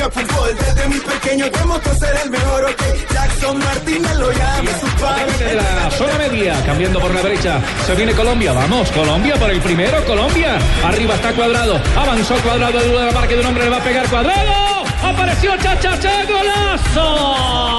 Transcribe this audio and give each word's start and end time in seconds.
Jugar 0.00 0.12
fútbol. 0.12 0.56
Desde 0.56 0.88
muy 0.88 1.00
pequeño 1.00 1.50
demostró 1.50 1.94
ser 1.94 2.16
el 2.24 2.30
mejor, 2.30 2.64
ok. 2.64 2.82
Jackson 3.12 3.58
Martínez 3.58 4.14
lo 4.16 4.32
llama 4.32 4.70
su 4.80 4.86
de 4.86 4.92
padre. 5.02 5.54
la 5.54 5.90
zona 5.90 6.18
media, 6.18 6.62
cambiando 6.64 7.00
por 7.00 7.14
la 7.14 7.22
derecha. 7.22 7.60
Se 7.86 7.94
viene 7.94 8.12
Colombia, 8.12 8.52
vamos, 8.52 8.90
Colombia 8.90 9.34
por 9.36 9.50
el 9.50 9.60
primero, 9.60 10.04
Colombia. 10.04 10.58
Arriba 10.84 11.14
está 11.14 11.32
cuadrado, 11.32 11.80
avanzó 11.96 12.34
cuadrado, 12.36 12.78
de 12.80 13.04
la 13.04 13.12
marca 13.12 13.34
de 13.34 13.40
un 13.40 13.46
hombre 13.46 13.64
le 13.64 13.70
va 13.70 13.78
a 13.78 13.84
pegar 13.84 14.08
cuadrado. 14.08 14.84
Apareció 15.02 15.56
Chachacha, 15.56 16.24
golazo. 16.24 17.70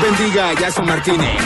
Bendiga 0.00 0.48
a 0.48 0.54
Jackson 0.54 0.86
Martínez. 0.86 1.36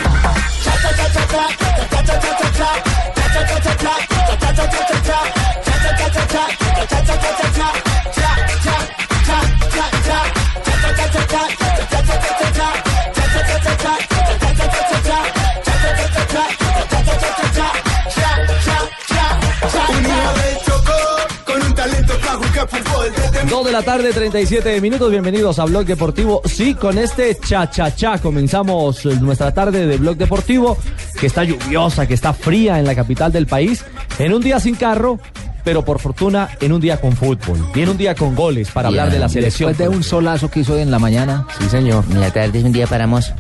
2 23.49 23.67
de 23.67 23.73
la 23.73 23.83
tarde, 23.83 24.13
37 24.13 24.81
minutos. 24.81 25.11
Bienvenidos 25.11 25.59
a 25.59 25.65
Blog 25.65 25.85
Deportivo. 25.85 26.43
Sí, 26.45 26.75
con 26.75 26.99
este 26.99 27.37
cha-cha-cha 27.37 28.19
comenzamos 28.19 29.05
nuestra 29.21 29.53
tarde 29.55 29.87
de 29.87 29.97
Blog 29.99 30.17
Deportivo, 30.17 30.77
que 31.21 31.27
está 31.27 31.45
lluviosa, 31.45 32.07
que 32.07 32.15
está 32.15 32.33
fría 32.33 32.79
en 32.79 32.87
la 32.87 32.95
capital 32.95 33.31
del 33.31 33.47
país, 33.47 33.85
en 34.19 34.33
un 34.33 34.43
día 34.43 34.59
sin 34.59 34.75
carro, 34.75 35.21
pero 35.63 35.85
por 35.85 36.01
fortuna 36.01 36.49
en 36.61 36.73
un 36.73 36.81
día 36.81 37.01
con 37.01 37.17
fútbol 37.17 37.69
y 37.75 37.83
en 37.83 37.91
un 37.91 37.97
día 37.97 38.15
con 38.15 38.35
goles 38.35 38.71
para 38.71 38.89
hablar 38.89 39.11
de 39.11 39.19
la 39.19 39.29
selección. 39.29 39.69
Después 39.69 39.91
de 39.91 39.97
un 39.97 40.03
solazo 40.03 40.51
que 40.51 40.61
hizo 40.61 40.75
hoy 40.75 40.83
en 40.83 40.91
la 40.91 40.99
mañana. 40.99 41.47
Sí, 41.59 41.69
señor. 41.69 42.05
En 42.11 42.21
la 42.21 42.33
tarde 42.33 42.59
es 42.59 42.65
un 42.65 42.73
día 42.73 42.87
para 42.87 43.07
mozo. 43.07 43.33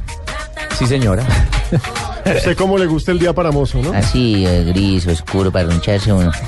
Sí, 0.78 0.86
señora. 0.86 1.24
Sé 2.42 2.56
cómo 2.56 2.78
le 2.78 2.86
gusta 2.86 3.12
el 3.12 3.18
día 3.18 3.32
para 3.32 3.50
mozo, 3.50 3.82
¿no? 3.82 3.92
Así, 3.92 4.46
eh, 4.46 4.64
gris, 4.64 5.06
oscuro, 5.06 5.50
para 5.52 5.68
roncharse 5.68 6.12
uno. 6.12 6.30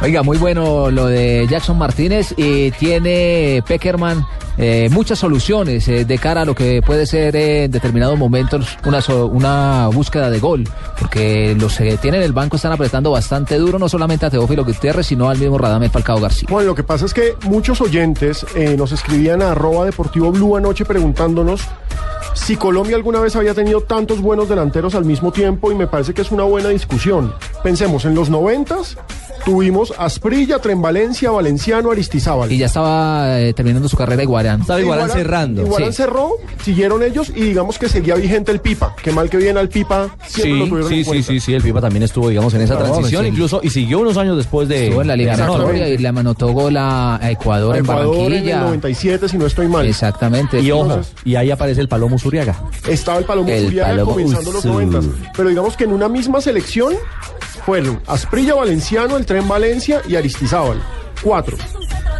Oiga, 0.00 0.22
muy 0.22 0.38
bueno 0.38 0.92
lo 0.92 1.06
de 1.06 1.46
Jackson 1.50 1.76
Martínez. 1.76 2.32
Y 2.36 2.70
tiene 2.72 3.64
Peckerman 3.66 4.24
eh, 4.56 4.88
muchas 4.92 5.18
soluciones 5.18 5.88
eh, 5.88 6.04
de 6.04 6.18
cara 6.18 6.42
a 6.42 6.44
lo 6.44 6.54
que 6.54 6.82
puede 6.82 7.04
ser 7.04 7.34
en 7.34 7.70
determinados 7.70 8.16
momentos 8.16 8.78
una, 8.84 9.00
una 9.24 9.88
búsqueda 9.88 10.30
de 10.30 10.38
gol. 10.38 10.68
Porque 11.00 11.56
los 11.58 11.78
que 11.78 11.96
tienen 11.96 12.22
el 12.22 12.32
banco 12.32 12.56
están 12.56 12.70
apretando 12.70 13.10
bastante 13.10 13.56
duro, 13.56 13.80
no 13.80 13.88
solamente 13.88 14.24
a 14.24 14.30
Teófilo 14.30 14.64
Gutiérrez, 14.64 15.06
sino 15.06 15.30
al 15.30 15.38
mismo 15.38 15.58
Radamel 15.58 15.90
Falcao 15.90 16.20
García. 16.20 16.46
Bueno, 16.48 16.68
lo 16.68 16.74
que 16.76 16.84
pasa 16.84 17.04
es 17.04 17.12
que 17.12 17.34
muchos 17.42 17.80
oyentes 17.80 18.46
eh, 18.54 18.76
nos 18.76 18.92
escribían 18.92 19.42
a 19.42 19.50
arroba 19.50 19.84
deportivo 19.84 20.30
blue 20.30 20.56
anoche 20.56 20.84
preguntándonos 20.84 21.62
si 22.34 22.56
Colombia 22.56 22.94
alguna 22.94 23.18
vez 23.18 23.34
había 23.34 23.52
tenido 23.52 23.80
tantos 23.80 24.20
buenos 24.20 24.48
delanteros 24.48 24.94
al 24.94 25.04
mismo 25.04 25.32
tiempo 25.32 25.72
y 25.72 25.74
me 25.74 25.88
parece 25.88 26.14
que 26.14 26.22
es 26.22 26.30
una 26.30 26.44
buena 26.44 26.68
discusión. 26.68 27.34
Pensemos, 27.64 28.04
en 28.04 28.14
los 28.14 28.30
noventas 28.30 28.96
tuvimos 29.48 29.94
Asprilla, 29.96 30.58
Trenvalencia, 30.58 31.30
Valenciano, 31.30 31.90
Aristizábal. 31.90 32.52
Y 32.52 32.58
ya 32.58 32.66
estaba 32.66 33.40
eh, 33.40 33.54
terminando 33.54 33.88
su 33.88 33.96
carrera 33.96 34.22
Iguarán. 34.22 34.60
Estaba 34.60 34.78
Iguarán 34.78 35.08
cerrando. 35.10 35.62
Iguarán 35.62 35.92
Sí. 35.92 35.96
cerró, 36.02 36.32
siguieron 36.62 37.02
ellos 37.02 37.30
y 37.34 37.40
digamos 37.40 37.78
que 37.78 37.88
seguía 37.88 38.14
vigente 38.16 38.52
el 38.52 38.60
Pipa. 38.60 38.94
Qué 39.02 39.10
mal 39.10 39.30
que 39.30 39.38
viene 39.38 39.58
al 39.58 39.70
Pipa, 39.70 40.10
siempre 40.26 40.58
lo 40.58 40.64
Sí, 40.64 40.70
tuvieron 40.70 40.88
sí, 40.90 40.98
en 40.98 41.04
sí, 41.06 41.22
sí, 41.22 41.40
sí, 41.40 41.54
el 41.54 41.62
Pipa 41.62 41.80
también 41.80 42.02
estuvo, 42.02 42.28
digamos, 42.28 42.52
en 42.52 42.60
esa 42.60 42.76
Claro, 42.76 42.92
transición, 42.92 43.22
sí. 43.24 43.28
incluso, 43.30 43.60
y 43.62 43.70
siguió 43.70 44.00
unos 44.00 44.18
años 44.18 44.36
después 44.36 44.68
de... 44.68 44.84
Estuvo 44.88 45.00
en 45.00 45.08
la 45.08 45.14
Exactamente. 45.14 45.94
y 45.94 45.98
le 45.98 46.08
anotó 46.08 46.48
gol 46.52 46.76
a 46.76 47.16
a 47.16 47.30
Ecuador, 47.30 47.74
en 47.76 47.84
Ecuador 47.84 48.04
en 48.16 48.20
el 48.20 48.28
Barranquilla. 48.32 48.60
97, 48.60 49.28
si 49.30 49.38
no 49.38 49.46
estoy 49.46 49.66
mal. 49.68 49.86
Exactamente. 49.86 50.60
Y 50.60 50.70
ojo, 50.72 51.00
y 51.24 51.36
ahí 51.36 51.50
aparece 51.50 51.80
el 51.80 51.88
Palomo 51.88 52.18
Zuriaga. 52.18 52.54
Estaba 52.86 53.18
el 53.18 53.24
Palomo 53.24 53.48
El 53.48 53.64
Zuriaga 53.66 53.88
Palomo 53.90 54.12
comenzando 54.12 54.52
los 54.52 54.64
Uzú. 54.64 54.74
90. 54.74 55.00
Pero 55.36 55.48
digamos 55.48 55.76
que 55.76 55.84
en 55.84 55.92
una 55.92 56.08
misma 56.08 56.40
selección 56.42 56.94
fueron 57.64 58.00
Asprilla 58.06 58.54
Valenciano, 58.54 59.16
el 59.16 59.26
Tren 59.26 59.37
Valencia 59.46 60.00
y 60.08 60.16
Aristizábal. 60.16 60.80
Cuatro. 61.22 61.56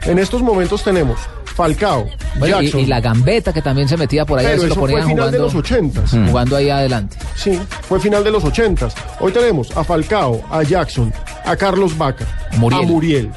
En 0.02 0.18
estos 0.18 0.42
momentos 0.42 0.82
tenemos 0.84 1.18
Falcao, 1.44 2.06
Bueno, 2.38 2.60
y, 2.60 2.64
Jackson. 2.66 2.80
y 2.80 2.86
la 2.86 3.00
gambeta 3.00 3.52
que 3.52 3.60
también 3.62 3.88
se 3.88 3.96
metía 3.96 4.24
por 4.24 4.38
ahí, 4.38 4.44
pero 4.46 4.58
eso 4.58 4.66
lo 4.68 4.74
fue 4.76 4.82
ponían 4.92 5.08
final 5.08 5.30
de 5.32 5.38
jugando, 5.38 5.38
los 5.38 5.54
80. 5.56 6.00
Mm. 6.12 6.28
jugando 6.28 6.56
ahí 6.56 6.70
adelante. 6.70 7.16
Sí, 7.34 7.58
fue 7.82 7.98
final 7.98 8.22
de 8.22 8.30
los 8.30 8.44
80. 8.44 8.88
Hoy 9.18 9.32
tenemos 9.32 9.76
a 9.76 9.82
Falcao, 9.82 10.44
a 10.50 10.62
Jackson, 10.62 11.12
a 11.44 11.56
Carlos 11.56 11.98
Vaca, 11.98 12.26
Muriel. 12.58 12.82
a 12.82 12.86
Muriel. 12.86 13.30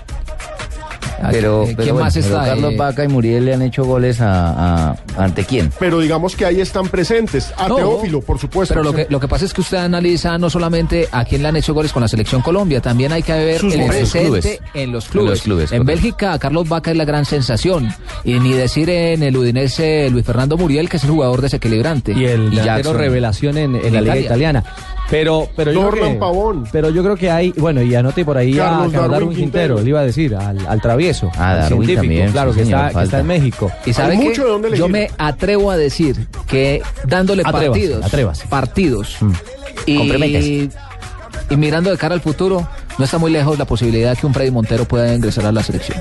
Pero, 1.30 1.64
Eh, 1.64 1.74
pero 1.76 1.84
¿Quién 1.84 1.94
bueno, 1.96 2.06
más 2.06 2.14
pero 2.14 2.26
está? 2.26 2.46
Carlos 2.46 2.74
Eh, 2.74 2.78
Vaca 2.78 3.04
y 3.04 3.08
Muriel 3.08 3.46
le 3.46 3.54
han 3.54 3.62
hecho 3.62 3.84
goles 3.86 4.20
a, 4.22 4.90
a- 4.92 4.96
ante 5.18 5.44
quién. 5.46 5.72
Pero 5.80 6.00
digamos 6.00 6.36
que 6.36 6.46
ahí 6.46 6.62
están 6.62 6.88
presentes. 6.88 7.54
A 7.58 7.68
No, 7.68 7.76
Teófilo, 7.76 8.22
por 8.22 8.40
supuesto. 8.40 8.74
Pero 8.74 8.84
lo 8.84 8.94
que, 8.94 9.08
lo 9.10 9.20
que 9.20 9.28
pasa 9.28 9.46
es 9.46 9.54
que 9.54 9.62
usted 9.62 9.78
analiza 9.78 10.38
no 10.38 10.50
solamente 10.50 11.08
a 11.12 11.24
quién 11.26 11.42
le 11.44 11.50
han 11.50 11.56
hecho 11.58 11.74
goles 11.74 11.92
con 11.92 12.02
la 12.02 12.08
selección 12.08 12.42
Colombia, 12.42 12.82
también 12.82 13.12
hay 13.12 13.22
que 13.24 13.34
ver 13.34 13.60
Sus 13.60 13.74
el 13.74 13.86
presente 13.88 14.26
Clubes. 14.26 14.60
en 14.74 14.92
los 14.92 15.06
clubes. 15.10 15.26
En 15.26 15.30
los 15.32 15.42
clubes, 15.42 15.72
En. 15.72 15.86
Bélgica, 15.86 16.40
Carlos 16.40 16.68
Vaca 16.70 16.92
es 16.92 16.98
la 16.98 17.06
gran 17.06 17.26
sensación. 17.26 17.94
Y 18.24 18.40
ni 18.40 18.54
decir 18.54 18.90
en 18.90 19.24
el 19.24 19.36
Udinese 19.38 20.10
Luis 20.10 20.26
Fernando 20.26 20.58
Muriel, 20.58 20.90
que 20.90 20.98
es 20.98 21.04
el 21.04 21.12
jugador 21.12 21.42
desequilibrante. 21.42 22.14
Y 22.14 22.26
el 22.26 22.52
Jackson. 22.52 22.98
revelación 22.98 23.58
en, 23.58 23.76
en 23.76 23.94
la 23.94 24.02
Liga 24.02 24.18
Italia. 24.18 24.22
Italiana. 24.26 24.64
Pero, 25.12 25.48
pero 25.56 25.72
yo 25.72 25.90
creo 25.92 26.06
que, 26.10 26.16
Pavón. 26.16 26.64
Pero 26.72 26.90
yo 26.90 27.04
creo 27.04 27.16
que 27.16 27.30
hay, 27.30 27.52
bueno, 27.52 27.82
y 27.84 27.94
anote 27.94 28.26
por 28.26 28.38
ahí 28.38 28.54
Carlos 28.54 28.72
a 28.72 28.80
Carlos 28.80 28.94
Darwin 28.94 29.12
Darwin 29.12 29.30
Quintero, 29.38 29.76
Quintero. 29.76 29.84
le 29.84 29.90
iba 29.90 30.00
a 30.00 30.04
decir, 30.06 30.36
al, 30.36 30.66
al 30.66 30.82
travieso, 30.82 31.30
Ah, 31.38 31.52
al 31.52 31.60
Darwin 31.60 31.70
científico, 31.86 32.02
también, 32.02 32.32
claro, 32.32 32.54
sí, 32.54 32.60
que, 32.60 32.64
señor, 32.66 32.80
está, 32.80 32.88
que 32.88 32.94
falta. 32.94 33.04
está 33.06 33.20
en 33.20 33.28
México. 33.28 33.72
Y 33.86 33.94
sabe 33.94 34.18
que 34.18 34.24
mucho 34.24 34.44
de 34.46 34.50
dónde 34.50 34.78
yo 34.78 34.88
me 34.88 35.12
atrevo 35.18 35.70
a 35.70 35.78
decir 35.78 36.28
que 36.48 36.82
dándole 37.06 37.44
partidos, 37.44 38.06
partidos 38.50 39.18
Mm. 39.20 39.32
y, 39.86 39.98
Comprométase. 39.98 40.70
y 41.50 41.56
mirando 41.58 41.92
de 41.92 41.98
cara 41.98 42.16
al 42.16 42.22
futuro, 42.22 42.68
no 42.98 43.06
está 43.06 43.18
muy 43.18 43.32
lejos 43.32 43.60
la 43.60 43.66
posibilidad 43.66 44.18
que 44.18 44.26
un 44.26 44.34
Freddy 44.34 44.52
Montero 44.52 44.86
pueda 44.86 45.14
ingresar 45.14 45.46
a 45.46 45.52
la 45.52 45.62
selección. 45.62 45.98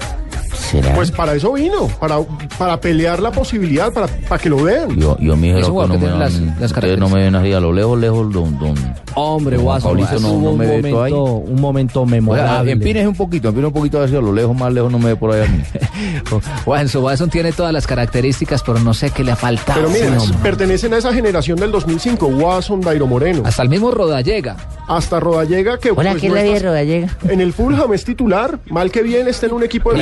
¿Será? 0.71 0.95
Pues 0.95 1.11
para 1.11 1.35
eso 1.35 1.53
vino, 1.53 1.89
para, 1.99 2.19
para 2.59 2.81
pelear 2.81 3.21
la 3.21 3.33
posibilidad, 3.33 3.93
para, 3.93 4.07
para 4.07 4.41
que 4.41 4.49
lo 4.49 4.63
vean. 4.63 4.95
yo, 4.97 5.17
yo 5.19 5.37
mi 5.37 5.49
hijo 5.49 5.87
no 5.87 5.99
me 5.99 6.07
dan- 6.07 6.19
las- 6.19 6.41
las 6.61 6.71
ustedes 6.73 6.99
no 6.99 7.09
me 7.09 7.21
ven 7.25 7.35
así 7.35 7.53
a 7.53 7.61
lo 7.61 7.73
lejos, 7.73 7.99
lejos, 7.99 8.33
don, 8.33 8.59
don. 8.59 8.75
Hombre, 9.15 9.57
Guaso, 9.57 9.93
no- 9.95 10.21
no 10.21 10.51
un, 10.51 10.59
me 10.59 10.67
todo 10.67 11.03
ahí. 11.03 11.13
momento, 11.13 11.25
un 11.25 11.61
momento 11.61 12.07
memorable. 12.07 12.71
empínese 12.73 13.09
un 13.09 13.17
poquito, 13.17 13.49
empínese 13.49 13.67
un 13.67 13.73
poquito 13.73 13.97
a 13.99 14.01
ver 14.03 14.11
si 14.11 14.17
a 14.17 14.21
lo 14.21 14.33
lejos, 14.33 14.57
más 14.57 14.73
lejos 14.73 14.93
no 14.93 14.99
me 15.01 15.07
ve 15.07 15.17
por 15.17 15.33
ahí 15.35 15.43
a 15.45 15.49
mí. 15.51 15.61
Watson, 16.67 17.03
Watson 17.05 17.31
tiene 17.31 17.53
todas 17.53 17.73
las 17.73 17.87
características, 17.87 18.63
pero 18.63 18.79
no 18.79 18.95
sé 18.95 19.11
qué 19.11 19.25
le 19.25 19.33
ha 19.33 19.37
faltado. 19.37 19.81
Pero 19.81 19.91
miren, 19.91 20.15
no. 20.17 20.39
pertenecen 20.43 20.95
a 20.95 20.99
esa 20.99 21.13
generación 21.13 21.59
del 21.59 21.73
2005, 21.73 22.27
Watson, 22.27 22.81
Dairo 22.81 23.07
Moreno, 23.07 23.43
Hasta 23.45 23.63
el 23.63 23.69
mismo 23.69 23.91
Rodallega. 23.91 24.57
hasta 24.87 25.19
Rodallega 25.21 25.79
que 25.79 25.91
Hola, 25.91 26.11
pues, 26.13 26.21
¿qué 26.23 26.27
es 26.29 26.33
no 26.35 26.43
vida 26.43 26.59
Rodallega? 26.61 27.17
en 27.29 27.41
el 27.41 27.53
Fulham 27.53 27.93
es 27.93 28.05
titular, 28.05 28.59
mal 28.71 28.91
que 28.91 29.03
bien 29.03 29.27
está 29.29 29.47
en 29.47 29.53
un 29.55 29.63
equipo 29.65 29.93
de 29.93 29.99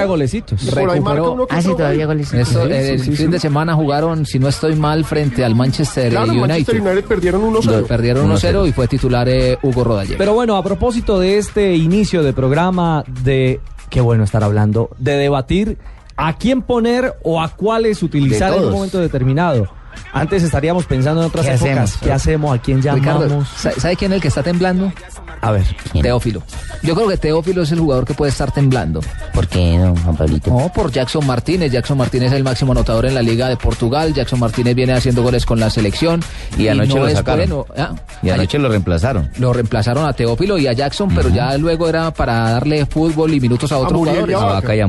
ahí 0.00 0.06
marca 0.06 0.08
golecitos. 0.08 0.62
Ahí 0.62 0.70
Recuperó- 0.74 1.02
marca 1.02 1.22
uno 1.30 1.46
que 1.46 1.54
Ah, 1.56 1.62
sí, 1.62 1.68
todavía 1.68 2.06
gol. 2.06 2.16
goles. 2.16 2.32
Esto, 2.34 2.66
Sí, 2.66 2.72
el 2.72 2.98
sí, 3.00 3.06
fin 3.06 3.16
sí. 3.16 3.26
de 3.28 3.38
semana 3.40 3.74
jugaron, 3.74 4.26
si 4.26 4.38
no 4.38 4.48
estoy 4.48 4.74
mal, 4.76 5.04
frente 5.04 5.44
al 5.44 5.54
Manchester 5.54 6.10
Claro, 6.10 6.32
United. 6.32 6.40
Manchester 6.48 6.80
United 6.80 7.04
perdieron 7.04 7.42
1-0. 7.44 7.80
Lo 7.80 7.86
Perdieron 7.86 8.26
1-0 8.30 8.66
y 8.66 8.72
fue 8.72 8.88
titular 8.88 9.28
eh, 9.28 9.58
Hugo 9.62 9.84
Rodallega. 9.84 10.18
Pero 10.18 10.34
bueno, 10.34 10.56
a 10.56 10.62
propósito 10.62 11.18
de 11.18 11.38
este 11.38 11.74
inicio 11.76 12.22
de 12.22 12.32
programa, 12.32 13.04
de 13.24 13.60
qué 13.90 14.00
bueno 14.00 14.24
estar 14.24 14.42
hablando, 14.44 14.90
de 14.98 15.12
debatir 15.16 15.78
a 16.16 16.36
quién 16.36 16.62
poner 16.62 17.14
o 17.22 17.40
a 17.42 17.48
cuáles 17.48 18.02
utilizar 18.02 18.52
en 18.54 18.64
un 18.64 18.72
momento 18.72 18.98
determinado. 19.00 19.68
Antes 20.12 20.42
estaríamos 20.42 20.84
pensando 20.86 21.20
en 21.22 21.28
otras 21.28 21.46
¿Qué 21.46 21.52
épocas. 21.54 21.70
hacemos? 21.70 21.96
¿Qué 22.02 22.12
hacemos? 22.12 22.58
¿A 22.58 22.62
quién 22.62 22.82
Ricardo, 22.82 23.22
llamamos? 23.26 23.48
¿sa- 23.56 23.72
¿sabe 23.72 23.96
quién 23.96 24.12
es 24.12 24.16
el 24.16 24.22
que 24.22 24.28
está 24.28 24.42
temblando? 24.42 24.92
A 25.42 25.52
ver. 25.52 25.64
¿Quién? 25.92 26.02
Teófilo. 26.02 26.42
Yo 26.82 26.94
creo 26.94 27.08
que 27.08 27.16
Teófilo 27.16 27.62
es 27.62 27.72
el 27.72 27.80
jugador 27.80 28.04
que 28.04 28.12
puede 28.14 28.30
estar 28.30 28.50
temblando. 28.52 29.00
¿Por 29.32 29.46
qué 29.48 29.76
no, 29.78 29.94
Juan 29.96 30.16
Pablito? 30.16 30.50
No, 30.50 30.70
por 30.72 30.90
Jackson 30.90 31.26
Martínez. 31.26 31.72
Jackson 31.72 31.96
Martínez 31.96 32.28
es 32.32 32.36
el 32.36 32.44
máximo 32.44 32.72
anotador 32.72 33.06
en 33.06 33.14
la 33.14 33.22
Liga 33.22 33.48
de 33.48 33.56
Portugal. 33.56 34.12
Jackson 34.12 34.38
Martínez 34.40 34.74
viene 34.74 34.92
haciendo 34.92 35.22
goles 35.22 35.46
con 35.46 35.58
la 35.60 35.70
selección. 35.70 36.20
Y 36.58 36.68
anoche 36.68 36.94
no 36.94 37.06
lo 37.06 37.10
sacaron. 37.10 37.48
bueno. 37.48 37.66
Ah, 37.76 37.94
Y 38.22 38.30
anoche 38.30 38.58
lo 38.58 38.68
reemplazaron. 38.68 39.30
Lo 39.38 39.52
reemplazaron 39.52 40.06
a 40.06 40.12
Teófilo 40.12 40.58
y 40.58 40.66
a 40.66 40.72
Jackson, 40.72 41.08
pero 41.14 41.28
ya 41.30 41.56
luego 41.56 41.88
era 41.88 42.10
para 42.12 42.50
darle 42.50 42.84
fútbol 42.86 43.32
y 43.32 43.40
minutos 43.40 43.70
a 43.72 43.78
otros 43.78 43.98
jugadores. 44.00 44.36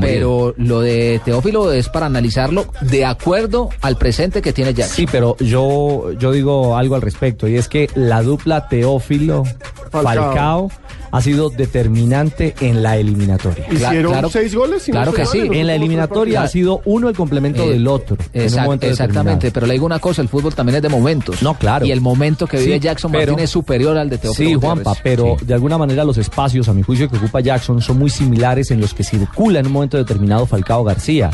Pero 0.01 0.53
lo 0.57 0.81
de 0.81 1.21
Teófilo 1.23 1.71
es 1.71 1.87
para 1.89 2.07
analizarlo 2.07 2.65
de 2.81 3.05
acuerdo 3.05 3.69
al 3.81 3.97
presente 3.97 4.41
que 4.41 4.51
tiene 4.53 4.73
Jackson. 4.73 4.95
Sí, 4.95 5.00
pero 5.09 5.37
yo, 5.37 6.11
yo 6.19 6.31
digo 6.31 6.75
algo 6.75 6.95
al 6.95 7.01
respecto 7.01 7.47
y 7.47 7.55
es 7.55 7.67
que 7.67 7.89
la 7.95 8.21
dupla 8.21 8.67
Teófilo 8.67 9.43
Falcao. 9.91 10.03
Falcao, 10.25 10.71
ha 11.13 11.21
sido 11.21 11.49
determinante 11.49 12.55
en 12.61 12.81
la 12.81 12.95
eliminatoria. 12.97 13.65
Hicieron 13.69 14.13
claro- 14.13 14.29
seis 14.29 14.55
goles. 14.55 14.87
no 14.87 14.93
claro 14.93 15.13
que 15.13 15.25
sí. 15.25 15.39
En 15.51 15.67
la 15.67 15.75
eliminatoria 15.75 16.43
ha 16.43 16.47
sido 16.47 16.81
uno 16.85 17.09
el 17.09 17.15
complemento 17.17 17.63
Eh, 17.63 17.71
del 17.71 17.87
otro. 17.87 18.15
exact- 18.33 18.83
exactamente, 18.85 19.51
pero 19.51 19.67
le 19.67 19.73
digo 19.73 19.85
una 19.85 19.99
cosa, 19.99 20.21
el 20.21 20.29
fútbol 20.29 20.53
también 20.55 20.77
es 20.77 20.81
de 20.81 20.87
momentos. 20.89 21.43
No, 21.43 21.53
claro. 21.55 21.85
Y 21.85 21.91
el 21.91 21.99
momento 21.99 22.47
que 22.47 22.57
vive 22.57 22.75
Sí, 22.75 22.79
Jackson 22.79 23.11
pero- 23.11 23.23
Martínez 23.33 23.43
es 23.45 23.49
superior 23.49 23.97
al 23.97 24.09
de 24.09 24.17
Teófilo. 24.19 24.47
Sí, 24.49 24.53
Gutiérrez. 24.55 24.83
Juanpa, 24.85 25.01
pero 25.03 25.35
Sí. 25.39 25.45
de 25.45 25.53
alguna 25.53 25.77
manera 25.77 26.05
los 26.05 26.17
espacios, 26.17 26.69
a 26.69 26.73
mi 26.73 26.81
juicio, 26.83 27.09
que 27.09 27.17
ocupa 27.17 27.41
Jackson 27.41 27.81
son 27.81 27.99
muy 27.99 28.09
similares 28.09 28.71
en 28.71 28.79
los 28.79 28.93
que 28.93 29.03
circula 29.03 29.59
en 29.59 29.67
un 29.67 29.73
momento 29.73 29.97
determinado 29.97 30.45
Falcao 30.45 30.83
García. 30.85 31.29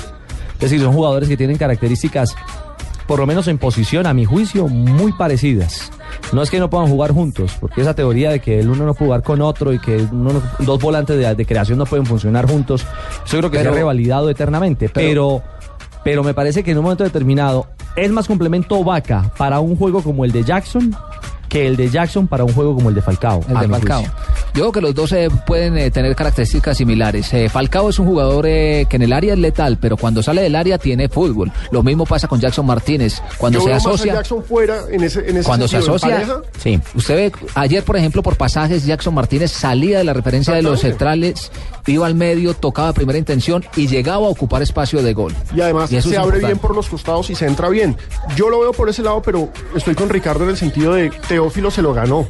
Es 0.55 0.59
decir, 0.59 0.81
son 0.81 0.91
jugadores 0.91 1.29
que 1.29 1.37
tienen 1.37 1.55
características, 1.55 2.35
por 3.07 3.19
lo 3.19 3.25
menos 3.27 3.47
en 3.47 3.57
posición, 3.57 4.05
a 4.05 4.13
mi 4.13 4.25
juicio, 4.25 4.67
muy 4.67 5.11
parecidas. 5.13 5.91
No 6.33 6.41
es 6.41 6.49
que 6.49 6.59
no 6.59 6.69
puedan 6.69 6.87
jugar 6.87 7.11
juntos, 7.11 7.53
porque 7.59 7.81
esa 7.81 7.93
teoría 7.93 8.29
de 8.31 8.39
que 8.39 8.59
el 8.59 8.69
uno 8.69 8.85
no 8.85 8.93
puede 8.93 9.07
jugar 9.07 9.23
con 9.23 9.41
otro 9.41 9.71
y 9.73 9.79
que 9.79 9.97
uno 10.11 10.33
no- 10.33 10.41
dos 10.65 10.81
volantes 10.81 11.17
de, 11.17 11.33
de 11.35 11.45
creación 11.45 11.77
no 11.77 11.85
pueden 11.85 12.05
funcionar 12.05 12.49
juntos, 12.49 12.85
eso 13.25 13.37
creo 13.37 13.49
que 13.49 13.57
se 13.57 13.63
Pero- 13.63 13.73
ha 13.73 13.77
revalidado 13.77 14.29
eternamente. 14.29 14.89
Pero, 14.89 15.41
pero 16.03 16.23
me 16.23 16.33
parece 16.33 16.63
que 16.63 16.71
en 16.71 16.77
un 16.79 16.83
momento 16.83 17.03
determinado 17.03 17.67
es 17.95 18.11
más 18.11 18.27
complemento 18.27 18.83
Vaca 18.83 19.31
para 19.37 19.59
un 19.59 19.75
juego 19.75 20.01
como 20.03 20.25
el 20.25 20.31
de 20.31 20.43
Jackson 20.43 20.93
que 21.49 21.67
el 21.67 21.75
de 21.77 21.89
Jackson 21.89 22.27
para 22.27 22.43
un 22.43 22.53
juego 22.53 22.75
como 22.75 22.89
el 22.89 22.95
de 22.95 23.01
Falcao. 23.01 23.41
El 23.47 23.59
de 23.59 23.67
mi 23.67 23.73
Falcao. 23.73 23.99
juicio. 24.01 24.17
Yo 24.53 24.61
creo 24.63 24.71
que 24.71 24.81
los 24.81 24.95
dos 24.95 25.11
eh, 25.11 25.29
pueden 25.45 25.77
eh, 25.77 25.91
tener 25.91 26.15
características 26.15 26.77
similares. 26.77 27.33
Eh, 27.33 27.49
Falcao 27.49 27.89
es 27.89 27.99
un 27.99 28.07
jugador 28.07 28.45
eh, 28.47 28.85
que 28.89 28.95
en 28.95 29.03
el 29.03 29.13
área 29.13 29.33
es 29.33 29.39
letal, 29.39 29.77
pero 29.79 29.97
cuando 29.97 30.23
sale 30.23 30.41
del 30.41 30.55
área 30.55 30.77
tiene 30.77 31.09
fútbol. 31.09 31.51
Lo 31.71 31.83
mismo 31.83 32.05
pasa 32.05 32.27
con 32.27 32.39
Jackson 32.39 32.65
Martínez. 32.65 33.21
Cuando 33.37 33.59
Yo 33.59 33.63
se 33.63 33.69
veo 33.69 33.75
más 33.75 33.85
a 33.85 33.89
asocia, 33.89 34.13
Jackson 34.13 34.43
fuera 34.43 34.81
en 34.89 35.03
ese, 35.03 35.29
en 35.29 35.37
ese 35.37 35.47
cuando 35.47 35.67
se 35.67 35.77
sentido, 35.77 35.95
asocia, 35.95 36.15
pareja, 36.15 36.41
sí. 36.59 36.79
Usted 36.95 37.15
ve 37.15 37.31
ayer, 37.55 37.83
por 37.83 37.97
ejemplo, 37.97 38.23
por 38.23 38.35
pasajes, 38.35 38.85
Jackson 38.85 39.13
Martínez 39.13 39.51
salía 39.51 39.99
de 39.99 40.03
la 40.03 40.13
referencia 40.13 40.53
de 40.53 40.61
los 40.61 40.81
centrales, 40.81 41.51
iba 41.85 42.05
al 42.05 42.15
medio, 42.15 42.53
tocaba 42.53 42.93
primera 42.93 43.17
intención 43.17 43.63
y 43.75 43.87
llegaba 43.87 44.27
a 44.27 44.29
ocupar 44.29 44.61
espacio 44.61 45.01
de 45.01 45.13
gol. 45.13 45.33
Y 45.55 45.61
además 45.61 45.91
eso 45.91 46.09
se 46.09 46.17
abre 46.17 46.37
importante. 46.37 46.47
bien 46.47 46.57
por 46.59 46.75
los 46.75 46.89
costados 46.89 47.29
y 47.29 47.35
se 47.35 47.45
entra 47.45 47.69
bien. 47.69 47.95
Yo 48.35 48.49
lo 48.49 48.59
veo 48.59 48.73
por 48.73 48.89
ese 48.89 49.03
lado, 49.03 49.21
pero 49.21 49.49
estoy 49.75 49.95
con 49.95 50.09
Ricardo 50.09 50.43
en 50.43 50.51
el 50.51 50.57
sentido 50.57 50.93
de 50.93 51.11
Teófilo 51.37 51.69
se 51.69 51.83
lo 51.83 51.93
ganó. 51.93 52.25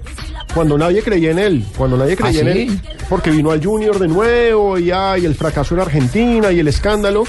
Cuando 0.54 0.78
nadie 0.78 1.02
creía 1.02 1.32
en 1.32 1.40
él, 1.40 1.64
cuando 1.78 1.96
nadie 1.98 2.18
creía 2.18 2.42
¿Ah, 2.44 2.48
en 2.50 2.54
sí? 2.54 2.62
él, 2.64 2.82
porque 3.08 3.30
vino 3.30 3.52
al 3.52 3.64
Junior 3.64 4.00
de 4.00 4.08
nuevo 4.10 4.78
y, 4.78 4.92
ay, 4.92 5.26
el 5.26 5.34
fracaso 5.36 5.76
en 5.76 5.82
Argentina 5.82 6.52
y 6.52 6.60
el 6.60 6.68
escándalo. 6.68 7.24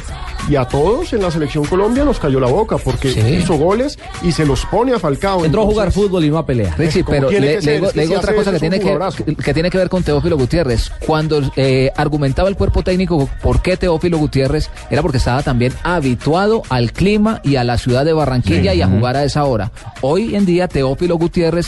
Y 0.48 0.56
a 0.56 0.64
todos 0.64 1.12
en 1.12 1.20
la 1.20 1.30
selección 1.30 1.66
Colombia 1.66 2.04
nos 2.04 2.18
cayó 2.18 2.40
la 2.40 2.46
boca 2.46 2.78
porque 2.78 3.10
Sí. 3.12 3.20
hizo 3.20 3.58
goles 3.58 3.98
y 4.22 4.32
se 4.32 4.46
los 4.46 4.64
pone 4.64 4.94
a 4.94 4.98
Falcao. 4.98 5.44
Entró 5.44 5.62
a 5.62 5.66
jugar 5.66 5.92
fútbol 5.92 6.24
y 6.24 6.30
no 6.30 6.38
a 6.38 6.46
pelear. 6.46 6.78
Richie, 6.78 7.04
como 7.04 7.18
pero 7.28 7.30
le, 7.30 7.60
ser, 7.60 7.84
si 7.92 8.14
otra 8.14 8.34
cosa 8.34 8.50
que 8.52 8.58
tiene 8.58 8.80
que, 8.80 8.96
que 9.44 9.52
tiene 9.52 9.68
que 9.68 9.76
ver 9.76 9.90
con 9.90 10.02
Teófilo 10.02 10.38
Gutiérrez. 10.38 10.90
Cuando 11.06 11.42
eh, 11.56 11.90
argumentaba 11.96 12.48
el 12.48 12.56
cuerpo 12.56 12.82
técnico 12.82 13.28
por 13.42 13.60
qué 13.60 13.76
Teófilo 13.76 14.16
Gutiérrez 14.16 14.70
era 14.90 15.02
porque 15.02 15.18
estaba 15.18 15.42
también 15.42 15.74
habituado 15.82 16.62
al 16.70 16.92
clima 16.92 17.40
y 17.44 17.56
a 17.56 17.64
la 17.64 17.76
ciudad 17.76 18.06
de 18.06 18.14
Barranquilla 18.14 18.72
y 18.72 18.80
a 18.80 18.88
jugar 18.88 19.16
a 19.16 19.24
esa 19.24 19.44
hora. 19.44 19.70
Hoy 20.00 20.34
en 20.34 20.46
día 20.46 20.66
Teófilo 20.66 21.18
Gutiérrez 21.18 21.67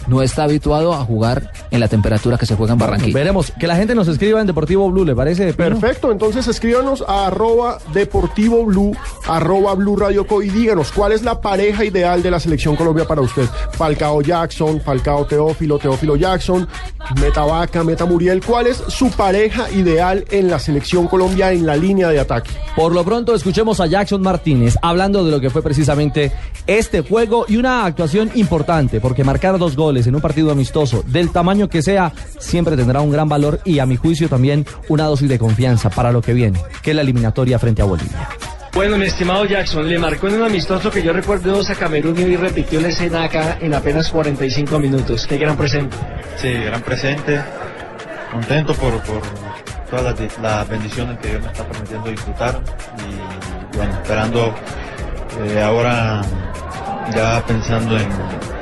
no 0.07 0.21
está 0.21 0.43
habituado 0.43 0.93
a 0.93 1.05
jugar 1.05 1.51
en 1.71 1.79
la 1.79 1.87
temperatura 1.87 2.37
que 2.37 2.45
se 2.45 2.55
juega 2.55 2.73
en 2.73 2.79
Barranquilla. 2.79 3.13
Veremos. 3.13 3.51
Que 3.59 3.67
la 3.67 3.75
gente 3.75 3.95
nos 3.95 4.07
escriba 4.07 4.41
en 4.41 4.47
Deportivo 4.47 4.89
Blue, 4.89 5.05
¿le 5.05 5.15
parece? 5.15 5.53
Pino? 5.53 5.79
Perfecto, 5.79 6.11
entonces 6.11 6.47
escríbanos 6.47 7.03
a 7.07 7.27
arroba 7.27 7.77
deportivo 7.93 8.65
blue, 8.65 8.95
arroba 9.27 9.73
blue 9.75 9.95
radio 9.95 10.25
co 10.25 10.41
y 10.41 10.49
díganos 10.49 10.91
cuál 10.91 11.11
es 11.11 11.23
la 11.23 11.41
pareja 11.41 11.85
ideal 11.85 12.23
de 12.23 12.31
la 12.31 12.39
selección 12.39 12.75
Colombia 12.75 13.05
para 13.05 13.21
usted. 13.21 13.45
Falcao 13.73 14.21
Jackson, 14.21 14.81
Falcao 14.81 15.25
Teófilo, 15.25 15.77
Teófilo 15.77 16.15
Jackson, 16.15 16.67
Meta 17.19 17.43
Vaca, 17.43 17.83
Meta 17.83 18.05
Muriel. 18.05 18.43
¿Cuál 18.43 18.67
es 18.67 18.77
su 18.87 19.09
pareja 19.11 19.69
ideal 19.71 20.25
en 20.31 20.49
la 20.49 20.59
selección 20.59 21.07
Colombia 21.07 21.51
en 21.51 21.65
la 21.65 21.75
línea 21.75 22.09
de 22.09 22.19
ataque? 22.19 22.51
Por 22.75 22.93
lo 22.93 23.03
pronto 23.03 23.35
escuchemos 23.35 23.79
a 23.79 23.87
Jackson 23.87 24.21
Martínez 24.21 24.75
hablando 24.81 25.23
de 25.23 25.31
lo 25.31 25.39
que 25.39 25.49
fue 25.49 25.61
precisamente 25.61 26.31
este 26.67 27.01
juego 27.01 27.45
y 27.47 27.57
una 27.57 27.85
actuación 27.85 28.31
importante, 28.35 28.99
porque 28.99 29.23
marcar 29.23 29.57
dos 29.57 29.75
goles 29.75 29.90
en 29.97 30.15
un 30.15 30.21
partido 30.21 30.51
amistoso, 30.51 31.03
del 31.05 31.31
tamaño 31.31 31.67
que 31.67 31.81
sea, 31.81 32.13
siempre 32.39 32.77
tendrá 32.77 33.01
un 33.01 33.11
gran 33.11 33.27
valor 33.27 33.59
y 33.65 33.79
a 33.79 33.85
mi 33.85 33.97
juicio 33.97 34.29
también 34.29 34.65
una 34.87 35.05
dosis 35.05 35.27
de 35.27 35.37
confianza 35.37 35.89
para 35.89 36.11
lo 36.11 36.21
que 36.21 36.33
viene, 36.33 36.59
que 36.81 36.91
es 36.91 36.95
la 36.95 37.01
eliminatoria 37.01 37.59
frente 37.59 37.81
a 37.81 37.85
Bolivia. 37.85 38.29
Bueno, 38.73 38.97
mi 38.97 39.05
estimado 39.05 39.43
Jackson, 39.45 39.87
le 39.87 39.99
marcó 39.99 40.29
en 40.29 40.35
un 40.35 40.43
amistoso 40.43 40.89
que 40.89 41.03
yo 41.03 41.11
recuerdo 41.11 41.59
a 41.59 41.75
Camerún 41.75 42.17
y 42.17 42.37
repitió 42.37 42.79
la 42.79 42.87
escena 42.87 43.25
acá 43.25 43.57
en 43.59 43.73
apenas 43.73 44.09
45 44.09 44.79
minutos. 44.79 45.27
Qué 45.27 45.37
gran 45.37 45.57
presente. 45.57 45.97
Sí, 46.37 46.53
gran 46.53 46.81
presente, 46.81 47.41
contento 48.31 48.73
por, 48.75 48.93
por 49.03 49.21
todas 49.89 50.17
las, 50.17 50.39
las 50.39 50.69
bendiciones 50.69 51.19
que 51.19 51.27
Dios 51.27 51.41
me 51.41 51.47
está 51.47 51.67
permitiendo 51.67 52.09
disfrutar 52.09 52.61
y 52.97 53.77
bueno, 53.77 53.93
esperando 53.93 54.55
eh, 55.43 55.61
ahora 55.61 56.21
ya 57.13 57.43
pensando 57.45 57.97
en, 57.97 58.07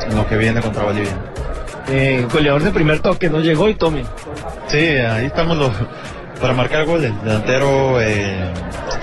en 0.10 0.16
lo 0.18 0.28
que 0.28 0.38
viene 0.38 0.62
contra 0.62 0.84
Bolivia. 0.84 1.18
Eh, 1.88 2.26
goleador 2.32 2.64
de 2.64 2.72
primer 2.72 3.00
toque, 3.00 3.30
no 3.30 3.40
llegó 3.40 3.68
y 3.70 3.76
tome. 3.76 4.04
Sí, 4.68 4.78
ahí 4.78 5.26
estamos 5.26 5.58
los, 5.58 5.72
para 6.40 6.54
marcar 6.54 6.86
goles. 6.86 7.12
El 7.22 7.28
delantero 7.28 8.00
eh, 8.02 8.52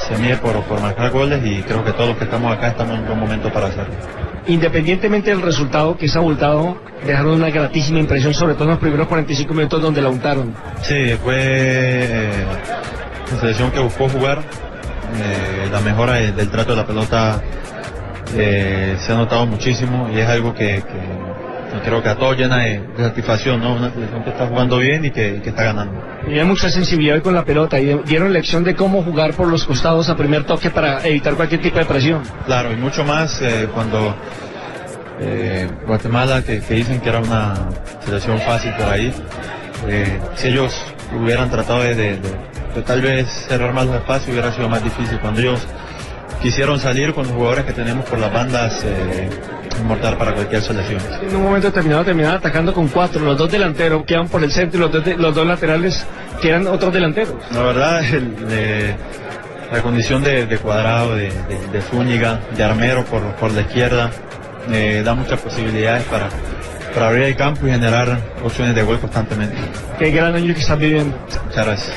se 0.08 0.16
mide 0.18 0.36
por, 0.36 0.60
por 0.62 0.80
marcar 0.80 1.10
goles 1.10 1.40
y 1.44 1.62
creo 1.62 1.84
que 1.84 1.92
todos 1.92 2.10
los 2.10 2.18
que 2.18 2.24
estamos 2.24 2.52
acá 2.56 2.68
estamos 2.68 2.94
en 2.94 3.00
un 3.00 3.06
buen 3.06 3.18
momento 3.20 3.52
para 3.52 3.66
hacerlo. 3.66 3.94
Independientemente 4.48 5.30
del 5.30 5.42
resultado 5.42 5.96
que 5.96 6.06
es 6.06 6.14
abultado, 6.14 6.78
dejaron 7.04 7.32
una 7.32 7.50
gratísima 7.50 7.98
impresión, 7.98 8.32
sobre 8.32 8.54
todo 8.54 8.64
en 8.64 8.70
los 8.70 8.78
primeros 8.78 9.08
45 9.08 9.52
minutos 9.52 9.82
donde 9.82 10.00
la 10.00 10.08
untaron. 10.08 10.54
Sí, 10.82 11.16
fue 11.24 11.34
eh, 11.36 12.30
una 13.32 13.40
selección 13.40 13.72
que 13.72 13.80
buscó 13.80 14.08
jugar. 14.08 14.38
eh, 14.38 15.68
la 15.72 15.80
mejora 15.80 16.14
de- 16.14 16.30
del 16.32 16.48
trato 16.50 16.70
de 16.72 16.76
la 16.76 16.86
pelota 16.86 17.40
eh, 18.34 18.96
se 18.98 19.12
ha 19.12 19.16
notado 19.16 19.46
muchísimo 19.46 20.08
y 20.14 20.18
es 20.20 20.28
algo 20.28 20.52
que, 20.54 20.82
que 20.82 21.80
creo 21.84 22.02
que 22.02 22.08
a 22.08 22.14
todos 22.16 22.36
llena 22.36 22.58
de, 22.58 22.80
de 22.80 23.04
satisfacción, 23.04 23.60
¿no? 23.60 23.74
Una 23.74 23.90
selección 23.92 24.24
que 24.24 24.30
está 24.30 24.46
jugando 24.46 24.78
bien 24.78 25.04
y 25.04 25.10
que, 25.10 25.40
que 25.42 25.50
está 25.50 25.64
ganando. 25.64 26.00
Y 26.26 26.38
hay 26.38 26.44
mucha 26.44 26.68
sensibilidad 26.70 27.22
con 27.22 27.34
la 27.34 27.44
pelota 27.44 27.78
y 27.78 27.94
dieron 28.06 28.32
lección 28.32 28.64
de 28.64 28.74
cómo 28.74 29.02
jugar 29.02 29.32
por 29.34 29.48
los 29.48 29.64
costados 29.64 30.08
a 30.08 30.16
primer 30.16 30.44
toque 30.44 30.70
para 30.70 31.06
evitar 31.06 31.34
cualquier 31.34 31.60
tipo 31.60 31.78
de 31.78 31.84
presión. 31.84 32.22
Claro, 32.46 32.72
y 32.72 32.76
mucho 32.76 33.04
más 33.04 33.40
eh, 33.42 33.68
cuando 33.74 34.14
eh, 35.20 35.68
Guatemala, 35.86 36.42
que, 36.42 36.60
que 36.60 36.74
dicen 36.74 37.00
que 37.00 37.08
era 37.08 37.20
una 37.20 37.54
selección 38.04 38.38
fácil 38.40 38.72
por 38.74 38.86
ahí, 38.86 39.12
eh, 39.88 40.18
si 40.34 40.48
ellos 40.48 40.74
hubieran 41.14 41.50
tratado 41.50 41.82
de, 41.82 41.94
de- 41.94 42.16
de- 42.16 42.46
de 42.74 42.82
tal 42.82 43.00
vez 43.00 43.26
cerrar 43.48 43.72
más 43.72 43.86
los 43.86 43.96
espacios 43.96 44.28
hubiera 44.30 44.52
sido 44.52 44.68
más 44.68 44.84
difícil. 44.84 45.18
Cuando 45.20 45.40
ellos 45.40 45.66
quisieron 46.46 46.78
salir 46.78 47.12
con 47.12 47.24
los 47.24 47.32
jugadores 47.34 47.64
que 47.64 47.72
tenemos 47.72 48.04
por 48.04 48.20
las 48.20 48.32
bandas, 48.32 48.80
eh, 48.84 49.28
mortal 49.84 50.16
para 50.16 50.32
cualquier 50.32 50.62
selección. 50.62 51.00
En 51.28 51.34
un 51.34 51.42
momento 51.42 51.66
determinado 51.66 52.04
terminaron 52.04 52.36
atacando 52.38 52.72
con 52.72 52.86
cuatro, 52.86 53.20
los 53.24 53.36
dos 53.36 53.50
delanteros 53.50 54.04
quedan 54.04 54.28
por 54.28 54.44
el 54.44 54.52
centro 54.52 54.78
y 54.78 54.82
los 54.82 54.92
dos, 54.92 55.04
de- 55.04 55.16
los 55.16 55.34
dos 55.34 55.44
laterales 55.44 56.06
que 56.40 56.50
eran 56.50 56.68
otros 56.68 56.92
delanteros. 56.94 57.34
La 57.52 57.62
verdad, 57.62 58.04
el- 58.14 58.48
de- 58.48 58.94
la 59.72 59.82
condición 59.82 60.22
de, 60.22 60.46
de 60.46 60.58
cuadrado, 60.58 61.16
de, 61.16 61.24
de- 61.48 61.66
de 61.72 61.82
Zúñiga, 61.82 62.38
de 62.56 62.62
Armero 62.62 63.04
por, 63.06 63.22
por 63.34 63.50
la 63.50 63.62
izquierda, 63.62 64.10
eh, 64.70 65.02
da 65.04 65.14
muchas 65.14 65.40
posibilidades 65.40 66.04
para, 66.04 66.28
para 66.94 67.08
abrir 67.08 67.24
el 67.24 67.34
campo 67.36 67.66
y 67.66 67.70
generar 67.72 68.20
opciones 68.44 68.72
de 68.76 68.82
gol 68.84 69.00
constantemente. 69.00 69.56
Qué 69.98 70.12
gran 70.12 70.32
año 70.36 70.54
que 70.54 70.60
están 70.60 70.78
viviendo. 70.78 71.18
Muchas 71.46 71.66
gracias. 71.66 71.96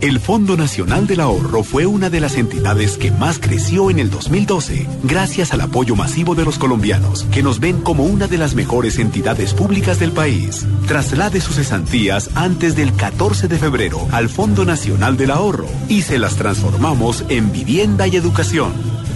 El 0.00 0.18
Fondo 0.18 0.56
Nacional 0.56 1.06
del 1.06 1.20
Ahorro 1.20 1.62
fue 1.62 1.84
una 1.84 2.08
de 2.08 2.20
las 2.20 2.36
entidades 2.36 2.96
que 2.96 3.10
más 3.10 3.38
creció 3.38 3.90
en 3.90 3.98
el 3.98 4.08
2012, 4.08 4.86
gracias 5.02 5.52
al 5.52 5.60
apoyo 5.60 5.94
masivo 5.94 6.34
de 6.34 6.46
los 6.46 6.58
colombianos, 6.58 7.24
que 7.24 7.42
nos 7.42 7.60
ven 7.60 7.82
como 7.82 8.04
una 8.04 8.26
de 8.26 8.38
las 8.38 8.54
mejores 8.54 8.98
entidades 8.98 9.52
públicas 9.52 9.98
del 10.00 10.12
país. 10.12 10.66
Traslade 10.86 11.42
sus 11.42 11.56
cesantías 11.56 12.30
antes 12.34 12.76
del 12.76 12.94
14 12.94 13.46
de 13.46 13.58
febrero 13.58 14.08
al 14.10 14.30
Fondo 14.30 14.64
Nacional 14.64 15.18
del 15.18 15.32
Ahorro 15.32 15.66
y 15.90 16.00
se 16.00 16.18
las 16.18 16.36
transformamos 16.36 17.26
en 17.28 17.52
vivienda 17.52 18.06
y 18.06 18.16
educación. 18.16 18.72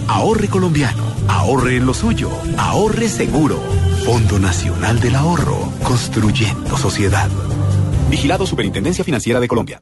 Ahorre 0.07 0.49
colombiano, 0.49 1.03
ahorre 1.27 1.77
en 1.77 1.87
lo 1.87 1.95
suyo, 1.95 2.29
ahorre 2.59 3.09
seguro. 3.09 3.59
Fondo 4.05 4.37
Nacional 4.37 4.99
del 4.99 5.15
Ahorro, 5.15 5.71
construyendo 5.81 6.77
sociedad. 6.77 7.31
Vigilado 8.11 8.45
Superintendencia 8.45 9.03
Financiera 9.03 9.39
de 9.39 9.47
Colombia. 9.47 9.81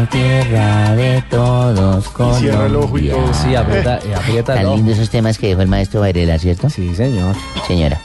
Mi 0.00 0.06
tierra 0.06 0.94
de 0.94 1.22
todos 1.30 2.04
cierra 2.38 2.66
el 2.66 2.76
ojo 2.76 2.98
y 2.98 3.08
todo. 3.08 3.34
Sí, 3.34 3.54
aprieta- 3.54 3.98
eh, 4.04 4.14
aprieta 4.14 4.54
el 4.60 4.62
Tan 4.66 4.76
lindos 4.76 4.94
esos 4.96 5.10
temas 5.10 5.38
que 5.38 5.48
dejó 5.48 5.62
el 5.62 5.68
maestro 5.68 6.00
Varela, 6.00 6.38
¿cierto? 6.38 6.68
Sí, 6.70 6.94
señor. 6.94 7.34
Señora. 7.66 8.00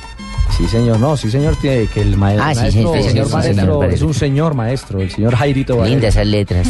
Sí, 0.58 0.68
señor. 0.68 1.00
No, 1.00 1.18
sí, 1.18 1.32
señor, 1.32 1.56
tiene 1.56 1.88
que 1.88 2.02
el 2.02 2.16
maestro, 2.16 2.46
Ah, 2.48 2.54
sí, 2.54 2.60
maestro, 2.62 2.82
sí, 2.84 2.90
sí, 2.92 2.98
el 2.98 3.04
sí, 3.04 3.10
señor 3.10 3.26
sí, 3.28 3.34
maestro 3.34 3.56
señor 3.56 3.78
Varela. 3.80 3.94
es 3.96 4.02
un 4.04 4.14
señor 4.14 4.54
maestro, 4.54 5.02
el 5.02 5.10
señor 5.12 5.36
Jairito 5.36 5.78
Varela. 5.78 5.90
Lindas 5.96 6.16
esas 6.16 6.28
letras. 6.28 6.68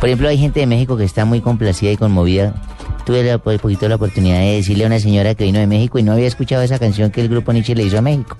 Por 0.00 0.08
ejemplo, 0.08 0.28
hay 0.28 0.38
gente 0.38 0.60
de 0.60 0.66
México 0.66 0.96
que 0.96 1.04
está 1.04 1.24
muy 1.24 1.40
complacida 1.40 1.90
y 1.92 1.96
conmovida. 1.96 2.54
Tuve 3.04 3.22
la, 3.22 3.36
un 3.36 3.58
poquito 3.58 3.88
la 3.88 3.94
oportunidad 3.96 4.38
de 4.38 4.56
decirle 4.56 4.84
a 4.84 4.86
una 4.88 4.98
señora 4.98 5.34
que 5.34 5.44
vino 5.44 5.58
de 5.58 5.66
México 5.66 5.98
y 5.98 6.02
no 6.02 6.12
había 6.12 6.26
escuchado 6.26 6.62
esa 6.62 6.78
canción 6.78 7.10
que 7.10 7.20
el 7.20 7.28
grupo 7.28 7.52
Nietzsche 7.52 7.74
le 7.74 7.84
hizo 7.84 7.98
a 7.98 8.02
México. 8.02 8.36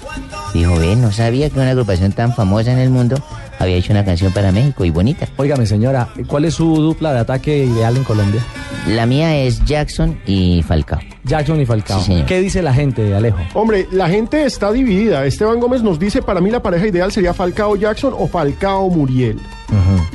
Dijo, 0.54 0.76
ve, 0.78 0.96
no 0.96 1.12
sabía 1.12 1.50
que 1.50 1.58
una 1.60 1.70
agrupación 1.70 2.12
tan 2.12 2.34
famosa 2.34 2.72
en 2.72 2.78
el 2.78 2.90
mundo 2.90 3.16
había 3.60 3.76
hecho 3.76 3.92
una 3.92 4.04
canción 4.04 4.32
para 4.32 4.50
México 4.50 4.84
y 4.84 4.90
bonita. 4.90 5.28
Óigame, 5.36 5.66
señora, 5.66 6.08
¿cuál 6.26 6.46
es 6.46 6.54
su 6.54 6.76
dupla 6.76 7.12
de 7.12 7.20
ataque 7.20 7.64
ideal 7.64 7.96
en 7.96 8.04
Colombia? 8.04 8.40
La 8.88 9.06
mía 9.06 9.36
es 9.36 9.62
Jackson 9.64 10.18
y 10.26 10.62
Falcao. 10.62 10.98
Jackson 11.24 11.60
y 11.60 11.66
Falcao. 11.66 12.00
Sí. 12.00 12.24
¿Qué 12.26 12.40
dice 12.40 12.62
la 12.62 12.72
gente, 12.72 13.14
Alejo? 13.14 13.38
Hombre, 13.52 13.86
la 13.92 14.08
gente 14.08 14.44
está 14.44 14.72
dividida. 14.72 15.26
Esteban 15.26 15.60
Gómez 15.60 15.82
nos 15.82 15.98
dice, 15.98 16.22
para 16.22 16.40
mí 16.40 16.50
la 16.50 16.62
pareja 16.62 16.86
ideal 16.86 17.12
sería 17.12 17.34
Falcao 17.34 17.76
Jackson 17.76 18.14
o 18.16 18.26
Falcao 18.26 18.88
Muriel. 18.88 19.38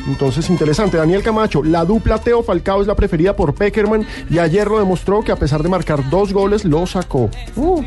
Entonces, 0.07 0.49
interesante. 0.49 0.97
Daniel 0.97 1.23
Camacho, 1.23 1.63
la 1.63 1.85
dupla 1.85 2.17
Teo 2.17 2.43
Falcao 2.43 2.81
es 2.81 2.87
la 2.87 2.95
preferida 2.95 3.35
por 3.35 3.53
Peckerman 3.53 4.05
y 4.29 4.39
ayer 4.39 4.67
lo 4.67 4.79
demostró 4.79 5.21
que 5.21 5.31
a 5.31 5.35
pesar 5.35 5.63
de 5.63 5.69
marcar 5.69 6.09
dos 6.09 6.33
goles, 6.33 6.65
lo 6.65 6.85
sacó. 6.87 7.29
Uh. 7.55 7.83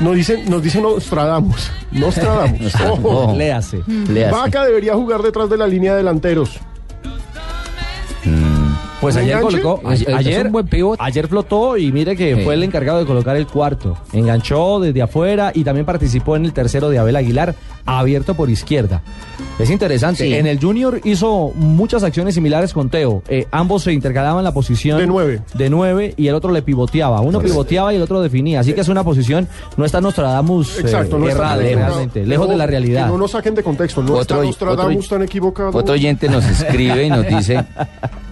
Nos 0.00 0.14
dice, 0.14 0.44
nos 0.48 0.62
dice 0.62 0.80
Nostradamus. 0.80 1.70
Nostradamus. 1.92 2.60
Nostradamus. 2.60 3.04
Ojo. 3.04 3.34
Léase. 3.36 3.82
Léase. 3.86 4.30
Vaca 4.30 4.64
debería 4.64 4.94
jugar 4.94 5.22
detrás 5.22 5.50
de 5.50 5.56
la 5.56 5.66
línea 5.66 5.92
de 5.92 5.98
delanteros. 5.98 6.60
Pues 9.00 9.14
¿Un 9.14 9.22
ayer 9.22 9.36
enganche? 9.36 9.60
colocó, 9.62 9.90
es 9.92 10.08
ayer, 10.08 10.46
un 10.46 10.52
buen 10.52 10.68
ayer 10.98 11.28
flotó 11.28 11.76
y 11.76 11.92
mire 11.92 12.16
que 12.16 12.34
Sí. 12.34 12.42
fue 12.42 12.54
el 12.54 12.64
encargado 12.64 12.98
de 12.98 13.06
colocar 13.06 13.36
el 13.36 13.46
cuarto. 13.46 13.96
Enganchó 14.12 14.80
desde 14.80 15.02
afuera 15.02 15.52
y 15.54 15.62
también 15.62 15.86
participó 15.86 16.34
en 16.34 16.44
el 16.44 16.52
tercero 16.52 16.90
de 16.90 16.98
Abel 16.98 17.14
Aguilar, 17.14 17.54
abierto 17.86 18.34
por 18.34 18.50
izquierda. 18.50 19.02
Es 19.60 19.70
interesante. 19.70 20.24
Sí. 20.24 20.34
En 20.34 20.46
el 20.48 20.58
Junior 20.60 21.00
hizo 21.04 21.52
muchas 21.54 22.02
acciones 22.02 22.34
similares 22.34 22.72
con 22.72 22.90
Teo. 22.90 23.22
Eh, 23.28 23.46
ambos 23.52 23.84
se 23.84 23.92
intercalaban 23.92 24.42
la 24.42 24.52
posición 24.52 24.98
De 24.98 25.06
nueve. 25.06 25.42
de 25.54 25.70
nueve 25.70 26.14
y 26.16 26.26
el 26.26 26.34
otro 26.34 26.50
le 26.50 26.62
pivoteaba. 26.62 27.20
Uno 27.20 27.40
pivoteaba 27.40 27.92
y 27.92 27.96
el 27.96 28.02
otro 28.02 28.20
definía. 28.20 28.60
Así 28.60 28.72
que 28.72 28.80
es 28.80 28.88
una 28.88 29.04
posición, 29.04 29.46
no 29.76 29.84
está 29.84 30.00
Nostradamus 30.00 30.76
eh, 30.78 30.80
Exacto, 30.82 31.18
no 31.18 31.28
está 31.28 31.38
errada, 31.40 31.62
equivocado. 31.64 31.86
realmente, 31.94 32.26
lejos 32.26 32.46
No, 32.46 32.52
de 32.52 32.58
la 32.58 32.66
realidad. 32.66 33.04
Que 33.06 33.12
no 33.12 33.18
nos 33.18 33.30
saquen 33.30 33.54
de 33.54 33.62
contexto. 33.62 34.02
No 34.02 34.14
Otro- 34.14 34.20
está 34.22 34.36
Nostradamus 34.44 35.06
otro- 35.06 35.16
tan 35.18 35.22
equivocado. 35.24 35.70
Otro 35.78 35.94
oyente 35.94 36.28
nos 36.28 36.44
escribe 36.44 37.04
y 37.06 37.10
nos 37.10 37.26
dice, 37.26 37.64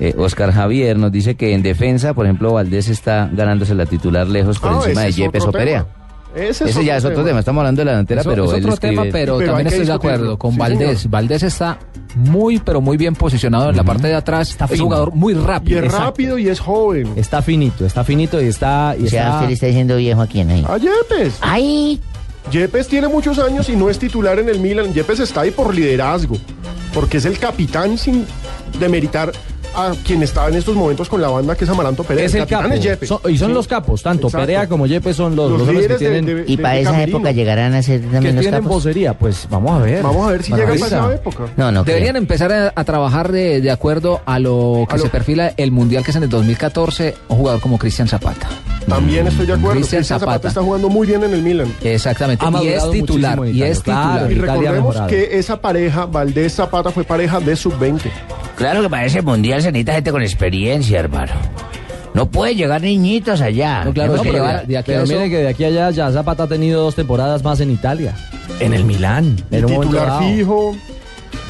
eh, 0.00 0.14
Oscar 0.18 0.52
Javier 0.56 0.98
nos 0.98 1.12
dice 1.12 1.36
que 1.36 1.52
en 1.54 1.62
defensa, 1.62 2.12
por 2.14 2.26
ejemplo, 2.26 2.52
Valdés 2.52 2.88
está 2.88 3.30
ganándose 3.32 3.75
la 3.75 3.86
titular 3.86 4.26
lejos 4.26 4.58
por 4.58 4.72
Ah, 4.72 4.76
encima 4.82 5.02
de 5.02 5.08
es 5.08 5.16
Yepes 5.16 5.44
Operea. 5.44 5.84
tema. 5.84 5.96
Ese, 6.34 6.64
es 6.64 6.70
Ese 6.72 6.84
ya 6.84 6.96
es 6.98 7.04
otro 7.04 7.16
tema. 7.18 7.28
tema, 7.28 7.38
estamos 7.40 7.60
hablando 7.62 7.80
de 7.80 7.84
la 7.86 7.90
delantera, 7.92 8.20
Eso 8.20 8.28
pero 8.30 8.44
es 8.44 8.52
él 8.52 8.56
otro 8.64 8.75
escribe- 8.75 8.90
tema, 8.90 9.02
pero, 9.10 9.38
también 9.38 9.66
estoy 9.68 9.86
de 9.86 9.92
acuerdo 9.92 10.38
con 10.38 10.52
Sí, 10.52 10.58
Valdés. 10.58 10.98
señor. 10.98 11.10
Valdés 11.12 11.42
está 11.44 11.78
muy, 12.14 12.58
pero 12.58 12.80
muy 12.82 12.98
bien 12.98 13.14
posicionado 13.14 13.70
en 13.70 13.76
la 13.76 13.84
parte 13.84 14.08
de 14.08 14.14
atrás. 14.14 14.54
es 14.70 14.80
un 14.80 14.86
jugador 14.86 15.14
muy 15.14 15.32
Y 15.32 15.36
rápido. 15.36 15.78
es 15.78 15.84
Exacto. 15.86 16.04
rápido 16.06 16.38
y 16.38 16.48
es 16.48 16.60
joven. 16.60 17.08
Está 17.16 17.40
finito, 17.40 17.86
está 17.86 18.04
finito 18.04 18.42
y 18.42 18.46
está... 18.48 18.94
Y 18.98 19.06
O 19.06 19.08
sea, 19.08 19.22
está- 19.22 19.34
usted 19.36 19.46
le 19.48 19.52
está 19.54 19.66
diciendo 19.66 19.96
viejo 19.96 20.20
a 20.20 20.26
quién 20.26 20.50
ahí. 20.50 20.66
A 20.68 20.76
Yepes. 20.76 21.38
¡Ay! 21.40 22.00
Yepes 22.52 22.86
tiene 22.88 23.08
muchos 23.08 23.38
años 23.38 23.68
y 23.70 23.76
no 23.76 23.88
es 23.88 23.98
titular 23.98 24.38
en 24.38 24.50
el 24.50 24.60
Milan. 24.60 24.92
Yepes 24.92 25.20
está 25.20 25.40
ahí 25.40 25.50
por 25.50 25.75
liderazgo, 25.75 26.36
porque 26.92 27.16
es 27.16 27.25
el 27.25 27.38
capitán 27.38 27.96
sin 27.96 28.26
demeritar 28.78 29.32
a 29.76 29.92
quien 30.04 30.23
está 30.23 30.49
en 30.49 30.54
estos 30.54 30.75
momentos 30.75 31.09
con 31.09 31.21
la 31.21 31.28
banda, 31.28 31.54
que 31.54 31.64
es 31.64 31.71
Amaranto 31.71 32.02
Perea. 32.04 32.25
Es 32.25 32.35
el 32.35 32.40
capitán 32.40 32.62
capo. 32.62 32.75
es 32.75 32.83
Yepes. 32.83 33.09
Son- 33.09 33.21
y 33.28 33.37
son 33.38 33.49
Sí. 33.49 33.54
los 33.54 33.68
capos, 33.68 34.02
tanto 34.02 34.28
Exacto. 34.28 34.47
Perea 34.47 34.66
como 34.68 34.87
Yepes 34.87 35.16
son 35.16 35.37
los, 35.37 35.50
Los 35.50 35.68
que 35.68 35.88
de- 35.88 35.95
tienen, 35.97 36.25
de- 36.26 36.45
Y 36.47 36.56
para 36.56 36.75
de 36.75 36.80
esa 36.83 36.90
camerino. 36.92 37.18
época 37.18 37.33
llegarán 37.33 37.75
a 37.75 37.83
ser 37.83 38.00
también 38.00 38.35
los 38.37 38.42
tienen 38.42 38.61
capos. 38.62 38.76
vocería. 38.76 39.12
Pues 39.14 39.47
vamos 39.50 39.73
a 39.80 39.85
ver. 39.85 40.02
Vamos 40.02 40.26
a 40.28 40.33
ver 40.33 40.42
si 40.42 40.52
llega 40.52 40.66
para 40.66 40.78
Margarita. 40.78 41.06
esa 41.06 41.14
época. 41.14 41.45
No, 41.56 41.71
no. 41.73 41.85
Deberían 41.85 42.16
empezar 42.16 42.52
a, 42.52 42.73
a 42.75 42.85
trabajar 42.85 43.30
de, 43.33 43.61
de 43.61 43.71
acuerdo 43.71 44.21
a 44.25 44.38
lo 44.38 44.87
que 44.88 44.95
A 44.95 44.99
lo- 44.99 45.04
se 45.04 45.11
perfila 45.11 45.52
el 45.56 45.71
Mundial 45.73 46.04
que 46.04 46.11
es 46.11 46.16
en 46.16 46.23
el 46.25 46.28
2014, 46.30 47.14
un 47.28 47.37
jugador 47.38 47.61
como 47.61 47.78
Cristian 47.78 48.09
Zapata. 48.09 48.49
También 48.88 49.26
estoy 49.26 49.47
de 49.47 49.52
acuerdo. 49.54 49.78
Cristian 49.80 50.04
Zapata. 50.04 50.26
Zapata. 50.33 50.49
está 50.49 50.62
jugando 50.62 50.88
muy 50.88 51.06
bien 51.09 51.23
en 51.25 51.35
el 51.35 51.42
Milan. 51.42 51.73
Exactamente. 51.83 52.45
Ha 52.47 52.62
y 52.62 52.68
es 52.68 52.90
titular. 52.90 53.38
Y 53.49 53.62
es 53.62 53.80
claro. 53.80 54.28
titular. 54.28 54.33
Y 54.33 54.35
recordemos 54.37 54.97
que 55.09 55.38
esa 55.38 55.61
pareja, 55.61 56.06
Valdés 56.06 56.54
Zapata, 56.54 56.90
fue 56.90 57.02
pareja 57.02 57.40
de 57.40 57.56
sub-20. 57.56 58.11
Claro 58.56 58.80
que 58.83 58.88
para 58.88 59.04
ese 59.04 59.21
mundial 59.23 59.61
se 59.66 59.73
necesita 59.73 59.92
gente 59.94 60.12
con 60.12 60.23
experiencia, 60.23 61.00
hermano. 61.00 61.32
No 62.14 62.30
puede 62.30 62.54
llegar 62.54 62.80
niñitos 62.80 63.40
allá. 63.40 63.85
No, 63.85 63.92
claro, 63.92 64.16
No, 64.16 64.23
que 64.23 64.30
pero 64.30 64.44
llevar 64.44 64.66
de 64.66 64.78
aquí 64.78 64.87
pero 64.92 65.02
eso- 65.04 65.12
mire 65.12 65.28
que 65.28 65.37
de 65.38 65.49
aquí 65.49 65.64
a 65.64 65.66
allá 65.68 65.90
ya 65.90 66.11
Zapata 66.11 66.44
ha 66.44 66.46
tenido 66.46 66.82
dos 66.82 66.94
temporadas 66.94 67.42
más 67.44 67.61
en 67.61 67.70
Italia. 67.70 68.14
En 68.61 68.73
el 68.73 68.85
Milán. 68.85 69.37
Y 69.50 69.56
En 69.56 69.64
un 69.66 69.73
momento 69.73 69.96
titular 69.99 70.23
fijo. 70.23 70.76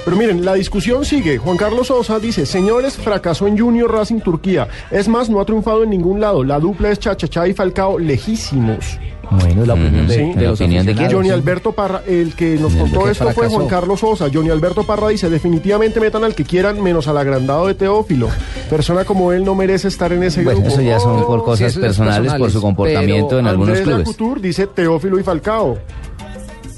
Pero 0.05 0.17
miren, 0.17 0.45
la 0.45 0.55
discusión 0.55 1.05
sigue. 1.05 1.37
Juan 1.39 1.57
Carlos 1.57 1.89
Sosa 1.89 2.19
dice, 2.19 2.47
señores, 2.47 2.95
fracasó 2.97 3.47
en 3.49 3.59
Junior 3.59 3.93
Racing 3.93 4.21
Turquía. 4.21 4.67
Es 4.91 5.09
más, 5.09 5.29
no 5.29 5.41
ha 5.41 5.45
triunfado 5.45 5.83
en 5.85 5.91
ningún 5.91 6.21
lado. 6.21 6.43
La 6.45 6.59
dupla 6.59 6.91
es 6.91 6.99
Chachachá 7.01 7.47
y 7.49 7.53
Falcao 7.55 7.99
lejísimos. 7.99 8.99
Bueno, 9.31 9.63
es 9.63 9.69
la 9.69 9.75
opinión 9.75 10.07
de, 10.07 10.15
Sí. 10.15 10.21
de 10.35 10.43
¿La 10.45 10.51
los 10.51 10.61
opinión 10.61 10.87
de 10.87 10.93
quién? 10.93 11.05
aficionados, 11.07 11.13
Johnny. 11.15 11.31
Alberto 11.31 11.73
Parra, 11.73 12.03
el 12.07 12.35
que 12.35 12.57
nos 12.57 12.73
El 12.75 12.79
contó 12.81 13.09
esto 13.11 13.29
fue. 13.33 13.49
Juan 13.49 13.67
Carlos 13.67 14.01
Sosa. 14.01 14.29
Johnny 14.33 14.51
Alberto 14.51 14.85
Parra 14.85 15.09
dice, 15.09 15.29
definitivamente 15.29 16.01
metan 16.01 16.23
al 16.25 16.35
que 16.35 16.45
quieran 16.45 16.81
menos 16.83 17.09
al 17.09 17.19
agrandado 17.19 17.67
de 17.67 17.75
Teófilo. 17.75 18.29
Persona 18.71 19.05
como 19.05 19.33
él 19.33 19.45
no 19.45 19.55
merece 19.55 19.89
estar 19.89 20.13
en 20.13 20.23
ese 20.23 20.43
Bueno, 20.45 20.61
grupo. 20.61 20.75
eso 20.75 20.83
ya 20.83 21.01
son 21.01 21.25
por 21.27 21.45
cosas 21.45 21.77
personales, 21.77 22.35
por 22.35 22.51
su 22.51 22.61
comportamiento 22.61 23.39
en 23.39 23.47
algunos 23.47 23.79
Andrés 23.79 23.85
clubes. 23.87 24.09
Lacouture 24.09 24.41
dice 24.41 24.67
Teófilo 24.69 25.19
y 25.19 25.23
Falcao. 25.23 25.79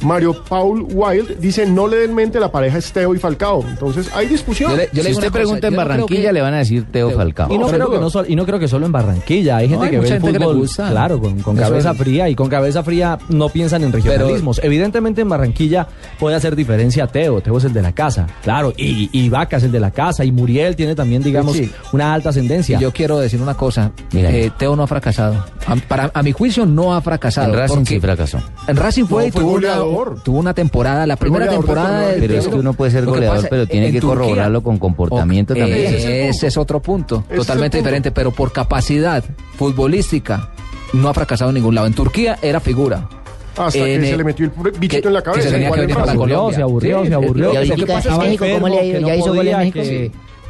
Mario 0.02 0.42
Paul 0.48 0.86
Wild 0.92 1.38
dice 1.40 1.66
no 1.66 1.86
le 1.88 1.96
den 1.98 2.14
mente 2.14 2.38
la 2.40 2.50
pareja 2.52 2.78
es 2.78 2.92
Teo 2.92 3.14
y 3.14 3.18
Falcao. 3.18 3.64
Entonces 3.68 4.10
hay 4.14 4.26
discusión. 4.26 4.70
Yo 4.70 4.76
le- 4.76 4.88
yo 4.92 5.02
Si 5.02 5.10
usted 5.10 5.28
cosa, 5.28 5.32
pregunta 5.32 5.66
en 5.68 5.72
no 5.74 5.78
Barranquilla, 5.78 6.28
que- 6.28 6.32
le 6.32 6.40
van 6.42 6.54
a 6.54 6.58
decir 6.58 6.84
Teo 6.90 7.08
Teo. 7.08 7.16
Falcao. 7.18 7.52
Y 7.52 7.58
no, 7.58 7.66
creo 7.68 7.90
que 7.90 7.98
no, 7.98 8.10
sol- 8.10 8.26
y 8.28 8.36
no 8.36 8.44
creo 8.46 8.58
que 8.58 8.68
solo 8.68 8.86
en 8.86 8.92
Barranquilla. 8.92 9.56
Hay 9.58 9.68
gente 9.68 9.76
No, 9.78 9.84
hay 9.84 9.90
que 9.90 9.98
ve 9.98 10.06
el 10.06 10.12
gente 10.14 10.26
que 10.32 10.38
le 10.38 10.44
fútbol, 10.44 10.56
gusta. 10.58 10.90
claro, 10.90 11.20
con, 11.20 11.56
cabeza 11.56 11.90
es. 11.92 11.96
fría. 11.98 12.28
Y 12.28 12.34
con 12.34 12.48
cabeza 12.48 12.82
fría 12.82 13.18
no 13.28 13.48
piensan 13.48 13.82
en 13.84 13.92
regionalismos. 13.92 14.60
Evidentemente 14.62 15.22
en 15.22 15.28
Barranquilla 15.28 15.86
puede 16.18 16.36
hacer 16.36 16.54
diferencia 16.56 17.06
Teo. 17.06 17.40
Teo 17.40 17.58
es 17.58 17.64
el 17.64 17.72
de 17.72 17.82
la 17.82 17.92
casa. 17.92 18.26
Claro, 18.42 18.72
y, 18.76 19.08
y 19.12 19.28
Vaca 19.28 19.56
es 19.56 19.64
el 19.64 19.72
de 19.72 19.80
la 19.80 19.90
casa. 19.90 20.24
Y 20.24 20.32
Muriel 20.32 20.76
tiene 20.76 20.94
también, 20.94 21.22
digamos, 21.22 21.56
Sí. 21.56 21.70
una 21.92 22.12
alta 22.14 22.28
ascendencia. 22.30 22.78
Y 22.78 22.82
yo 22.82 22.92
quiero 22.92 23.18
decir 23.18 23.40
una 23.42 23.54
cosa. 23.54 23.90
Dígame. 24.10 24.44
Eh, 24.46 24.52
Teo 24.58 24.76
no 24.76 24.82
ha 24.82 24.86
fracasado. 24.86 25.44
A, 25.68 25.76
para, 25.76 26.10
a 26.14 26.22
mi 26.22 26.32
juicio 26.32 26.64
no 26.66 26.94
ha 26.94 27.00
fracasado. 27.00 27.52
En 27.52 27.58
Racing 27.58 27.84
sí 27.84 28.00
fracasó. 28.00 28.40
En 28.66 28.76
Racing 28.76 29.04
fue 29.04 29.22
No, 29.24 29.28
y 29.28 29.30
tuvo 29.32 29.52
una, 29.52 29.76
goleador. 29.78 30.22
tuvo 30.22 30.38
una 30.38 30.54
temporada, 30.54 31.06
la 31.06 31.16
primera 31.16 31.44
goleador 31.46 31.64
temporada 31.66 32.08
del 32.08 32.20
Pero 32.20 32.34
es 32.34 32.48
que 32.48 32.54
uno 32.54 32.72
puede 32.72 32.90
ser 32.90 33.04
goleador, 33.04 33.36
pasa, 33.36 33.48
pero 33.50 33.66
tiene 33.66 33.86
en 33.88 33.92
que 33.92 34.00
Turquía- 34.00 34.08
corroborarlo 34.18 34.62
con 34.62 34.78
comportamiento 34.78 35.54
también. 35.54 35.94
Ese 35.94 36.28
es 36.28 36.42
Ese 36.42 36.58
otro 36.60 36.80
punto, 36.80 37.24
Ese 37.28 37.36
totalmente 37.38 37.76
punto. 37.76 37.84
diferente, 37.84 38.10
pero 38.12 38.30
por 38.30 38.52
capacidad 38.52 39.22
futbolística 39.56 40.50
no 40.94 41.08
ha 41.08 41.14
fracasado 41.14 41.50
en 41.50 41.54
ningún 41.56 41.74
lado. 41.74 41.86
En 41.86 41.94
Turquía 41.94 42.38
era 42.42 42.60
figura. 42.60 43.08
Hasta 43.56 43.78
En, 43.80 44.00
que 44.00 44.06
se 44.10 44.16
le 44.16 44.24
metió 44.24 44.46
el 44.46 44.52
bichito 44.78 45.02
que- 45.02 45.08
en 45.08 45.14
la 45.14 45.20
que 45.20 45.24
cabeza. 45.24 45.42
se 45.48 45.50
tenía 45.52 45.66
igual 45.66 45.80
que 45.80 45.82
en 45.82 45.88
venir 45.88 45.94
se 45.96 46.00
para 46.00 46.12
Brasil. 46.16 46.34
aburrió, 46.34 46.56
se 46.56 46.62
aburrió, 46.62 47.02
Sí, 47.02 47.08
se 47.08 47.14
aburrió. 47.14 47.52
y 47.52 48.18
México, 48.18 48.44
¿cómo 48.54 48.68
le 48.68 48.78
ha 48.78 48.84
ido? 48.84 49.00
¿Ya 49.00 49.16
hizo 49.16 49.26
no 49.28 49.34
gol 49.34 49.48
en 49.48 49.58
México? 49.58 49.80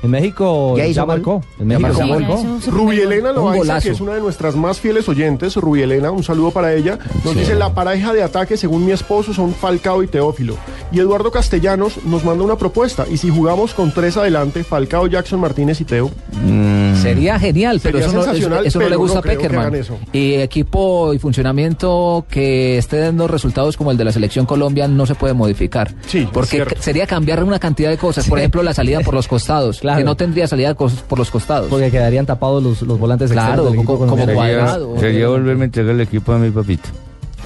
En 0.02 0.10
México 0.10 0.74
¿Ya 0.76 0.86
ya, 0.86 1.04
marcó. 1.04 1.42
En 1.58 1.68
Ya 1.70 1.78
México 1.78 2.06
marcó. 2.06 2.36
marcó. 2.44 2.70
Rubielena 2.70 3.30
Un 3.30 3.34
Loaiza, 3.36 3.80
que 3.80 3.90
es 3.90 4.00
una 4.00 4.14
de 4.14 4.20
nuestras 4.20 4.54
más 4.54 4.78
fieles 4.78 5.08
oyentes, 5.08 5.56
Rubielena, 5.56 6.10
un 6.10 6.22
saludo 6.22 6.50
para 6.52 6.72
ella, 6.74 6.98
nos 7.24 7.34
Sí. 7.34 7.40
dice 7.40 7.54
la 7.56 7.74
pareja 7.74 8.12
de 8.12 8.22
ataque 8.22 8.56
según 8.56 8.84
mi 8.86 8.92
esposo 8.92 9.32
son 9.34 9.52
Falcao 9.54 10.02
y 10.02 10.06
Teófilo. 10.06 10.56
Y 10.92 11.00
Eduardo 11.00 11.30
Castellanos 11.30 12.04
nos 12.04 12.24
manda 12.24 12.44
una 12.44 12.56
propuesta, 12.56 13.06
y 13.10 13.16
si 13.16 13.28
jugamos 13.28 13.74
con 13.74 13.92
tres 13.92 14.16
adelante, 14.16 14.64
Falcao, 14.64 15.06
Jackson 15.08 15.40
Martínez 15.40 15.80
y 15.80 15.84
Teo, 15.84 16.10
Mm, 16.40 16.94
Sería 17.02 17.38
genial, 17.38 17.80
pero 17.82 17.98
Sería 17.98 18.08
eso 18.20 18.26
no, 18.48 18.60
eso- 18.62 18.78
no 18.80 18.88
le 18.88 18.96
gusta 18.96 19.14
no 19.14 19.20
a 19.20 19.22
Peckerman. 19.22 19.72
Y 20.12 20.34
equipo 20.34 21.12
y 21.12 21.18
funcionamiento 21.18 22.24
que 22.30 22.78
esté 22.78 22.98
dando 22.98 23.26
resultados 23.26 23.76
como 23.76 23.90
el 23.90 23.96
de 23.96 24.04
la 24.04 24.12
selección 24.12 24.46
Colombia 24.46 24.86
no 24.88 25.04
se 25.06 25.14
puede 25.14 25.34
modificar. 25.34 25.92
Sí, 26.06 26.28
porque 26.32 26.64
sería 26.80 27.06
cambiar 27.06 27.42
una 27.42 27.58
cantidad 27.58 27.90
de 27.90 27.98
cosas. 27.98 28.28
Por 28.28 28.38
ejemplo, 28.38 28.62
la 28.62 28.72
salida 28.74 29.00
por 29.00 29.14
los 29.14 29.26
costados, 29.28 29.80
Claro. 29.88 29.98
que 29.98 30.04
no 30.04 30.16
tendría 30.16 30.46
salida 30.46 30.74
por 30.74 31.18
los 31.18 31.30
costados. 31.30 31.68
Porque 31.68 31.90
quedarían 31.90 32.26
tapados 32.26 32.62
los, 32.62 32.82
los 32.82 32.98
volantes 32.98 33.30
Claro, 33.32 33.64
del 33.64 33.74
equipo 33.74 33.98
como- 33.98 34.16
cuadrado. 34.16 34.98
Sería 34.98 35.28
volverme 35.28 35.62
a 35.62 35.66
entregar 35.66 35.94
el 35.94 36.00
equipo 36.00 36.32
a 36.32 36.38
mi 36.38 36.50
papito. 36.50 36.88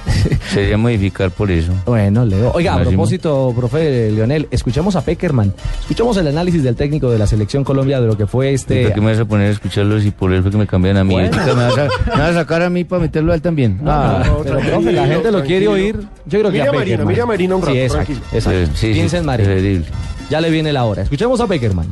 Sería 0.53 0.77
modificar 0.77 1.31
por 1.31 1.51
eso. 1.51 1.73
Bueno, 1.87 2.25
Leo. 2.25 2.51
Oiga, 2.55 2.75
a 2.75 2.81
propósito, 2.83 3.53
profe 3.57 4.11
Leonel, 4.11 4.49
escuchemos 4.51 4.97
a 4.97 5.01
Peckerman. 5.05 5.53
Escuchemos 5.81 6.17
el 6.17 6.27
análisis 6.27 6.63
del 6.65 6.75
técnico 6.75 7.09
de 7.09 7.19
la 7.19 7.27
selección 7.29 7.63
Colombia 7.63 8.01
de 8.01 8.09
lo 8.09 8.17
que 8.17 8.27
fue 8.27 8.51
¿Y 8.51 8.55
este. 8.55 8.83
¿Por 8.85 8.95
qué 8.95 9.01
me 9.01 9.13
vas 9.13 9.21
a 9.21 9.25
poner 9.25 9.47
a 9.49 9.51
escucharlo 9.51 10.01
si 10.01 10.11
por 10.11 10.33
él 10.33 10.43
fue 10.43 10.51
que 10.51 10.57
me 10.59 10.67
cambian 10.67 10.97
a 10.97 11.05
mí? 11.05 11.15
Bueno. 11.15 11.31
¿Me, 11.47 11.53
vas 11.55 11.79
a, 11.79 11.83
me 11.85 12.21
vas 12.21 12.31
a 12.31 12.35
sacar 12.35 12.63
a 12.63 12.69
mí 12.71 12.83
para 12.85 13.01
meterlo 13.03 13.31
a 13.33 13.37
él 13.37 13.43
también? 13.43 13.81
Ah, 13.87 14.23
no, 14.27 14.39
pero 14.39 14.57
tranquilo, 14.57 14.73
profe, 14.75 14.93
la 14.93 15.07
gente 15.07 15.31
lo 15.31 15.43
quiere 15.45 15.69
oír. 15.69 15.97
Yo 16.27 16.39
creo 16.41 16.51
que 16.51 16.59
Mire 16.59 16.63
a 16.65 16.71
a 16.71 16.73
Marina, 16.73 16.85
Peckerman. 16.85 17.07
mire 17.09 17.23
a 17.23 17.27
Marina 17.27 17.55
un 17.57 17.63
rato, 17.63 17.73
Sí, 17.75 17.79
exacto. 17.81 18.13
exacto. 18.33 18.71
Sí, 18.75 18.87
sí, 18.89 18.93
Piensa 18.95 19.19
en 19.19 19.25
Marina. 19.27 19.47
preferible. 19.49 19.87
Ya 20.31 20.41
le 20.41 20.51
viene 20.51 20.73
la 20.73 20.85
hora. 20.85 21.03
Escuchemos 21.03 21.41
a 21.41 21.47
Peckerman. 21.47 21.87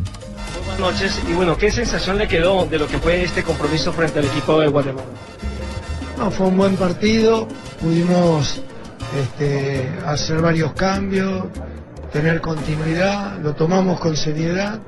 Noches. 0.81 1.23
Y 1.29 1.35
bueno, 1.35 1.57
¿qué 1.57 1.71
sensación 1.71 2.16
le 2.16 2.27
quedó 2.27 2.64
de 2.64 2.79
lo 2.79 2.87
que 2.87 2.99
fue 2.99 3.23
este 3.23 3.43
compromiso 3.43 3.93
frente 3.93 4.19
al 4.19 4.25
equipo 4.25 4.59
de 4.59 4.69
Guatemala? 4.69 5.07
No, 6.16 6.31
fue 6.31 6.47
un 6.47 6.57
buen 6.57 6.77
partido, 6.77 7.47
pudimos 7.81 8.62
este, 9.19 9.88
hacer 10.07 10.40
varios 10.40 10.73
cambios, 10.73 11.45
tener 12.12 12.40
continuidad, 12.40 13.38
lo 13.40 13.55
tomamos 13.55 14.01
con 14.01 14.16
seriedad 14.16 14.81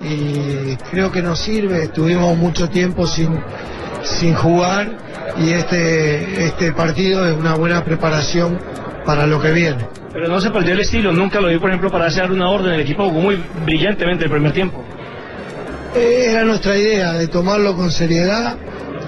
y 0.00 0.76
creo 0.90 1.12
que 1.12 1.22
nos 1.22 1.38
sirve, 1.40 1.84
estuvimos 1.84 2.36
mucho 2.36 2.68
tiempo 2.68 3.06
sin, 3.06 3.38
sin 4.02 4.34
jugar 4.34 4.96
y 5.36 5.50
este, 5.50 6.46
este 6.46 6.72
partido 6.72 7.26
es 7.26 7.36
una 7.36 7.54
buena 7.54 7.84
preparación 7.84 8.58
para 9.04 9.26
lo 9.26 9.40
que 9.40 9.52
viene. 9.52 9.86
Pero 10.12 10.28
no 10.28 10.40
se 10.40 10.50
perdió 10.50 10.72
el 10.72 10.80
estilo. 10.80 11.12
Nunca 11.12 11.40
lo 11.40 11.48
vi, 11.48 11.58
por 11.58 11.70
ejemplo, 11.70 11.90
para 11.90 12.06
hacer 12.06 12.30
una 12.30 12.48
orden. 12.50 12.74
El 12.74 12.80
equipo 12.80 13.04
jugó 13.08 13.20
muy 13.20 13.42
brillantemente 13.64 14.24
el 14.24 14.30
primer 14.30 14.52
tiempo. 14.52 14.84
Era 15.94 16.44
nuestra 16.44 16.76
idea 16.76 17.12
de 17.12 17.28
tomarlo 17.28 17.74
con 17.74 17.90
seriedad, 17.90 18.56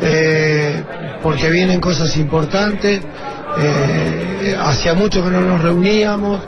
eh, 0.02 0.82
porque 1.22 1.50
vienen 1.50 1.80
cosas 1.80 2.16
importantes. 2.16 3.00
eh, 3.58 4.56
hacía 4.58 4.94
mucho 4.94 5.22
que 5.24 5.30
no 5.30 5.40
nos 5.40 5.60
reuníamos, 5.60 6.40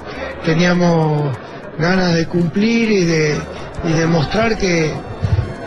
teníamos 0.44 1.36
ganas 1.78 2.14
de 2.14 2.26
cumplir 2.26 2.90
y 2.90 3.04
de, 3.04 3.36
y 3.88 3.92
de 3.92 4.06
mostrar 4.06 4.56
que, 4.56 4.92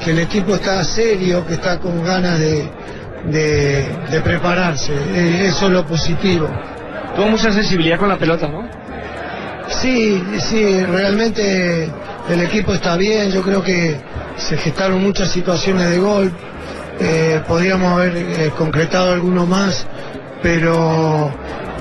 que 0.03 0.11
el 0.11 0.19
equipo 0.19 0.55
está 0.55 0.83
serio, 0.83 1.45
que 1.45 1.55
está 1.55 1.79
con 1.79 2.03
ganas 2.03 2.39
de, 2.39 2.69
de, 3.25 3.85
de 4.09 4.21
prepararse. 4.21 4.93
Eh, 4.93 5.47
eso 5.47 5.67
es 5.67 5.71
lo 5.73 5.85
positivo. 5.85 6.47
Tuvo 7.15 7.27
mucha 7.27 7.51
sensibilidad 7.51 7.99
con 7.99 8.09
la 8.09 8.17
pelota, 8.17 8.47
¿no? 8.47 8.67
Sí, 9.69 10.23
sí, 10.39 10.83
realmente 10.85 11.89
el 12.29 12.41
equipo 12.41 12.73
está 12.73 12.95
bien, 12.97 13.31
yo 13.31 13.41
creo 13.41 13.63
que 13.63 13.97
se 14.37 14.57
gestaron 14.57 15.01
muchas 15.01 15.29
situaciones 15.29 15.89
de 15.89 15.99
gol, 15.99 16.31
eh, 16.99 17.41
podríamos 17.47 17.93
haber 17.93 18.17
eh, 18.17 18.51
concretado 18.57 19.13
alguno 19.13 19.45
más, 19.45 19.85
pero 20.41 21.31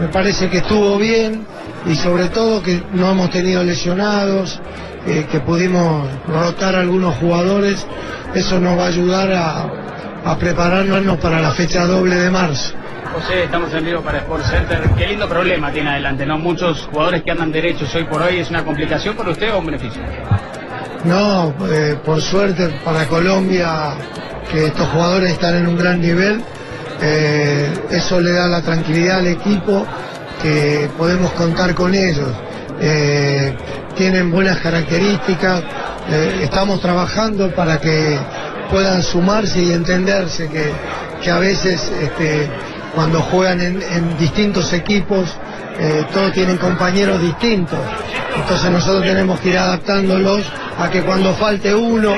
me 0.01 0.09
parece 0.09 0.49
que 0.49 0.59
estuvo 0.59 0.97
bien 0.99 1.47
y 1.87 1.95
sobre 1.95 2.29
todo 2.29 2.63
que 2.63 2.83
no 2.93 3.11
hemos 3.11 3.31
tenido 3.31 3.63
lesionados, 3.63 4.61
eh, 5.07 5.27
que 5.31 5.41
pudimos 5.41 6.09
rotar 6.27 6.75
a 6.75 6.81
algunos 6.81 7.17
jugadores, 7.17 7.87
eso 8.35 8.59
nos 8.59 8.79
va 8.79 8.85
a 8.85 8.89
ayudar 8.89 9.33
a, 9.33 9.69
a 10.25 10.39
prepararnos 10.39 11.19
para 11.19 11.41
la 11.41 11.51
fecha 11.53 11.85
doble 11.87 12.17
de 12.17 12.31
marzo. 12.31 12.75
José, 13.15 13.45
estamos 13.45 13.73
en 13.73 13.85
vivo 13.85 14.01
para 14.01 14.19
Sport 14.19 14.45
Center. 14.45 14.91
Qué 14.99 15.07
lindo 15.07 15.29
problema 15.29 15.71
tiene 15.71 15.91
adelante, 15.91 16.27
¿no? 16.27 16.37
Muchos 16.37 16.89
jugadores 16.91 17.23
que 17.23 17.31
andan 17.31 17.53
derechos 17.53 17.95
hoy 17.95 18.05
por 18.05 18.21
hoy. 18.21 18.39
¿Es 18.39 18.51
una 18.51 18.65
complicación 18.65 19.15
para 19.15 19.31
usted 19.31 19.55
o 19.55 19.59
un 19.59 19.67
beneficio? 19.67 20.03
No, 21.05 21.55
eh, 21.71 21.99
por 22.03 22.23
suerte 22.23 22.81
para 22.83 23.07
Colombia 23.07 23.95
que 24.51 24.67
estos 24.67 24.89
jugadores 24.89 25.33
están 25.33 25.57
en 25.57 25.67
un 25.67 25.77
gran 25.77 26.01
nivel, 26.01 26.43
eh, 27.03 27.71
eso 27.91 28.21
le 28.21 28.33
da 28.33 28.47
la 28.47 28.63
tranquilidad 28.63 29.19
al 29.19 29.27
equipo 29.27 29.87
que 30.43 30.89
podemos 30.97 31.33
contar 31.33 31.75
con 31.75 31.95
ellos. 31.95 32.31
Eh, 32.81 33.55
tienen 33.95 34.31
buenas 34.31 34.59
características, 34.61 35.63
estamos 36.41 36.81
trabajando 36.81 37.55
para 37.55 37.79
que 37.79 38.19
puedan 38.71 39.03
sumarse 39.03 39.63
y 39.63 39.73
entenderse 39.73 40.49
que, 40.49 40.73
que 41.23 41.31
a 41.31 41.39
veces 41.39 41.93
este, 42.01 42.49
cuando 42.95 43.21
juegan 43.21 43.61
en, 43.61 43.83
en 43.83 44.17
distintos 44.19 44.73
equipos 44.73 45.29
eh, 45.79 46.05
todos 46.13 46.33
tienen 46.33 46.57
compañeros 46.59 47.21
distintos. 47.21 47.79
Entonces 48.37 48.71
nosotros 48.71 49.05
tenemos 49.05 49.39
que 49.41 49.51
ir 49.51 49.59
adaptándolos 49.59 50.43
a 50.79 50.91
que 50.91 51.03
cuando 51.03 51.33
falte 51.35 51.75
uno 51.75 52.15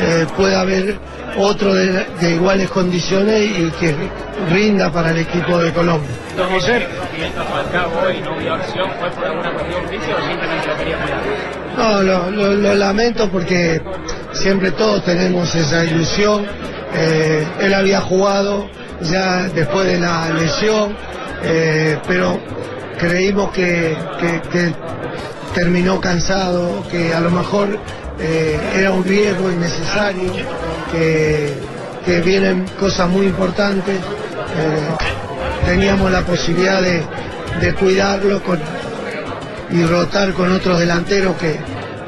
eh, 0.00 0.26
pueda 0.36 0.60
haber 0.60 0.96
otro 1.38 1.74
de, 1.74 2.06
de 2.20 2.30
iguales 2.34 2.70
condiciones 2.70 3.42
y 3.58 3.70
que 3.78 3.94
rinda 4.50 4.90
para 4.90 5.10
el 5.10 5.18
equipo 5.18 5.58
de 5.58 5.72
Colombia. 5.72 6.08
Don 6.36 6.48
José. 6.50 6.86
No 8.24 8.36
vio 8.36 8.54
acción, 8.54 8.88
¿fue 9.00 9.10
por 9.10 9.24
alguna 9.24 9.52
cuestión 9.52 9.88
física 9.88 10.16
o 10.16 10.28
simplemente 10.28 10.66
lo 10.68 10.76
quería 10.76 10.96
mirar? 10.98 11.20
No, 11.76 12.02
lo, 12.02 12.30
lo- 12.30 12.54
lo 12.54 12.74
lamento 12.74 13.28
porque 13.30 13.80
siempre 14.32 14.70
todos 14.72 15.04
tenemos 15.04 15.54
esa 15.54 15.84
ilusión. 15.84 16.46
Eh, 16.94 17.46
él 17.60 17.74
había 17.74 18.00
jugado 18.00 18.68
ya 19.02 19.42
después 19.44 19.86
de 19.86 19.98
la 19.98 20.30
lesión, 20.30 20.96
eh, 21.42 21.98
pero 22.06 22.38
creímos 22.98 23.50
que, 23.52 23.96
que- 24.52 24.74
terminó 25.54 25.98
cansado, 26.02 26.84
que 26.90 27.14
a 27.14 27.20
lo 27.20 27.30
mejor 27.30 27.78
eh, 28.20 28.60
era 28.74 28.90
un 28.90 29.02
riesgo 29.04 29.50
innecesario, 29.50 30.30
que, 30.92 31.54
que 32.04 32.20
vienen 32.20 32.66
cosas 32.78 33.08
muy 33.08 33.24
importantes. 33.26 33.96
Eh, 33.96 35.64
teníamos 35.64 36.10
la 36.10 36.20
posibilidad 36.20 36.82
de, 36.82 37.02
de 37.60 37.74
cuidarlo 37.74 38.42
con, 38.42 38.60
y 39.70 39.82
rotar 39.84 40.32
con 40.34 40.52
otros 40.52 40.78
delanteros 40.78 41.36
que, 41.36 41.58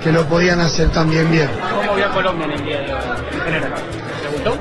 que 0.05 0.13
lo 0.13 0.27
podían 0.27 0.61
hacer 0.61 0.91
también 0.91 1.31
bien. 1.31 1.49
¿Cómo 1.75 1.95
vio 1.97 2.07
a 2.07 2.11
Colombia 2.13 2.45
en 2.47 2.53
el 2.53 2.65
día 2.65 2.81
de 2.81 2.93
hoy, 2.93 3.01
en 3.33 3.41
general? 3.41 3.73
¿Le 4.23 4.29
gustó? 4.37 4.59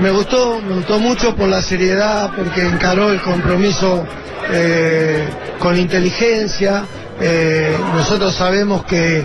Me 0.00 0.10
gustó, 0.10 0.60
me 0.60 0.74
gustó 0.76 0.98
mucho 1.00 1.34
por 1.34 1.48
la 1.48 1.60
seriedad, 1.60 2.30
porque 2.36 2.62
encaró 2.62 3.10
el 3.10 3.20
compromiso 3.20 4.04
eh, 4.52 5.28
con 5.58 5.76
inteligencia. 5.76 6.84
Eh, 7.20 7.76
nosotros 7.94 8.32
sabemos 8.34 8.84
que, 8.84 9.24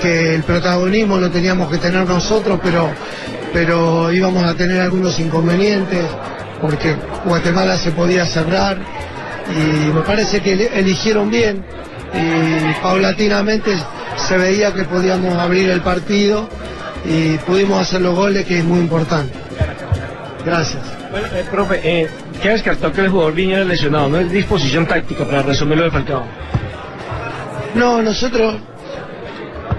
que 0.00 0.36
el 0.36 0.44
protagonismo 0.44 1.18
lo 1.18 1.30
teníamos 1.30 1.68
que 1.70 1.78
tener 1.78 2.06
nosotros, 2.06 2.60
pero, 2.62 2.88
pero 3.52 4.12
íbamos 4.12 4.44
a 4.44 4.54
tener 4.54 4.80
algunos 4.80 5.18
inconvenientes, 5.18 6.04
porque 6.60 6.94
Guatemala 7.24 7.76
se 7.76 7.90
podía 7.90 8.24
cerrar 8.24 8.78
y 9.50 9.92
me 9.92 10.00
parece 10.02 10.40
que 10.40 10.52
eli- 10.54 10.68
eligieron 10.72 11.28
bien 11.28 11.64
y 12.14 12.80
paulatinamente 12.82 13.72
se 14.16 14.38
veía 14.38 14.72
que 14.72 14.84
podíamos 14.84 15.36
abrir 15.36 15.70
el 15.70 15.80
partido 15.80 16.48
y 17.04 17.36
pudimos 17.38 17.82
hacer 17.82 18.00
los 18.00 18.14
goles, 18.14 18.46
que 18.46 18.58
es 18.58 18.64
muy 18.64 18.78
importante. 18.78 19.34
Gracias. 20.44 20.82
Bueno, 21.10 21.26
eh, 21.32 21.44
profe, 21.50 21.80
eh, 21.82 22.08
¿qué 22.42 22.50
descartó 22.50 22.92
que 22.92 23.00
el 23.00 23.08
jugador 23.08 23.34
viniera 23.34 23.64
lesionado? 23.64 24.08
¿No 24.08 24.18
es 24.18 24.30
disposición 24.30 24.86
táctica 24.86 25.24
para 25.24 25.42
resumir 25.42 25.78
lo 25.78 25.84
de 25.84 25.90
Falcao? 25.90 26.24
No, 27.74 28.02
nosotros 28.02 28.56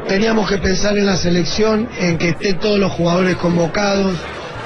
teníamos 0.08 0.50
que 0.50 0.58
pensar 0.58 0.98
en 0.98 1.06
la 1.06 1.16
selección, 1.16 1.88
en 2.00 2.18
que 2.18 2.30
estén 2.30 2.60
todos 2.60 2.80
los 2.80 2.92
jugadores 2.92 3.36
convocados, 3.38 4.16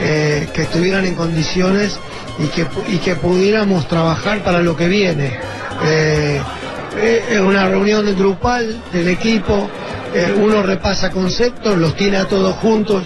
eh, 0.02 0.48
que 0.54 0.64
estuvieran 0.64 1.06
en 1.06 1.16
condiciones 1.16 2.00
y 2.40 2.48
que, 2.48 2.66
y 2.88 2.98
que 2.98 3.16
pudiéramos 3.16 3.88
trabajar 3.88 4.44
para 4.44 4.62
lo 4.62 4.76
que 4.76 4.88
viene. 4.88 5.38
Eh, 5.86 6.42
eh, 6.98 7.24
es 7.32 7.40
una 7.40 7.68
reunión 7.68 8.06
grupal 8.18 8.82
del 8.92 9.10
equipo, 9.10 9.70
eh, 10.14 10.34
uno 10.38 10.64
repasa 10.64 11.10
conceptos, 11.12 11.78
los 11.78 11.96
tiene 11.96 12.18
a 12.18 12.26
todos 12.28 12.56
juntos, 12.56 13.04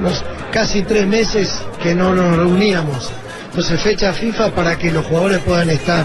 nos- 0.00 0.24
casi 0.52 0.82
tres 0.82 1.06
meses 1.06 1.50
que 1.82 1.94
no 1.94 2.14
nos 2.14 2.36
reuníamos. 2.36 3.10
Entonces 3.50 3.80
fecha 3.80 4.12
FIFA 4.12 4.50
para 4.54 4.76
que 4.78 4.90
los 4.90 5.04
jugadores 5.06 5.38
puedan 5.40 5.70
estar. 5.70 6.04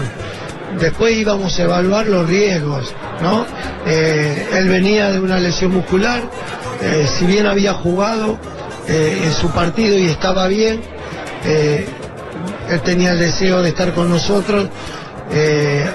Después 0.78 1.16
íbamos 1.16 1.58
a 1.58 1.62
evaluar 1.62 2.06
los 2.06 2.28
riesgos, 2.28 2.94
¿no? 3.22 3.46
Eh, 3.86 4.46
él 4.54 4.68
venía 4.68 5.10
de 5.10 5.18
una 5.20 5.38
lesión 5.38 5.72
muscular, 5.72 6.22
eh, 6.82 7.06
si 7.06 7.24
bien 7.26 7.46
había 7.46 7.72
jugado 7.72 8.38
en 8.86 9.32
su 9.34 9.50
partido 9.50 9.98
y 9.98 10.06
estaba 10.06 10.46
bien, 10.48 10.80
él 11.44 12.80
tenía 12.84 13.12
el 13.12 13.18
deseo 13.18 13.60
de 13.62 13.68
estar 13.68 13.92
con 13.92 14.08
nosotros, 14.08 14.68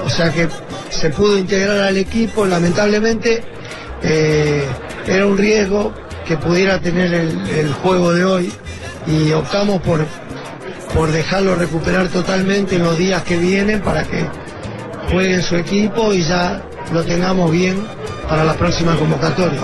o 0.06 0.10
sea 0.10 0.32
que 0.32 0.48
se 0.92 1.10
pudo 1.10 1.38
integrar 1.40 1.80
al 1.80 1.98
equipo, 1.98 2.46
lamentablemente 2.46 3.44
eh, 4.04 4.66
era 5.08 5.26
un 5.26 5.38
riesgo 5.38 5.94
que 6.28 6.38
pudiera 6.38 6.80
tener 6.80 7.14
el, 7.14 7.50
el 7.50 7.74
juego 7.74 8.14
de 8.14 8.26
hoy 8.26 8.54
y 9.08 9.32
optamos 9.32 9.82
por, 9.82 10.06
por 10.94 11.12
dejarlo 11.12 11.56
recuperar 11.56 12.08
totalmente 12.10 12.76
en 12.76 12.84
los 12.84 12.98
días 12.98 13.24
que 13.24 13.38
vienen 13.38 13.82
para 13.82 14.04
que 14.04 14.26
juegue 15.12 15.36
en 15.36 15.44
su 15.44 15.56
equipo 15.56 16.14
y 16.14 16.24
ya 16.24 16.64
lo 16.94 17.04
tengamos 17.04 17.52
bien 17.52 17.78
para 18.28 18.44
la 18.44 18.54
próxima 18.54 18.96
convocatoria. 18.96 19.60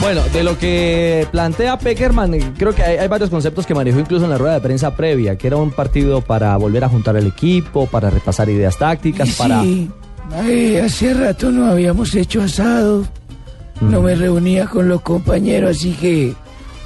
Bueno, 0.00 0.22
de 0.32 0.42
lo 0.42 0.58
que 0.58 1.26
plantea 1.30 1.78
Peckerman, 1.78 2.54
creo 2.58 2.74
que 2.74 2.82
hay, 2.82 2.96
hay 2.98 3.08
varios 3.08 3.30
conceptos 3.30 3.66
que 3.66 3.74
manejó 3.74 4.00
incluso 4.00 4.24
en 4.24 4.30
la 4.30 4.38
rueda 4.38 4.54
de 4.54 4.60
prensa 4.60 4.96
previa, 4.96 5.36
que 5.36 5.46
era 5.46 5.56
un 5.56 5.70
partido 5.70 6.20
para 6.20 6.56
volver 6.56 6.82
a 6.84 6.88
juntar 6.88 7.16
el 7.16 7.28
equipo, 7.28 7.86
para 7.86 8.10
repasar 8.10 8.48
ideas 8.48 8.76
tácticas, 8.76 9.30
para... 9.36 9.62
Ay, 10.30 10.76
hace 10.76 11.14
rato 11.14 11.50
no 11.50 11.66
habíamos 11.66 12.14
hecho 12.14 12.42
asado, 12.42 13.04
no 13.80 14.00
me 14.02 14.14
reunía 14.14 14.66
con 14.66 14.88
los 14.88 15.00
compañeros, 15.02 15.76
así 15.76 15.92
que 15.92 16.34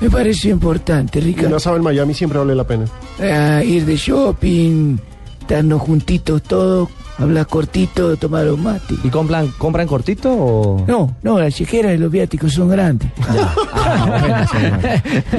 me 0.00 0.10
pareció 0.10 0.50
importante, 0.50 1.18
Un 1.20 1.24
Ricardo. 1.26 1.56
asado 1.56 1.76
en 1.76 1.82
Miami 1.82 2.14
siempre 2.14 2.38
vale 2.38 2.54
la 2.54 2.64
pena. 2.64 2.84
Ah, 3.20 3.62
ir 3.62 3.84
de 3.84 3.96
shopping, 3.96 4.96
estarnos 5.40 5.80
juntitos 5.82 6.42
todos, 6.42 6.88
hablar 7.18 7.46
cortito, 7.46 8.16
tomar 8.16 8.50
un 8.50 8.62
mate. 8.62 8.94
¿Y 9.04 9.08
compran, 9.10 9.48
compran 9.58 9.86
cortito 9.86 10.32
o...? 10.32 10.84
No, 10.86 11.14
no, 11.22 11.38
las 11.38 11.54
chequeras 11.54 11.94
y 11.94 11.98
los 11.98 12.10
viáticos 12.10 12.52
son 12.52 12.68
grandes. 12.68 13.10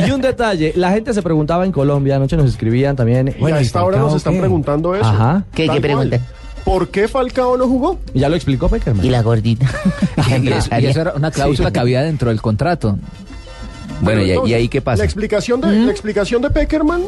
Y 0.07 0.12
un 0.12 0.21
detalle, 0.21 0.73
la 0.75 0.91
gente 0.91 1.13
se 1.13 1.21
preguntaba 1.21 1.65
en 1.65 1.71
Colombia, 1.71 2.15
anoche 2.15 2.38
nos 2.38 2.49
escribían 2.49 2.95
también... 2.95 3.36
y 3.39 3.51
a 3.51 3.60
esta 3.60 3.83
hora 3.83 3.97
nos 3.99 4.15
están 4.15 4.38
preguntando 4.38 4.95
eso. 4.95 5.05
Ajá. 5.05 5.43
Tal 5.53 5.81
cual. 5.81 6.21
¿Por 6.67 6.89
qué 6.89 7.08
Falcao 7.08 7.56
no 7.56 7.65
jugó? 7.65 7.97
Ya 8.13 8.27
lo 8.27 8.36
explicó 8.36 8.67
Peckerman. 8.67 9.06
Y 9.06 9.10
la 9.10 9.21
gordita. 9.21 9.67
Y 10.41 10.49
eso, 10.51 10.69
y 10.77 10.86
eso 10.88 10.99
era 11.01 11.13
una 11.13 11.32
cláusula 11.32 11.71
que 11.71 11.80
había 11.80 12.01
dentro 12.03 12.30
del 12.30 12.41
contrato. 12.41 12.97
Pero 12.99 14.01
Bueno, 14.01 14.21
¿y, 14.23 14.30
entonces, 14.32 14.51
y 14.51 14.53
ahí 14.56 14.67
qué 14.67 14.82
pasa? 14.82 14.97
La 14.97 15.06
explicación 15.06 15.62
de, 15.62 15.71
la 15.71 15.91
explicación 15.91 16.41
de 16.41 16.49
Peckerman 16.49 17.03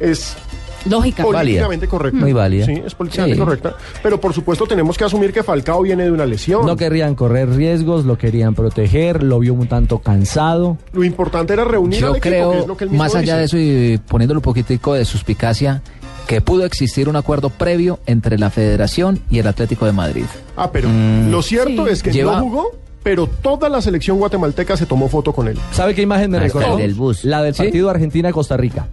es 0.00 0.34
Lógica. 0.88 1.22
políticamente 1.24 1.86
correcta. 1.86 2.18
Muy 2.18 2.32
válida. 2.32 2.64
Sí, 2.64 2.80
es 2.86 2.94
políticamente 2.94 3.36
Sí. 3.36 3.40
correcta. 3.44 3.76
Pero 4.02 4.18
por 4.18 4.32
supuesto 4.32 4.64
tenemos 4.66 4.96
que 4.96 5.04
asumir 5.04 5.30
que 5.32 5.42
Falcao 5.42 5.82
viene 5.82 6.04
de 6.04 6.10
una 6.10 6.24
lesión. 6.24 6.64
No 6.64 6.76
querían 6.76 7.14
correr 7.14 7.50
riesgos, 7.50 8.06
lo 8.06 8.16
querían 8.16 8.54
proteger, 8.54 9.22
lo 9.22 9.38
vio 9.40 9.52
un 9.52 9.66
tanto 9.66 9.98
cansado. 9.98 10.78
Lo 10.94 11.04
importante 11.04 11.52
era 11.52 11.64
reunir 11.64 12.00
Yo 12.00 12.06
al 12.08 12.16
equipo, 12.16 12.22
que 12.22 12.28
creo, 12.30 12.52
es 12.54 12.66
lo 12.66 12.76
que 12.78 12.84
él 12.84 12.90
mismo 12.90 13.04
más 13.04 13.14
allá 13.14 13.38
dice. 13.38 13.56
de 13.58 13.92
eso 13.92 13.94
y 13.94 13.98
poniéndole 14.08 14.38
un 14.38 14.42
poquitico 14.42 14.94
de 14.94 15.04
suspicacia, 15.04 15.82
que 16.32 16.40
pudo 16.40 16.64
existir 16.64 17.10
un 17.10 17.16
acuerdo 17.16 17.50
previo 17.50 17.98
entre 18.06 18.38
la 18.38 18.48
Federación 18.48 19.20
y 19.30 19.38
el 19.38 19.46
Atlético 19.46 19.84
de 19.84 19.92
Madrid. 19.92 20.24
Ah, 20.56 20.70
pero 20.72 20.88
Mm. 20.88 21.30
lo 21.30 21.42
cierto 21.42 21.84
Sí. 21.86 21.92
es 21.92 22.02
que 22.02 22.10
Lleva- 22.10 22.38
no 22.38 22.44
jugó, 22.44 22.70
pero 23.02 23.26
toda 23.26 23.68
la 23.68 23.82
selección 23.82 24.16
guatemalteca 24.18 24.78
se 24.78 24.86
tomó 24.86 25.08
foto 25.08 25.34
con 25.34 25.46
él. 25.48 25.58
¿Sabe 25.72 25.94
qué 25.94 26.00
imagen 26.00 26.30
me 26.30 26.38
Hasta 26.38 26.46
recordó? 26.58 26.76
el 26.78 26.80
del 26.86 26.94
bus. 26.94 27.24
La 27.26 27.42
del 27.42 27.52
¿Sí? 27.54 27.64
partido 27.64 27.90
Argentina-Costa 27.90 28.56
Rica. 28.56 28.86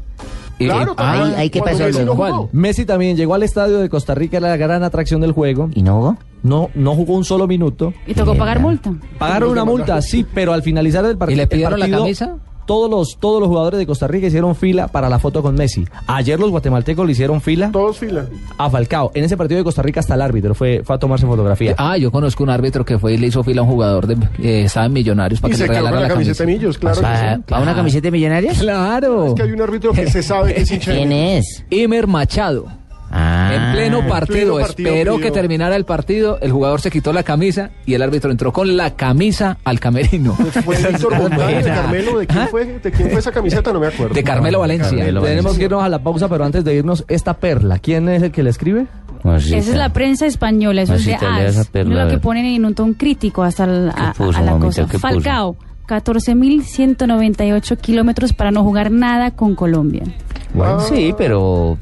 Claro, 0.57 0.95
también. 0.95 1.39
Ahí, 1.39 1.49
¿qué 1.49 1.59
Cuando 1.61 1.77
pasó, 1.79 1.93
Messi 1.93 2.03
no. 2.03 2.49
Messi 2.51 2.83
también 2.85 3.15
llegó 3.15 3.35
al 3.35 3.43
estadio 3.43 3.79
de 3.79 3.87
Costa 3.87 4.13
Rica, 4.15 4.35
era 4.35 4.49
la 4.49 4.57
gran 4.57 4.83
atracción 4.83 5.21
del 5.21 5.31
juego. 5.31 5.69
¿Y 5.73 5.81
no 5.81 5.95
jugó? 5.95 6.17
No, 6.43 6.69
no 6.75 6.93
jugó 6.93 7.15
un 7.15 7.23
solo 7.23 7.47
minuto. 7.47 7.93
Y 8.05 8.13
tocó 8.15 8.35
pagar 8.35 8.59
multa. 8.59 8.91
Pagaron 9.17 9.51
una 9.51 9.63
multa, 9.63 10.01
sí, 10.01 10.25
pero 10.33 10.51
al 10.51 10.61
finalizar 10.61 11.05
el 11.05 11.17
partido. 11.17 11.37
¿Y 11.37 11.37
le 11.37 11.47
pidieron 11.47 11.79
la 11.79 11.89
camisa? 11.89 12.35
Todos 12.69 12.87
los, 12.87 13.17
todos 13.19 13.39
los 13.39 13.49
jugadores 13.49 13.79
de 13.79 13.87
Costa 13.87 14.07
Rica 14.07 14.27
hicieron 14.27 14.55
fila 14.55 14.87
para 14.89 15.09
la 15.09 15.17
foto 15.17 15.41
con 15.41 15.55
Messi. 15.55 15.87
Ayer 16.05 16.39
los 16.39 16.51
guatemaltecos 16.51 17.03
le 17.03 17.13
hicieron 17.13 17.41
fila 17.41 17.71
Todos 17.71 17.97
fila. 17.97 18.27
a 18.59 18.69
Falcao. 18.69 19.09
En 19.15 19.23
ese 19.23 19.35
partido 19.35 19.57
de 19.57 19.63
Costa 19.63 19.81
Rica 19.81 20.01
hasta 20.01 20.13
el 20.13 20.21
árbitro 20.21 20.53
fue, 20.53 20.83
fue 20.83 20.95
a 20.95 20.99
tomarse 20.99 21.25
fotografía. 21.25 21.73
Ah, 21.79 21.97
yo 21.97 22.11
conozco 22.11 22.43
un 22.43 22.51
árbitro 22.51 22.85
que 22.85 22.99
fue 22.99 23.15
y 23.15 23.17
le 23.17 23.25
hizo 23.25 23.43
fila 23.43 23.61
a 23.61 23.63
un 23.63 23.71
jugador 23.71 24.05
de 24.05 24.13
eh, 24.37 24.65
estaba 24.65 24.85
en 24.85 24.93
Millonarios 24.93 25.41
para 25.41 25.49
Y 25.49 25.57
que 25.57 25.65
se 25.65 25.67
le 25.67 25.81
la 25.81 25.89
la 25.89 26.07
camiseta 26.07 26.43
de 26.45 26.53
Millos, 26.53 26.77
claro. 26.77 26.97
que 26.97 27.01
¿Para, 27.01 27.35
sí. 27.37 27.41
para 27.47 27.61
una 27.63 27.75
camiseta 27.75 28.03
de 28.03 28.11
millonarios? 28.11 28.59
Claro. 28.59 29.25
Es 29.25 29.33
que 29.33 29.41
hay 29.41 29.51
un 29.51 29.61
árbitro 29.63 29.91
que 29.91 30.07
se 30.07 30.21
sabe 30.21 30.53
que 30.53 30.61
es 30.61 30.71
hincha 30.71 30.91
¿Quién 30.91 31.11
es? 31.11 31.65
Imer 31.71 32.05
Machado. 32.05 32.67
Ah. 33.11 33.51
En 33.53 33.71
pleno 33.75 34.07
partido, 34.07 34.55
pleno 34.55 34.59
partido 34.59 34.89
esperó 34.89 35.15
pidió. 35.15 35.25
que 35.25 35.31
terminara 35.31 35.75
el 35.75 35.85
partido, 35.85 36.37
el 36.41 36.51
jugador 36.51 36.79
se 36.81 36.91
quitó 36.91 37.11
la 37.13 37.23
camisa 37.23 37.71
y 37.85 37.93
el 37.95 38.01
árbitro 38.01 38.29
entró 38.31 38.53
con 38.53 38.77
la 38.77 38.95
camisa 38.95 39.57
al 39.63 39.79
camerino. 39.79 40.33
Fue 40.33 40.77
Víctor 40.89 41.17
Montaño, 41.17 41.57
de 41.57 41.63
Carmelo, 41.63 42.19
¿de 42.19 42.27
quién 42.27 42.47
fue? 42.49 42.65
¿De 42.65 42.91
quién 42.91 43.09
fue 43.09 43.19
esa 43.19 43.31
camiseta? 43.31 43.73
No 43.73 43.79
me 43.79 43.87
acuerdo. 43.87 44.13
De 44.13 44.23
Carmelo 44.23 44.59
Valencia. 44.59 44.89
Carmelo 44.97 45.21
Tenemos 45.21 45.57
que 45.57 45.63
irnos 45.65 45.83
a 45.83 45.89
la 45.89 45.99
pausa, 46.03 46.27
pero 46.29 46.45
antes 46.45 46.63
de 46.63 46.75
irnos, 46.75 47.03
esta 47.07 47.33
perla, 47.35 47.79
¿quién 47.79 48.07
es 48.09 48.21
el 48.23 48.31
que 48.31 48.43
le 48.43 48.49
escribe? 48.51 48.85
Rosita. 49.23 49.57
Esa 49.57 49.71
es 49.71 49.77
la 49.77 49.89
prensa 49.91 50.25
española, 50.27 50.83
eso 50.83 50.93
es 50.93 51.05
de 51.05 51.15
AS. 51.15 51.57
a 51.75 51.83
lo 51.83 52.07
que 52.09 52.17
ponen 52.19 52.45
en 52.45 52.63
un 52.65 52.73
tono 52.75 52.93
crítico 52.97 53.43
hasta 53.43 53.65
el- 53.65 53.89
a, 53.89 54.13
puso, 54.13 54.37
a 54.37 54.41
la 54.41 54.51
mamita? 54.55 54.83
cosa. 54.85 54.99
Falcao, 54.99 55.57
14.198 55.87 57.77
kilómetros 57.77 58.33
para 58.33 58.51
no 58.51 58.63
jugar 58.63 58.91
nada 58.91 59.31
con 59.31 59.55
Colombia. 59.55 60.03
Bueno, 60.53 60.79
sí, 60.81 61.13
pero 61.17 61.77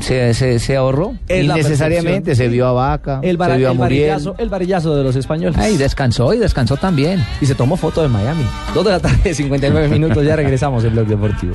se, 0.00 0.34
se, 0.34 0.58
se 0.58 0.76
ahorró. 0.76 1.14
Es 1.28 1.44
Innecesariamente 1.44 2.34
se 2.34 2.48
vio 2.48 2.66
a 2.66 2.72
Vaca, 2.72 3.20
El, 3.22 3.36
bara- 3.36 3.54
se 3.54 3.58
vio 3.58 3.68
a 3.68 3.72
el 3.72 3.78
Muriel. 3.78 4.10
varillazo, 4.10 4.34
el 4.38 4.48
varillazo 4.48 4.96
de 4.96 5.04
los 5.04 5.16
españoles. 5.16 5.56
Ay, 5.58 5.76
descansó 5.76 6.34
y 6.34 6.38
descansó 6.38 6.76
también. 6.76 7.24
Y 7.40 7.46
se 7.46 7.54
tomó 7.54 7.76
foto 7.76 8.02
de 8.02 8.08
Miami. 8.08 8.44
Dos 8.74 8.84
de 8.84 8.90
la 8.90 9.00
tarde, 9.00 9.32
59 9.34 9.88
minutos. 9.90 10.24
Ya 10.24 10.36
regresamos 10.36 10.84
en 10.84 10.92
Blog 10.92 11.06
Deportivo. 11.06 11.54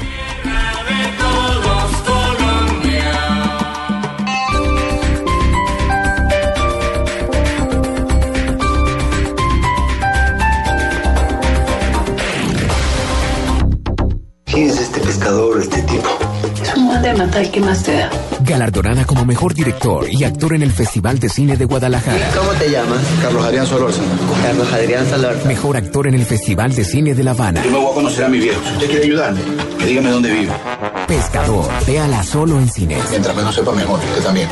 ¿Quién 14.45 14.69
es 14.69 14.79
este 14.79 14.99
pescador, 14.99 15.59
este 15.61 15.81
matar, 17.15 17.49
¿qué 17.51 17.59
más 17.59 17.83
te 17.83 17.93
da? 17.93 18.09
Galardonada 18.41 19.05
como 19.05 19.25
mejor 19.25 19.53
director 19.53 20.05
y 20.09 20.23
actor 20.23 20.53
en 20.53 20.63
el 20.63 20.71
Festival 20.71 21.19
de 21.19 21.29
Cine 21.29 21.57
de 21.57 21.65
Guadalajara. 21.65 22.29
¿Cómo 22.37 22.51
te 22.51 22.69
llamas? 22.69 22.99
Carlos 23.21 23.45
Adrián 23.45 23.67
Solórzano. 23.67 24.07
Carlos 24.41 24.73
Adrián 24.73 25.09
Solórzano. 25.09 25.45
Mejor 25.45 25.77
actor 25.77 26.07
en 26.07 26.15
el 26.15 26.25
Festival 26.25 26.73
de 26.75 26.83
Cine 26.83 27.13
de 27.13 27.23
La 27.23 27.31
Habana. 27.31 27.63
Yo 27.63 27.71
me 27.71 27.77
voy 27.77 27.91
a 27.91 27.93
conocer 27.93 28.25
a 28.25 28.29
mi 28.29 28.39
viejo. 28.39 28.61
Si 28.63 28.73
usted 28.73 28.87
quiere 28.87 29.05
ayudarme, 29.05 29.41
que 29.79 29.85
dígame 29.85 30.09
dónde 30.09 30.31
vive. 30.31 30.51
Pescador, 31.07 31.65
véala 31.85 32.23
solo 32.23 32.57
en 32.59 32.69
cines. 32.69 33.03
Mientras 33.09 33.35
menos 33.35 33.55
sepa 33.55 33.71
mejor, 33.71 33.99
usted 33.99 34.23
también. 34.23 34.49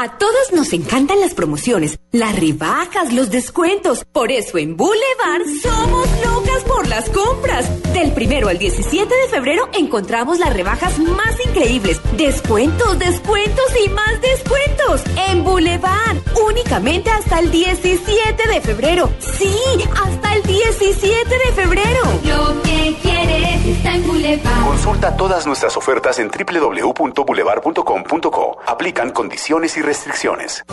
A 0.00 0.16
todos 0.16 0.52
nos 0.52 0.72
encantan 0.74 1.18
las 1.18 1.34
promociones, 1.34 1.98
las 2.12 2.38
rebajas, 2.38 3.12
los 3.12 3.30
descuentos. 3.30 4.04
Por 4.04 4.30
eso 4.30 4.56
en 4.56 4.76
Boulevard 4.76 5.42
somos 5.60 6.08
locas 6.24 6.62
por 6.68 6.86
las 6.86 7.10
compras. 7.10 7.68
Del 7.92 8.12
primero 8.12 8.46
al 8.46 8.58
17 8.58 9.12
de 9.12 9.28
febrero 9.28 9.68
encontramos 9.72 10.38
las 10.38 10.52
rebajas 10.54 11.00
más 11.00 11.34
increíbles. 11.44 12.00
Descuentos, 12.16 12.96
descuentos 13.00 13.64
y 13.84 13.88
más 13.88 14.20
descuentos. 14.20 15.02
En 15.30 15.42
Boulevard, 15.42 16.18
únicamente 16.46 17.10
hasta 17.10 17.40
el 17.40 17.50
17 17.50 18.48
de 18.48 18.60
febrero. 18.60 19.10
Sí, 19.18 19.52
hasta 20.00 20.36
el 20.36 20.44
17 20.44 21.28
de 21.28 21.52
febrero. 21.60 22.02
Consulta 24.64 25.16
todas 25.16 25.46
nuestras 25.46 25.76
ofertas 25.76 26.18
en 26.18 26.30
www.boulevard.com.co. 26.30 28.58
Aplican 28.66 29.10
condiciones 29.10 29.76
y 29.76 29.82
restricciones. 29.82 30.64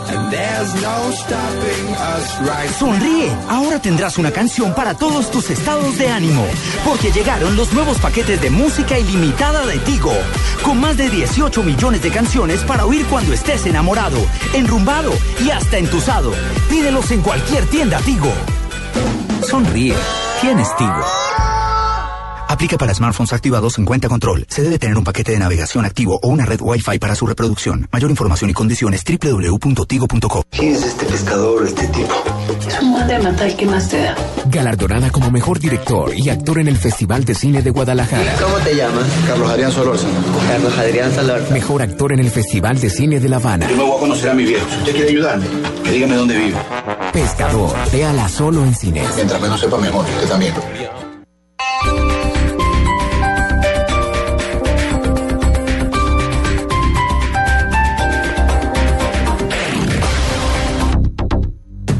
Sonríe, 2.78 3.30
ahora 3.48 3.80
tendrás 3.80 4.18
una 4.18 4.30
canción 4.30 4.74
para 4.74 4.94
todos 4.94 5.30
tus 5.30 5.50
estados 5.50 5.98
de 5.98 6.08
ánimo, 6.08 6.46
porque 6.84 7.10
llegaron 7.12 7.56
los 7.56 7.72
nuevos 7.72 7.98
paquetes 7.98 8.40
de 8.40 8.50
música 8.50 8.98
ilimitada 8.98 9.66
de 9.66 9.78
Tigo, 9.78 10.12
con 10.64 10.80
más 10.80 10.96
de 10.96 11.10
18 11.10 11.62
millones 11.62 12.02
de 12.02 12.10
canciones 12.10 12.62
para 12.64 12.86
oír 12.86 13.06
cuando 13.06 13.32
estés 13.32 13.66
enamorado, 13.66 14.18
enrumbado 14.54 15.12
y 15.44 15.50
hasta 15.50 15.78
entusado. 15.78 16.32
Pídelos 16.68 17.10
en 17.10 17.22
cualquier 17.22 17.66
tienda 17.66 17.98
Tigo. 18.00 18.32
Sonríe, 19.42 19.94
tienes 20.40 20.74
Tigo. 20.76 21.25
Aplica 22.48 22.78
para 22.78 22.94
smartphones 22.94 23.32
activados 23.32 23.78
en 23.78 23.84
cuenta 23.84 24.08
control. 24.08 24.46
Se 24.48 24.62
debe 24.62 24.78
tener 24.78 24.96
un 24.96 25.04
paquete 25.04 25.32
de 25.32 25.38
navegación 25.38 25.84
activo 25.84 26.18
o 26.22 26.28
una 26.28 26.46
red 26.46 26.60
Wi-Fi 26.60 26.98
para 26.98 27.14
su 27.14 27.26
reproducción. 27.26 27.88
Mayor 27.92 28.10
información 28.10 28.50
y 28.50 28.54
condiciones 28.54 29.02
www.tigo.co. 29.04 30.44
¿Quién 30.50 30.74
es 30.74 30.82
este 30.84 31.06
pescador, 31.06 31.66
este 31.66 31.86
tipo? 31.88 32.14
Es 32.66 32.80
un 32.80 33.06
de 33.06 33.18
matar, 33.20 33.56
¿qué 33.56 33.66
más 33.66 33.88
te 33.88 34.02
da? 34.02 34.16
Galardonada 34.46 35.10
como 35.10 35.30
mejor 35.30 35.60
director 35.60 36.12
y 36.16 36.28
actor 36.28 36.58
en 36.58 36.68
el 36.68 36.76
Festival 36.76 37.24
de 37.24 37.34
Cine 37.34 37.62
de 37.62 37.70
Guadalajara. 37.70 38.34
¿Cómo 38.42 38.56
te 38.58 38.74
llamas? 38.74 39.04
Carlos 39.26 39.50
Adrián 39.50 39.72
Solórzano. 39.72 40.14
Carlos 40.48 40.78
Adrián 40.78 41.14
Solórzano. 41.14 41.50
Mejor 41.50 41.82
actor 41.82 42.12
en 42.12 42.20
el 42.20 42.30
Festival 42.30 42.80
de 42.80 42.90
Cine 42.90 43.20
de 43.20 43.28
La 43.28 43.36
Habana. 43.36 43.68
Yo 43.68 43.76
me 43.76 43.82
voy 43.84 43.96
a 43.96 44.00
conocer 44.00 44.30
a 44.30 44.34
mi 44.34 44.44
viejo. 44.44 44.66
Si 44.70 44.76
usted 44.78 44.92
quiere 44.92 45.10
ayudarme, 45.10 45.46
que 45.84 45.90
dígame 45.90 46.16
dónde 46.16 46.36
vive. 46.36 46.56
Pescador, 47.12 47.76
véala 47.92 48.28
solo 48.28 48.64
en 48.64 48.74
cines. 48.74 49.08
Mientras 49.14 49.40
menos 49.40 49.60
sepa 49.60 49.78
mejor, 49.78 50.04
usted 50.04 50.28
también. 50.28 50.54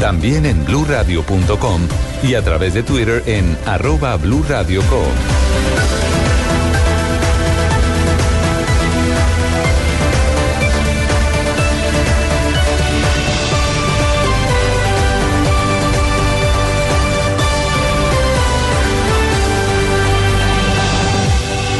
También 0.00 0.44
en 0.44 0.64
bluradio.com 0.64 1.80
y 2.22 2.34
a 2.34 2.42
través 2.42 2.74
de 2.74 2.82
Twitter 2.82 3.22
en 3.26 3.56
arroba 3.66 4.16
blurradioco. 4.16 5.02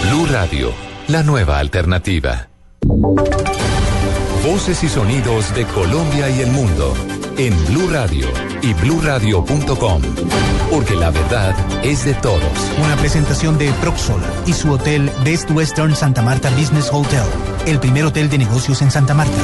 Blue 0.09 0.27
Radio, 0.27 0.73
la 1.09 1.23
nueva 1.23 1.59
alternativa. 1.59 2.49
Voces 4.43 4.83
y 4.85 4.89
sonidos 4.89 5.55
de 5.55 5.67
Colombia 5.67 6.31
y 6.31 6.41
el 6.41 6.51
mundo 6.51 6.95
en 7.39 7.67
Blue 7.67 7.89
Radio 7.91 8.27
y 8.63 8.73
bluradio.com, 8.75 10.03
porque 10.71 10.95
la 10.95 11.11
verdad 11.11 11.55
es 11.85 12.05
de 12.05 12.15
todos. 12.15 12.43
Una 12.83 12.97
presentación 12.97 13.59
de 13.59 13.71
Proxol 13.81 14.23
y 14.47 14.53
su 14.53 14.71
hotel 14.73 15.11
Best 15.25 15.51
Western 15.51 15.95
Santa 15.95 16.23
Marta 16.23 16.51
Business 16.51 16.89
Hotel, 16.93 17.25
el 17.67 17.79
primer 17.79 18.05
hotel 18.05 18.29
de 18.31 18.39
negocios 18.39 18.83
en 18.83 18.91
Santa 18.91 19.15
Marta. 19.15 19.37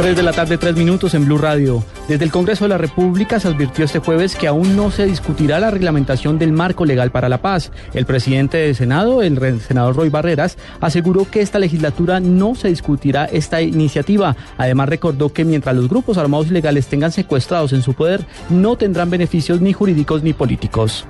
3 0.00 0.16
de 0.16 0.22
la 0.22 0.32
tarde, 0.32 0.56
3 0.56 0.76
minutos 0.76 1.12
en 1.12 1.26
Blue 1.26 1.36
Radio. 1.36 1.84
Desde 2.08 2.24
el 2.24 2.30
Congreso 2.30 2.64
de 2.64 2.70
la 2.70 2.78
República 2.78 3.38
se 3.38 3.48
advirtió 3.48 3.84
este 3.84 3.98
jueves 3.98 4.34
que 4.34 4.48
aún 4.48 4.74
no 4.74 4.90
se 4.90 5.04
discutirá 5.04 5.60
la 5.60 5.70
reglamentación 5.70 6.38
del 6.38 6.52
marco 6.52 6.86
legal 6.86 7.10
para 7.10 7.28
la 7.28 7.42
paz. 7.42 7.70
El 7.92 8.06
presidente 8.06 8.56
del 8.56 8.74
Senado, 8.74 9.20
el 9.20 9.60
senador 9.60 9.96
Roy 9.96 10.08
Barreras, 10.08 10.56
aseguró 10.80 11.30
que 11.30 11.42
esta 11.42 11.58
legislatura 11.58 12.18
no 12.18 12.54
se 12.54 12.68
discutirá 12.68 13.26
esta 13.26 13.60
iniciativa. 13.60 14.36
Además 14.56 14.88
recordó 14.88 15.34
que 15.34 15.44
mientras 15.44 15.76
los 15.76 15.90
grupos 15.90 16.16
armados 16.16 16.46
ilegales 16.46 16.86
tengan 16.86 17.12
secuestrados 17.12 17.74
en 17.74 17.82
su 17.82 17.92
poder, 17.92 18.24
no 18.48 18.76
tendrán 18.76 19.10
beneficios 19.10 19.60
ni 19.60 19.74
jurídicos 19.74 20.22
ni 20.22 20.32
políticos. 20.32 21.06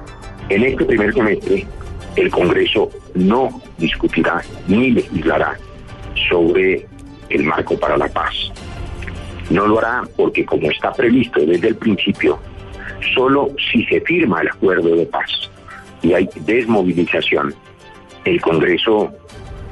En 0.48 0.64
este 0.64 0.84
primer 0.84 1.14
semestre, 1.14 1.64
el 2.16 2.28
Congreso 2.28 2.90
no 3.14 3.62
discutirá 3.78 4.42
ni 4.66 4.90
legislará 4.90 5.56
sobre 6.28 6.88
el 7.28 7.44
marco 7.44 7.78
para 7.78 7.96
la 7.96 8.08
paz. 8.08 8.50
No 9.50 9.66
lo 9.66 9.78
hará 9.78 10.02
porque, 10.16 10.44
como 10.44 10.70
está 10.70 10.92
previsto 10.92 11.40
desde 11.44 11.68
el 11.68 11.76
principio, 11.76 12.38
solo 13.14 13.48
si 13.70 13.84
se 13.86 14.00
firma 14.00 14.40
el 14.40 14.48
acuerdo 14.48 14.94
de 14.94 15.06
paz 15.06 15.50
y 16.02 16.12
hay 16.14 16.28
desmovilización, 16.36 17.54
el 18.24 18.40
Congreso 18.40 19.12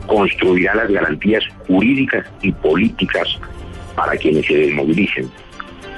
construirá 0.06 0.74
las 0.74 0.90
garantías 0.90 1.44
jurídicas 1.66 2.26
y 2.42 2.50
políticas 2.52 3.38
para 3.94 4.16
quienes 4.16 4.46
se 4.46 4.54
desmovilicen. 4.54 5.30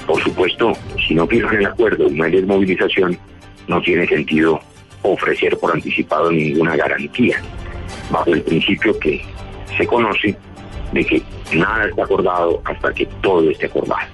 Por 0.07 0.23
supuesto, 0.23 0.73
si 1.07 1.14
no 1.14 1.27
firman 1.27 1.57
el 1.57 1.66
acuerdo 1.66 2.09
y 2.09 2.14
no 2.14 2.25
hay 2.25 2.33
desmovilización, 2.33 3.16
no 3.69 3.81
tiene 3.81 4.07
sentido 4.07 4.61
ofrecer 5.03 5.57
por 5.59 5.73
anticipado 5.73 6.31
ninguna 6.31 6.77
garantía, 6.77 7.40
bajo 8.11 8.35
el 8.35 8.43
principio 8.43 8.99
que 8.99 9.23
se 9.77 9.87
conoce 9.87 10.37
de 10.92 11.05
que 11.05 11.22
nada 11.53 11.87
está 11.87 12.05
acordado 12.05 12.61
hasta 12.64 12.92
que 12.92 13.07
todo 13.22 13.50
esté 13.50 13.66
acordado. 13.66 14.09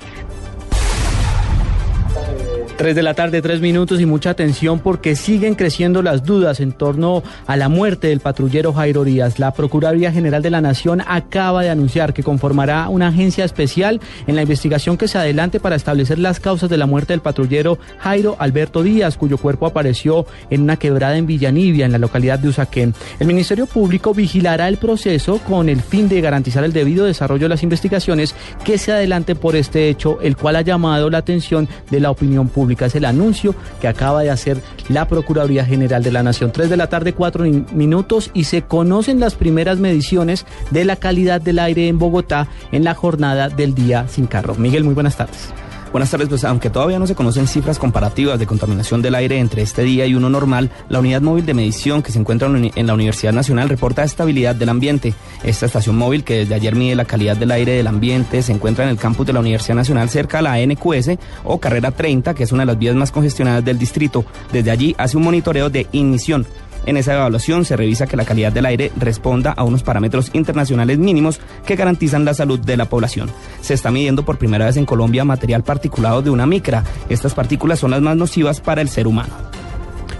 Tres 2.76 2.94
de 2.94 3.02
la 3.02 3.14
tarde, 3.14 3.40
tres 3.40 3.62
minutos 3.62 4.02
y 4.02 4.06
mucha 4.06 4.28
atención 4.28 4.80
porque 4.80 5.16
siguen 5.16 5.54
creciendo 5.54 6.02
las 6.02 6.24
dudas 6.24 6.60
en 6.60 6.72
torno 6.72 7.22
a 7.46 7.56
la 7.56 7.70
muerte 7.70 8.08
del 8.08 8.20
patrullero 8.20 8.74
Jairo 8.74 9.02
Díaz. 9.02 9.38
La 9.38 9.54
Procuraduría 9.54 10.12
General 10.12 10.42
de 10.42 10.50
la 10.50 10.60
Nación 10.60 11.02
acaba 11.06 11.62
de 11.62 11.70
anunciar 11.70 12.12
que 12.12 12.22
conformará 12.22 12.90
una 12.90 13.08
agencia 13.08 13.46
especial 13.46 13.98
en 14.26 14.36
la 14.36 14.42
investigación 14.42 14.98
que 14.98 15.08
se 15.08 15.16
adelante 15.16 15.58
para 15.58 15.74
establecer 15.74 16.18
las 16.18 16.38
causas 16.38 16.68
de 16.68 16.76
la 16.76 16.84
muerte 16.84 17.14
del 17.14 17.22
patrullero 17.22 17.78
Jairo 17.98 18.36
Alberto 18.38 18.82
Díaz, 18.82 19.16
cuyo 19.16 19.38
cuerpo 19.38 19.64
apareció 19.64 20.26
en 20.50 20.60
una 20.60 20.76
quebrada 20.76 21.16
en 21.16 21.26
Villanivia, 21.26 21.86
en 21.86 21.92
la 21.92 21.98
localidad 21.98 22.38
de 22.38 22.48
Usaquén. 22.48 22.92
El 23.18 23.26
Ministerio 23.26 23.64
Público 23.64 24.12
vigilará 24.12 24.68
el 24.68 24.76
proceso 24.76 25.38
con 25.38 25.70
el 25.70 25.80
fin 25.80 26.10
de 26.10 26.20
garantizar 26.20 26.62
el 26.62 26.74
debido 26.74 27.06
desarrollo 27.06 27.46
de 27.46 27.54
las 27.54 27.62
investigaciones 27.62 28.34
que 28.64 28.76
se 28.76 28.92
adelante 28.92 29.34
por 29.34 29.56
este 29.56 29.88
hecho, 29.88 30.20
el 30.20 30.36
cual 30.36 30.56
ha 30.56 30.60
llamado 30.60 31.08
la 31.08 31.18
atención 31.18 31.66
de 31.90 32.00
la 32.00 32.10
opinión 32.10 32.48
pública. 32.48 32.65
Es 32.66 32.94
el 32.94 33.04
anuncio 33.04 33.54
que 33.80 33.88
acaba 33.88 34.22
de 34.22 34.30
hacer 34.30 34.60
la 34.88 35.08
Procuraduría 35.08 35.64
General 35.64 36.02
de 36.02 36.12
la 36.12 36.22
Nación. 36.22 36.52
Tres 36.52 36.70
de 36.70 36.76
la 36.76 36.88
tarde, 36.88 37.12
cuatro 37.12 37.44
minutos 37.72 38.30
y 38.34 38.44
se 38.44 38.62
conocen 38.62 39.20
las 39.20 39.34
primeras 39.34 39.78
mediciones 39.78 40.44
de 40.70 40.84
la 40.84 40.96
calidad 40.96 41.40
del 41.40 41.58
aire 41.58 41.88
en 41.88 41.98
Bogotá 41.98 42.48
en 42.72 42.84
la 42.84 42.94
jornada 42.94 43.48
del 43.48 43.74
día 43.74 44.06
sin 44.08 44.26
carro. 44.26 44.54
Miguel, 44.56 44.84
muy 44.84 44.94
buenas 44.94 45.16
tardes. 45.16 45.52
Buenas 45.92 46.10
tardes, 46.10 46.28
pues 46.28 46.44
aunque 46.44 46.68
todavía 46.68 46.98
no 46.98 47.06
se 47.06 47.14
conocen 47.14 47.46
cifras 47.46 47.78
comparativas 47.78 48.38
de 48.38 48.46
contaminación 48.46 49.02
del 49.02 49.14
aire 49.14 49.38
entre 49.38 49.62
este 49.62 49.82
día 49.82 50.04
y 50.06 50.14
uno 50.14 50.28
normal, 50.28 50.70
la 50.88 50.98
unidad 50.98 51.22
móvil 51.22 51.46
de 51.46 51.54
medición 51.54 52.02
que 52.02 52.12
se 52.12 52.18
encuentra 52.18 52.48
en 52.48 52.86
la 52.86 52.94
Universidad 52.94 53.32
Nacional 53.32 53.68
reporta 53.68 54.04
estabilidad 54.04 54.54
del 54.54 54.68
ambiente. 54.68 55.14
Esta 55.42 55.66
estación 55.66 55.96
móvil 55.96 56.24
que 56.24 56.38
desde 56.38 56.54
ayer 56.54 56.74
mide 56.74 56.96
la 56.96 57.04
calidad 57.04 57.36
del 57.36 57.50
aire 57.50 57.72
del 57.72 57.86
ambiente 57.86 58.42
se 58.42 58.52
encuentra 58.52 58.84
en 58.84 58.90
el 58.90 58.98
campus 58.98 59.26
de 59.26 59.32
la 59.32 59.40
Universidad 59.40 59.76
Nacional 59.76 60.10
cerca 60.10 60.40
a 60.40 60.42
la 60.42 60.58
NQS 60.58 61.18
o 61.44 61.60
carrera 61.60 61.92
30, 61.92 62.34
que 62.34 62.42
es 62.42 62.52
una 62.52 62.62
de 62.62 62.66
las 62.66 62.78
vías 62.78 62.94
más 62.94 63.12
congestionadas 63.12 63.64
del 63.64 63.78
distrito. 63.78 64.24
Desde 64.52 64.70
allí 64.70 64.94
hace 64.98 65.16
un 65.16 65.22
monitoreo 65.22 65.70
de 65.70 65.86
ignición 65.92 66.46
en 66.84 66.96
esa 66.96 67.14
evaluación 67.14 67.64
se 67.64 67.76
revisa 67.76 68.06
que 68.06 68.16
la 68.16 68.24
calidad 68.24 68.52
del 68.52 68.66
aire 68.66 68.92
responda 68.96 69.52
a 69.52 69.64
unos 69.64 69.82
parámetros 69.82 70.30
internacionales 70.34 70.98
mínimos 70.98 71.40
que 71.64 71.76
garantizan 71.76 72.24
la 72.24 72.34
salud 72.34 72.60
de 72.60 72.76
la 72.76 72.86
población. 72.86 73.30
Se 73.60 73.74
está 73.74 73.90
midiendo 73.90 74.24
por 74.24 74.38
primera 74.38 74.66
vez 74.66 74.76
en 74.76 74.86
Colombia 74.86 75.24
material 75.24 75.62
particulado 75.62 76.22
de 76.22 76.30
una 76.30 76.46
micra. 76.46 76.84
Estas 77.08 77.34
partículas 77.34 77.78
son 77.78 77.90
las 77.90 78.02
más 78.02 78.16
nocivas 78.16 78.60
para 78.60 78.82
el 78.82 78.88
ser 78.88 79.06
humano. 79.06 79.34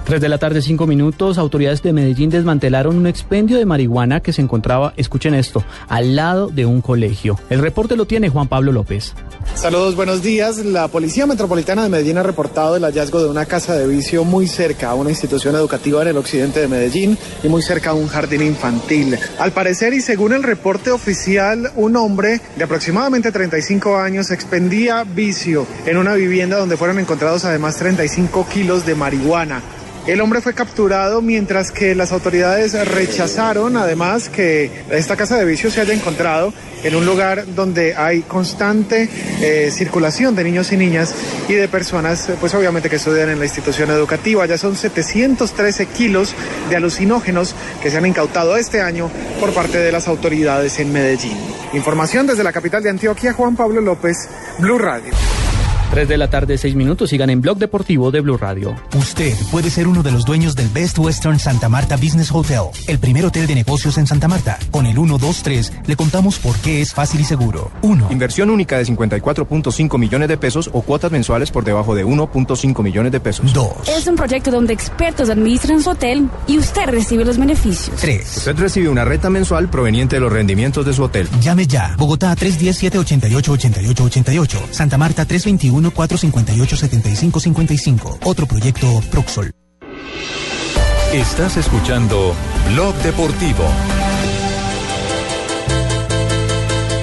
Tres 0.06 0.20
de 0.20 0.28
la 0.28 0.38
tarde, 0.38 0.62
cinco 0.62 0.86
minutos, 0.86 1.36
autoridades 1.36 1.82
de 1.82 1.92
Medellín 1.92 2.30
desmantelaron 2.30 2.96
un 2.96 3.08
expendio 3.08 3.58
de 3.58 3.66
marihuana 3.66 4.20
que 4.20 4.32
se 4.32 4.40
encontraba, 4.40 4.94
escuchen 4.96 5.34
esto, 5.34 5.64
al 5.88 6.14
lado 6.14 6.46
de 6.46 6.64
un 6.64 6.80
colegio. 6.80 7.40
El 7.50 7.58
reporte 7.58 7.96
lo 7.96 8.06
tiene 8.06 8.28
Juan 8.28 8.46
Pablo 8.46 8.70
López. 8.70 9.14
Saludos, 9.56 9.96
buenos 9.96 10.22
días. 10.22 10.58
La 10.58 10.86
Policía 10.86 11.26
Metropolitana 11.26 11.82
de 11.82 11.88
Medellín 11.88 12.18
ha 12.18 12.22
reportado 12.22 12.76
el 12.76 12.84
hallazgo 12.84 13.20
de 13.20 13.28
una 13.28 13.46
casa 13.46 13.74
de 13.74 13.88
vicio 13.88 14.22
muy 14.22 14.46
cerca 14.46 14.90
a 14.90 14.94
una 14.94 15.10
institución 15.10 15.56
educativa 15.56 16.02
en 16.02 16.08
el 16.08 16.18
occidente 16.18 16.60
de 16.60 16.68
Medellín 16.68 17.18
y 17.42 17.48
muy 17.48 17.62
cerca 17.62 17.90
a 17.90 17.94
un 17.94 18.06
jardín 18.06 18.42
infantil. 18.42 19.18
Al 19.40 19.50
parecer 19.50 19.92
y 19.92 20.00
según 20.00 20.32
el 20.32 20.44
reporte 20.44 20.92
oficial, 20.92 21.72
un 21.74 21.96
hombre 21.96 22.40
de 22.56 22.62
aproximadamente 22.62 23.32
35 23.32 23.96
años 23.96 24.30
expendía 24.30 25.02
vicio 25.02 25.66
en 25.84 25.96
una 25.96 26.14
vivienda 26.14 26.58
donde 26.58 26.76
fueron 26.76 27.00
encontrados 27.00 27.44
además 27.44 27.76
35 27.76 28.46
kilos 28.48 28.86
de 28.86 28.94
marihuana. 28.94 29.62
El 30.06 30.20
hombre 30.20 30.40
fue 30.40 30.54
capturado 30.54 31.20
mientras 31.20 31.72
que 31.72 31.96
las 31.96 32.12
autoridades 32.12 32.74
rechazaron 32.88 33.76
además 33.76 34.28
que 34.28 34.70
esta 34.88 35.16
casa 35.16 35.36
de 35.36 35.44
vicio 35.44 35.68
se 35.68 35.80
haya 35.80 35.94
encontrado 35.94 36.52
en 36.84 36.94
un 36.94 37.04
lugar 37.04 37.44
donde 37.56 37.96
hay 37.96 38.22
constante 38.22 39.08
eh, 39.40 39.70
circulación 39.72 40.36
de 40.36 40.44
niños 40.44 40.70
y 40.70 40.76
niñas 40.76 41.12
y 41.48 41.54
de 41.54 41.66
personas, 41.66 42.28
pues 42.38 42.54
obviamente 42.54 42.88
que 42.88 42.96
estudian 42.96 43.30
en 43.30 43.40
la 43.40 43.46
institución 43.46 43.90
educativa. 43.90 44.46
Ya 44.46 44.58
son 44.58 44.76
713 44.76 45.86
kilos 45.86 46.34
de 46.70 46.76
alucinógenos 46.76 47.56
que 47.82 47.90
se 47.90 47.96
han 47.96 48.06
incautado 48.06 48.56
este 48.56 48.80
año 48.80 49.10
por 49.40 49.52
parte 49.52 49.78
de 49.78 49.90
las 49.90 50.06
autoridades 50.06 50.78
en 50.78 50.92
Medellín. 50.92 51.36
Información 51.72 52.28
desde 52.28 52.44
la 52.44 52.52
capital 52.52 52.80
de 52.80 52.90
Antioquia, 52.90 53.32
Juan 53.32 53.56
Pablo 53.56 53.80
López, 53.80 54.28
Blue 54.60 54.78
Radio. 54.78 55.12
3 55.90 56.08
de 56.08 56.18
la 56.18 56.28
tarde, 56.28 56.58
6 56.58 56.74
minutos. 56.74 57.10
Sigan 57.10 57.30
en 57.30 57.40
Blog 57.40 57.58
Deportivo 57.58 58.10
de 58.10 58.20
Blue 58.20 58.36
Radio. 58.36 58.74
Usted 58.96 59.34
puede 59.50 59.70
ser 59.70 59.88
uno 59.88 60.02
de 60.02 60.12
los 60.12 60.24
dueños 60.24 60.54
del 60.54 60.68
Best 60.68 60.98
Western 60.98 61.38
Santa 61.38 61.68
Marta 61.68 61.96
Business 61.96 62.30
Hotel, 62.32 62.62
el 62.86 62.98
primer 62.98 63.24
hotel 63.24 63.46
de 63.46 63.54
negocios 63.54 63.98
en 63.98 64.06
Santa 64.06 64.28
Marta. 64.28 64.58
Con 64.70 64.86
el 64.86 64.94
123 64.94 65.72
le 65.86 65.96
contamos 65.96 66.38
por 66.38 66.56
qué 66.56 66.80
es 66.80 66.92
fácil 66.92 67.20
y 67.20 67.24
seguro. 67.24 67.70
1. 67.82 68.08
Inversión 68.10 68.50
única 68.50 68.78
de 68.78 68.84
54.5 68.84 69.98
millones 69.98 70.28
de 70.28 70.36
pesos 70.36 70.70
o 70.72 70.82
cuotas 70.82 71.12
mensuales 71.12 71.50
por 71.50 71.64
debajo 71.64 71.94
de 71.94 72.04
1.5 72.04 72.82
millones 72.82 73.12
de 73.12 73.20
pesos. 73.20 73.52
2. 73.52 73.88
Es 73.88 74.06
un 74.06 74.16
proyecto 74.16 74.50
donde 74.50 74.72
expertos 74.72 75.30
administran 75.30 75.82
su 75.82 75.90
hotel 75.90 76.28
y 76.46 76.58
usted 76.58 76.86
recibe 76.86 77.24
los 77.24 77.38
beneficios. 77.38 77.96
3. 78.00 78.36
Usted 78.38 78.56
recibe 78.56 78.88
una 78.88 79.04
renta 79.04 79.30
mensual 79.30 79.68
proveniente 79.68 80.16
de 80.16 80.20
los 80.20 80.32
rendimientos 80.32 80.84
de 80.84 80.92
su 80.92 81.04
hotel. 81.04 81.28
Llame 81.40 81.66
ya. 81.66 81.94
Bogotá 81.98 82.34
317-788-8888. 82.36 84.72
Santa 84.72 84.98
Marta 84.98 85.24
321 85.24 85.85
458-7555. 85.92 88.20
Otro 88.24 88.46
proyecto 88.46 89.02
Proxol. 89.10 89.52
Estás 91.12 91.56
escuchando 91.56 92.34
Blog 92.72 92.94
Deportivo. 92.96 93.64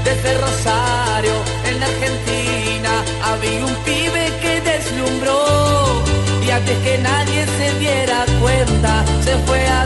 Desde 0.03 0.37
Rosario, 0.39 1.31
en 1.65 1.79
la 1.79 1.85
Argentina, 1.85 3.01
había 3.23 3.65
un 3.65 3.73
pibe 3.85 4.33
que 4.41 4.59
deslumbró. 4.61 6.03
Y 6.45 6.51
antes 6.51 6.77
que 6.79 6.97
nadie 6.99 7.45
se 7.57 7.79
diera 7.79 8.25
cuenta, 8.39 9.05
se 9.23 9.37
fue 9.47 9.65
a 9.67 9.85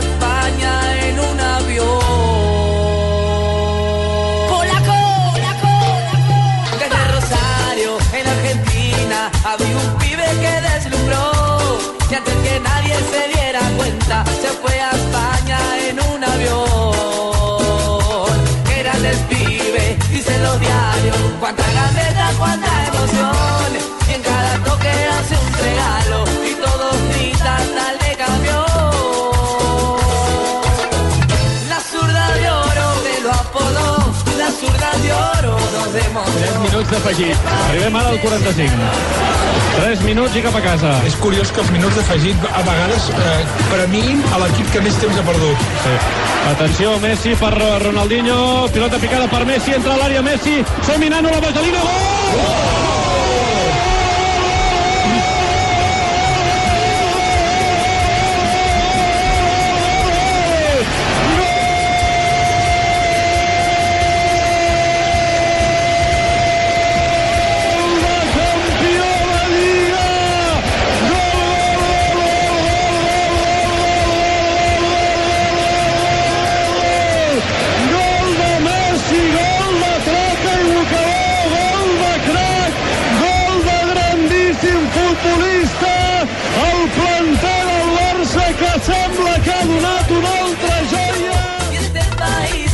había 9.44 9.76
un 9.76 9.98
pibe 9.98 10.24
que 10.40 10.60
deslumbró. 10.68 11.78
Y 12.10 12.14
antes 12.14 12.34
que 12.34 12.60
nadie 12.60 12.94
se 13.10 13.28
diera 13.34 13.60
cuenta, 13.76 14.24
se 14.40 14.48
fue 14.48 14.80
a 14.80 14.90
3 36.26 36.58
minuts 36.64 36.90
d'afegit. 36.90 37.48
Arribem 37.68 37.96
ara 38.00 38.12
al 38.14 38.20
45. 38.22 38.90
3 39.78 40.04
minuts 40.06 40.36
i 40.36 40.42
cap 40.42 40.56
a 40.58 40.62
casa. 40.64 40.92
És 41.08 41.16
curiós 41.22 41.52
que 41.54 41.62
els 41.62 41.70
minuts 41.74 41.98
d'afegit 41.98 42.46
a 42.50 42.62
vegades 42.66 43.08
eh, 43.14 43.38
premiïn 43.70 44.22
a 44.32 44.42
l'equip 44.44 44.70
que 44.74 44.84
més 44.84 44.98
temps 45.02 45.18
ha 45.20 45.26
perdut. 45.30 45.66
Sí. 45.86 45.96
Atenció, 46.52 46.94
Messi 47.04 47.34
per 47.40 47.54
Ronaldinho. 47.84 48.38
Pilota 48.74 49.00
picada 49.02 49.30
per 49.30 49.44
Messi, 49.48 49.76
entra 49.78 49.94
a 49.94 50.00
l'àrea 50.02 50.24
Messi. 50.26 50.60
Seminano 50.86 51.34
la 51.34 51.42
vaselina. 51.44 51.84
Gol! 51.84 52.38
Gol 52.38 52.97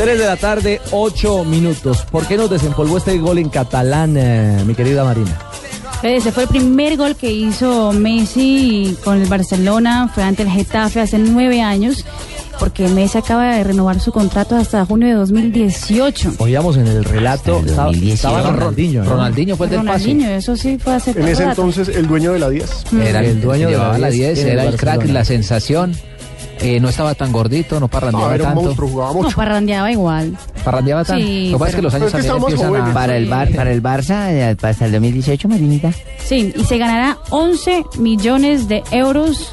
3 0.04 0.18
de 0.18 0.26
la 0.26 0.36
tarde, 0.36 0.82
8 0.90 1.44
minutos. 1.44 2.04
¿Por 2.10 2.26
qué 2.26 2.36
nos 2.36 2.50
desempolvó 2.50 2.98
este 2.98 3.16
gol 3.16 3.38
en 3.38 3.48
catalán, 3.48 4.14
eh, 4.18 4.62
mi 4.66 4.74
querida 4.74 5.02
Marina? 5.02 5.38
Ese 6.02 6.30
fue 6.30 6.42
el 6.42 6.50
primer 6.50 6.98
gol 6.98 7.16
que 7.16 7.32
hizo 7.32 7.90
Messi 7.94 8.98
con 9.02 9.22
el 9.22 9.26
Barcelona, 9.26 10.10
fue 10.14 10.22
ante 10.22 10.42
el 10.42 10.50
Getafe 10.50 11.00
hace 11.00 11.18
nueve 11.18 11.62
años. 11.62 12.04
porque 12.60 12.86
Messi 12.86 13.18
acaba 13.18 13.56
de 13.56 13.64
renovar 13.64 13.98
su 13.98 14.12
contrato 14.12 14.54
hasta 14.56 14.84
junio 14.84 15.08
de 15.08 15.14
2018. 15.14 16.34
Oíamos 16.38 16.76
en 16.76 16.86
el 16.86 17.04
relato, 17.04 17.60
el 17.60 17.70
estaba, 17.70 17.86
2018. 17.86 18.14
estaba 18.14 18.52
Ronaldinho. 18.52 19.04
¿no? 19.04 19.10
Ronaldinho 19.10 19.56
fue 19.56 19.66
el 19.66 19.70
del 19.70 19.80
pase. 19.80 20.04
Ronaldinho, 20.04 20.28
eso 20.28 20.56
sí 20.56 20.78
fue 20.78 20.94
hace 20.94 21.10
En 21.12 21.28
ese 21.28 21.46
rato. 21.46 21.62
entonces, 21.62 21.96
el 21.96 22.06
dueño 22.06 22.32
de 22.32 22.38
la 22.38 22.50
10. 22.50 22.92
Era 23.02 23.24
el, 23.24 23.40
dueño 23.40 23.66
de 23.66 23.72
llevaba 23.72 23.94
la 23.94 23.98
la 23.98 24.10
10 24.10 24.34
10, 24.34 24.38
en 24.38 24.52
era 24.52 24.64
el 24.66 24.76
crack, 24.76 25.06
la 25.06 25.24
sensación. 25.24 25.96
Eh, 26.64 26.80
no 26.80 26.88
estaba 26.88 27.14
tan 27.14 27.30
gordito, 27.30 27.74
no 27.74 27.80
No, 27.80 27.88
parrandeaba 27.88 28.34
era 28.34 28.44
un 28.44 28.48
tanto. 28.48 28.62
monstruo, 28.62 28.88
jugaba 28.88 29.12
No, 29.12 29.22
mucho. 29.22 29.36
parrandeaba 29.36 29.92
igual. 29.92 30.36
Parrandeaba 30.64 31.04
tanto. 31.04 31.22
Sí, 31.24 31.50
Lo 31.50 31.58
que 31.58 31.60
pasa 31.60 31.70
es 31.70 31.76
que 31.76 31.82
los 31.82 31.94
años 31.94 32.12
Pero 32.12 32.18
es 32.18 32.24
que 32.24 32.28
también 32.30 32.48
estamos 32.48 32.50
empiezan 32.52 32.66
a... 32.66 32.78
jóvenes. 32.78 32.94
Para 32.94 33.16
el 33.18 33.28
bar, 33.28 33.48
Para 33.50 33.70
el 33.72 33.82
Barça, 33.82 34.30
eh, 34.32 34.56
hasta 34.62 34.84
el 34.86 34.92
2018, 34.92 35.48
Marinita. 35.48 35.92
Sí, 36.24 36.52
y 36.56 36.64
se 36.64 36.78
ganará 36.78 37.18
11 37.30 37.84
millones 37.98 38.66
de 38.66 38.82
euros 38.92 39.50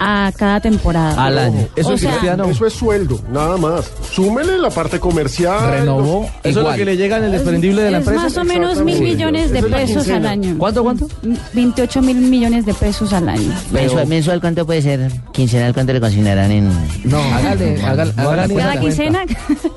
a 0.00 0.32
cada 0.36 0.60
temporada. 0.60 1.24
Al 1.24 1.38
año. 1.38 1.68
Eso 1.76 1.90
O 1.90 1.92
es 1.94 2.00
sea, 2.00 2.10
Cristiano. 2.10 2.44
Eso 2.44 2.66
es 2.66 2.72
sueldo, 2.72 3.20
nada 3.32 3.56
más. 3.56 3.90
Súmele 4.12 4.58
la 4.58 4.70
parte 4.70 4.98
comercial. 5.00 5.70
Renovó 5.80 6.28
Eso 6.42 6.60
es 6.60 6.66
lo 6.66 6.74
que 6.74 6.84
le 6.84 6.96
llega 6.96 7.18
en 7.18 7.24
el 7.24 7.32
desprendible 7.32 7.82
de 7.82 7.90
la 7.90 7.98
es 7.98 8.06
empresa. 8.06 8.22
más 8.24 8.36
o 8.36 8.44
menos 8.44 8.82
mil 8.82 9.00
millones 9.00 9.50
de 9.50 9.62
pesos 9.62 10.08
al 10.08 10.26
año. 10.26 10.54
¿Cuánto, 10.58 10.82
cuánto? 10.82 11.08
28 11.54 12.02
mil 12.02 12.16
millones 12.16 12.64
de 12.66 12.74
pesos 12.74 13.12
al 13.12 13.28
año. 13.28 13.52
Mensual, 13.70 14.06
mensual, 14.06 14.40
¿cuánto 14.40 14.64
puede 14.66 14.82
ser? 14.82 15.10
Quincenal, 15.32 15.74
¿cuánto 15.74 15.92
le 15.92 16.00
consignarán 16.00 16.50
en...? 16.50 16.68
No, 17.04 17.18
hágale, 17.34 17.82
hágale, 17.84 18.12
hágale 18.16 18.52
cuenta. 18.52 18.70
Cada 18.70 18.80
quincena. 18.80 19.20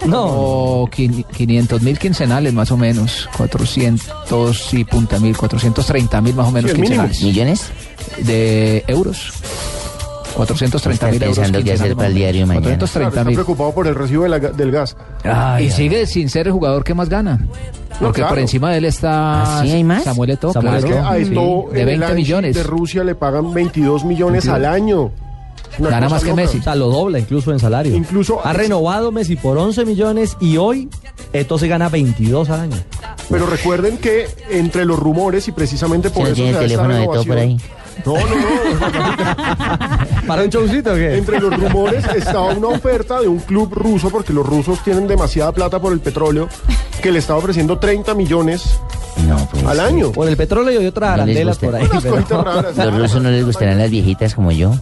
No. 0.05 0.21
O 0.81 0.89
500 0.89 1.81
mil 1.81 1.97
quincenales 1.99 2.53
más 2.53 2.71
o 2.71 2.77
menos, 2.77 3.27
400 3.37 4.73
y 4.73 4.83
punta 4.85 5.19
mil, 5.19 5.35
430 5.35 6.21
mil 6.21 6.33
más 6.35 6.47
o 6.47 6.51
menos 6.51 6.71
Sí, 6.71 6.77
quincenales 6.77 7.21
¿Millones? 7.21 7.61
de 8.23 8.83
euros. 8.87 9.33
430 10.33 11.05
mil 11.07 11.13
Está 11.13 11.25
euros. 11.25 11.37
pensando 11.37 11.63
qué 11.63 11.73
hacer 11.73 11.95
para 11.95 12.07
el 12.07 12.15
diario 12.15 12.47
mañana. 12.47 12.63
430 12.65 13.09
Está 13.09 13.23
mil. 13.23 13.35
preocupado 13.35 13.71
por 13.73 13.87
el 13.87 13.95
recibo 13.95 14.23
de 14.23 14.29
la 14.29 14.39
del 14.39 14.71
gas. 14.71 14.95
y 15.59 15.69
sigue 15.69 16.05
sin 16.07 16.29
ser 16.29 16.47
el 16.47 16.53
jugador 16.53 16.83
que 16.83 16.93
más 16.93 17.09
gana. 17.09 17.39
Porque 17.99 18.21
claro. 18.21 18.29
por 18.29 18.39
encima 18.39 18.71
de 18.71 18.77
él 18.79 18.85
está 18.85 19.59
¿Ah, 19.59 19.61
sí 19.63 19.71
hay 19.71 19.83
más? 19.83 20.03
Samuel 20.03 20.31
Eto'o, 20.31 20.53
Samuel 20.53 20.75
Es 20.77 20.85
que 20.85 20.91
claro, 20.91 21.07
a 21.09 21.15
sí, 21.17 21.21
Eto'o 21.23 21.69
de 21.71 21.81
en 21.81 21.89
el 21.89 21.99
20 21.99 21.99
Leipzig 21.99 22.15
millones. 22.15 22.55
De 22.55 22.63
Rusia 22.63 23.03
le 23.03 23.13
pagan 23.15 23.53
22 23.53 24.05
millones 24.05 24.45
22. 24.45 24.55
al 24.55 24.65
año. 24.65 25.11
Una 25.77 25.89
Gana 25.89 26.09
más 26.09 26.23
que 26.23 26.29
loca. 26.31 26.41
Messi. 26.41 26.57
O 26.59 26.63
sea, 26.63 26.75
lo 26.75 26.87
dobla 26.89 27.19
incluso 27.19 27.51
en 27.51 27.59
salario. 27.59 27.95
Incluso- 27.95 28.45
ha 28.45 28.53
renovado 28.53 29.11
Messi 29.11 29.35
por 29.35 29.57
11 29.57 29.85
millones 29.85 30.35
y 30.41 30.57
hoy 30.57 30.89
entonces 31.31 31.69
gana 31.69 31.89
22 31.89 32.49
al 32.49 32.61
año. 32.61 32.77
Pero 33.29 33.45
recuerden 33.45 33.97
que 33.97 34.25
entre 34.49 34.83
los 34.85 34.97
rumores 34.99 35.47
y 35.47 35.51
precisamente 35.51 36.09
¿Se 36.09 36.15
por 36.15 36.25
eso 36.25 36.35
tiene 36.35 36.51
se 36.53 36.57
el 36.57 36.59
da 36.59 36.65
esta 36.65 36.83
teléfono 36.83 36.99
de 36.99 37.05
todo 37.17 37.25
por 37.25 37.37
ahí? 37.37 37.57
No, 38.05 38.13
no, 38.15 38.21
no. 38.25 40.07
¿Para 40.27 40.43
un 40.43 40.49
showcito 40.49 40.91
o 40.93 40.95
qué? 40.95 41.17
Entre 41.17 41.39
los 41.39 41.53
rumores 41.59 42.03
estaba 42.15 42.53
una 42.53 42.67
oferta 42.67 43.19
de 43.21 43.27
un 43.27 43.39
club 43.39 43.73
ruso, 43.73 44.09
porque 44.09 44.33
los 44.33 44.45
rusos 44.45 44.83
tienen 44.83 45.07
demasiada 45.07 45.51
plata 45.51 45.79
por 45.79 45.93
el 45.93 45.99
petróleo, 45.99 46.47
que 47.01 47.11
le 47.11 47.19
estaba 47.19 47.39
ofreciendo 47.39 47.77
30 47.79 48.13
millones 48.15 48.79
No, 49.27 49.37
pues... 49.51 49.65
al 49.65 49.79
año. 49.79 50.11
Por 50.11 50.27
el 50.27 50.37
petróleo 50.37 50.81
y 50.81 50.85
otras 50.85 51.09
No 51.09 51.13
arandelas 51.23 51.57
por 51.57 51.75
ahí. 51.75 51.87
Pero- 52.01 52.43
raras. 52.43 52.77
Los 52.77 52.97
rusos 52.97 53.21
no 53.21 53.29
les 53.29 53.45
gustarán 53.45 53.77
las 53.77 53.89
viejitas 53.89 54.33
como 54.35 54.51
yo. 54.51 54.73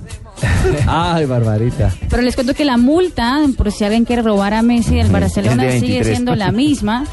Ay, 0.88 1.26
Barbarita. 1.26 1.92
Pero 2.10 2.22
les 2.22 2.36
cuento 2.36 2.54
que 2.54 2.64
la 2.66 2.78
multa, 2.78 3.42
por 3.58 3.72
si 3.72 3.84
alguien 3.84 4.06
quiere 4.06 4.22
robar 4.22 4.54
a 4.54 4.62
Messi 4.62 4.96
del 4.96 5.10
Barcelona, 5.12 5.64
de 5.64 5.74
sigue 5.80 5.94
23. 5.96 6.08
siendo 6.16 6.36
la 6.36 6.52
misma, 6.52 7.06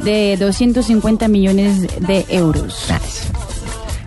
de 0.00 0.36
250 0.38 1.28
millones 1.28 1.86
de 2.00 2.26
euros. 2.28 2.86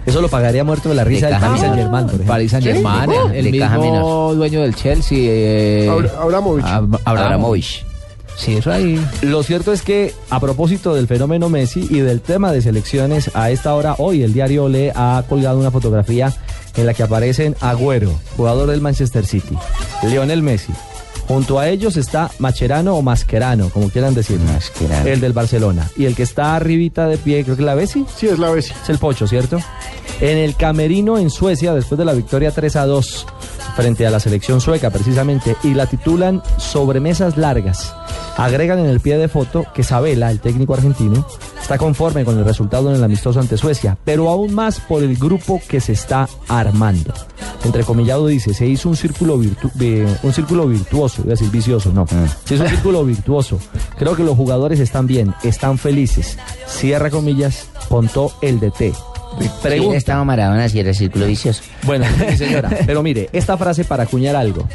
Eso 0.07 0.21
lo 0.21 0.29
pagaría 0.29 0.63
muerto 0.63 0.89
de 0.89 0.95
la 0.95 1.03
risa 1.03 1.27
De 1.27 1.33
caja 1.33 1.47
Paris. 1.47 1.61
Saint 1.61 1.75
Germain, 1.75 2.05
por 2.05 2.13
ejemplo. 2.15 2.33
Paris 2.33 2.51
Saint 2.51 2.65
Germain, 2.65 3.11
el 3.33 3.51
de 3.51 3.59
caja 3.59 3.77
mismo 3.77 3.91
menor. 3.93 4.35
dueño 4.37 4.61
del 4.61 4.73
Chelsea. 4.75 5.17
eh, 5.21 5.87
Abra- 5.91 6.11
Abramovich. 6.21 6.65
Ab- 6.65 6.99
Abramovich. 7.05 7.85
Sí, 8.37 8.55
eso 8.55 8.71
ahí. 8.71 9.03
Lo 9.23 9.41
cierto 9.43 9.73
es 9.73 9.81
que 9.81 10.13
a 10.29 10.39
propósito 10.39 10.93
del 10.93 11.07
fenómeno 11.07 11.49
Messi 11.49 11.87
y 11.89 11.99
del 12.01 12.21
tema 12.21 12.51
de 12.51 12.61
selecciones, 12.61 13.31
a 13.33 13.49
esta 13.49 13.73
hora 13.73 13.95
hoy 13.97 14.21
el 14.23 14.31
diario 14.31 14.69
Le 14.69 14.91
ha 14.95 15.23
colgado 15.27 15.59
una 15.59 15.71
fotografía 15.71 16.31
en 16.75 16.85
la 16.85 16.93
que 16.93 17.01
aparecen 17.03 17.55
Agüero, 17.61 18.11
jugador 18.37 18.69
del 18.69 18.79
Manchester 18.79 19.25
City, 19.25 19.57
Lionel 20.03 20.43
Messi. 20.43 20.71
Junto 21.27 21.59
a 21.59 21.67
ellos 21.69 21.97
está 21.97 22.31
Macherano 22.39 22.95
o 22.95 23.01
Mascherano, 23.01 23.69
como 23.69 23.89
quieran 23.89 24.13
decir, 24.13 24.39
Mascherano. 24.39 25.07
el 25.09 25.19
del 25.19 25.33
Barcelona. 25.33 25.89
Y 25.97 26.05
el 26.05 26.15
que 26.15 26.23
está 26.23 26.55
arribita 26.55 27.07
de 27.07 27.17
pie, 27.17 27.43
creo 27.43 27.55
que 27.57 27.61
es 27.63 27.65
la 27.65 27.75
Bessi, 27.75 28.05
Sí, 28.15 28.27
es 28.27 28.39
la 28.39 28.49
Bessi. 28.49 28.71
es 28.81 28.89
el 28.89 28.97
Pocho, 28.97 29.27
¿cierto? 29.27 29.59
En 30.21 30.37
el 30.37 30.55
camerino 30.55 31.17
en 31.17 31.29
Suecia, 31.29 31.73
después 31.73 31.99
de 31.99 32.05
la 32.05 32.13
victoria 32.13 32.51
3 32.51 32.75
a 32.77 32.85
2 32.85 33.25
frente 33.75 34.07
a 34.07 34.09
la 34.09 34.19
selección 34.19 34.59
sueca 34.61 34.89
precisamente, 34.89 35.55
y 35.63 35.73
la 35.75 35.85
titulan 35.85 36.41
Sobremesas 36.57 37.37
Largas. 37.37 37.93
Agregan 38.37 38.79
en 38.79 38.85
el 38.85 38.99
pie 38.99 39.17
de 39.17 39.27
foto 39.27 39.65
que 39.73 39.83
Sabela, 39.83 40.29
el 40.31 40.39
técnico 40.39 40.73
argentino, 40.73 41.25
está 41.59 41.77
conforme 41.77 42.23
con 42.23 42.37
el 42.37 42.45
resultado 42.45 42.89
en 42.89 42.95
el 42.97 43.03
amistoso 43.03 43.39
ante 43.39 43.57
Suecia, 43.57 43.97
pero 44.05 44.29
aún 44.29 44.53
más 44.53 44.79
por 44.79 45.01
el 45.03 45.17
grupo 45.17 45.59
que 45.67 45.81
se 45.81 45.93
está 45.93 46.29
armando. 46.47 47.13
Entrecomillado 47.63 48.27
dice, 48.27 48.53
se 48.53 48.67
hizo 48.67 48.89
un 48.89 48.95
círculo, 48.95 49.37
virtu- 49.39 49.71
eh, 49.79 50.07
un 50.23 50.31
círculo 50.33 50.67
virtuoso, 50.67 51.21
iba 51.23 51.31
a 51.31 51.35
decir 51.35 51.49
vicioso, 51.49 51.91
no. 51.91 52.05
Se 52.45 52.53
hizo 52.55 52.63
un 52.63 52.69
círculo 52.69 53.03
virtuoso. 53.05 53.59
Creo 53.97 54.15
que 54.15 54.23
los 54.23 54.37
jugadores 54.37 54.79
están 54.79 55.07
bien, 55.07 55.33
están 55.43 55.77
felices. 55.79 56.37
Cierra 56.67 57.09
comillas, 57.09 57.67
contó 57.89 58.31
el 58.41 58.59
DT. 58.59 58.93
Pregunta. 59.61 59.97
estaba 59.97 60.23
Maradona 60.23 60.67
si 60.69 60.79
era 60.79 60.93
círculo 60.93 61.25
vicioso. 61.25 61.61
Bueno, 61.83 62.05
mi 62.29 62.37
señora, 62.37 62.69
pero 62.85 63.03
mire, 63.03 63.29
esta 63.33 63.57
frase 63.57 63.83
para 63.83 64.03
acuñar 64.03 64.35
algo. 64.35 64.67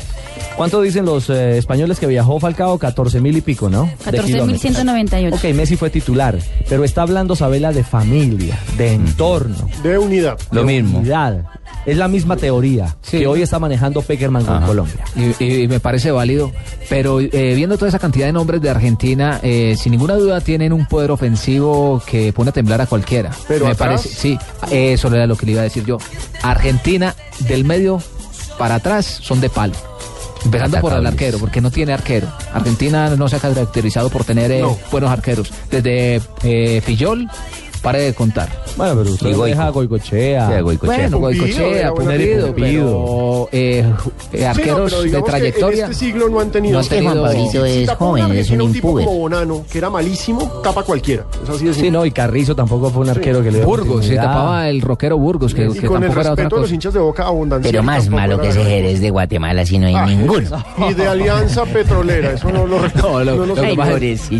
¿Cuánto 0.56 0.80
dicen 0.82 1.04
los 1.04 1.30
eh, 1.30 1.58
españoles 1.58 1.98
que 1.98 2.06
viajó 2.06 2.38
Falcao? 2.38 2.78
14 2.78 3.20
mil 3.20 3.36
y 3.36 3.40
pico, 3.40 3.68
¿no? 3.70 3.90
De 4.10 4.18
kilómetros. 4.20 4.62
14.198. 4.62 5.32
Ok, 5.34 5.44
Messi 5.54 5.76
fue 5.76 5.90
titular, 5.90 6.38
pero 6.68 6.84
está 6.84 7.02
hablando 7.02 7.34
Sabela 7.34 7.72
de 7.72 7.84
familia, 7.84 8.58
de 8.76 8.94
entorno, 8.94 9.68
De 9.82 9.96
unidad. 9.98 10.38
de 10.50 10.60
unidad. 10.60 11.44
Es 11.84 11.96
la 11.96 12.06
misma 12.06 12.36
teoría 12.36 12.94
que 13.10 13.26
hoy 13.26 13.42
está 13.42 13.58
manejando 13.58 14.02
Peckerman 14.02 14.44
con. 14.44 14.62
Colombia. 14.62 15.04
Y, 15.40 15.62
y 15.62 15.68
me 15.68 15.80
parece 15.80 16.10
válido. 16.12 16.52
Pero 16.88 17.20
eh, 17.20 17.54
viendo 17.56 17.76
toda 17.76 17.88
esa 17.88 17.98
cantidad 17.98 18.26
de 18.26 18.32
nombres 18.32 18.60
de 18.62 18.70
Argentina, 18.70 19.40
eh, 19.42 19.74
sin 19.76 19.90
ninguna 19.92 20.14
duda 20.14 20.40
tienen 20.40 20.72
un 20.72 20.86
poder 20.86 21.10
ofensivo 21.10 22.00
que 22.06 22.32
pone 22.32 22.50
a 22.50 22.52
temblar 22.52 22.80
a 22.80 22.86
cualquiera. 22.86 23.30
Pero 23.48 23.64
me 23.66 23.72
atrás- 23.72 24.02
parece, 24.02 24.08
sí, 24.08 24.38
eso 24.70 25.08
era 25.08 25.26
lo 25.26 25.36
que 25.36 25.46
le 25.46 25.52
iba 25.52 25.60
a 25.62 25.64
decir 25.64 25.84
yo. 25.84 25.98
Argentina 26.42 27.14
del 27.40 27.64
medio 27.64 28.00
para 28.58 28.76
atrás 28.76 29.06
son 29.20 29.40
de 29.40 29.50
palo. 29.50 29.74
Empezando 30.44 30.80
por 30.80 30.92
el 30.92 31.06
arquero, 31.06 31.38
porque 31.38 31.60
no 31.60 31.70
tiene 31.70 31.92
arquero. 31.92 32.26
Argentina 32.52 33.10
no 33.16 33.28
se 33.28 33.36
ha 33.36 33.38
caracterizado 33.38 34.08
por 34.10 34.24
tener 34.24 34.50
eh, 34.50 34.60
No. 34.60 34.76
buenos 34.90 35.10
arqueros. 35.10 35.52
Desde 35.70 36.20
eh, 36.42 36.80
Fillol, 36.84 37.28
pare 37.82 38.00
de 38.00 38.14
contar. 38.14 38.48
Bueno, 38.76 38.94
pero 38.96 39.10
usted 39.12 39.26
Y 39.28 39.32
Goico. 39.32 39.44
deja 39.46 39.66
a 39.66 39.70
Goicochea. 39.70 40.46
Sí, 40.48 40.52
a 40.54 40.60
Goicochea. 40.60 40.96
Bueno, 41.10 41.20
Pumpido, 41.20 41.46
Goicochea, 41.46 41.88
arquero. 41.88 42.54
pero 42.56 43.48
eh, 43.52 43.78
eh, 43.80 43.84
Sí, 44.32 44.38
no, 44.40 44.48
arqueros 44.48 44.90
pero 44.94 45.02
de 45.02 45.22
trayectoria. 45.22 45.84
En 45.86 45.92
este 45.92 46.04
siglo 46.06 46.28
no 46.28 46.40
han 46.40 46.50
tenido. 46.50 46.72
No 46.74 46.78
han 46.78 46.84
Es 46.84 46.88
que 46.90 47.02
Juan 47.02 47.14
tenido- 47.14 47.26
Pablito 47.32 47.64
es 47.66 47.90
joven, 47.90 48.32
es 48.32 48.50
un 48.50 48.60
un 48.62 48.72
tipo 48.72 48.88
como 48.94 49.12
Bonano, 49.18 49.64
que 49.70 49.78
era 49.78 49.90
malísimo, 49.90 50.42
tapa 50.62 50.82
cualquiera. 50.84 51.24
Es 51.42 51.48
así 51.50 51.64
de 51.66 51.74
Sí, 51.74 51.90
no, 51.90 52.06
y 52.06 52.10
Carrizo 52.12 52.54
tampoco 52.54 52.90
fue 52.90 53.02
un 53.02 53.10
arquero 53.10 53.42
que 53.42 53.50
le 53.50 53.58
dio 53.58 53.66
Burgos, 53.66 54.06
se 54.06 54.14
tapaba 54.16 54.68
el 54.68 54.80
rockero 54.80 55.18
Burgos, 55.18 55.52
que, 55.54 55.66
Y 55.66 55.72
que 55.72 55.86
con 55.86 56.02
el 56.02 56.08
tampoco 56.08 56.20
era 56.20 56.32
otra 56.32 56.44
respeto 56.44 56.56
de 56.56 56.60
los 56.60 56.68
cosa. 56.68 56.74
hinchas 56.74 56.94
de 56.94 57.00
boca 57.00 57.24
abundancia. 57.26 57.70
Pero 57.70 57.82
más 57.82 58.04
tampoco 58.04 58.16
malo 58.20 58.40
que 58.40 58.48
ese 58.48 58.64
Jerez 58.64 59.00
de 59.00 59.10
Guatemala, 59.10 59.66
si 59.66 59.78
no 59.78 59.86
hay 59.88 59.94
Ah, 59.94 60.06
ninguno. 60.06 60.48
Y 60.88 60.94
de 60.94 61.06
Alianza 61.06 61.64
Petrolera, 61.66 62.32
eso 62.32 62.50
no 62.50 62.66
lo 62.66 62.78
recuerdo. 62.82 63.24
No, 63.36 63.46
no 63.46 63.54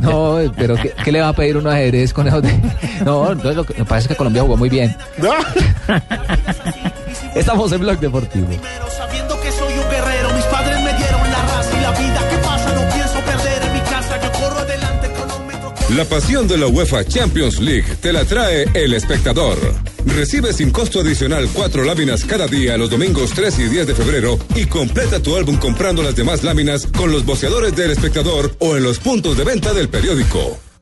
no, 0.03 0.53
pero 0.57 0.75
¿qué, 1.05 1.13
le 1.13 1.21
va 1.21 1.29
a 1.29 1.33
pedir 1.33 1.57
uno 1.57 1.71
a 1.71 1.77
Jerez 1.77 2.13
con 2.13 2.27
esos 2.29 2.43
de- 2.43 2.53
Entonces 3.33 3.57
lo 3.57 3.65
que 3.65 3.75
me 3.75 3.85
parece 3.85 4.09
que 4.09 4.17
Colombia 4.17 4.43
jugó 4.43 4.57
muy 4.57 4.69
bien. 4.69 4.97
Estamos 7.35 7.73
en 7.73 7.81
Blog 7.81 7.99
Deportivo. 7.99 8.49
Sabiendo 8.97 9.41
que 9.41 9.51
soy 9.53 9.73
un 9.73 9.91
guerrero, 9.91 10.33
mis 10.35 10.45
padres 10.45 10.77
me 10.83 10.93
dieron 10.95 11.31
la 11.31 11.43
raza 11.43 11.79
y 11.79 11.83
la 11.83 11.91
vida. 11.93 12.29
¿Qué 12.31 12.37
pasa? 12.39 12.73
No 12.75 12.95
pienso 12.95 13.21
perder 13.21 13.63
en 13.63 13.73
mi 13.73 13.81
casa, 13.81 14.21
yo 14.23 14.33
corro 14.33 14.59
adelante 14.59 15.11
cronómetro. 15.13 15.75
La 15.97 16.05
pasión 16.05 16.47
de 16.47 16.59
la 16.59 16.67
UEFA 16.67 17.05
Champions 17.05 17.61
League 17.61 17.97
te 18.01 18.13
la 18.13 18.25
trae 18.25 18.69
el 18.75 18.95
espectador. 18.95 19.59
Recibe 20.05 20.53
sin 20.53 20.71
costo 20.71 21.01
adicional 21.01 21.49
cuatro 21.53 21.85
láminas 21.85 22.25
cada 22.25 22.47
día 22.47 22.77
los 22.77 22.91
domingos 22.91 23.31
3 23.35 23.59
y 23.61 23.65
10 23.65 23.87
de 23.87 23.95
febrero 23.95 24.39
y 24.55 24.67
completa 24.67 25.23
tu 25.23 25.37
álbum 25.37 25.57
comprando 25.57 26.03
las 26.03 26.17
demás 26.17 26.43
láminas 26.43 26.87
con 26.87 27.13
los 27.13 27.25
boceadores 27.25 27.75
del 27.77 27.93
espectador 27.93 28.55
o 28.59 28.77
en 28.77 28.83
los 28.83 28.99
puntos 28.99 29.37
de 29.37 29.45
venta 29.45 29.73
del 29.73 29.89
periódico. 29.89 30.59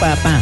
Papá. 0.00 0.40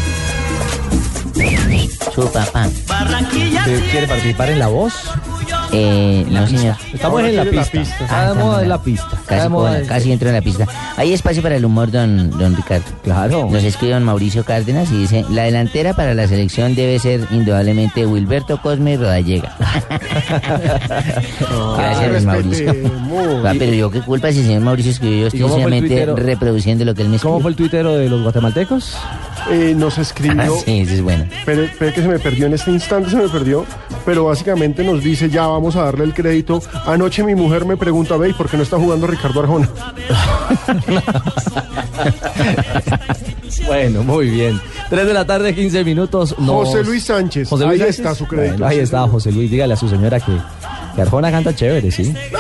Su 2.15 2.31
papá. 2.33 2.67
¿Usted 2.69 3.91
quiere 3.91 4.07
participar 4.09 4.51
en 4.51 4.59
la 4.59 4.69
voz? 4.69 4.95
Eh, 5.73 6.25
no, 6.31 6.47
señor. 6.47 6.77
Estamos 6.93 7.23
en 7.23 7.37
la 7.37 7.45
pista. 7.45 7.83
Está 7.83 8.33
de 8.33 8.39
moda 8.39 8.61
de 8.61 8.67
la 8.69 8.79
pista. 8.81 9.09
Casi, 9.27 9.49
puedo- 9.49 9.69
entro 9.75 10.29
en 10.29 10.35
la 10.35 10.41
pista. 10.41 10.67
Hay 10.97 11.13
espacio 11.13 11.43
para 11.43 11.57
el 11.57 11.65
humor, 11.65 11.91
don, 11.91 12.31
don 12.39 12.57
Ricardo. 12.57 12.85
Claro. 13.03 13.49
Nos 13.51 13.63
escribe 13.65 13.93
don 13.95 14.05
Mauricio 14.05 14.45
Cárdenas 14.45 14.91
y 14.93 14.97
dice, 14.99 15.25
la 15.31 15.43
delantera 15.43 15.95
para 15.95 16.15
la 16.15 16.27
selección 16.27 16.75
debe 16.75 16.99
ser 16.99 17.27
indudablemente 17.31 18.07
Wilberto 18.07 18.63
Cosme 18.63 18.97
Rodallega. 18.97 19.55
Gracias, 21.77 22.13
don 22.13 22.25
Mauricio. 22.25 22.73
Ah, 23.45 23.53
pero 23.59 23.73
yo 23.75 23.91
qué 23.91 24.01
culpa 24.01 24.33
si 24.33 24.39
el 24.41 24.47
señor 24.47 24.63
Mauricio 24.63 24.93
escribió, 24.93 25.21
yo 25.23 25.27
estoy 25.27 25.41
cómo 25.41 25.55
fue 25.55 25.63
el 25.63 25.65
solamente 25.65 25.95
tuitero? 25.97 26.17
reproduciendo 26.17 26.85
lo 26.87 26.95
que 26.95 27.03
él 27.03 27.09
me 27.11 27.17
escribió. 27.17 27.33
¿Cómo 27.35 27.43
fue 27.43 27.51
el 27.51 27.57
tuitero 27.57 27.95
de 27.95 28.09
los 28.09 28.23
guatemaltecos? 28.23 28.97
Eh, 29.51 29.75
nos 29.77 29.97
escribió. 29.99 30.55
Ah, 30.57 30.63
sí, 30.65 30.81
eso 30.81 30.95
es 30.95 31.03
bueno. 31.03 31.25
Pero, 31.45 31.67
pero 31.79 31.95
que 31.95 32.03
se 32.03 32.09
me 32.09 32.19
perdió 32.19 32.47
en 32.47 32.55
este 32.55 32.71
instante, 32.73 33.11
se 33.11 33.17
me 33.17 33.29
perdió. 33.29 33.65
Pero 34.05 34.25
básicamente 34.25 34.83
nos 34.85 35.03
dice, 35.03 35.29
ya 35.31 35.47
vamos 35.47 35.77
a 35.77 35.83
darle 35.85 36.05
el 36.05 36.15
crédito. 36.15 36.61
Anoche 36.87 37.23
mi 37.23 37.35
mujer 37.35 37.65
me 37.65 37.77
pregunta, 37.77 38.17
ve, 38.17 38.31
¿y 38.31 38.33
por 38.33 38.49
qué 38.49 38.57
no 38.57 38.63
está 38.65 38.77
jugando 38.77 39.07
Ricardo 39.07 39.41
Arjona? 39.41 39.69
Bueno, 43.67 44.03
muy 44.03 44.29
bien. 44.31 44.61
3 44.91 45.07
de 45.07 45.15
la 45.15 45.25
tarde, 45.27 45.55
15 45.55 45.83
minutos. 45.85 46.37
nos- 46.39 46.69
José 46.69 46.85
Luis 46.85 47.05
Sánchez, 47.05 47.49
José 47.49 47.65
Luis 47.65 47.75
ahí 47.75 47.79
Sánchez. 47.93 47.99
está 47.99 48.15
su 48.15 48.27
crédito. 48.27 48.53
Bueno, 48.55 48.67
ahí 48.67 48.77
Sí, 48.77 48.83
está. 48.83 49.09
José 49.09 49.33
Luis. 49.33 49.51
Dígale 49.51 49.75
a 49.75 49.77
su 49.77 49.89
señora 49.89 50.21
que, 50.21 50.33
que 50.95 51.03
Arjona 51.03 51.31
canta 51.31 51.55
chévere, 51.55 51.91
¿sí? 51.91 52.03
Eh, 52.15 52.31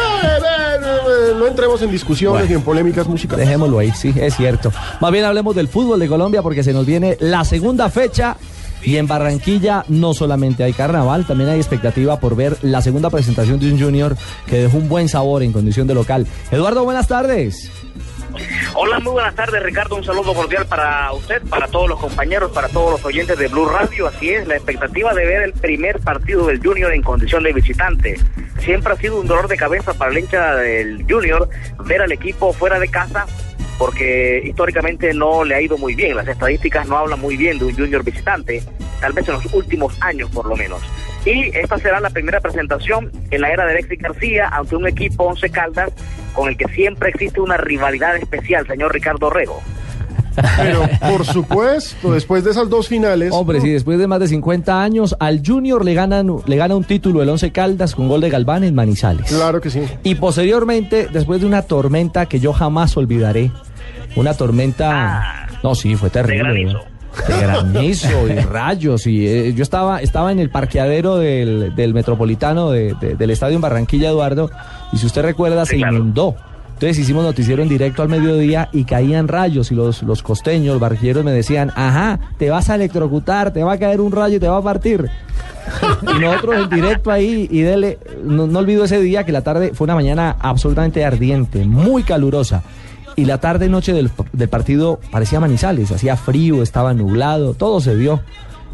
no 1.35 1.47
entremos 1.47 1.81
en 1.83 1.91
discusiones 1.91 2.41
Bueno. 2.43 2.53
y 2.53 2.55
en 2.57 2.63
polémicas 2.63 3.07
musicales. 3.07 3.47
Dejémoslo 3.47 3.79
ahí, 3.79 3.91
sí, 3.93 4.13
es 4.17 4.37
cierto. 4.37 4.73
Más 5.01 5.11
bien 5.13 5.25
hablemos 5.25 5.55
del 5.55 5.69
fútbol 5.69 5.99
de 5.99 6.09
Colombia 6.09 6.43
porque 6.43 6.63
se 6.63 6.73
nos 6.73 6.87
viene 6.87 7.17
la 7.21 7.45
segunda 7.45 7.89
fecha. 7.91 8.37
Y 8.83 8.99
en 8.99 9.09
Barranquilla 9.09 9.85
no 9.89 10.15
solamente 10.15 10.63
hay 10.63 10.73
carnaval, 10.73 11.27
también 11.27 11.51
hay 11.51 11.57
expectativa 11.59 12.21
por 12.21 12.37
ver 12.37 12.57
la 12.63 12.83
segunda 12.83 13.11
presentación 13.11 13.59
de 13.59 13.73
un 13.73 13.81
junior 13.81 14.17
que 14.47 14.59
dejó 14.59 14.77
un 14.77 14.89
buen 14.89 15.09
sabor 15.09 15.43
en 15.43 15.51
condición 15.53 15.89
de 15.89 15.95
local. 15.95 16.27
Eduardo, 16.53 16.85
buenas 16.85 17.09
tardes. 17.09 17.71
Hola, 18.75 18.99
muy 19.01 19.13
buenas 19.13 19.35
tardes, 19.35 19.63
Ricardo. 19.63 19.97
Un 19.97 20.05
saludo 20.05 20.35
cordial 20.35 20.67
para 20.67 21.13
usted, 21.13 21.43
para 21.49 21.69
todos 21.69 21.89
los 21.89 21.99
compañeros, 21.99 22.51
para 22.53 22.69
todos 22.69 22.93
los 22.93 23.05
oyentes 23.05 23.39
de 23.39 23.49
Blue 23.49 23.67
Radio. 23.67 24.07
Así 24.07 24.31
es, 24.31 24.47
la 24.47 24.57
expectativa 24.57 25.15
de 25.15 25.25
ver 25.25 25.43
el 25.43 25.53
primer 25.53 26.01
partido 26.01 26.47
del 26.47 26.61
Junior 26.63 26.93
en 26.93 27.03
condición 27.03 27.43
de 27.43 27.53
visitante. 27.53 28.17
Siempre 28.59 28.93
ha 28.93 28.97
sido 28.97 29.21
un 29.21 29.27
dolor 29.27 29.49
de 29.49 29.57
cabeza 29.57 29.95
para 29.95 30.11
el 30.11 30.19
hincha 30.19 30.57
del 30.57 31.05
Junior 31.09 31.49
ver 31.85 32.03
al 32.03 32.13
equipo 32.13 32.53
fuera 32.53 32.79
de 32.79 32.89
casa 32.89 33.27
porque 33.79 34.43
históricamente 34.45 35.13
no 35.13 35.45
le 35.45 35.55
ha 35.55 35.61
ido 35.61 35.77
muy 35.79 35.95
bien. 35.95 36.17
Las 36.17 36.29
estadísticas 36.29 36.87
no 36.89 36.97
hablan 36.97 37.21
muy 37.21 37.37
bien 37.37 37.59
de 37.59 37.67
un 37.67 37.77
Junior 37.77 38.03
visitante, 38.03 38.63
tal 39.01 39.13
vez 39.13 39.29
en 39.29 39.35
los 39.35 39.53
últimos 39.53 39.97
años 40.01 40.31
por 40.31 40.47
lo 40.47 40.57
menos. 40.57 40.83
Y 41.27 41.51
esta 41.57 41.77
será 41.79 41.99
la 41.99 42.11
primera 42.11 42.41
presentación 42.41 43.11
en 43.33 43.41
la 43.41 43.51
era 43.51 43.67
de 43.67 43.73
Alexis 43.73 43.99
García 43.99 44.49
ante 44.53 44.77
un 44.77 44.87
equipo 44.87 45.25
Once 45.25 45.51
Caldas 45.51 45.91
con 46.33 46.49
el 46.49 46.57
que 46.57 46.67
siempre 46.67 47.09
existe 47.09 47.41
una 47.41 47.57
rivalidad 47.57 48.17
especial, 48.17 48.65
señor 48.67 48.95
Ricardo 48.95 49.29
Rego. 49.29 49.61
Pero 50.57 50.83
por 51.01 51.25
supuesto, 51.25 52.13
después 52.13 52.45
de 52.45 52.51
esas 52.51 52.69
dos 52.69 52.89
finales. 52.89 53.31
Hombre, 53.33 53.61
sí, 53.61 53.71
después 53.71 53.99
de 53.99 54.07
más 54.07 54.21
de 54.21 54.29
50 54.29 54.83
años, 54.83 55.17
al 55.19 55.43
Junior 55.45 55.85
le, 55.85 55.95
ganan, 55.95 56.31
le 56.47 56.57
gana 56.57 56.77
un 56.77 56.85
título 56.85 57.23
el 57.23 57.29
11 57.29 57.51
Caldas 57.53 57.95
con 57.95 58.09
gol 58.09 58.21
de 58.21 58.31
Galván 58.31 58.63
en 58.63 58.75
Manizales. 58.75 59.27
Claro 59.27 59.61
que 59.61 59.71
sí. 59.71 59.83
Y 60.05 60.15
posteriormente, 60.17 61.09
después 61.13 61.41
de 61.41 61.47
una 61.47 61.63
tormenta 61.63 62.27
que 62.27 62.39
yo 62.39 62.53
jamás 62.53 62.97
olvidaré, 62.97 63.51
una 64.15 64.35
tormenta... 64.35 65.49
no, 65.63 65.75
sí, 65.75 65.97
fue 65.97 66.11
terrible. 66.11 66.77
De 67.29 67.39
granizo 67.41 68.29
y 68.29 68.35
rayos. 68.41 69.07
Y 69.07 69.27
eh, 69.27 69.53
yo 69.55 69.63
estaba, 69.63 70.01
estaba 70.01 70.33
en 70.33 70.39
el 70.39 70.51
parqueadero 70.51 71.17
del, 71.17 71.75
del 71.75 71.95
Metropolitano 71.95 72.71
de- 72.71 72.95
de- 73.01 73.15
del 73.17 73.31
estadio 73.31 73.57
en 73.57 73.61
Barranquilla, 73.63 74.09
Eduardo, 74.11 74.51
y 74.93 74.99
si 74.99 75.07
usted 75.07 75.23
recuerda, 75.23 75.65
se 75.67 75.77
inundó. 75.95 76.35
Entonces 76.75 76.99
hicimos 76.99 77.25
noticiero 77.25 77.63
en 77.63 77.71
directo 77.71 78.03
al 78.03 78.11
mediodía 78.11 78.69
y 78.71 78.85
caían 78.85 79.29
rayos 79.29 79.73
y 79.73 79.75
los, 79.75 80.03
los 80.03 80.23
costeños, 80.23 80.75
los 80.75 80.81
barquilleros 80.81 81.25
me 81.25 81.33
decían, 81.33 81.73
ajá, 81.75 82.21
te 82.37 82.51
vas 82.51 82.69
a 82.69 82.75
electrocutar, 82.75 83.51
te 83.51 83.65
va 83.65 83.73
a 83.73 83.79
caer 83.79 84.03
un 84.03 84.13
rayo 84.13 84.37
y 84.37 84.41
te 84.41 84.47
va 84.49 84.59
a 84.59 84.63
partir. 84.63 85.09
y 86.17 86.19
nosotros 86.21 86.65
en 86.65 86.69
directo 86.69 87.11
ahí 87.11 87.49
y 87.51 87.61
dele, 87.63 87.99
no, 88.23 88.47
no 88.47 88.59
olvido 88.59 88.85
ese 88.85 89.01
día 89.01 89.25
que 89.25 89.33
la 89.33 89.41
tarde 89.41 89.71
fue 89.73 89.87
una 89.87 89.95
mañana 89.95 90.37
absolutamente 90.39 91.03
ardiente, 91.03 91.65
muy 91.65 92.03
calurosa. 92.03 92.63
Y 93.17 93.25
la 93.25 93.39
tarde 93.39 93.69
noche 93.69 93.93
del, 93.93 94.11
del 94.33 94.49
partido 94.49 95.01
parecía 95.11 95.41
Manizales, 95.41 95.91
hacía 95.91 96.17
frío, 96.17 96.63
estaba 96.63 96.93
nublado, 96.95 97.55
todo 97.55 97.81
se 97.81 97.95
vio. 97.95 98.21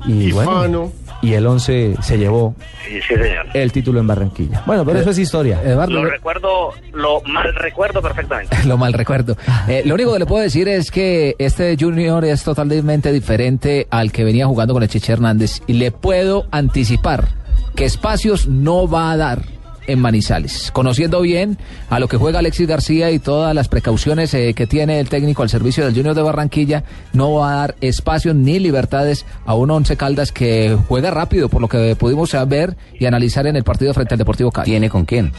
Y, 0.05 0.31
Y 0.31 0.33
bueno, 0.33 0.91
y 1.21 1.35
el 1.35 1.47
11 1.47 1.95
se 2.03 2.19
llevó 2.19 2.57
Sí, 2.85 2.95
sí, 3.07 3.15
señor. 3.15 3.47
el 3.55 3.71
título 3.71 4.01
en 4.01 4.09
Barranquilla. 4.09 4.65
Bueno, 4.67 4.85
pero 4.85 4.99
eso 4.99 5.11
es 5.11 5.19
historia. 5.19 5.63
Lo 5.87 6.05
recuerdo, 6.05 6.71
lo 6.93 7.21
mal 7.23 7.55
recuerdo 7.55 8.03
perfectamente. 8.03 8.57
Lo 8.67 8.77
mal 8.77 8.93
recuerdo. 8.93 9.37
Eh, 9.69 9.83
lo 9.87 9.95
único 9.95 10.13
que 10.13 10.19
le 10.19 10.27
puedo 10.27 10.43
decir 10.43 10.67
es 10.67 10.91
que 10.91 11.37
este 11.39 11.77
Junior 11.79 12.25
es 12.25 12.43
totalmente 12.43 13.13
diferente 13.13 13.87
al 13.91 14.11
que 14.11 14.25
venía 14.25 14.47
jugando 14.49 14.75
con 14.75 14.83
el 14.83 14.89
Cheche 14.89 15.13
Hernández 15.13 15.61
y 15.69 15.75
le 15.75 15.93
puedo 15.93 16.47
anticipar 16.51 17.29
que 17.77 17.85
espacios 17.85 18.49
no 18.49 18.89
va 18.89 19.13
a 19.13 19.17
dar 19.17 19.43
en 19.87 20.01
Manizales. 20.01 20.71
Conociendo 20.73 21.21
bien 21.21 21.59
a 21.91 21.99
lo 21.99 22.09
que 22.09 22.17
juega 22.17 22.39
Alexis 22.39 22.67
García 22.67 23.11
y 23.11 23.19
todas 23.19 23.55
las 23.55 23.69
precauciones 23.69 24.33
eh, 24.35 24.55
que 24.55 24.67
tiene 24.67 25.01
el 25.01 25.09
técnico 25.09 25.43
al 25.43 25.49
servicio 25.49 25.85
del 25.85 25.95
Junior 25.95 26.15
de 26.15 26.23
Barranquilla, 26.23 26.85
no 27.13 27.35
va 27.35 27.53
a 27.53 27.57
dar 27.57 27.75
espacios 27.81 28.35
ni 28.35 28.59
libertades 28.59 29.27
a 29.47 29.55
un 29.55 29.71
Once 29.71 29.97
Caldas 29.97 30.33
que 30.33 30.77
juega 30.89 31.11
rápido, 31.11 31.49
por 31.49 31.61
lo 31.61 31.69
que 31.69 31.97
pudimos 31.97 32.33
ver 32.49 32.77
y 32.99 33.07
analizar 33.07 33.47
en 33.47 33.57
el 33.57 33.65
partido 33.65 33.95
frente 33.95 34.15
al 34.15 34.19
Deportivo 34.19 34.51
Cali. 34.51 34.71
¿Tiene 34.71 34.89
con 34.89 35.05
quién? 35.05 35.33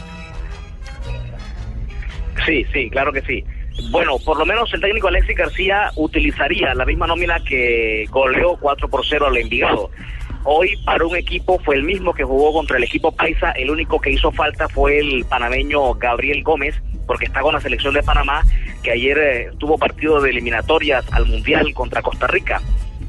Sí, 2.46 2.64
sí, 2.72 2.90
claro 2.90 3.12
que 3.12 3.22
sí. 3.22 3.44
Bueno, 3.90 4.18
por 4.24 4.38
lo 4.38 4.46
menos 4.46 4.72
el 4.72 4.80
técnico 4.80 5.08
Alexis 5.08 5.36
García 5.36 5.90
utilizaría 5.96 6.74
la 6.74 6.84
misma 6.84 7.06
nómina 7.06 7.40
que 7.40 8.06
goleó 8.10 8.56
4 8.60 8.88
por 8.88 9.04
0 9.04 9.26
al 9.26 9.36
Envigado. 9.36 9.90
Hoy 10.46 10.76
para 10.84 11.06
un 11.06 11.16
equipo 11.16 11.58
fue 11.58 11.76
el 11.76 11.84
mismo 11.84 12.12
que 12.12 12.22
jugó 12.22 12.52
contra 12.52 12.76
el 12.76 12.84
equipo 12.84 13.10
Paisa, 13.12 13.52
el 13.52 13.70
único 13.70 13.98
que 13.98 14.10
hizo 14.10 14.30
falta 14.30 14.68
fue 14.68 14.98
el 14.98 15.24
panameño 15.24 15.94
Gabriel 15.94 16.42
Gómez, 16.42 16.74
porque 17.06 17.24
está 17.24 17.40
con 17.40 17.54
la 17.54 17.60
selección 17.62 17.94
de 17.94 18.02
Panamá, 18.02 18.42
que 18.82 18.90
ayer 18.90 19.18
eh, 19.18 19.50
tuvo 19.58 19.78
partido 19.78 20.20
de 20.20 20.28
eliminatorias 20.28 21.10
al 21.12 21.24
Mundial 21.24 21.72
contra 21.72 22.02
Costa 22.02 22.26
Rica. 22.26 22.60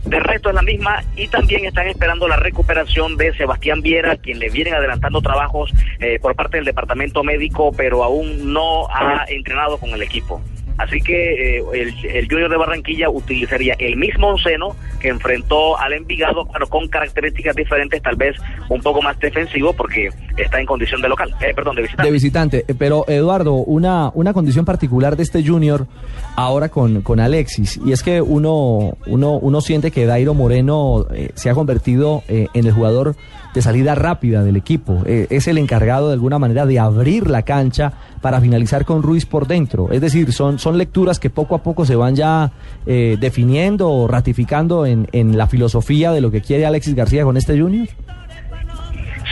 De 0.05 0.19
resto 0.21 0.47
es 0.47 0.55
la 0.55 0.61
misma 0.61 1.03
y 1.17 1.27
también 1.27 1.65
están 1.65 1.87
esperando 1.87 2.27
la 2.29 2.37
recuperación 2.37 3.17
de 3.17 3.33
Sebastián 3.33 3.81
Viera, 3.81 4.15
quien 4.15 4.39
le 4.39 4.49
vienen 4.49 4.75
adelantando 4.75 5.21
trabajos 5.21 5.73
eh, 5.99 6.19
por 6.21 6.35
parte 6.35 6.55
del 6.55 6.65
departamento 6.65 7.21
médico, 7.21 7.73
pero 7.75 8.01
aún 8.01 8.53
no 8.53 8.87
ha 8.89 9.25
entrenado 9.27 9.77
con 9.77 9.89
el 9.89 10.01
equipo. 10.01 10.41
Así 10.77 10.99
que 11.01 11.57
eh, 11.57 11.63
el, 11.73 11.93
el 12.05 12.27
Junior 12.27 12.49
de 12.49 12.57
Barranquilla 12.57 13.09
utilizaría 13.09 13.75
el 13.79 13.95
mismo 13.95 14.27
onceno 14.27 14.75
que 14.99 15.07
enfrentó 15.07 15.79
al 15.79 15.93
Envigado, 15.93 16.47
pero 16.51 16.67
con 16.67 16.87
características 16.87 17.55
diferentes, 17.55 18.01
tal 18.01 18.15
vez 18.15 18.35
un 18.69 18.81
poco 18.81 19.01
más 19.01 19.17
defensivo, 19.19 19.73
porque 19.73 20.09
está 20.37 20.59
en 20.59 20.65
condición 20.65 21.01
de 21.01 21.09
local, 21.09 21.33
eh, 21.41 21.53
perdón, 21.55 21.75
de 21.75 21.83
visitante. 21.83 22.07
De 22.07 22.11
visitante. 22.13 22.65
Eh, 22.67 22.75
Pero, 22.77 23.05
Eduardo, 23.07 23.53
una, 23.53 24.11
una 24.13 24.33
condición 24.33 24.65
particular 24.65 25.15
de 25.15 25.23
este 25.23 25.45
Junior 25.45 25.87
ahora 26.35 26.69
con, 26.69 27.01
con 27.01 27.19
Alexis, 27.19 27.79
y 27.85 27.91
es 27.91 28.03
que 28.03 28.21
uno, 28.21 28.97
uno, 29.05 29.37
uno 29.37 29.61
siente 29.61 29.91
que 29.91 30.05
Dairo 30.05 30.33
Moreno 30.33 31.05
eh, 31.13 31.29
se 31.35 31.49
ha 31.49 31.53
convertido 31.53 32.23
eh, 32.27 32.47
en 32.53 32.65
el 32.65 32.73
jugador 32.73 33.15
de 33.55 33.61
salida 33.61 33.95
rápida 33.95 34.43
del 34.43 34.57
equipo. 34.57 35.01
Eh, 35.05 35.27
es 35.29 35.47
el 35.47 35.57
encargado 35.57 36.09
de 36.09 36.13
alguna 36.13 36.37
manera 36.37 36.65
de 36.65 36.77
abrir 36.77 37.29
la 37.29 37.43
cancha 37.43 37.93
para 38.21 38.41
finalizar 38.41 38.85
con 38.85 39.01
Ruiz 39.01 39.25
por 39.25 39.47
dentro. 39.47 39.89
Es 39.91 40.01
decir, 40.01 40.33
son, 40.33 40.59
son 40.59 40.77
lecturas 40.77 41.19
que 41.19 41.29
poco 41.29 41.55
a 41.55 41.63
poco 41.63 41.85
se 41.85 41.95
van 41.95 42.15
ya 42.15 42.51
eh, 42.85 43.17
definiendo 43.19 43.89
o 43.89 44.07
ratificando 44.07 44.85
en, 44.85 45.07
en 45.13 45.37
la 45.37 45.47
filosofía 45.47 46.11
de 46.11 46.21
lo 46.21 46.31
que 46.31 46.41
quiere 46.41 46.65
Alexis 46.65 46.95
García 46.95 47.23
con 47.23 47.37
este 47.37 47.59
Junior. 47.59 47.87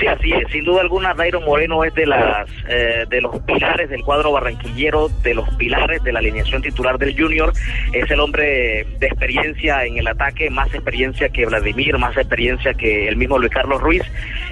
Sí, 0.04 0.08
así 0.10 0.34
es. 0.34 0.52
Sin 0.52 0.66
duda 0.66 0.82
alguna, 0.82 1.14
Dairo 1.14 1.40
Moreno 1.40 1.86
es 1.86 1.94
de 1.96 2.06
las 2.06 2.50
eh, 2.68 3.06
de 3.10 3.22
los 3.22 3.40
pilares 3.44 3.90
del 3.90 4.04
cuadro 4.04 4.34
barranquillero, 4.34 5.08
de 5.08 5.34
los 5.34 5.48
pilares 5.52 6.04
de 6.04 6.12
la 6.12 6.20
alineación 6.20 6.62
titular 6.62 6.98
del 6.98 7.18
Junior. 7.18 7.54
Es 7.94 8.12
el 8.12 8.20
hombre 8.20 8.86
de 9.00 9.08
experiencia 9.08 9.86
en 9.86 9.98
el 9.98 10.08
ataque, 10.08 10.50
más 10.50 10.74
experiencia 10.74 11.30
que 11.30 11.46
Vladimir, 11.46 11.98
más 12.00 12.18
experiencia 12.18 12.74
que 12.74 13.08
el 13.08 13.16
mismo 13.16 13.40
Luis 13.40 13.52
Carlos 13.54 13.80
Ruiz, 13.80 14.04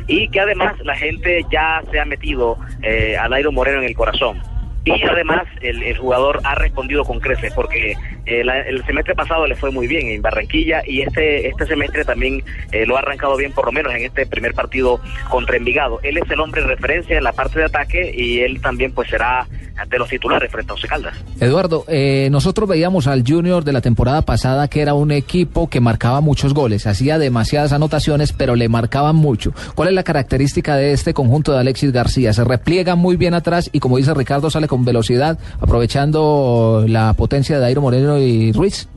y 0.07 0.29
que 0.29 0.39
además 0.39 0.75
la 0.85 0.95
gente 0.95 1.45
ya 1.51 1.83
se 1.91 1.99
ha 1.99 2.05
metido 2.05 2.57
eh, 2.81 3.17
a 3.19 3.27
Dairo 3.27 3.51
Moreno 3.51 3.79
en 3.79 3.89
el 3.89 3.95
corazón. 3.95 4.41
Y 4.83 4.91
además 5.03 5.43
el, 5.61 5.83
el 5.83 5.97
jugador 5.97 6.39
ha 6.43 6.55
respondido 6.55 7.03
con 7.05 7.19
creces 7.19 7.53
porque 7.53 7.93
eh, 8.25 8.43
la- 8.43 8.61
el 8.61 8.83
semestre 8.85 9.13
pasado 9.13 9.45
le 9.45 9.55
fue 9.55 9.69
muy 9.71 9.85
bien 9.87 10.07
en 10.07 10.21
Barranquilla 10.21 10.81
y 10.87 11.01
este 11.01 11.47
este 11.49 11.67
semestre 11.67 12.03
también 12.03 12.43
eh, 12.71 12.85
lo 12.87 12.95
ha 12.95 12.99
arrancado 12.99 13.37
bien 13.37 13.51
por 13.51 13.65
lo 13.65 13.71
menos 13.71 13.93
en 13.93 14.03
este 14.05 14.25
primer 14.25 14.53
partido 14.53 14.99
contra 15.29 15.57
Envigado. 15.57 15.99
Él 16.01 16.17
es 16.17 16.29
el 16.31 16.39
hombre 16.39 16.61
de 16.61 16.67
referencia 16.67 17.17
en 17.17 17.23
la 17.23 17.31
parte 17.33 17.59
de 17.59 17.65
ataque 17.65 18.11
y 18.15 18.39
él 18.39 18.59
también 18.61 18.91
pues 18.93 19.09
será 19.09 19.47
de 19.87 19.97
los 19.97 20.09
titulares 20.09 20.51
frente 20.51 20.71
a 20.71 20.75
Once 20.75 20.87
Caldas. 20.87 21.15
Eduardo, 21.39 21.85
eh, 21.87 22.27
nosotros 22.31 22.69
veíamos 22.69 23.07
al 23.07 23.23
Junior 23.27 23.63
de 23.63 23.73
la 23.73 23.81
temporada 23.81 24.21
pasada 24.21 24.67
que 24.67 24.81
era 24.81 24.93
un 24.93 25.11
equipo 25.11 25.69
que 25.69 25.79
marcaba 25.79 26.21
muchos 26.21 26.53
goles, 26.53 26.85
hacía 26.87 27.17
demasiadas 27.17 27.71
anotaciones, 27.73 28.31
pero 28.33 28.55
le 28.55 28.69
marcaban 28.69 29.15
mucho. 29.15 29.53
¿Cuál 29.75 29.89
es 29.89 29.93
la 29.95 30.03
característica 30.03 30.75
de 30.75 30.91
este 30.93 31.13
conjunto 31.15 31.51
de 31.53 31.59
Alexis 31.59 31.91
García? 31.91 32.31
Se 32.33 32.43
repliega 32.43 32.95
muy 32.95 33.15
bien 33.15 33.33
atrás 33.33 33.69
y 33.73 33.79
como 33.79 33.97
dice 33.97 34.13
Ricardo, 34.13 34.49
sale 34.51 34.67
con 34.71 34.85
velocidad, 34.85 35.37
aprovechando 35.59 36.85
la 36.87 37.13
potencia 37.13 37.55
de 37.57 37.61
Dairo 37.61 37.81
Moreno 37.81 38.17
y 38.19 38.53
Ruiz. 38.53 38.87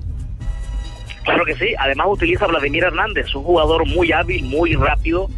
Claro 1.24 1.44
que 1.44 1.56
sí, 1.56 1.74
además 1.76 2.06
utiliza 2.10 2.44
a 2.44 2.48
Vladimir 2.48 2.84
Hernández, 2.84 3.34
un 3.34 3.42
jugador 3.42 3.84
muy 3.84 4.12
hábil, 4.12 4.44
muy 4.44 4.74
rápido, 4.74 5.28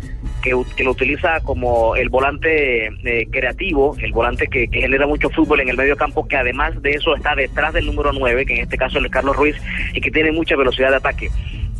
que, 0.42 0.84
lo 0.84 0.90
utiliza 0.90 1.40
como 1.40 1.96
el 1.96 2.10
volante 2.10 2.88
eh, 2.88 3.26
creativo, 3.30 3.96
el 3.98 4.12
volante 4.12 4.46
que, 4.48 4.68
que 4.68 4.82
genera 4.82 5.06
mucho 5.06 5.30
fútbol 5.30 5.60
en 5.60 5.70
el 5.70 5.76
medio 5.78 5.96
campo, 5.96 6.28
que 6.28 6.36
además 6.36 6.82
de 6.82 6.90
eso 6.90 7.16
está 7.16 7.34
detrás 7.34 7.72
del 7.72 7.86
número 7.86 8.12
9, 8.12 8.44
que 8.44 8.56
en 8.56 8.60
este 8.64 8.76
caso 8.76 8.98
es 8.98 9.10
Carlos 9.10 9.36
Ruiz, 9.36 9.56
y 9.94 10.02
que 10.02 10.10
tiene 10.10 10.32
mucha 10.32 10.54
velocidad 10.54 10.90
de 10.90 10.96
ataque. 10.96 11.30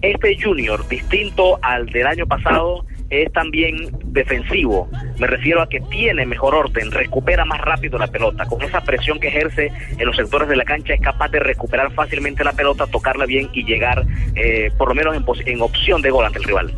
Este 0.01 0.39
Junior, 0.43 0.89
distinto 0.89 1.59
al 1.61 1.85
del 1.87 2.07
año 2.07 2.27
pasado, 2.27 2.87
es 3.11 3.33
también 3.33 3.77
defensivo. 4.07 4.89
Me 5.19 5.27
refiero 5.27 5.63
a 5.63 5.69
que 5.69 5.81
tiene 5.81 6.27
mejor 6.27 6.55
orden, 6.55 6.91
recupera 6.91 7.45
más 7.45 7.61
rápido 7.61 7.99
la 7.99 8.07
pelota. 8.09 8.47
Con 8.47 8.63
esa 8.63 8.81
presión 8.81 9.21
que 9.21 9.29
ejerce 9.29 9.71
en 9.99 10.07
los 10.07 10.17
sectores 10.17 10.49
de 10.49 10.57
la 10.57 10.65
cancha 10.65 10.95
es 10.95 11.01
capaz 11.01 11.29
de 11.31 11.39
recuperar 11.41 11.93
fácilmente 11.93 12.43
la 12.45 12.53
pelota, 12.53 12.87
tocarla 12.87 13.27
bien 13.27 13.49
y 13.53 13.65
llegar 13.65 14.05
eh, 14.35 14.71
por 14.77 14.89
lo 14.89 14.95
menos 14.95 15.15
en, 15.17 15.25
pos- 15.25 15.43
en 15.47 15.61
opción 15.63 16.03
de 16.03 16.11
gol 16.11 16.25
ante 16.25 16.39
el 16.39 16.45
rival. 16.45 16.73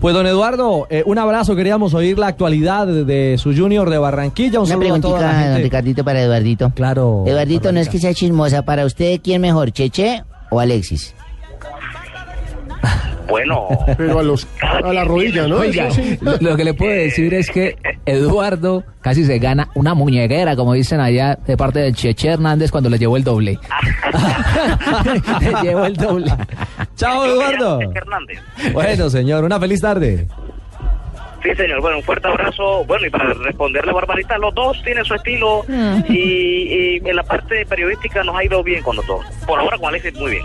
Pues 0.00 0.14
don 0.14 0.26
Eduardo, 0.26 0.86
eh, 0.90 1.02
un 1.06 1.18
abrazo, 1.18 1.56
queríamos 1.56 1.94
oír 1.94 2.18
la 2.18 2.26
actualidad 2.28 2.86
de, 2.86 3.36
su 3.38 3.54
Junior 3.56 3.88
de 3.88 3.98
Barranquilla. 3.98 4.60
Un 4.60 4.66
Una 4.66 4.74
saludo 4.74 4.94
a 4.94 5.00
toda 5.00 5.20
la 5.20 5.26
preguntita, 5.28 5.52
don. 5.52 5.62
Ricardito, 5.62 6.04
para 6.04 6.20
Eduardito. 6.22 6.70
Claro. 6.74 7.24
Eduardito, 7.26 7.72
no 7.72 7.80
es 7.80 7.88
que 7.88 7.98
sea 7.98 8.12
chismosa. 8.12 8.62
Para 8.64 8.84
usted, 8.84 9.20
¿quién 9.22 9.40
mejor, 9.40 9.70
Cheche 9.72 10.22
o 10.50 10.60
Alexis? 10.60 11.14
Bueno, 13.28 13.68
Pero 13.96 14.18
a 14.18 14.22
los 14.22 14.46
a 14.60 14.92
la 14.92 15.04
rodilla, 15.04 15.46
¿no? 15.48 15.56
Oiga, 15.56 15.88
Eso 15.88 16.02
sí. 16.02 16.18
lo, 16.20 16.36
lo 16.38 16.56
que 16.56 16.64
le 16.64 16.74
puedo 16.74 16.92
decir 16.92 17.32
es 17.34 17.50
que 17.50 17.76
Eduardo 18.06 18.84
casi 19.00 19.24
se 19.24 19.38
gana 19.38 19.68
una 19.74 19.94
muñequera, 19.94 20.56
como 20.56 20.72
dicen 20.74 21.00
allá, 21.00 21.38
de 21.46 21.56
parte 21.56 21.78
de 21.80 21.92
Cheche 21.92 22.28
Hernández 22.28 22.70
cuando 22.70 22.90
le 22.90 22.98
llevó 22.98 23.16
el 23.16 23.24
doble. 23.24 23.58
le 25.40 25.62
llevó 25.62 25.84
el 25.86 25.94
doble. 25.96 26.32
Chao, 26.96 27.24
Eduardo. 27.24 27.80
Hernández. 27.94 28.40
Bueno, 28.72 29.10
señor, 29.10 29.44
una 29.44 29.58
feliz 29.60 29.80
tarde. 29.80 30.26
Sí, 31.42 31.50
señor. 31.56 31.80
Bueno, 31.82 31.98
un 31.98 32.02
fuerte 32.02 32.26
abrazo. 32.26 32.84
Bueno, 32.86 33.06
y 33.06 33.10
para 33.10 33.34
responderle 33.34 33.90
a 33.90 33.94
Barbarita, 33.94 34.38
los 34.38 34.54
dos 34.54 34.80
tienen 34.82 35.04
su 35.04 35.14
estilo 35.14 35.64
y, 36.08 36.14
y 36.14 37.02
en 37.04 37.16
la 37.16 37.22
parte 37.22 37.66
periodística 37.66 38.22
nos 38.24 38.34
ha 38.36 38.44
ido 38.44 38.62
bien 38.62 38.82
con 38.82 38.96
los 38.96 39.06
dos. 39.06 39.24
Por 39.46 39.60
ahora 39.60 39.76
con 39.76 39.88
Alexis 39.88 40.14
muy 40.14 40.30
bien. 40.32 40.44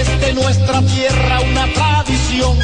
Es 0.00 0.20
de 0.20 0.32
nuestra 0.34 0.80
tierra 0.82 1.40
una 1.40 1.66
tradición. 1.72 2.56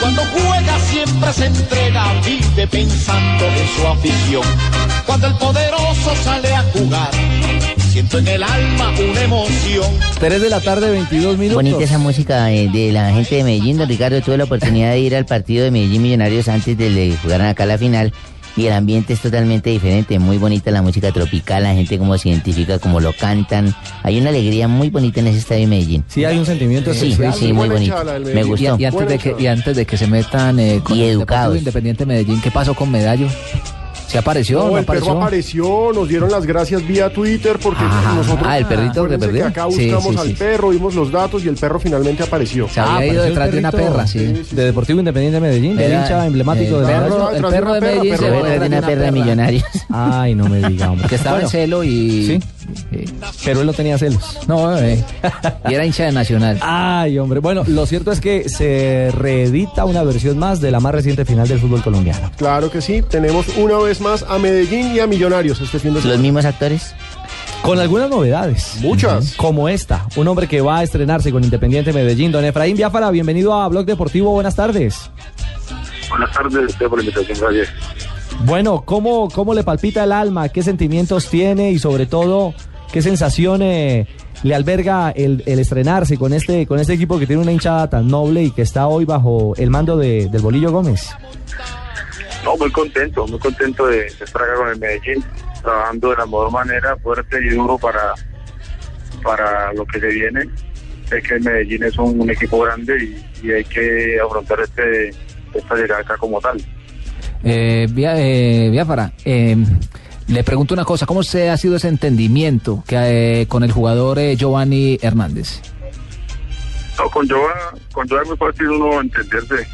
Cuando 0.00 0.22
juega 0.22 0.78
siempre 0.90 1.32
se 1.32 1.46
entrega, 1.46 2.04
vive 2.24 2.66
pensando 2.66 3.44
en 3.46 3.68
su 3.76 3.86
afición. 3.86 4.42
Cuando 5.06 5.26
el 5.28 5.34
poderoso 5.34 6.14
sale 6.22 6.52
a 6.54 6.62
jugar, 6.62 7.10
siento 7.90 8.18
en 8.18 8.28
el 8.28 8.42
alma 8.42 8.92
una 9.10 9.22
emoción. 9.22 9.90
3 10.18 10.40
de 10.40 10.50
la 10.50 10.60
tarde, 10.60 10.90
22 10.90 11.38
minutos. 11.38 11.54
Bonita 11.54 11.84
esa 11.84 11.98
música 11.98 12.44
de 12.46 12.90
la 12.92 13.12
gente 13.12 13.36
de 13.36 13.44
Medellín. 13.44 13.78
Don 13.78 13.88
Ricardo, 13.88 14.20
tuve 14.20 14.38
la 14.38 14.44
oportunidad 14.44 14.92
de 14.92 15.00
ir 15.00 15.16
al 15.16 15.26
partido 15.26 15.64
de 15.64 15.70
Medellín 15.70 16.02
Millonarios 16.02 16.48
antes 16.48 16.76
de 16.76 16.88
que 16.88 17.16
jugaran 17.22 17.48
acá 17.48 17.66
la 17.66 17.78
final. 17.78 18.12
Y 18.58 18.66
el 18.66 18.72
ambiente 18.72 19.12
es 19.12 19.20
totalmente 19.20 19.70
diferente, 19.70 20.18
muy 20.18 20.36
bonita 20.36 20.70
la 20.70 20.82
música 20.82 21.12
tropical, 21.12 21.62
la 21.62 21.74
gente 21.74 21.96
como 21.98 22.18
se 22.18 22.28
identifica, 22.30 22.78
como 22.78 22.98
lo 23.00 23.12
cantan. 23.12 23.74
Hay 24.02 24.18
una 24.20 24.30
alegría 24.30 24.66
muy 24.68 24.90
bonita 24.90 25.20
en 25.20 25.28
ese 25.28 25.38
estadio 25.38 25.60
de 25.62 25.66
Medellín. 25.68 26.04
Sí, 26.08 26.24
hay 26.24 26.36
un 26.38 26.44
sentimiento 26.46 26.92
Sí, 26.92 27.12
especial. 27.12 27.34
sí, 27.34 27.52
muy 27.52 27.68
bonito. 27.68 27.94
Me 28.34 28.42
gustó. 28.42 28.76
Y, 28.78 28.82
y 28.82 28.84
antes 28.86 29.08
de 29.08 29.18
que, 29.18 29.36
y 29.38 29.46
antes 29.46 29.76
de 29.76 29.86
que 29.86 29.96
se 29.96 30.06
metan 30.08 30.58
eh, 30.58 30.80
con 30.82 30.96
Y 30.96 31.04
el 31.04 31.10
educados. 31.12 31.56
Independiente 31.56 32.04
Medellín, 32.04 32.40
¿qué 32.40 32.50
pasó 32.50 32.74
con 32.74 32.90
Medallo? 32.90 33.28
¿Se 34.08 34.18
apareció? 34.18 34.58
No, 34.60 34.70
¿No, 34.70 34.78
el 34.78 34.84
perro 34.84 34.98
apareció? 34.98 35.22
apareció, 35.22 35.92
nos 35.94 36.08
dieron 36.08 36.30
las 36.30 36.46
gracias 36.46 36.86
vía 36.86 37.12
Twitter 37.12 37.58
porque 37.62 37.82
Ah, 37.84 38.14
nosotros 38.16 38.46
ah, 38.48 38.58
el 38.58 38.64
perrito 38.66 39.06
que 39.06 39.18
perdió. 39.18 39.46
acá 39.46 39.66
Sí, 39.70 39.90
buscamos 39.90 40.14
sí, 40.14 40.20
al 40.20 40.26
sí. 40.28 40.34
perro, 40.34 40.68
vimos 40.70 40.94
los 40.94 41.12
datos 41.12 41.44
y 41.44 41.48
el 41.48 41.56
perro 41.56 41.78
finalmente 41.78 42.22
apareció. 42.22 42.68
Se 42.68 42.80
había 42.80 43.06
ido 43.12 43.22
apareció 43.22 43.22
el 43.24 43.28
detrás 43.28 43.52
de 43.52 43.58
una 43.58 43.70
perra, 43.72 44.06
sí. 44.06 44.18
De 44.52 44.64
Deportivo 44.64 44.98
Independiente 44.98 45.34
de 45.36 45.40
Medellín, 45.46 45.76
del 45.76 45.92
Era 45.92 46.00
hincha 46.02 46.26
emblemático 46.26 46.80
el 46.80 46.86
de 46.86 46.92
perro, 46.92 47.18
Medellín. 47.18 47.44
el 47.44 47.50
perro 47.50 47.72
de 47.74 47.80
Medellín 47.82 48.16
se 48.16 48.30
ve 48.30 48.36
detrás 48.42 48.60
de 48.60 48.66
una 48.66 48.86
perra 48.86 49.02
de 49.04 49.12
millonarios. 49.12 49.64
Ay, 49.90 50.34
no 50.34 50.48
me 50.48 50.68
diga, 50.68 50.90
hombre. 50.90 51.06
Que 51.08 51.14
estaba 51.16 51.40
en 51.42 51.48
celo 51.48 51.84
y... 51.84 52.40
Sí. 52.74 53.04
Pero 53.44 53.60
él 53.60 53.66
no 53.66 53.72
tenía 53.72 53.98
celos. 53.98 54.38
No, 54.46 54.76
eh, 54.78 55.02
y 55.68 55.74
era 55.74 55.84
hincha 55.84 56.04
de 56.04 56.12
Nacional. 56.12 56.58
Ay, 56.62 57.18
hombre. 57.18 57.40
Bueno, 57.40 57.64
lo 57.66 57.86
cierto 57.86 58.12
es 58.12 58.20
que 58.20 58.48
se 58.48 59.10
reedita 59.14 59.84
una 59.84 60.02
versión 60.02 60.38
más 60.38 60.60
de 60.60 60.70
la 60.70 60.80
más 60.80 60.94
reciente 60.94 61.24
final 61.24 61.48
del 61.48 61.58
fútbol 61.58 61.82
colombiano. 61.82 62.30
Claro 62.36 62.70
que 62.70 62.80
sí, 62.80 63.02
tenemos 63.02 63.46
una 63.56 63.78
vez 63.78 64.00
más 64.00 64.22
a 64.22 64.38
Medellín 64.38 64.94
y 64.94 65.00
a 65.00 65.06
Millonarios 65.06 65.60
este 65.60 65.78
fin 65.78 65.94
de 65.94 66.02
Los 66.02 66.18
mismos 66.18 66.44
actores. 66.44 66.94
Con 67.62 67.78
algunas 67.80 68.08
novedades. 68.08 68.76
Muchas. 68.80 69.34
Como 69.34 69.68
esta. 69.68 70.06
Un 70.16 70.28
hombre 70.28 70.46
que 70.46 70.60
va 70.60 70.78
a 70.78 70.82
estrenarse 70.82 71.32
con 71.32 71.42
Independiente 71.42 71.92
Medellín. 71.92 72.30
Don 72.30 72.44
Efraín 72.44 72.76
Biafara, 72.76 73.10
bienvenido 73.10 73.52
a 73.52 73.68
Blog 73.68 73.84
Deportivo. 73.84 74.30
Buenas 74.30 74.54
tardes. 74.54 75.10
Buenas 76.08 76.32
tardes, 76.32 76.54
gracias 76.54 76.88
por 76.88 76.98
la 76.98 77.04
invitación, 77.04 77.38
gracias. 77.38 78.07
Bueno, 78.44 78.82
¿cómo, 78.84 79.28
¿cómo 79.30 79.52
le 79.54 79.64
palpita 79.64 80.04
el 80.04 80.12
alma? 80.12 80.48
¿Qué 80.48 80.62
sentimientos 80.62 81.28
tiene? 81.28 81.72
Y 81.72 81.78
sobre 81.78 82.06
todo, 82.06 82.54
¿qué 82.92 83.02
sensación 83.02 83.62
eh, 83.62 84.06
le 84.42 84.54
alberga 84.54 85.10
el, 85.10 85.42
estrenarse 85.46 86.16
con 86.16 86.32
este, 86.32 86.66
con 86.66 86.78
este 86.78 86.94
equipo 86.94 87.18
que 87.18 87.26
tiene 87.26 87.42
una 87.42 87.52
hinchada 87.52 87.90
tan 87.90 88.06
noble 88.06 88.44
y 88.44 88.50
que 88.52 88.62
está 88.62 88.86
hoy 88.86 89.04
bajo 89.04 89.54
el 89.56 89.70
mando 89.70 89.96
de- 89.96 90.28
del 90.30 90.40
Bolillo 90.40 90.70
Gómez? 90.70 91.10
No, 92.44 92.56
muy 92.56 92.70
contento, 92.70 93.26
muy 93.26 93.38
contento 93.38 93.86
de, 93.88 94.06
estar 94.06 94.42
acá 94.42 94.54
con 94.54 94.68
el 94.68 94.78
Medellín, 94.78 95.24
trabajando 95.60 96.10
de 96.10 96.16
la 96.16 96.24
mejor 96.26 96.52
manera, 96.52 96.96
fuerte 96.98 97.38
y 97.44 97.48
duro 97.50 97.76
para, 97.76 98.14
para 99.22 99.72
lo 99.72 99.84
que 99.86 99.98
se 99.98 100.06
viene. 100.06 100.48
Es 101.10 101.26
que 101.26 101.34
el 101.34 101.42
Medellín 101.42 101.82
es 101.82 101.98
un, 101.98 102.30
equipo 102.30 102.60
grande 102.60 103.16
y, 103.42 103.50
hay 103.50 103.64
que 103.64 104.18
afrontar 104.24 104.60
este 104.60 105.10
esta 105.54 105.74
llegada 105.74 106.16
como 106.18 106.40
tal. 106.40 106.62
Eh, 107.44 107.86
Bia- 107.90 108.14
eh, 108.18 108.68
Biafara, 108.70 109.12
eh, 109.24 109.56
le 110.26 110.44
pregunto 110.44 110.74
una 110.74 110.84
cosa, 110.84 111.06
¿cómo 111.06 111.22
se 111.22 111.48
ha 111.50 111.56
sido 111.56 111.76
ese 111.76 111.88
entendimiento 111.88 112.82
que, 112.86 113.42
eh, 113.42 113.46
con 113.46 113.62
el 113.62 113.72
jugador 113.72 114.18
eh, 114.18 114.36
Giovanni 114.36 114.98
Hernández? 115.00 115.60
No, 116.98 117.08
con 117.10 117.28
Joa, 117.28 117.54
con 117.92 118.08
Joa 118.08 118.22
es 118.22 118.28
muy 118.28 118.36
fácil 118.36 118.66
uno 118.68 119.00
entenderse. 119.00 119.66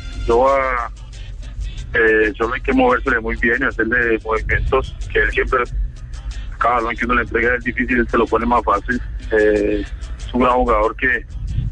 Eh, 1.94 2.32
solo 2.36 2.54
hay 2.54 2.60
que 2.60 2.72
movérsele 2.72 3.20
muy 3.20 3.36
bien 3.36 3.56
y 3.60 3.64
hacerle 3.64 4.18
movimientos 4.24 4.94
que 5.12 5.20
él 5.20 5.30
siempre, 5.30 5.60
cada 6.58 6.76
balón 6.76 6.96
que 6.96 7.04
uno 7.04 7.14
le 7.14 7.22
entrega 7.22 7.54
es 7.56 7.64
difícil, 7.64 7.98
él 7.98 8.08
se 8.10 8.18
lo 8.18 8.26
pone 8.26 8.44
más 8.46 8.62
fácil. 8.64 9.00
Eh, 9.30 9.84
es 10.18 10.34
un 10.34 10.40
gran 10.42 10.54
jugador 10.54 10.96
que 10.96 11.24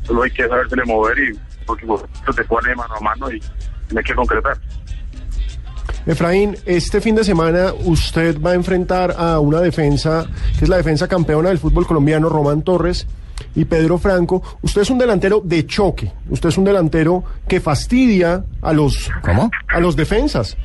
solo 0.04 0.22
hay 0.22 0.30
que 0.30 0.46
sabérsele 0.46 0.84
mover 0.84 1.18
y 1.18 1.38
porque 1.66 1.84
eso 1.84 2.32
te 2.34 2.44
pone 2.44 2.74
mano 2.74 2.94
a 2.94 3.00
mano 3.00 3.30
y 3.32 3.40
tiene 3.88 4.02
que 4.04 4.14
concretar. 4.14 4.56
Efraín, 6.06 6.56
este 6.66 7.00
fin 7.00 7.14
de 7.14 7.24
semana 7.24 7.72
usted 7.84 8.40
va 8.40 8.50
a 8.50 8.54
enfrentar 8.54 9.14
a 9.16 9.38
una 9.40 9.60
defensa, 9.60 10.26
que 10.58 10.64
es 10.64 10.68
la 10.68 10.76
defensa 10.76 11.06
campeona 11.08 11.48
del 11.50 11.58
fútbol 11.58 11.86
colombiano, 11.86 12.28
Román 12.28 12.62
Torres, 12.62 13.06
y 13.54 13.64
Pedro 13.64 13.98
Franco, 13.98 14.42
usted 14.62 14.82
es 14.82 14.90
un 14.90 14.98
delantero 14.98 15.40
de 15.44 15.66
choque, 15.66 16.12
usted 16.30 16.48
es 16.48 16.58
un 16.58 16.64
delantero 16.64 17.22
que 17.46 17.60
fastidia 17.60 18.44
a 18.62 18.72
los, 18.72 19.10
A 19.68 19.80
los 19.80 19.96
defensas. 19.96 20.56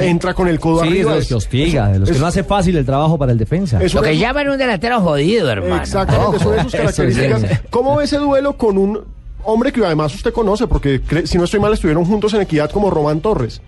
Entra 0.00 0.32
con 0.32 0.48
el 0.48 0.58
codo 0.58 0.80
Sí, 0.82 0.88
arriba. 0.88 1.12
de 1.12 1.18
los 1.18 1.28
que 1.28 1.34
hostiga, 1.34 1.88
de 1.88 1.98
los 1.98 2.10
que 2.10 2.18
no 2.18 2.26
hace 2.26 2.42
fácil 2.42 2.76
el 2.78 2.86
trabajo 2.86 3.18
para 3.18 3.32
el 3.32 3.38
defensa. 3.38 3.82
Es 3.82 3.92
Lo 3.92 4.00
que 4.02 4.16
llaman 4.16 4.48
un 4.48 4.56
delantero 4.56 5.00
jodido, 5.02 5.50
hermano. 5.50 5.76
Exactamente, 5.76 6.38
son 6.38 6.56
de 6.56 6.62
sus 6.62 6.74
Eso 6.74 6.82
características. 6.82 7.40
sí. 7.42 7.48
¿Cómo 7.70 7.96
ve 7.96 8.04
ese 8.04 8.16
duelo 8.16 8.56
con 8.56 8.78
un 8.78 9.00
hombre 9.44 9.72
que 9.72 9.84
además 9.84 10.14
usted 10.14 10.32
conoce? 10.32 10.66
Porque 10.66 11.02
si 11.26 11.36
no 11.36 11.44
estoy 11.44 11.60
mal 11.60 11.74
estuvieron 11.74 12.06
juntos 12.06 12.32
en 12.32 12.40
Equidad 12.40 12.70
como 12.70 12.90
Román 12.90 13.20
Torres. 13.20 13.60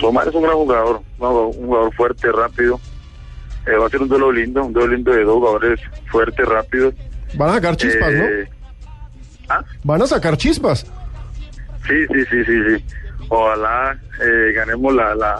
Román 0.00 0.28
es 0.28 0.34
un 0.34 0.42
gran 0.42 0.54
jugador, 0.54 1.02
un 1.18 1.52
jugador- 1.66 1.94
fuerte, 1.94 2.32
rápido. 2.32 2.80
Eh, 3.66 3.76
va 3.76 3.86
a 3.86 3.90
ser 3.90 4.00
un 4.02 4.08
duelo 4.08 4.32
lindo, 4.32 4.64
un 4.64 4.72
duelo 4.72 4.94
lindo 4.94 5.12
de 5.12 5.22
dos 5.24 5.34
jugadores 5.36 5.80
fuertes, 6.10 6.46
rápidos. 6.48 6.94
Van 7.34 7.50
a 7.50 7.52
sacar 7.54 7.76
chispas, 7.76 8.12
¿no? 8.12 8.24
Eh, 8.24 8.48
Van 9.84 10.00
a 10.02 10.06
sacar 10.06 10.36
chispas. 10.36 10.86
Sí, 11.86 12.06
sí, 12.12 12.24
sí, 12.30 12.44
sí, 12.44 12.52
sí. 12.68 12.84
Ojalá 13.28 13.98
eh, 14.22 14.52
ganemos 14.54 14.94
la, 14.94 15.14
la, 15.14 15.36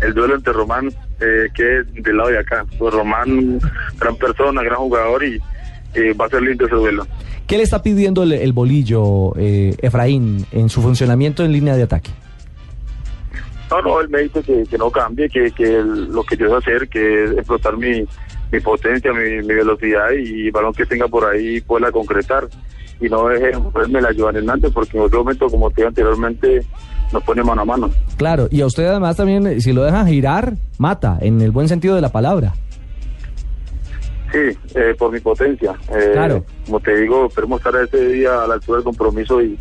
el 0.00 0.14
duelo 0.14 0.34
entre 0.36 0.52
Román, 0.52 0.88
eh, 1.20 1.48
que 1.54 1.78
es 1.80 1.94
del 2.04 2.16
lado 2.16 2.30
de 2.30 2.38
acá. 2.38 2.64
Pues 2.78 2.92
Román, 2.94 3.58
gran 3.98 4.16
persona, 4.16 4.62
gran 4.62 4.76
jugador 4.78 5.24
y 5.24 5.40
eh, 5.94 6.12
va 6.12 6.26
a 6.26 6.28
ser 6.28 6.42
lindo 6.42 6.66
ese 6.66 6.74
duelo. 6.74 7.06
¿Qué 7.46 7.56
le 7.56 7.62
está 7.62 7.82
pidiendo 7.82 8.22
el, 8.22 8.32
el 8.32 8.52
bolillo, 8.52 9.32
eh, 9.38 9.74
Efraín, 9.80 10.44
en 10.52 10.68
su 10.68 10.82
funcionamiento 10.82 11.42
en 11.44 11.52
línea 11.52 11.74
de 11.76 11.82
ataque? 11.84 12.10
No, 13.70 13.82
no, 13.82 14.00
él 14.00 14.08
me 14.08 14.20
dice 14.22 14.42
que, 14.42 14.64
que 14.64 14.78
no 14.78 14.90
cambie, 14.90 15.28
que, 15.28 15.50
que 15.50 15.64
el- 15.78 16.06
lo 16.12 16.22
que 16.24 16.36
yo 16.36 16.48
sé 16.48 16.54
hacer, 16.56 16.88
que 16.88 17.24
es 17.24 17.30
explotar 17.32 17.76
mi, 17.76 18.04
mi 18.50 18.60
potencia, 18.60 19.12
mi, 19.12 19.38
mi 19.46 19.54
velocidad 19.54 20.10
y 20.12 20.46
el 20.46 20.52
balón 20.52 20.72
que 20.72 20.86
tenga 20.86 21.06
por 21.08 21.24
ahí 21.26 21.60
pueda 21.60 21.90
concretar. 21.92 22.48
Y 23.00 23.08
no 23.08 23.28
deje 23.28 23.52
ponerme 23.72 24.00
la 24.00 24.10
Joan 24.16 24.36
Hernández, 24.36 24.72
porque 24.74 24.96
en 24.96 25.04
otro 25.04 25.20
momento, 25.20 25.46
como 25.48 25.70
te 25.70 25.76
dije 25.82 25.88
anteriormente, 25.88 26.62
nos 27.12 27.22
pone 27.22 27.44
mano 27.44 27.62
a 27.62 27.64
mano. 27.64 27.90
Claro, 28.16 28.48
y 28.50 28.60
a 28.60 28.66
usted 28.66 28.86
además 28.86 29.16
también, 29.16 29.46
eh, 29.46 29.60
si 29.60 29.72
lo 29.72 29.84
dejan 29.84 30.08
girar, 30.08 30.54
mata, 30.78 31.16
en 31.20 31.40
el 31.40 31.52
buen 31.52 31.68
sentido 31.68 31.94
de 31.94 32.00
la 32.00 32.10
palabra. 32.10 32.54
Sí, 34.32 34.58
eh, 34.74 34.94
por 34.98 35.12
mi 35.12 35.20
potencia. 35.20 35.74
Eh, 35.90 36.10
Claro. 36.12 36.44
Como 36.66 36.80
te 36.80 36.96
digo, 37.00 37.26
esperemos 37.26 37.60
estar 37.60 37.74
ese 37.82 38.08
día 38.08 38.42
a 38.42 38.46
la 38.48 38.54
altura 38.54 38.78
del 38.78 38.84
compromiso 38.84 39.40
y, 39.40 39.56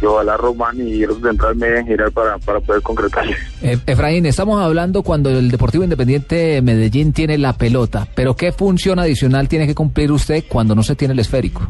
y 0.00 0.06
ojalá 0.06 0.36
Román 0.36 0.76
y 0.78 1.04
los 1.06 1.20
central 1.20 1.56
me 1.56 1.66
dejen 1.68 1.86
girar 1.86 2.10
para, 2.12 2.38
para 2.38 2.60
poder 2.60 2.82
concretar. 2.82 3.24
Eh, 3.62 3.78
Efraín, 3.86 4.26
estamos 4.26 4.60
hablando 4.60 5.02
cuando 5.02 5.30
el 5.30 5.50
Deportivo 5.50 5.84
Independiente 5.84 6.62
Medellín 6.62 7.12
tiene 7.12 7.36
la 7.38 7.52
pelota, 7.52 8.08
pero 8.14 8.34
¿qué 8.34 8.52
función 8.52 8.98
adicional 8.98 9.48
tiene 9.48 9.66
que 9.66 9.74
cumplir 9.74 10.10
usted 10.12 10.44
cuando 10.48 10.74
no 10.74 10.82
se 10.82 10.96
tiene 10.96 11.12
el 11.14 11.20
esférico? 11.20 11.66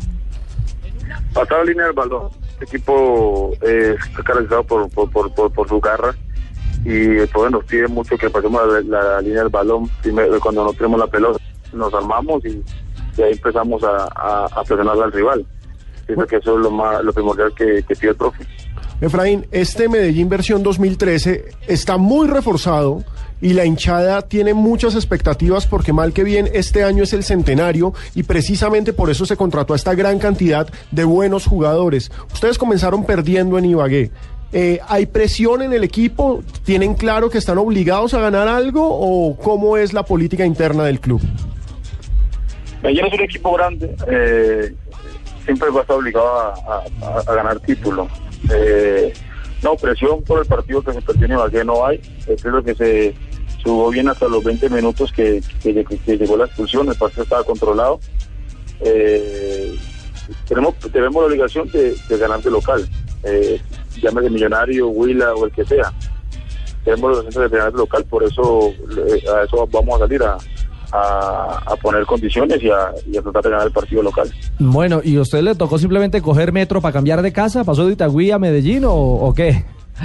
Pasar 1.35 1.59
la 1.59 1.65
línea 1.65 1.85
del 1.87 1.95
balón. 1.95 2.29
Este 2.53 2.77
equipo 2.77 3.53
eh, 3.63 3.95
está 3.99 4.23
caracterizado 4.23 4.65
por, 4.65 4.91
por, 4.91 5.11
por, 5.11 5.33
por, 5.33 5.53
por 5.53 5.69
su 5.69 5.81
garra 5.81 6.15
y 6.85 7.19
eh, 7.19 7.29
pues, 7.33 7.51
nos 7.51 7.65
pide 7.65 7.89
mucho 7.89 8.17
que 8.17 8.29
pasemos 8.31 8.61
la, 8.87 9.03
la 9.03 9.21
línea 9.21 9.41
del 9.41 9.49
balón 9.49 9.89
primero, 10.03 10.39
cuando 10.41 10.65
no 10.65 10.73
tenemos 10.73 11.01
la 11.01 11.07
pelota. 11.07 11.39
Nos 11.73 11.95
armamos 11.95 12.45
y, 12.45 12.63
y 13.17 13.23
ahí 13.23 13.33
empezamos 13.33 13.83
a, 13.85 14.09
a, 14.15 14.47
a 14.47 14.65
presionar 14.65 15.01
al 15.01 15.13
rival. 15.13 15.47
Pienso 16.15 16.27
que 16.27 16.37
eso 16.37 16.57
es 16.57 16.63
lo, 16.63 16.71
más, 16.71 17.05
lo 17.05 17.13
primordial 17.13 17.53
que, 17.55 17.83
que 17.87 17.95
pide 17.95 18.11
el 18.11 18.17
profe. 18.17 18.45
Efraín, 19.01 19.47
este 19.51 19.89
Medellín 19.89 20.29
versión 20.29 20.63
2013 20.63 21.47
está 21.67 21.97
muy 21.97 22.29
reforzado 22.29 23.03
y 23.41 23.55
la 23.55 23.65
hinchada 23.65 24.23
tiene 24.23 24.53
muchas 24.53 24.95
expectativas 24.95 25.67
porque 25.67 25.93
mal 25.93 26.13
que 26.13 26.25
bien 26.25 26.49
este 26.53 26.85
año 26.85 27.05
es 27.05 27.13
el 27.13 27.25
centenario 27.25 27.95
y 28.15 28.25
precisamente 28.25 28.93
por 28.93 29.09
eso 29.09 29.25
se 29.25 29.37
contrató 29.37 29.73
a 29.73 29.77
esta 29.77 29.95
gran 29.95 30.19
cantidad 30.19 30.69
de 30.91 31.05
buenos 31.05 31.47
jugadores. 31.47 32.11
Ustedes 32.33 32.59
comenzaron 32.59 33.05
perdiendo 33.05 33.57
en 33.57 33.65
Ibagué. 33.67 34.11
Eh, 34.53 34.81
¿Hay 34.89 35.07
presión 35.07 35.63
en 35.63 35.73
el 35.73 35.85
equipo? 35.85 36.43
¿Tienen 36.65 36.95
claro 36.95 37.31
que 37.31 37.39
están 37.39 37.57
obligados 37.57 38.15
a 38.15 38.21
ganar 38.21 38.49
algo 38.49 38.83
o 38.85 39.37
cómo 39.37 39.77
es 39.77 39.93
la 39.93 40.03
política 40.03 40.45
interna 40.45 40.85
del 40.85 41.01
club? 41.01 41.23
Medellín 42.83 43.07
es 43.07 43.13
un 43.15 43.21
equipo 43.21 43.55
grande, 43.55 43.95
eh, 44.09 44.75
siempre 45.45 45.71
va 45.71 45.79
a 45.81 45.83
estar 45.83 45.97
obligado 45.97 46.29
a, 46.29 47.33
ganar 47.35 47.61
título. 47.61 48.09
Eh, 48.53 49.13
no, 49.63 49.75
presión 49.77 50.23
por 50.23 50.41
el 50.41 50.47
partido 50.47 50.83
que 50.83 50.93
se 50.93 51.03
perdió 51.03 51.27
en 51.27 51.33
Ibagué 51.33 51.65
no 51.65 51.85
hay. 51.85 52.01
Eh, 52.27 52.37
creo 52.41 52.63
que 52.63 52.75
se 52.75 53.15
jugó 53.63 53.91
bien 53.91 54.09
hasta 54.09 54.27
los 54.29 54.43
20 54.43 54.71
minutos 54.71 55.13
que, 55.13 55.43
que, 55.63 55.75
lleg- 55.75 56.01
que 56.05 56.17
llegó 56.17 56.37
la 56.37 56.47
expulsión, 56.47 56.89
el 56.89 56.97
partido 56.97 57.25
estaba 57.25 57.45
controlado. 57.45 58.01
Eh, 58.81 59.77
tenemos, 60.49 60.75
tenemos 60.93 61.23
la 61.23 61.27
obligación 61.29 61.69
de, 61.71 61.95
de 62.09 62.19
ganar 62.19 62.41
de 62.41 62.51
local, 62.51 62.89
eh, 63.25 63.61
llámese 64.01 64.31
Millonario, 64.31 64.89
Huila 64.89 65.35
o 65.35 65.45
el 65.47 65.53
que 65.53 65.65
sea. 65.65 65.93
Tenemos 66.85 67.11
la 67.13 67.19
obligación 67.19 67.51
de 67.51 67.57
ganar 67.59 67.73
de 67.73 67.79
local, 67.79 68.05
por 68.09 68.23
eso 68.25 68.69
eh, 68.71 69.23
a 69.35 69.43
eso 69.45 69.67
vamos 69.71 69.97
a 69.97 69.99
salir 69.99 70.23
a, 70.23 70.39
a, 70.93 71.63
a 71.67 71.77
poner 71.77 72.05
condiciones 72.07 72.63
y 72.63 72.69
a, 72.71 72.93
y 73.07 73.17
a 73.17 73.23
tratar 73.23 73.43
de 73.45 73.51
ganar 73.51 73.67
el 73.67 73.73
partido 73.73 74.03
local. 74.03 74.31
Bueno, 74.59 75.01
¿y 75.05 75.17
a 75.17 75.21
usted 75.23 75.43
le 75.43 75.55
tocó 75.55 75.79
simplemente 75.79 76.21
coger 76.23 76.53
metro 76.53 76.81
para 76.81 76.93
cambiar 76.93 77.23
de 77.23 77.33
casa? 77.33 77.65
¿Pasó 77.65 77.87
de 77.87 77.93
Itagüí 77.93 78.31
a 78.31 78.39
Medellín 78.39 78.85
o, 78.85 78.93
o 78.95 79.35
qué? 79.35 79.65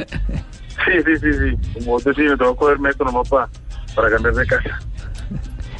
Sí, 0.85 0.91
sí, 1.05 1.17
sí, 1.21 1.33
sí. 1.33 1.73
Como 1.79 1.91
vos 1.93 2.03
decís, 2.03 2.25
me 2.29 2.37
que 2.37 2.55
coger 2.57 2.77
metro 2.79 3.05
nomás 3.05 3.27
pa- 3.29 3.49
para 3.95 4.09
cambiar 4.09 4.35
de 4.35 4.45
casa. 4.45 4.79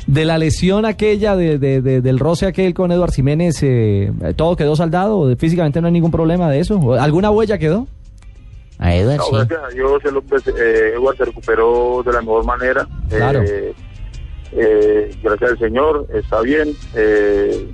De 0.08 0.24
la 0.26 0.38
lesión 0.38 0.86
aquella, 0.86 1.36
de, 1.36 1.60
de- 1.60 1.82
de- 1.82 2.02
del 2.02 2.18
roce 2.18 2.46
aquel 2.48 2.74
con 2.74 2.92
Eduard 2.92 3.12
Jiménez, 3.12 3.58
eh, 3.62 4.12
¿todo 4.38 4.56
quedó 4.56 4.76
saldado? 4.76 5.36
¿Físicamente 5.36 5.82
no 5.82 5.88
hay 5.88 5.94
ningún 5.94 6.12
problema 6.12 6.50
de 6.50 6.60
eso? 6.62 6.94
¿Alguna 6.96 7.30
huella 7.30 7.58
quedó? 7.58 7.88
A 8.80 8.96
Eduard, 8.96 9.18
No, 9.18 9.30
gracias 9.32 9.60
a 9.64 9.68
Dios, 9.68 10.02
eh, 10.06 10.94
Edward 10.96 11.18
se 11.18 11.26
recuperó 11.26 12.02
de 12.04 12.14
la 12.14 12.22
mejor 12.22 12.46
manera. 12.46 12.88
Claro. 13.10 13.42
Eh, 13.44 13.74
eh, 14.58 15.16
gracias 15.22 15.52
al 15.52 15.60
Señor, 15.60 16.08
está 16.14 16.42
bien. 16.42 16.78
Eh, 16.94 17.68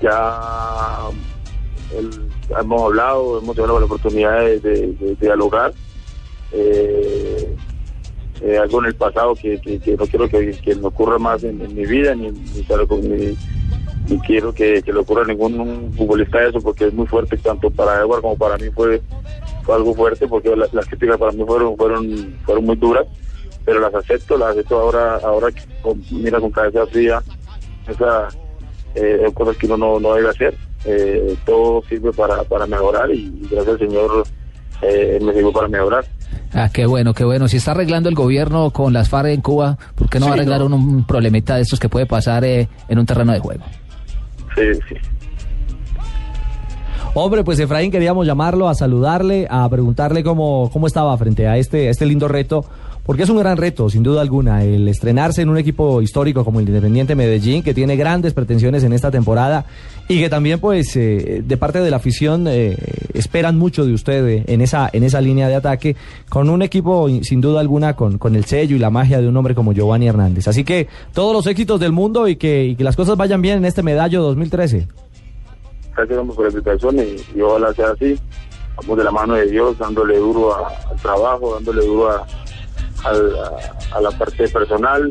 ya 0.00 1.10
hemos 2.60 2.82
hablado, 2.84 3.38
hemos 3.38 3.54
tenido 3.54 3.78
la 3.78 3.86
oportunidad 3.86 4.40
de, 4.40 4.60
de- 4.60 5.16
dialogar. 5.20 5.74
Eh, 6.52 7.56
eh, 8.40 8.58
algo 8.58 8.80
en 8.80 8.86
el 8.86 8.94
pasado 8.94 9.36
que, 9.36 9.58
no 9.98 10.06
quiero 10.06 10.28
que, 10.28 10.58
que 10.62 10.74
me 10.74 10.86
ocurra 10.88 11.18
más 11.18 11.42
en, 11.42 11.58
mi 11.74 11.86
vida, 11.86 12.14
ni, 12.14 12.30
quiero- 14.20 14.52
que, 14.52 14.82
le 14.92 14.98
ocurra 14.98 15.22
a 15.22 15.26
ningún 15.26 15.92
futbolista 15.96 16.44
eso, 16.46 16.60
porque 16.60 16.86
es 16.86 16.92
muy 16.92 17.06
fuerte, 17.06 17.36
tanto 17.38 17.70
para 17.70 18.00
Edward 18.00 18.22
como 18.22 18.36
para 18.36 18.58
mí 18.58 18.70
fue, 18.74 19.02
fue 19.62 19.74
algo 19.74 19.94
fuerte, 19.94 20.26
porque 20.28 20.54
la- 20.54 20.68
las 20.72 20.86
críticas 20.86 21.18
para 21.18 21.32
mí 21.32 21.44
fueron, 21.46 21.76
fueron, 21.76 22.38
fueron 22.44 22.64
muy 22.64 22.76
duras, 22.76 23.06
pero 23.64 23.80
las 23.80 23.94
acepto, 23.94 24.36
las 24.36 24.50
acepto 24.50 24.78
ahora, 24.78 25.16
ahora 25.22 25.50
que 25.52 25.62
con- 25.82 26.02
mira 26.10 26.38
con 26.40 26.50
cabeza 26.50 26.86
fría, 26.86 27.22
esas 27.88 28.36
eh, 28.94 29.26
cosas 29.34 29.56
que 29.56 29.66
uno 29.66 29.76
no, 29.76 30.00
no 30.00 30.14
debe 30.14 30.28
hacer. 30.30 30.54
Eh, 30.86 31.34
todo 31.46 31.82
sirve 31.88 32.12
para, 32.12 32.42
para 32.44 32.66
mejorar 32.66 33.10
y, 33.10 33.20
y 33.42 33.48
gracias 33.50 33.68
al 33.74 33.78
Señor 33.78 34.24
eh, 34.82 35.18
me 35.22 35.32
sirvió 35.32 35.52
para 35.52 35.68
mejorar. 35.68 36.04
Ah, 36.52 36.68
qué 36.72 36.84
bueno, 36.86 37.14
qué 37.14 37.24
bueno. 37.24 37.48
Si 37.48 37.56
está 37.56 37.70
arreglando 37.72 38.08
el 38.08 38.14
gobierno 38.14 38.70
con 38.70 38.92
las 38.92 39.08
FARC 39.08 39.28
en 39.28 39.40
Cuba, 39.40 39.78
¿por 39.94 40.08
qué 40.10 40.20
no 40.20 40.26
Sí, 40.26 40.32
arreglar 40.32 40.60
no. 40.60 40.66
un, 40.66 40.72
un 40.74 41.04
problemita 41.06 41.56
de 41.56 41.62
estos 41.62 41.80
que 41.80 41.88
puede 41.88 42.06
pasar 42.06 42.44
eh, 42.44 42.68
en 42.88 42.98
un 42.98 43.06
terreno 43.06 43.32
de 43.32 43.38
juego? 43.40 43.64
Sí, 44.54 44.62
sí. 44.88 44.94
Hombre, 47.16 47.44
pues 47.44 47.58
Efraín, 47.60 47.92
queríamos 47.92 48.26
llamarlo 48.26 48.68
a 48.68 48.74
saludarle, 48.74 49.46
a 49.48 49.68
preguntarle 49.68 50.24
cómo, 50.24 50.68
cómo 50.72 50.86
estaba 50.88 51.16
frente 51.16 51.46
a 51.46 51.56
este, 51.56 51.86
a 51.86 51.90
este 51.90 52.06
lindo 52.06 52.26
reto, 52.26 52.64
porque 53.04 53.24
es 53.24 53.28
un 53.28 53.38
gran 53.38 53.58
reto, 53.58 53.90
sin 53.90 54.02
duda 54.02 54.22
alguna, 54.22 54.64
el 54.64 54.88
estrenarse 54.88 55.42
en 55.42 55.50
un 55.50 55.58
equipo 55.58 56.00
histórico 56.00 56.44
como 56.44 56.60
el 56.60 56.68
Independiente 56.68 57.14
Medellín, 57.14 57.62
que 57.62 57.74
tiene 57.74 57.96
grandes 57.96 58.32
pretensiones 58.32 58.82
en 58.82 58.94
esta 58.94 59.10
temporada 59.10 59.66
y 60.08 60.20
que 60.20 60.30
también, 60.30 60.58
pues, 60.58 60.96
eh, 60.96 61.42
de 61.44 61.56
parte 61.58 61.80
de 61.80 61.90
la 61.90 61.96
afición 61.96 62.46
eh, 62.48 62.76
esperan 63.12 63.58
mucho 63.58 63.84
de 63.84 63.92
usted 63.92 64.26
eh, 64.26 64.44
en 64.46 64.62
esa, 64.62 64.88
en 64.90 65.04
esa 65.04 65.20
línea 65.20 65.48
de 65.48 65.54
ataque, 65.54 65.96
con 66.30 66.48
un 66.48 66.62
equipo, 66.62 67.08
sin 67.22 67.42
duda 67.42 67.60
alguna, 67.60 67.94
con, 67.94 68.16
con 68.16 68.36
el 68.36 68.46
sello 68.46 68.74
y 68.74 68.78
la 68.78 68.90
magia 68.90 69.20
de 69.20 69.28
un 69.28 69.36
hombre 69.36 69.54
como 69.54 69.74
Giovanni 69.74 70.08
Hernández. 70.08 70.48
Así 70.48 70.64
que 70.64 70.88
todos 71.12 71.34
los 71.34 71.46
éxitos 71.46 71.78
del 71.80 71.92
mundo 71.92 72.26
y 72.26 72.36
que, 72.36 72.74
las 72.78 72.96
cosas 72.96 73.16
vayan 73.16 73.42
bien 73.42 73.58
en 73.58 73.64
este 73.66 73.82
medallo 73.82 74.22
2013. 74.22 74.88
Gracias 75.96 76.18
por 76.34 76.44
la 76.44 76.50
invitación 76.50 76.98
y, 76.98 77.38
y 77.38 77.40
ojalá 77.42 77.72
sea 77.74 77.90
así. 77.90 78.18
Vamos 78.76 78.98
de 78.98 79.04
la 79.04 79.10
mano 79.10 79.34
de 79.34 79.46
Dios, 79.46 79.78
dándole 79.78 80.18
duro 80.18 80.54
al 80.54 81.00
trabajo, 81.00 81.54
dándole 81.54 81.86
duro 81.86 82.10
a, 82.10 82.26
al- 83.04 83.34
a- 83.36 83.96
a 83.96 84.00
la 84.00 84.10
parte 84.12 84.48
personal 84.48 85.10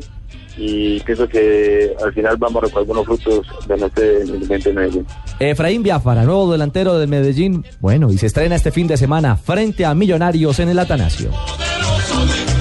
y 0.55 0.99
pienso 1.01 1.27
que 1.27 1.95
al 2.03 2.13
final 2.13 2.37
vamos 2.37 2.61
a 2.63 2.65
recoger 2.67 2.85
buenos 2.87 3.05
frutos 3.05 3.47
de 3.67 3.77
nuestro 3.77 4.03
Independiente 4.05 4.69
de 4.69 4.75
Medellín. 4.75 5.07
Efraín 5.39 5.81
Biafara, 5.83 6.23
nuevo 6.23 6.51
delantero 6.51 6.97
del 6.99 7.07
Medellín. 7.09 7.65
Bueno, 7.79 8.11
y 8.11 8.17
se 8.17 8.27
estrena 8.27 8.55
este 8.55 8.71
fin 8.71 8.87
de 8.87 8.97
semana 8.97 9.35
frente 9.35 9.83
a 9.85 9.93
Millonarios 9.95 10.59
en 10.59 10.69
el 10.69 10.79
Atanasio. 10.79 11.29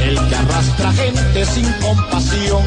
El 0.02 0.14
que 0.14 0.34
arrastra 0.34 0.92
gente 0.92 1.44
sin 1.44 1.70
compasión. 1.80 2.62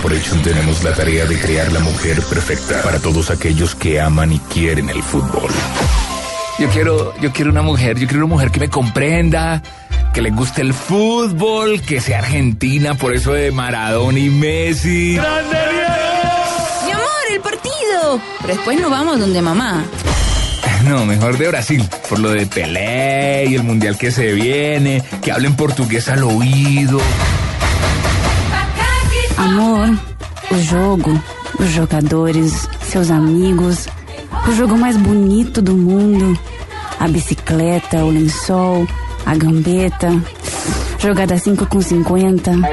Corporation 0.00 0.40
tenemos 0.40 0.82
la 0.82 0.94
tarea 0.94 1.26
de 1.26 1.38
crear 1.38 1.70
la 1.72 1.80
mujer 1.80 2.22
perfecta 2.22 2.80
para 2.82 2.98
todos 2.98 3.30
aquellos 3.30 3.74
que 3.74 4.00
aman 4.00 4.32
y 4.32 4.38
quieren 4.38 4.88
el 4.88 5.02
fútbol. 5.02 5.50
Yo 6.58 6.68
quiero, 6.70 7.14
yo 7.20 7.30
quiero 7.32 7.50
una 7.50 7.60
mujer, 7.60 7.98
yo 7.98 8.06
quiero 8.06 8.24
una 8.24 8.34
mujer 8.34 8.50
que 8.50 8.60
me 8.60 8.70
comprenda, 8.70 9.62
que 10.14 10.22
le 10.22 10.30
guste 10.30 10.62
el 10.62 10.72
fútbol, 10.72 11.82
que 11.82 12.00
sea 12.00 12.20
argentina, 12.20 12.94
por 12.94 13.14
eso 13.14 13.34
de 13.34 13.50
Maradona 13.50 14.18
y 14.18 14.30
Messi. 14.30 15.18
Mi 16.86 16.92
amor, 16.92 17.04
el 17.30 17.40
partido. 17.42 18.22
Pero 18.40 18.54
después 18.54 18.80
nos 18.80 18.90
vamos 18.90 19.20
donde 19.20 19.42
mamá. 19.42 19.84
No, 20.88 21.04
mejor 21.04 21.36
de 21.36 21.46
Brasil, 21.48 21.86
por 22.08 22.20
lo 22.20 22.30
de 22.30 22.46
Pelé 22.46 23.44
y 23.50 23.54
el 23.54 23.64
mundial 23.64 23.98
que 23.98 24.10
se 24.10 24.32
viene, 24.32 25.02
que 25.22 25.30
hablen 25.30 25.56
portugués 25.56 26.08
al 26.08 26.22
oído. 26.22 26.98
Amor, 29.40 29.98
o 30.50 30.58
jogo, 30.58 31.18
os 31.58 31.70
jogadores, 31.70 32.68
seus 32.82 33.10
amigos, 33.10 33.88
o 34.46 34.52
jogo 34.52 34.76
mais 34.76 34.98
bonito 34.98 35.62
do 35.62 35.72
mundo. 35.72 36.38
A 36.98 37.08
bicicleta, 37.08 38.04
o 38.04 38.10
lençol, 38.10 38.86
a 39.24 39.34
gambeta, 39.34 40.12
jogada 40.98 41.38
5 41.38 41.64
com 41.68 41.80
50. 41.80 42.50
No, 42.52 42.66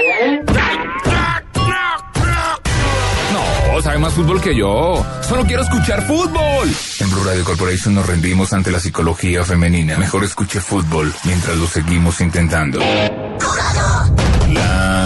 sabe 3.82 3.97
más 3.99 4.13
fútbol 4.13 4.41
que 4.41 4.53
yo. 4.53 5.05
Solo 5.22 5.45
quiero 5.45 5.63
escuchar 5.63 6.05
fútbol. 6.05 6.70
En 6.99 7.09
Blue 7.09 7.24
Radio 7.24 7.45
Corporation 7.45 7.95
nos 7.95 8.05
rendimos 8.05 8.51
ante 8.51 8.72
la 8.72 8.82
psicología 8.82 9.45
femenina. 9.45 9.97
Mejor 9.97 10.26
escuche 10.26 10.59
fútbol 10.59 11.13
mientras 11.24 11.55
lo 11.55 11.65
seguimos 11.65 12.20
intentando. 12.20 12.80
La 14.53 14.97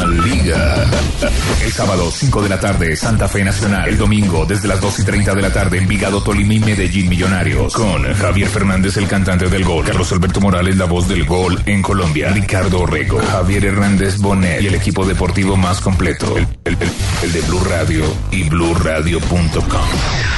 El 1.64 1.72
sábado, 1.72 2.10
5 2.12 2.42
de 2.44 2.50
la 2.50 2.60
tarde, 2.60 2.96
Santa 2.96 3.28
Fe 3.28 3.44
Nacional. 3.44 3.88
El 3.90 3.98
domingo, 3.98 4.46
desde 4.46 4.68
las 4.68 4.82
2 4.82 5.00
y 5.00 5.04
30 5.04 5.36
de 5.36 5.42
la 5.42 5.52
tarde, 5.54 5.78
Envigado, 5.78 6.22
Tolima 6.24 6.54
y 6.56 6.60
Medellín 6.60 7.08
Millonarios. 7.10 7.74
Con 7.74 8.04
Javier 8.14 8.50
Fernández, 8.50 8.98
el 8.98 9.08
cantante 9.08 9.48
del 9.48 9.64
gol. 9.64 9.86
Carlos 9.86 10.12
Alberto 10.12 10.42
Morales, 10.42 10.78
la 10.78 10.86
voz 10.86 11.08
del 11.08 11.26
gol 11.26 11.62
en 11.66 11.82
Colombia. 11.82 12.30
Ricardo 12.32 12.86
Rego. 12.86 13.20
Javier 13.32 13.66
Hernández 13.66 14.18
Bonet. 14.18 14.62
Y 14.62 14.68
el 14.68 14.76
equipo 14.76 15.06
deportivo 15.06 15.56
más 15.56 15.80
completo. 15.82 16.36
El, 16.38 16.48
el- 16.66 16.78
el- 16.82 16.92
el 17.24 17.32
de 17.34 17.42
Blue 17.42 17.64
Radio 17.70 18.04
y 18.32 18.44
BlueRadio.com. 18.50 19.82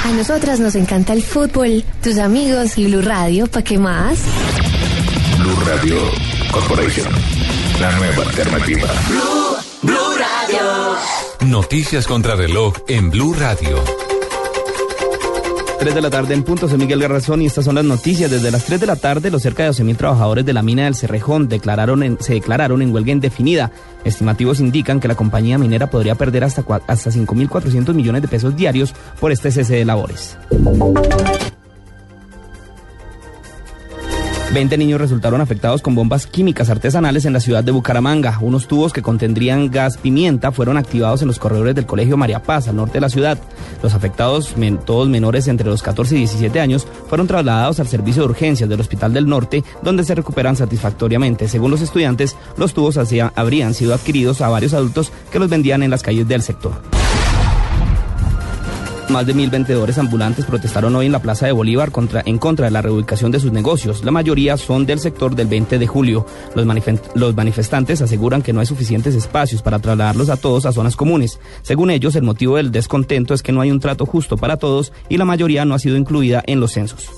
A 0.04 0.08
nosotras 0.16 0.60
nos 0.60 0.74
encanta 0.74 1.12
el 1.14 1.22
fútbol, 1.22 1.82
tus 2.02 2.18
amigos 2.18 2.76
y 2.76 2.86
Blue 2.86 3.00
Radio, 3.02 3.46
¿para 3.46 3.64
qué 3.64 3.78
más? 3.78 4.18
Blue 5.38 5.56
Radio 5.66 5.96
Corporation. 6.52 7.08
La 7.80 7.90
nueva 7.92 8.22
alternativa. 8.22 8.88
Noticias 11.46 12.06
contra 12.06 12.34
reloj 12.36 12.74
en 12.88 13.10
Blue 13.10 13.34
Radio. 13.34 13.78
3 15.78 15.94
de 15.94 16.00
la 16.00 16.08
tarde 16.10 16.32
en 16.34 16.42
punto, 16.42 16.66
soy 16.68 16.78
Miguel 16.78 17.00
Garrazón 17.00 17.42
y 17.42 17.46
estas 17.46 17.64
son 17.66 17.74
las 17.74 17.84
noticias. 17.84 18.30
Desde 18.30 18.50
las 18.50 18.64
3 18.64 18.80
de 18.80 18.86
la 18.86 18.96
tarde, 18.96 19.30
los 19.30 19.42
cerca 19.42 19.64
de 19.64 19.70
12.000 19.70 19.96
trabajadores 19.96 20.46
de 20.46 20.52
la 20.54 20.62
mina 20.62 20.84
del 20.84 20.94
Cerrejón 20.94 21.48
declararon 21.48 22.02
en- 22.02 22.18
se 22.20 22.34
declararon 22.34 22.80
en 22.80 22.94
huelga 22.94 23.12
indefinida. 23.12 23.70
Estimativos 24.04 24.60
indican 24.60 24.98
que 25.00 25.08
la 25.08 25.14
compañía 25.14 25.58
minera 25.58 25.90
podría 25.90 26.14
perder 26.14 26.44
hasta, 26.44 26.64
hasta 26.86 27.10
5.400 27.10 27.92
millones 27.94 28.22
de 28.22 28.28
pesos 28.28 28.56
diarios 28.56 28.94
por 29.20 29.30
este 29.32 29.50
cese 29.50 29.74
de 29.76 29.84
labores. 29.84 30.38
20 34.54 34.78
niños 34.78 35.00
resultaron 35.00 35.40
afectados 35.40 35.82
con 35.82 35.96
bombas 35.96 36.28
químicas 36.28 36.70
artesanales 36.70 37.24
en 37.24 37.32
la 37.32 37.40
ciudad 37.40 37.64
de 37.64 37.72
Bucaramanga. 37.72 38.38
Unos 38.40 38.68
tubos 38.68 38.92
que 38.92 39.02
contendrían 39.02 39.68
gas 39.68 39.96
pimienta 39.96 40.52
fueron 40.52 40.76
activados 40.76 41.22
en 41.22 41.26
los 41.26 41.40
corredores 41.40 41.74
del 41.74 41.86
Colegio 41.86 42.16
María 42.16 42.40
Paz, 42.40 42.68
al 42.68 42.76
norte 42.76 42.94
de 42.94 43.00
la 43.00 43.08
ciudad. 43.08 43.36
Los 43.82 43.94
afectados, 43.94 44.54
todos 44.86 45.08
menores 45.08 45.48
entre 45.48 45.66
los 45.66 45.82
14 45.82 46.14
y 46.14 46.18
17 46.18 46.60
años, 46.60 46.86
fueron 47.08 47.26
trasladados 47.26 47.80
al 47.80 47.88
servicio 47.88 48.22
de 48.22 48.28
urgencias 48.28 48.68
del 48.70 48.80
Hospital 48.80 49.12
del 49.12 49.26
Norte, 49.26 49.64
donde 49.82 50.04
se 50.04 50.14
recuperan 50.14 50.54
satisfactoriamente. 50.54 51.48
Según 51.48 51.72
los 51.72 51.80
estudiantes, 51.80 52.36
los 52.56 52.74
tubos 52.74 52.96
habrían 53.34 53.74
sido 53.74 53.92
adquiridos 53.92 54.40
a 54.40 54.50
varios 54.50 54.72
adultos 54.72 55.10
que 55.32 55.40
los 55.40 55.50
vendían 55.50 55.82
en 55.82 55.90
las 55.90 56.04
calles 56.04 56.28
del 56.28 56.42
sector. 56.42 56.93
Más 59.10 59.26
de 59.26 59.34
mil 59.34 59.50
vendedores 59.50 59.98
ambulantes 59.98 60.46
protestaron 60.46 60.96
hoy 60.96 61.06
en 61.06 61.12
la 61.12 61.20
Plaza 61.20 61.46
de 61.46 61.52
Bolívar 61.52 61.92
en 62.24 62.38
contra 62.38 62.66
de 62.66 62.70
la 62.70 62.82
reubicación 62.82 63.30
de 63.30 63.38
sus 63.38 63.52
negocios. 63.52 64.04
La 64.04 64.10
mayoría 64.10 64.56
son 64.56 64.86
del 64.86 64.98
sector 64.98 65.36
del 65.36 65.46
20 65.46 65.78
de 65.78 65.86
julio. 65.86 66.26
Los, 66.54 66.66
los 67.14 67.34
manifestantes 67.34 68.00
aseguran 68.02 68.42
que 68.42 68.52
no 68.52 68.60
hay 68.60 68.66
suficientes 68.66 69.14
espacios 69.14 69.62
para 69.62 69.78
trasladarlos 69.78 70.30
a 70.30 70.36
todos 70.36 70.66
a 70.66 70.72
zonas 70.72 70.96
comunes. 70.96 71.38
Según 71.62 71.90
ellos, 71.90 72.16
el 72.16 72.22
motivo 72.22 72.56
del 72.56 72.72
descontento 72.72 73.34
es 73.34 73.42
que 73.42 73.52
no 73.52 73.60
hay 73.60 73.70
un 73.70 73.80
trato 73.80 74.06
justo 74.06 74.36
para 74.36 74.56
todos 74.56 74.92
y 75.08 75.18
la 75.18 75.24
mayoría 75.24 75.64
no 75.64 75.74
ha 75.74 75.78
sido 75.78 75.96
incluida 75.96 76.42
en 76.46 76.60
los 76.60 76.72
censos. 76.72 77.10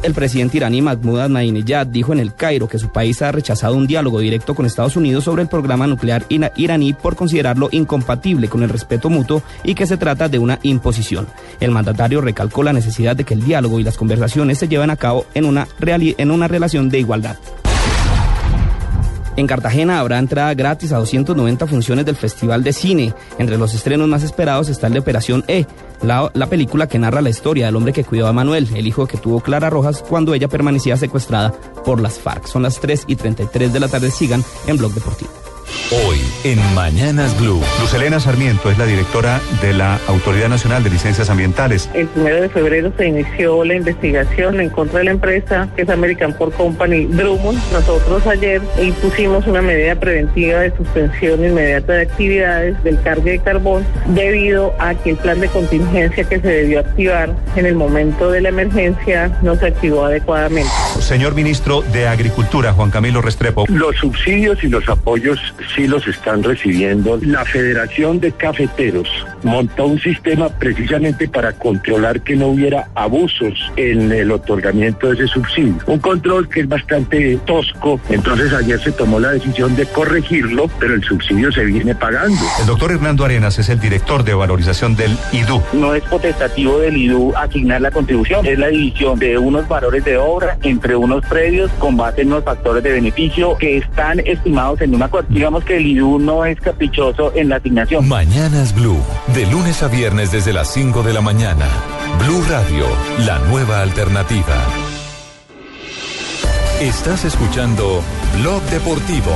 El 0.00 0.14
presidente 0.14 0.56
iraní 0.58 0.80
Mahmoud 0.80 1.18
Ahmadinejad 1.20 1.88
dijo 1.88 2.12
en 2.12 2.20
el 2.20 2.32
Cairo 2.32 2.68
que 2.68 2.78
su 2.78 2.88
país 2.90 3.20
ha 3.20 3.32
rechazado 3.32 3.74
un 3.74 3.88
diálogo 3.88 4.20
directo 4.20 4.54
con 4.54 4.64
Estados 4.64 4.96
Unidos 4.96 5.24
sobre 5.24 5.42
el 5.42 5.48
programa 5.48 5.88
nuclear 5.88 6.24
ira- 6.28 6.52
iraní 6.56 6.92
por 6.92 7.16
considerarlo 7.16 7.68
incompatible 7.72 8.48
con 8.48 8.62
el 8.62 8.68
respeto 8.68 9.10
mutuo 9.10 9.42
y 9.64 9.74
que 9.74 9.86
se 9.86 9.96
trata 9.96 10.28
de 10.28 10.38
una 10.38 10.60
imposición. 10.62 11.26
El 11.58 11.72
mandatario 11.72 12.20
recalcó 12.20 12.62
la 12.62 12.72
necesidad 12.72 13.16
de 13.16 13.24
que 13.24 13.34
el 13.34 13.44
diálogo 13.44 13.80
y 13.80 13.82
las 13.82 13.96
conversaciones 13.98 14.58
se 14.58 14.68
lleven 14.68 14.90
a 14.90 14.96
cabo 14.96 15.26
en 15.34 15.44
una, 15.44 15.66
en 15.80 16.30
una 16.30 16.46
relación 16.46 16.88
de 16.90 17.00
igualdad. 17.00 17.36
En 19.38 19.46
Cartagena 19.46 20.00
habrá 20.00 20.18
entrada 20.18 20.52
gratis 20.54 20.90
a 20.90 20.98
290 20.98 21.68
funciones 21.68 22.04
del 22.04 22.16
Festival 22.16 22.64
de 22.64 22.72
Cine. 22.72 23.14
Entre 23.38 23.56
los 23.56 23.72
estrenos 23.72 24.08
más 24.08 24.24
esperados 24.24 24.68
está 24.68 24.88
el 24.88 24.94
de 24.94 24.98
Operación 24.98 25.44
E, 25.46 25.64
la, 26.02 26.28
la 26.34 26.48
película 26.48 26.88
que 26.88 26.98
narra 26.98 27.22
la 27.22 27.30
historia 27.30 27.66
del 27.66 27.76
hombre 27.76 27.92
que 27.92 28.02
cuidó 28.02 28.26
a 28.26 28.32
Manuel, 28.32 28.66
el 28.74 28.88
hijo 28.88 29.06
que 29.06 29.16
tuvo 29.16 29.38
Clara 29.38 29.70
Rojas 29.70 30.02
cuando 30.02 30.34
ella 30.34 30.48
permanecía 30.48 30.96
secuestrada 30.96 31.52
por 31.84 32.00
las 32.00 32.18
FARC. 32.18 32.48
Son 32.48 32.64
las 32.64 32.80
3 32.80 33.04
y 33.06 33.14
33 33.14 33.72
de 33.72 33.78
la 33.78 33.86
tarde. 33.86 34.10
Sigan 34.10 34.42
en 34.66 34.76
Blog 34.76 34.92
Deportivo. 34.92 35.30
Hoy 35.90 36.20
en 36.44 36.58
Mañanas 36.74 37.38
Blue. 37.40 37.62
Luz 37.80 37.94
Elena 37.94 38.20
Sarmiento 38.20 38.70
es 38.70 38.76
la 38.76 38.84
directora 38.84 39.40
de 39.62 39.72
la 39.72 39.98
Autoridad 40.06 40.48
Nacional 40.50 40.84
de 40.84 40.90
Licencias 40.90 41.30
Ambientales. 41.30 41.88
El 41.94 42.06
primero 42.08 42.42
de 42.42 42.48
febrero 42.50 42.92
se 42.96 43.06
inició 43.06 43.64
la 43.64 43.74
investigación 43.74 44.60
en 44.60 44.68
contra 44.68 44.98
de 44.98 45.06
la 45.06 45.10
empresa 45.12 45.68
que 45.74 45.82
es 45.82 45.88
American 45.88 46.34
Port 46.34 46.54
Company 46.56 47.06
Drummond. 47.06 47.58
Nosotros 47.72 48.26
ayer 48.26 48.60
impusimos 48.82 49.46
una 49.46 49.62
medida 49.62 49.94
preventiva 49.94 50.60
de 50.60 50.76
suspensión 50.76 51.42
inmediata 51.42 51.94
de 51.94 52.02
actividades 52.02 52.84
del 52.84 53.00
cargue 53.00 53.32
de 53.32 53.38
carbón 53.38 53.86
debido 54.08 54.74
a 54.78 54.94
que 54.94 55.10
el 55.10 55.16
plan 55.16 55.40
de 55.40 55.48
contingencia 55.48 56.24
que 56.24 56.38
se 56.38 56.48
debió 56.48 56.80
activar 56.80 57.34
en 57.56 57.64
el 57.64 57.74
momento 57.74 58.30
de 58.30 58.42
la 58.42 58.50
emergencia 58.50 59.38
no 59.42 59.56
se 59.56 59.68
activó 59.68 60.04
adecuadamente. 60.04 60.70
Señor 61.00 61.34
ministro 61.34 61.80
de 61.80 62.08
Agricultura, 62.08 62.74
Juan 62.74 62.90
Camilo 62.90 63.22
Restrepo. 63.22 63.64
Los 63.68 63.96
subsidios 63.96 64.62
y 64.62 64.68
los 64.68 64.86
apoyos 64.88 65.40
sí 65.74 65.86
los 65.86 66.06
están 66.06 66.42
recibiendo. 66.42 67.18
La 67.22 67.44
Federación 67.44 68.20
de 68.20 68.32
Cafeteros 68.32 69.08
montó 69.42 69.86
un 69.86 70.00
sistema 70.00 70.48
precisamente 70.48 71.28
para 71.28 71.52
controlar 71.52 72.20
que 72.22 72.36
no 72.36 72.48
hubiera 72.48 72.88
abusos 72.94 73.54
en 73.76 74.10
el 74.12 74.30
otorgamiento 74.30 75.08
de 75.08 75.14
ese 75.14 75.26
subsidio. 75.28 75.76
Un 75.86 75.98
control 75.98 76.48
que 76.48 76.60
es 76.60 76.68
bastante 76.68 77.38
tosco. 77.46 78.00
Entonces 78.08 78.52
ayer 78.52 78.80
se 78.80 78.92
tomó 78.92 79.20
la 79.20 79.32
decisión 79.32 79.76
de 79.76 79.86
corregirlo, 79.86 80.68
pero 80.78 80.94
el 80.94 81.02
subsidio 81.04 81.52
se 81.52 81.64
viene 81.64 81.94
pagando. 81.94 82.40
El 82.60 82.66
doctor 82.66 82.92
Hernando 82.92 83.24
Arenas 83.24 83.58
es 83.58 83.68
el 83.68 83.80
director 83.80 84.24
de 84.24 84.34
valorización 84.34 84.96
del 84.96 85.16
IDU. 85.32 85.62
No 85.72 85.94
es 85.94 86.02
potestativo 86.04 86.78
del 86.78 86.96
IDU 86.96 87.34
asignar 87.36 87.80
la 87.80 87.90
contribución, 87.90 88.46
es 88.46 88.58
la 88.58 88.68
división 88.68 89.18
de 89.18 89.38
unos 89.38 89.68
valores 89.68 90.04
de 90.04 90.16
obra 90.16 90.58
entre 90.62 90.96
unos 90.96 91.24
predios 91.26 91.70
con 91.78 91.96
base 91.96 92.22
en 92.22 92.28
unos 92.28 92.44
factores 92.44 92.82
de 92.82 92.92
beneficio 92.92 93.56
que 93.58 93.78
están 93.78 94.20
estimados 94.20 94.80
en 94.80 94.94
una 94.94 95.08
cuota. 95.08 95.28
Digamos 95.48 95.64
que 95.64 95.78
el 95.78 95.86
IDU 95.86 96.18
no 96.18 96.44
es 96.44 96.60
caprichoso 96.60 97.32
en 97.34 97.48
la 97.48 97.56
asignación. 97.56 98.06
Mañanas 98.06 98.74
Blue. 98.74 99.00
De 99.32 99.46
lunes 99.46 99.82
a 99.82 99.88
viernes 99.88 100.30
desde 100.30 100.52
las 100.52 100.70
5 100.74 101.02
de 101.02 101.14
la 101.14 101.22
mañana. 101.22 101.64
Blue 102.18 102.44
Radio, 102.50 102.84
la 103.24 103.38
nueva 103.48 103.80
alternativa. 103.80 104.56
Estás 106.82 107.24
escuchando 107.24 108.02
Blog 108.38 108.60
Deportivo. 108.64 109.32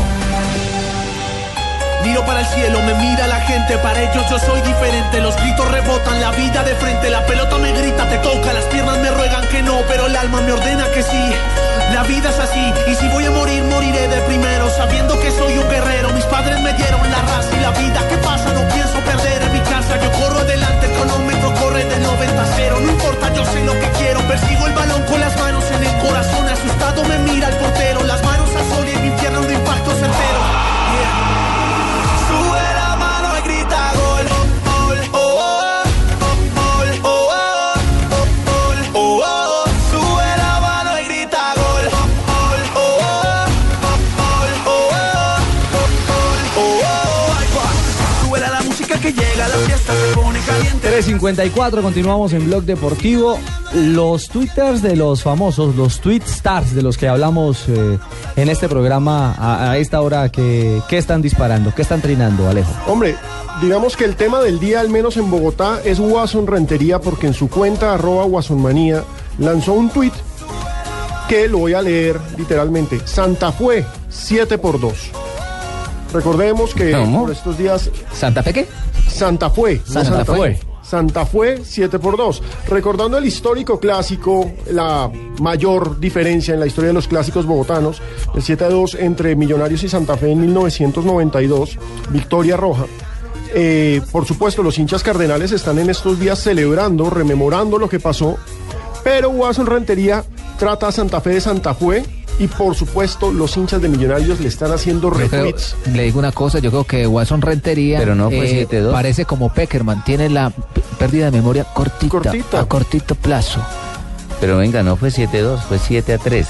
Miro 2.05 2.27
para 2.27 2.41
el 2.41 2.47
cielo, 2.47 2.79
me 2.85 2.95
mira 2.95 3.27
la 3.29 3.41
gente, 3.47 3.79
para 3.79 4.03
ellos 4.03 4.29
yo 4.29 4.39
soy 4.39 4.61
diferente. 4.61 5.21
Los 5.21 5.35
gritos 5.37 5.71
rebotan, 5.71 6.21
la 6.21 6.33
vida 6.33 6.63
de 6.63 6.75
frente, 6.75 7.09
la 7.09 7.25
pelota 7.25 7.57
me 7.57 7.73
grita, 7.73 8.09
te 8.11 8.19
toca, 8.19 8.53
las 8.53 8.65
piernas 8.67 8.99
me 8.99 9.11
ruegan 9.13 9.49
que 9.49 9.63
no, 9.63 9.81
pero 9.89 10.07
el 10.09 10.17
alma 10.17 10.43
me 10.43 10.53
ordena 10.53 10.85
que 10.93 11.03
sí. 11.03 11.33
La 11.95 12.03
vida 12.03 12.31
es 12.31 12.39
así, 12.39 12.73
y 12.91 12.95
si 12.97 13.09
voy 13.09 13.25
a 13.25 13.31
morir, 13.31 13.63
moriré 13.65 14.09
de 14.09 14.21
primero, 14.23 14.52
dieron 16.83 17.11
la 17.11 17.23
raza 17.23 17.57
y 17.57 17.61
la 17.61 17.71
vida. 17.71 18.09
¿Qué 18.09 18.17
pasa? 18.19 18.42
9.54, 51.03 51.83
continuamos 51.83 52.33
en 52.33 52.47
Blog 52.47 52.63
Deportivo. 52.63 53.37
Los 53.75 54.29
twitters 54.29 54.83
de 54.83 54.95
los 54.95 55.23
famosos, 55.23 55.75
los 55.75 56.01
tweet 56.01 56.23
stars 56.25 56.75
de 56.75 56.83
los 56.83 56.97
que 56.97 57.09
hablamos 57.09 57.69
eh, 57.69 57.99
en 58.37 58.49
este 58.49 58.69
programa 58.69 59.35
a, 59.37 59.77
esta 59.79 60.01
hora, 60.01 60.31
que, 60.31 60.81
¿qué 60.89 60.99
están 60.99 61.21
disparando? 61.21 61.75
¿Qué 61.75 61.83
están 61.83 62.01
trinando, 62.01 62.49
Alejo? 62.49 62.71
Hombre, 62.87 63.17
digamos 63.61 63.97
que 63.97 64.05
el 64.05 64.15
tema 64.15 64.41
del 64.41 64.61
día, 64.61 64.81
al 64.81 64.91
menos 64.91 65.17
en 65.17 65.29
Bogotá, 65.29 65.81
es 65.85 65.99
Guasón 65.99 66.47
Rentería, 66.47 67.01
porque 67.01 67.27
en 67.27 67.35
su 67.35 67.49
cuenta, 67.49 67.95
arroba 67.95 68.25
Guasonmanía, 68.25 69.03
lanzó 69.39 69.73
un 69.73 69.91
tweet 69.91 70.13
que 71.29 71.49
lo 71.49 71.59
voy 71.59 71.75
a 71.75 71.83
leer 71.83 72.21
literalmente. 72.39 73.01
Santa 73.07 73.51
Fue, 73.51 73.85
7 74.09 74.57
por 74.59 74.79
2 74.79 74.93
Recordemos 76.13 76.75
que 76.75 76.95
por 77.13 77.33
estos 77.33 77.59
días... 77.59 77.91
¿Santa 78.13 78.43
Fe 78.43 78.53
qué? 78.53 78.69
Santa 79.09 79.51
Fue. 79.51 79.81
Santa, 79.85 80.11
no 80.11 80.17
Santa 80.17 80.35
Fue. 80.37 80.72
Santa 80.93 81.25
Fue 81.25 81.63
7 81.65 81.99
por 81.99 82.19
2. 82.19 82.43
Recordando 82.69 83.17
el 83.17 83.25
histórico 83.25 83.81
clásico, 83.81 84.53
la 84.71 85.11
mayor 85.41 85.99
diferencia 85.99 86.53
en 86.53 86.61
la 86.61 86.67
historia 86.67 86.89
de 86.89 86.93
los 86.93 87.09
clásicos 87.09 87.47
bogotanos, 87.47 88.03
el 88.35 88.43
7 88.43 88.65
a 88.65 88.69
2 88.69 88.97
entre 88.97 89.35
Millonarios 89.35 89.83
y 89.85 89.89
Santa 89.89 90.19
Fe 90.19 90.33
en 90.33 90.43
1992, 90.43 91.79
victoria 92.11 92.59
roja. 92.59 92.85
Eh, 93.55 94.03
por 94.13 94.27
supuesto, 94.27 94.63
los 94.63 94.79
hinchas 94.79 95.03
cardenales 95.03 95.53
están 95.53 95.79
en 95.79 95.89
estos 95.89 96.21
días 96.21 96.39
celebrando, 96.39 97.09
rememorando 97.09 97.79
lo 97.79 97.89
que 97.89 97.99
pasó, 97.99 98.37
pero 99.03 99.31
Watson 99.31 99.65
Rentería 99.65 100.23
trata 100.59 100.89
a 100.89 100.93
Santa 100.93 101.23
Fe 101.23 101.31
de 101.31 101.41
Santa 101.41 101.73
Fe 101.73 102.05
y 102.43 102.49
por 102.49 102.75
supuesto 102.75 103.33
los 103.33 103.57
hinchas 103.57 103.81
de 103.81 103.89
Millonarios 103.89 104.41
le 104.41 104.49
están 104.49 104.73
haciendo 104.73 105.11
creo- 105.11 105.29
retweets. 105.29 105.77
le 105.95 106.03
digo 106.03 106.19
una 106.19 106.33
cosa, 106.33 106.59
yo 106.59 106.71
creo 106.71 106.83
que 106.85 107.07
Watson 107.07 107.41
Rentería 107.41 107.99
Pero 108.01 108.17
no 108.17 108.31
fue 108.31 108.63
eh, 108.63 108.69
7-2. 108.69 108.91
parece 108.91 109.25
como 109.25 109.53
Peckerman, 109.53 110.03
tiene 110.05 110.29
la 110.29 110.53
pérdida 110.99 111.27
de 111.27 111.31
memoria 111.31 111.65
cortita, 111.73 112.59
a 112.59 112.65
cortito 112.67 113.15
plazo. 113.15 113.61
Pero 114.41 114.57
venga, 114.59 114.83
no 114.83 114.97
fue 114.97 115.11
7-2, 115.11 115.61
fue 115.69 115.79
7 115.79 116.15
a 116.15 116.19
3. 116.19 116.49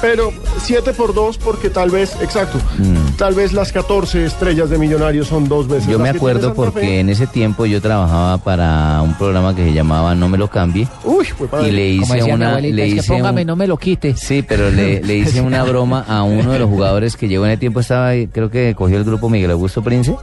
Pero 0.00 0.30
7 0.62 0.92
por 0.92 1.14
2 1.14 1.38
porque 1.38 1.70
tal 1.70 1.90
vez, 1.90 2.16
exacto, 2.20 2.58
tal 3.16 3.34
vez 3.34 3.52
las 3.54 3.72
14 3.72 4.26
estrellas 4.26 4.68
de 4.68 4.76
Millonarios 4.78 5.26
son 5.28 5.48
dos 5.48 5.66
veces. 5.68 5.88
Mm. 5.88 5.90
Yo 5.90 5.98
me 5.98 6.10
que 6.10 6.16
acuerdo 6.18 6.52
porque 6.54 6.80
Fe. 6.80 7.00
en 7.00 7.08
ese 7.08 7.26
tiempo 7.26 7.64
yo 7.64 7.80
trabajaba 7.80 8.36
para 8.38 9.00
un 9.02 9.14
programa 9.14 9.56
que 9.56 9.64
se 9.64 9.72
llamaba 9.72 10.14
No 10.14 10.28
me 10.28 10.36
lo 10.36 10.48
cambie. 10.48 10.86
Uy, 11.02 11.24
fue 11.24 11.48
padre. 11.48 11.68
Y 11.68 11.72
le 11.72 11.88
hice 11.88 12.22
una, 12.24 12.50
abuelita, 12.50 12.76
le 12.76 12.86
es 12.88 12.92
que 12.94 13.00
hice 13.00 13.12
póngame, 13.12 13.40
un- 13.40 13.46
no 13.46 13.56
me 13.56 13.66
lo 13.66 13.76
quite. 13.78 14.14
Sí, 14.16 14.42
pero 14.46 14.70
le, 14.70 15.02
le 15.02 15.16
hice 15.18 15.40
una 15.40 15.62
broma 15.64 16.04
a 16.06 16.22
uno 16.24 16.52
de 16.52 16.58
los 16.58 16.68
jugadores 16.68 17.16
que 17.16 17.26
llegó 17.28 17.46
en 17.46 17.52
el 17.52 17.58
tiempo, 17.58 17.80
estaba 17.80 18.08
ahí, 18.08 18.26
creo 18.26 18.50
que 18.50 18.74
cogió 18.74 18.98
el 18.98 19.04
grupo 19.04 19.30
Miguel 19.30 19.50
Augusto 19.50 19.82
Prince, 19.82 20.14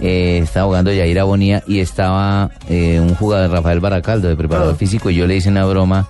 eh, 0.00 0.40
estaba 0.44 0.66
jugando 0.66 0.92
Yair 0.92 1.18
Abonía 1.18 1.62
y 1.66 1.80
estaba 1.80 2.50
eh, 2.68 3.00
un 3.00 3.14
jugador, 3.16 3.50
Rafael 3.50 3.80
Baracaldo, 3.80 4.28
de 4.28 4.36
preparador 4.36 4.74
Ah. 4.74 4.78
físico, 4.78 5.10
y 5.10 5.16
yo 5.16 5.26
le 5.26 5.36
hice 5.36 5.48
una 5.48 5.64
broma 5.64 6.08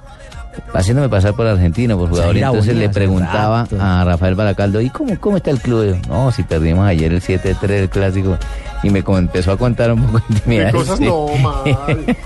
haciéndome 0.75 1.09
pasar 1.09 1.35
por 1.35 1.47
argentino, 1.47 1.99
por 1.99 2.09
jugador, 2.11 2.37
entonces 2.37 2.77
le 2.77 2.89
preguntaba 2.89 3.67
a 3.79 4.05
Rafael 4.05 4.35
Baracaldo, 4.35 4.81
¿y 4.81 4.91
cómo, 4.91 5.13
cómo 5.21 5.37
está 5.37 5.51
el 5.51 5.61
club? 5.61 5.97
No, 6.09 6.31
si 6.33 6.43
perdimos 6.43 6.87
ayer 6.87 7.13
el 7.13 7.21
7-3 7.21 7.71
el 7.71 7.89
clásico, 7.89 8.37
y 8.83 8.91
me 8.91 9.03
empezó 9.07 9.53
a 9.53 9.57
contar 9.57 9.93
un 9.93 10.03
poco 10.07 10.25
de 10.47 10.71
cosas 10.73 10.99
sí. 10.99 11.05
no, 11.05 11.27
mal. 11.41 11.63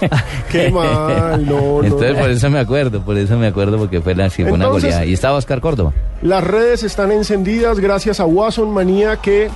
Qué 0.50 0.70
mal, 0.70 1.44
no, 1.44 1.60
no. 1.60 1.84
Entonces 1.84 2.12
no. 2.14 2.18
por 2.20 2.30
eso 2.30 2.50
me 2.50 2.58
acuerdo, 2.58 3.00
por 3.02 3.16
eso 3.18 3.36
me 3.36 3.46
acuerdo 3.48 3.78
porque 3.78 4.00
fue, 4.00 4.14
la, 4.14 4.30
sí, 4.30 4.42
fue 4.42 4.52
una 4.52 4.64
Entonces- 4.66 4.90
goleada. 4.90 5.04
Y 5.06 5.12
estaba 5.12 5.36
Oscar 5.36 5.60
Córdoba. 5.60 5.92
Las 6.22 6.42
redes 6.44 6.82
están 6.82 7.12
encendidas 7.12 7.78
gracias 7.78 8.20
a 8.20 8.24
Watson 8.24 8.70
Manía 8.72 9.16
que 9.16 9.50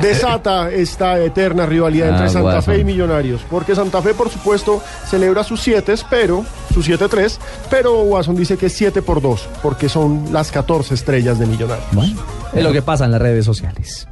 desata 0.00 0.70
esta 0.70 1.18
eterna 1.18 1.66
rivalidad 1.66 2.08
Ah, 2.08 2.12
entre 2.12 2.28
Santa. 2.30 2.62
Fe 2.62 2.78
y 2.78 2.84
Millonarios. 2.84 3.42
Porque 3.50 3.74
Santa 3.74 4.02
Fe, 4.02 4.14
por 4.14 4.28
supuesto, 4.30 4.82
celebra 5.08 5.44
sus 5.44 5.60
7, 5.62 5.94
pero, 6.10 6.44
sus 6.72 6.86
7-3, 6.88 7.38
pero 7.70 8.02
Watson 8.02 8.36
dice 8.36 8.56
que 8.56 8.66
es 8.66 8.72
7 8.72 9.02
por 9.02 9.20
2, 9.20 9.48
porque 9.62 9.88
son 9.88 10.28
las 10.32 10.50
14 10.50 10.94
estrellas 10.94 11.38
de 11.38 11.46
Millonarios. 11.46 11.88
Es 12.52 12.62
lo 12.64 12.72
que 12.72 12.82
pasa 12.82 13.04
en 13.04 13.12
las 13.12 13.20
redes 13.20 13.44
sociales. 13.44 14.06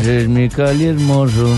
Ese 0.00 0.22
es 0.22 0.28
mi 0.28 0.48
Cali 0.48 0.86
hermoso, 0.86 1.54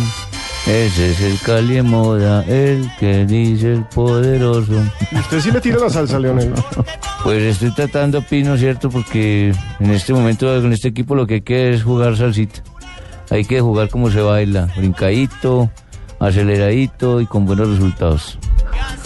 ese 0.67 1.13
es 1.13 1.21
el 1.21 1.39
Cali 1.39 1.75
de 1.75 1.83
moda, 1.83 2.45
el 2.49 2.91
que 2.99 3.25
dice 3.25 3.75
el 3.75 3.85
poderoso. 3.85 4.83
Usted 5.13 5.41
sí 5.41 5.53
le 5.53 5.61
tira 5.61 5.79
la 5.79 5.89
salsa, 5.89 6.19
Leonel. 6.19 6.53
Pues 7.23 7.41
estoy 7.41 7.71
tratando 7.71 8.21
Pino, 8.21 8.57
¿cierto? 8.57 8.91
Porque 8.91 9.55
en 9.79 9.91
este 9.93 10.13
momento 10.13 10.47
con 10.61 10.73
este 10.73 10.89
equipo 10.89 11.15
lo 11.15 11.25
que 11.25 11.35
hay 11.35 11.41
que 11.43 11.73
es 11.73 11.85
jugar 11.85 12.17
salsita. 12.17 12.65
Hay 13.31 13.45
que 13.45 13.61
jugar 13.61 13.89
como 13.91 14.11
se 14.11 14.21
baila, 14.21 14.69
brincadito, 14.77 15.71
aceleradito 16.19 17.21
y 17.21 17.27
con 17.27 17.47
buenos 17.47 17.69
resultados. 17.69 18.41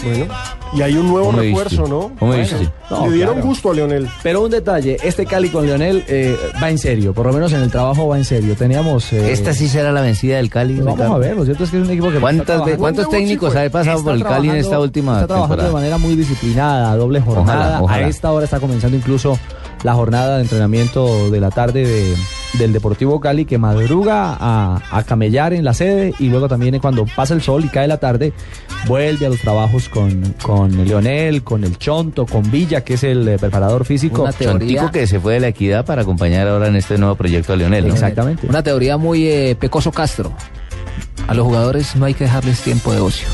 Bueno, 0.04 0.26
y 0.74 0.82
hay 0.82 0.96
un 0.96 1.08
nuevo 1.08 1.26
¿Cómo 1.26 1.38
me 1.38 1.44
refuerzo, 1.44 1.82
viste? 1.82 1.88
¿no? 1.90 2.00
¿Cómo 2.18 2.32
Bueno? 2.32 2.46
No, 2.90 3.06
le 3.08 3.12
dieron 3.14 3.34
claro. 3.34 3.48
gusto 3.48 3.70
a 3.70 3.74
Leonel. 3.74 4.08
Pero 4.22 4.42
un 4.44 4.50
detalle, 4.50 4.96
este 5.02 5.26
Cali 5.26 5.48
con 5.48 5.66
Leonel 5.66 6.04
eh, 6.08 6.36
va 6.62 6.70
en 6.70 6.78
serio, 6.78 7.12
por 7.12 7.26
lo 7.26 7.32
menos 7.32 7.52
en 7.52 7.62
el 7.62 7.70
trabajo 7.70 8.06
va 8.08 8.16
en 8.18 8.24
serio. 8.24 8.54
Teníamos... 8.56 9.12
eh, 9.12 9.32
Esta 9.32 9.52
sí 9.52 9.68
será 9.68 9.92
la 9.92 10.00
vencida 10.02 10.36
del 10.36 10.50
Cali. 10.50 10.74
pues 10.74 10.84
vamos 10.84 10.98
Ricardo. 10.98 11.14
a 11.16 11.18
ver, 11.18 11.36
lo 11.36 11.44
cierto 11.44 11.64
es 11.64 11.70
que 11.70 11.78
es 11.78 11.84
un 11.84 11.90
equipo 11.90 12.10
que... 12.10 12.18
¿Cuántas 12.20 12.42
está 12.42 12.52
ve- 12.54 12.58
trabajando- 12.72 12.80
¿Cuántos 12.80 13.08
técnicos 13.10 13.56
ha 13.56 13.70
pasado 13.70 14.04
por 14.04 14.14
el 14.14 14.22
Cali 14.24 14.48
en 14.50 14.56
esta 14.56 14.78
última 14.80 15.14
Está 15.14 15.26
trabajando 15.26 15.56
temporada? 15.56 15.68
de 15.68 15.74
manera 15.74 15.98
muy 15.98 16.14
disciplinada, 16.16 16.96
doble 16.96 17.20
jornada. 17.20 17.42
Ojalá, 17.80 17.82
ojalá. 17.82 18.06
A 18.06 18.08
esta 18.08 18.32
hora 18.32 18.44
está 18.44 18.60
comenzando 18.60 18.96
incluso 18.96 19.38
la 19.82 19.94
jornada 19.94 20.36
de 20.36 20.42
entrenamiento 20.42 21.30
de 21.30 21.40
la 21.40 21.50
tarde 21.50 21.86
de- 21.86 22.14
del 22.54 22.72
Deportivo 22.72 23.20
Cali 23.20 23.44
que 23.44 23.58
madruga 23.58 24.36
a, 24.38 24.80
a 24.90 25.02
camellar 25.04 25.52
en 25.52 25.64
la 25.64 25.74
sede 25.74 26.14
y 26.18 26.28
luego 26.28 26.48
también 26.48 26.78
cuando 26.78 27.04
pasa 27.04 27.34
el 27.34 27.42
sol 27.42 27.64
y 27.64 27.68
cae 27.68 27.86
la 27.88 27.98
tarde 27.98 28.32
vuelve 28.86 29.26
a 29.26 29.28
los 29.28 29.40
trabajos 29.40 29.88
con, 29.88 30.34
con 30.42 30.84
Leonel, 30.86 31.42
con 31.42 31.64
el 31.64 31.76
Chonto, 31.78 32.24
con 32.26 32.50
Villa 32.50 32.82
que 32.84 32.94
es 32.94 33.04
el 33.04 33.26
eh, 33.28 33.38
preparador 33.38 33.84
físico. 33.84 34.22
Una 34.22 34.32
teoría- 34.32 34.80
Chontico 34.80 34.90
que 34.92 35.06
se 35.06 35.20
fue 35.20 35.34
de 35.34 35.40
la 35.40 35.48
equidad 35.48 35.84
para 35.84 36.02
acompañar 36.02 36.46
ahora 36.48 36.68
en 36.68 36.76
este 36.76 36.96
nuevo 36.98 37.14
proyecto 37.16 37.52
a 37.52 37.56
Leonel. 37.56 37.88
¿no? 37.88 37.92
Exactamente. 37.94 38.46
Una 38.46 38.62
teoría 38.62 38.96
muy 38.96 39.26
eh, 39.26 39.56
pecoso 39.58 39.90
Castro. 39.92 40.32
A 41.28 41.34
los 41.34 41.44
jugadores 41.44 41.96
no 41.96 42.04
hay 42.06 42.14
que 42.14 42.24
dejarles 42.24 42.60
tiempo 42.60 42.92
de 42.92 43.00
ocio. 43.00 43.26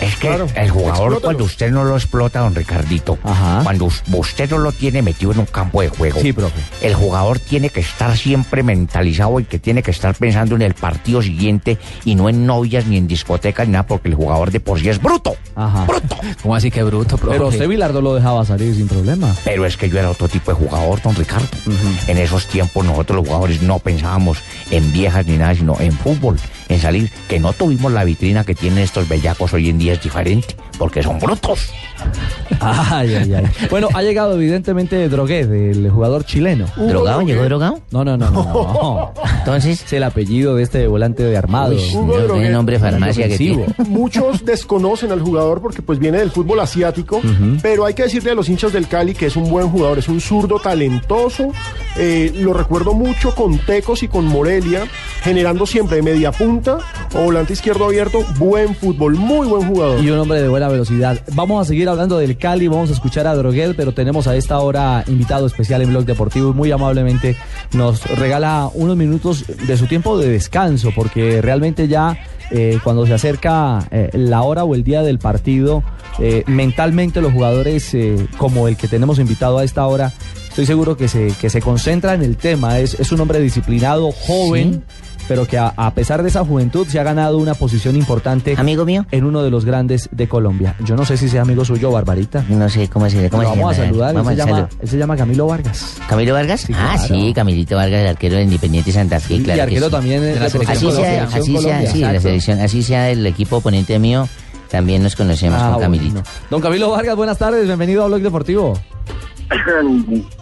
Es 0.00 0.14
que 0.16 0.28
Claro, 0.28 0.46
el 0.54 0.70
jugador 0.70 0.90
explótalo. 0.96 1.20
cuando 1.20 1.44
usted 1.44 1.70
no 1.72 1.84
lo 1.84 1.96
explota, 1.96 2.40
don 2.40 2.54
Ricardito, 2.54 3.18
Ajá. 3.24 3.60
cuando 3.64 3.86
us- 3.86 4.02
usted 4.12 4.48
no 4.50 4.58
lo 4.58 4.72
tiene 4.72 5.02
metido 5.02 5.32
en 5.32 5.40
un 5.40 5.46
campo 5.46 5.82
de 5.82 5.88
juego, 5.88 6.20
Sí, 6.20 6.32
profe. 6.32 6.60
el 6.82 6.94
jugador 6.94 7.38
tiene 7.40 7.70
que 7.70 7.80
estar 7.80 8.16
siempre 8.16 8.62
mentalizado 8.62 9.40
y 9.40 9.44
que 9.44 9.58
tiene 9.58 9.82
que 9.82 9.90
estar 9.90 10.14
pensando 10.14 10.54
en 10.54 10.62
el 10.62 10.74
partido 10.74 11.20
siguiente 11.22 11.78
y 12.04 12.14
no 12.14 12.28
en 12.28 12.46
novias 12.46 12.86
ni 12.86 12.96
en 12.96 13.08
discotecas 13.08 13.66
ni 13.66 13.72
nada, 13.72 13.86
porque 13.86 14.08
el 14.08 14.14
jugador 14.14 14.50
de 14.50 14.60
por 14.60 14.78
sí 14.78 14.88
es 14.88 15.00
bruto. 15.02 15.34
Ajá. 15.56 15.86
¿Cómo 16.42 16.54
así 16.54 16.70
que 16.70 16.82
bruto, 16.84 17.16
profe? 17.16 17.36
Pero 17.36 17.48
usted 17.48 17.68
Bilardo 17.68 18.00
lo 18.00 18.14
dejaba 18.14 18.44
salir 18.44 18.74
sin 18.76 18.86
problema. 18.88 19.34
Pero 19.44 19.66
es 19.66 19.76
que 19.76 19.88
yo 19.90 19.98
era 19.98 20.10
otro 20.10 20.28
tipo 20.28 20.52
de 20.52 20.56
jugador, 20.56 21.02
don 21.02 21.14
Ricardo. 21.16 21.48
En 22.06 22.18
esos 22.18 22.46
tiempos 22.46 22.84
nosotros 22.84 23.16
los 23.18 23.26
jugadores 23.26 23.62
no 23.62 23.78
pensábamos 23.78 24.38
en 24.70 24.92
viejas 24.92 25.26
ni 25.26 25.36
nada, 25.36 25.54
sino 25.54 25.78
en 25.80 25.92
fútbol, 25.92 26.38
en 26.68 26.80
salir. 26.80 27.10
Que 27.28 27.40
no 27.40 27.52
tuvimos 27.52 27.92
la 27.92 28.04
vitrina 28.04 28.44
que 28.44 28.54
tienen 28.54 28.78
estos 28.80 29.08
bellacos 29.08 29.52
hoy 29.52 29.68
en 29.68 29.78
día 29.78 29.87
es 29.92 30.02
diferente, 30.02 30.54
porque 30.78 31.02
son 31.02 31.18
brutos. 31.18 31.70
Ay, 32.60 33.14
ay, 33.14 33.34
ay. 33.34 33.44
Bueno, 33.70 33.88
ha 33.94 34.02
llegado 34.02 34.34
evidentemente 34.34 35.08
Droguet, 35.08 35.50
el 35.50 35.90
jugador 35.90 36.24
chileno. 36.24 36.66
¿Drogado? 36.76 37.22
¿Llegó 37.22 37.44
drogado? 37.44 37.80
No, 37.90 38.04
no, 38.04 38.16
no, 38.16 38.30
no. 38.30 38.42
no. 38.42 39.12
Entonces. 39.38 39.82
Es 39.84 39.92
el 39.92 40.04
apellido 40.04 40.54
de 40.54 40.62
este 40.62 40.86
volante 40.86 41.22
de 41.22 41.36
armado. 41.36 41.74
Droguet. 41.74 42.50
nombre 42.50 42.78
farmacia 42.78 43.28
que 43.28 43.36
tiene. 43.36 43.66
Muchos 43.88 44.44
desconocen 44.44 45.12
al 45.12 45.20
jugador 45.20 45.60
porque 45.60 45.82
pues 45.82 45.98
viene 45.98 46.18
del 46.18 46.30
fútbol 46.30 46.60
asiático, 46.60 47.20
pero 47.62 47.84
hay 47.84 47.94
que 47.94 48.04
decirle 48.04 48.30
a 48.30 48.34
los 48.34 48.48
hinchas 48.48 48.72
del 48.72 48.88
Cali 48.88 49.14
que 49.14 49.26
es 49.26 49.36
un 49.36 49.50
buen 49.50 49.68
jugador, 49.68 49.98
es 49.98 50.08
un 50.08 50.20
zurdo 50.20 50.58
talentoso. 50.58 51.52
eh, 51.96 52.32
lo 52.34 52.52
recuerdo 52.52 52.94
mucho 52.94 53.34
con 53.34 53.58
Tecos 53.58 54.02
y 54.02 54.08
con 54.08 54.24
Morelia, 54.24 54.84
generando 55.22 55.66
siempre 55.66 55.96
de 55.96 56.02
media 56.02 56.32
punta 56.32 56.78
o 57.14 57.22
volante 57.22 57.52
izquierdo 57.52 57.84
abierto, 57.86 58.20
buen 58.38 58.74
fútbol, 58.74 59.14
muy 59.16 59.46
buen 59.46 59.68
jugador. 59.68 60.02
Y 60.02 60.10
un 60.10 60.18
hombre 60.18 60.40
de 60.40 60.48
buena 60.48 60.67
velocidad. 60.68 61.20
Vamos 61.34 61.62
a 61.62 61.68
seguir 61.68 61.88
hablando 61.88 62.18
del 62.18 62.36
Cali, 62.36 62.68
vamos 62.68 62.90
a 62.90 62.92
escuchar 62.92 63.26
a 63.26 63.34
Droguet, 63.34 63.74
pero 63.76 63.92
tenemos 63.92 64.26
a 64.26 64.36
esta 64.36 64.58
hora 64.58 65.04
invitado 65.06 65.46
especial 65.46 65.82
en 65.82 65.90
Blog 65.90 66.04
Deportivo 66.04 66.50
y 66.50 66.54
muy 66.54 66.70
amablemente 66.70 67.36
nos 67.72 68.04
regala 68.18 68.70
unos 68.74 68.96
minutos 68.96 69.44
de 69.46 69.76
su 69.76 69.86
tiempo 69.86 70.18
de 70.18 70.28
descanso, 70.28 70.90
porque 70.94 71.42
realmente 71.42 71.88
ya 71.88 72.18
eh, 72.50 72.78
cuando 72.82 73.06
se 73.06 73.14
acerca 73.14 73.86
eh, 73.90 74.10
la 74.14 74.42
hora 74.42 74.64
o 74.64 74.74
el 74.74 74.82
día 74.82 75.02
del 75.02 75.18
partido, 75.18 75.82
eh, 76.18 76.44
mentalmente 76.46 77.20
los 77.20 77.32
jugadores 77.32 77.96
como 78.36 78.68
el 78.68 78.76
que 78.76 78.88
tenemos 78.88 79.18
invitado 79.18 79.58
a 79.58 79.64
esta 79.64 79.86
hora, 79.86 80.12
estoy 80.48 80.66
seguro 80.66 80.96
que 80.96 81.08
se, 81.08 81.32
que 81.40 81.50
se 81.50 81.60
concentra 81.60 82.14
en 82.14 82.22
el 82.22 82.36
tema. 82.36 82.78
Es, 82.78 82.98
es 82.98 83.12
un 83.12 83.20
hombre 83.20 83.40
disciplinado, 83.40 84.12
joven. 84.12 84.82
Pero 85.28 85.46
que 85.46 85.58
a, 85.58 85.72
a 85.76 85.92
pesar 85.92 86.22
de 86.22 86.30
esa 86.30 86.44
juventud 86.44 86.86
se 86.88 86.98
ha 86.98 87.02
ganado 87.02 87.36
una 87.38 87.54
posición 87.54 87.94
importante. 87.96 88.54
Amigo 88.56 88.84
mío. 88.86 89.04
En 89.10 89.24
uno 89.24 89.42
de 89.42 89.50
los 89.50 89.64
grandes 89.66 90.08
de 90.10 90.26
Colombia. 90.26 90.74
Yo 90.84 90.96
no 90.96 91.04
sé 91.04 91.16
si 91.18 91.28
sea 91.28 91.42
amigo 91.42 91.64
suyo, 91.64 91.90
Barbarita. 91.92 92.44
No 92.48 92.68
sé 92.68 92.88
cómo 92.88 93.08
se, 93.10 93.28
cómo 93.30 93.42
se 93.42 93.48
vamos 93.50 93.58
llama. 93.58 93.70
a 93.70 93.74
saludar. 93.74 94.14
Vamos 94.14 94.30
él, 94.32 94.36
se 94.36 94.42
a 94.42 94.46
llama, 94.46 94.56
saludar. 94.58 94.78
él 94.82 94.88
se 94.88 94.96
llama 94.98 95.16
Camilo 95.16 95.46
Vargas. 95.46 95.96
¿Camilo 96.08 96.32
Vargas? 96.34 96.60
Sí, 96.62 96.72
ah, 96.74 96.94
claro. 96.96 97.14
sí, 97.14 97.32
Camilito 97.34 97.76
Vargas, 97.76 98.00
el 98.00 98.06
arquero 98.08 98.34
del 98.36 98.44
Independiente 98.44 98.90
Santa 98.90 99.20
Fe, 99.20 99.34
Y 99.34 99.42
claro. 99.42 99.56
que 99.58 99.62
arquero 99.62 99.86
sí. 99.86 99.92
también 99.92 100.22
de 100.22 100.40
la 100.40 100.48
selección 100.50 100.76
así 100.76 100.86
Colombia. 100.86 101.10
sea, 101.10 101.24
así 101.38 101.56
sea, 101.58 101.86
sí, 101.92 102.00
la 102.00 102.20
selección, 102.20 102.60
así 102.60 102.82
sea 102.82 103.10
el 103.10 103.26
equipo 103.26 103.56
oponente 103.58 103.98
mío, 103.98 104.26
también 104.70 105.02
nos 105.02 105.14
conocemos 105.14 105.60
Ah, 105.62 105.72
con 105.72 105.82
Camilito. 105.82 106.12
bueno. 106.14 106.28
Don 106.50 106.60
Camilo 106.62 106.90
Vargas, 106.90 107.16
buenas 107.16 107.36
tardes, 107.38 107.66
bienvenido 107.66 108.02
a 108.04 108.06
Blog 108.06 108.20
Deportivo. 108.22 108.78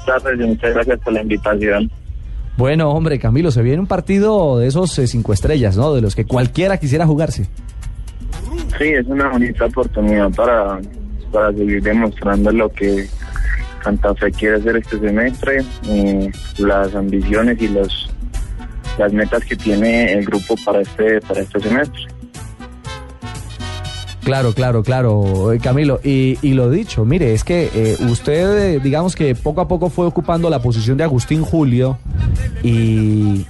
Gracias, 0.07 0.39
muchas 0.49 0.75
gracias 0.75 0.99
por 1.05 1.13
la 1.13 1.23
invitación. 1.23 1.91
Bueno, 2.57 2.91
hombre, 2.91 3.19
Camilo, 3.19 3.51
se 3.51 3.63
viene 3.63 3.81
un 3.81 3.87
partido 3.87 4.59
de 4.59 4.69
esos 4.69 4.99
eh, 4.99 5.07
cinco 5.07 5.33
estrellas, 5.33 5.77
¿no? 5.77 5.95
De 5.95 6.01
los 6.01 6.15
que 6.15 6.25
cualquiera 6.25 6.79
quisiera 6.79 7.07
jugarse. 7.07 7.49
Sí, 8.79 8.89
es 8.89 9.07
una 9.07 9.29
bonita 9.29 9.67
oportunidad 9.67 10.31
para, 10.31 10.81
para 11.33 11.53
seguir 11.53 11.83
demostrando 11.83 12.51
lo 12.53 12.71
que 12.71 13.07
Santa 13.85 14.15
Fe 14.15 14.33
quiere 14.33 14.57
hacer 14.57 14.77
este 14.77 14.99
semestre, 14.99 15.65
eh, 15.89 16.31
las 16.59 16.95
ambiciones 16.95 17.61
y 17.61 17.69
los 17.69 18.11
las 18.99 19.13
metas 19.13 19.45
que 19.45 19.57
tiene 19.57 20.15
el 20.15 20.25
grupo 20.25 20.55
para 20.65 20.81
este 20.81 21.21
para 21.21 21.41
este 21.41 21.61
semestre. 21.61 22.16
Claro, 24.27 24.55
claro, 24.55 24.83
claro, 24.83 25.53
eh, 25.53 25.61
Camilo. 25.61 26.01
Y, 26.03 26.37
lo 26.55 26.69
dicho, 26.69 27.05
mire, 27.05 27.33
es 27.33 27.45
que 27.45 27.71
eh, 27.73 27.97
usted, 28.11 28.75
eh, 28.75 28.81
digamos 28.81 29.15
que 29.15 29.37
poco 29.37 29.61
a 29.61 29.69
poco 29.69 29.89
fue 29.89 30.05
ocupando 30.05 30.51
la 30.51 30.61
posición 30.61 30.97
de 30.97 31.05
Agustín 31.05 31.43
Julio 31.45 31.97
y, 32.65 33.47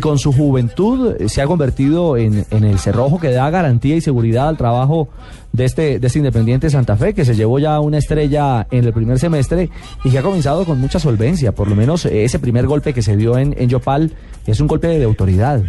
con 0.00 0.20
su 0.20 0.32
juventud 0.32 1.16
se 1.26 1.42
ha 1.42 1.46
convertido 1.46 2.16
en, 2.16 2.46
el 2.52 2.78
cerrojo 2.78 3.18
que 3.18 3.32
da 3.32 3.50
garantía 3.50 3.96
y 3.96 4.00
seguridad 4.00 4.48
al 4.48 4.56
trabajo 4.56 5.08
de 5.52 5.64
este, 5.64 5.98
de 5.98 6.06
este 6.06 6.20
Independiente 6.20 6.70
Santa 6.70 6.96
Fe, 6.96 7.14
que 7.14 7.24
se 7.24 7.34
llevó 7.34 7.58
ya 7.58 7.80
una 7.80 7.98
estrella 7.98 8.68
en 8.70 8.84
el 8.84 8.92
primer 8.92 9.18
semestre 9.18 9.70
y 10.04 10.10
que 10.10 10.18
ha 10.18 10.22
comenzado 10.22 10.64
con 10.64 10.80
mucha 10.80 11.00
solvencia. 11.00 11.50
Por 11.50 11.66
lo 11.66 11.74
menos 11.74 12.06
ese 12.06 12.38
primer 12.38 12.68
golpe 12.68 12.94
que 12.94 13.02
se 13.02 13.16
dio 13.16 13.38
en, 13.38 13.56
en 13.58 13.68
Yopal 13.68 14.12
es 14.46 14.60
un 14.60 14.68
golpe 14.68 14.86
de 14.86 15.04
autoridad. 15.04 15.62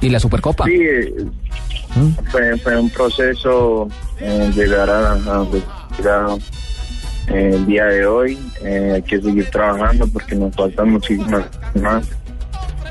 ¿Y 0.00 0.08
la 0.08 0.18
Supercopa? 0.20 0.64
Sí, 0.64 0.78
eh, 0.80 1.14
fue, 2.30 2.56
fue 2.58 2.78
un 2.78 2.90
proceso 2.90 3.88
eh, 4.18 4.50
llegar 4.54 4.88
a, 4.88 5.12
a 5.12 5.46
llega, 5.96 6.36
eh, 7.28 7.50
el 7.54 7.66
día 7.66 7.84
de 7.86 8.06
hoy. 8.06 8.38
Eh, 8.64 8.92
hay 8.96 9.02
que 9.02 9.20
seguir 9.20 9.50
trabajando 9.50 10.06
porque 10.06 10.34
nos 10.34 10.54
faltan 10.54 10.90
muchísimas 10.90 11.44
más. 11.80 12.08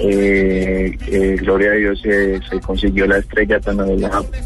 Eh, 0.02 0.96
gloria 1.42 1.72
a 1.72 1.76
Dios 1.76 2.00
se, 2.02 2.42
se 2.44 2.60
consiguió 2.62 3.06
la 3.06 3.18
estrella 3.18 3.60
tan 3.60 3.82
adelante 3.82 4.40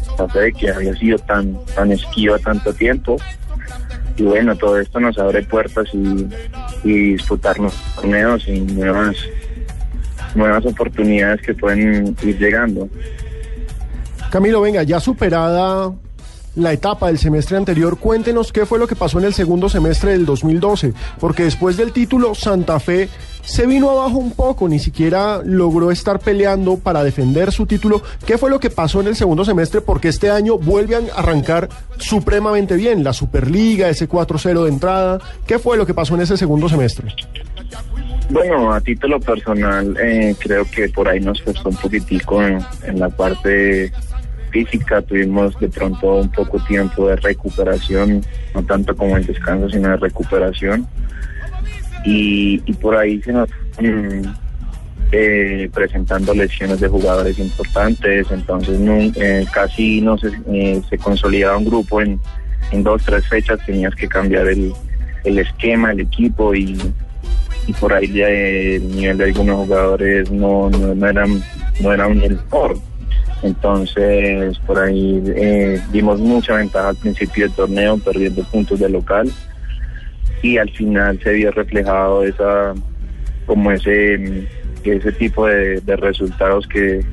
que 0.58 0.70
había 0.70 0.94
sido 0.96 1.16
tan, 1.18 1.56
tan 1.76 1.92
esquiva 1.92 2.38
tanto 2.38 2.72
tiempo. 2.72 3.16
Y 4.16 4.22
bueno, 4.22 4.56
todo 4.56 4.78
esto 4.78 5.00
nos 5.00 5.18
abre 5.18 5.42
puertas 5.42 5.88
y, 5.92 6.26
y 6.84 7.12
disputarnos 7.14 7.74
torneos 7.96 8.46
y 8.46 8.60
nuevas, 8.60 9.16
nuevas 10.34 10.64
oportunidades 10.66 11.40
que 11.42 11.54
pueden 11.54 12.16
ir 12.22 12.38
llegando. 12.38 12.88
Camilo, 14.30 14.60
venga, 14.60 14.82
ya 14.82 15.00
superada 15.00 15.92
la 16.56 16.72
etapa 16.72 17.08
del 17.08 17.18
semestre 17.18 17.56
anterior, 17.56 17.98
cuéntenos 17.98 18.52
qué 18.52 18.64
fue 18.64 18.78
lo 18.78 18.86
que 18.86 18.94
pasó 18.94 19.18
en 19.18 19.24
el 19.24 19.34
segundo 19.34 19.68
semestre 19.68 20.12
del 20.12 20.24
2012, 20.24 20.92
porque 21.18 21.44
después 21.44 21.76
del 21.76 21.92
título 21.92 22.34
Santa 22.34 22.78
Fe 22.78 23.08
se 23.42 23.66
vino 23.66 23.90
abajo 23.90 24.18
un 24.18 24.30
poco, 24.30 24.68
ni 24.68 24.78
siquiera 24.78 25.42
logró 25.44 25.90
estar 25.90 26.18
peleando 26.18 26.76
para 26.78 27.04
defender 27.04 27.52
su 27.52 27.66
título. 27.66 28.02
¿Qué 28.24 28.38
fue 28.38 28.50
lo 28.50 28.58
que 28.58 28.70
pasó 28.70 29.00
en 29.00 29.08
el 29.08 29.16
segundo 29.16 29.44
semestre? 29.44 29.80
Porque 29.80 30.08
este 30.08 30.30
año 30.30 30.56
vuelve 30.56 30.96
a 30.96 31.00
arrancar 31.16 31.68
supremamente 31.98 32.76
bien, 32.76 33.04
la 33.04 33.12
Superliga, 33.12 33.88
ese 33.88 34.08
4-0 34.08 34.62
de 34.62 34.68
entrada. 34.68 35.20
¿Qué 35.46 35.58
fue 35.58 35.76
lo 35.76 35.84
que 35.84 35.92
pasó 35.92 36.14
en 36.14 36.22
ese 36.22 36.36
segundo 36.36 36.68
semestre? 36.68 37.14
Bueno, 38.30 38.72
a 38.72 38.80
título 38.80 39.20
personal, 39.20 39.96
eh, 40.00 40.34
creo 40.38 40.64
que 40.64 40.88
por 40.88 41.08
ahí 41.08 41.20
nos 41.20 41.40
costó 41.42 41.68
un 41.68 41.76
poquitico 41.76 42.42
en, 42.42 42.64
la 42.98 43.08
parte 43.10 43.92
física. 44.50 45.02
Tuvimos 45.02 45.58
de 45.60 45.68
pronto 45.68 46.16
un 46.16 46.30
poco 46.30 46.58
tiempo 46.64 47.08
de 47.08 47.16
recuperación, 47.16 48.24
no 48.54 48.62
tanto 48.64 48.96
como 48.96 49.16
el 49.16 49.26
descanso, 49.26 49.68
sino 49.68 49.90
de 49.90 49.96
recuperación. 49.98 50.86
Y, 52.04 52.62
y 52.66 52.72
por 52.74 52.96
ahí 52.96 53.20
se 53.22 53.32
nos 53.32 53.48
mm, 53.80 54.22
eh, 55.12 55.70
presentando 55.72 56.34
lesiones 56.34 56.80
de 56.80 56.88
jugadores 56.88 57.38
importantes, 57.38 58.26
entonces 58.30 58.78
nun- 58.80 59.12
eh, 59.16 59.46
casi 59.52 60.00
no 60.00 60.18
se, 60.18 60.28
eh, 60.50 60.82
se 60.88 60.98
consolidaba 60.98 61.56
un 61.58 61.64
grupo 61.66 62.00
en, 62.00 62.18
en 62.72 62.82
dos, 62.82 63.02
tres 63.04 63.26
fechas, 63.28 63.58
tenías 63.64 63.94
que 63.94 64.08
cambiar 64.08 64.48
el, 64.48 64.72
el 65.24 65.38
esquema, 65.38 65.92
el 65.92 66.00
equipo 66.00 66.54
y, 66.54 66.78
y 67.66 67.72
por 67.72 67.92
ahí 67.92 68.12
ya 68.12 68.28
el 68.28 68.88
nivel 68.94 69.18
de 69.18 69.24
algunos 69.24 69.56
jugadores 69.56 70.30
no, 70.30 70.70
no, 70.70 70.94
no 70.94 71.08
eran 71.08 71.42
no 71.80 71.92
era 71.92 72.06
un 72.06 72.18
mejor. 72.18 72.76
Entonces, 73.42 74.58
por 74.66 74.78
ahí 74.78 75.22
eh, 75.36 75.80
dimos 75.92 76.20
mucha 76.20 76.56
ventaja 76.56 76.88
al 76.88 76.96
principio 76.96 77.44
del 77.44 77.54
torneo, 77.54 77.98
perdiendo 77.98 78.42
puntos 78.44 78.80
de 78.80 78.88
local. 78.88 79.30
Y 80.42 80.58
al 80.58 80.70
final 80.70 81.20
se 81.22 81.32
vio 81.32 81.50
reflejado 81.50 82.24
esa 82.24 82.74
como 83.46 83.70
ese, 83.70 84.48
ese 84.84 85.12
tipo 85.12 85.46
de 85.46 85.96
resultados 85.96 86.66
que, 86.66 87.04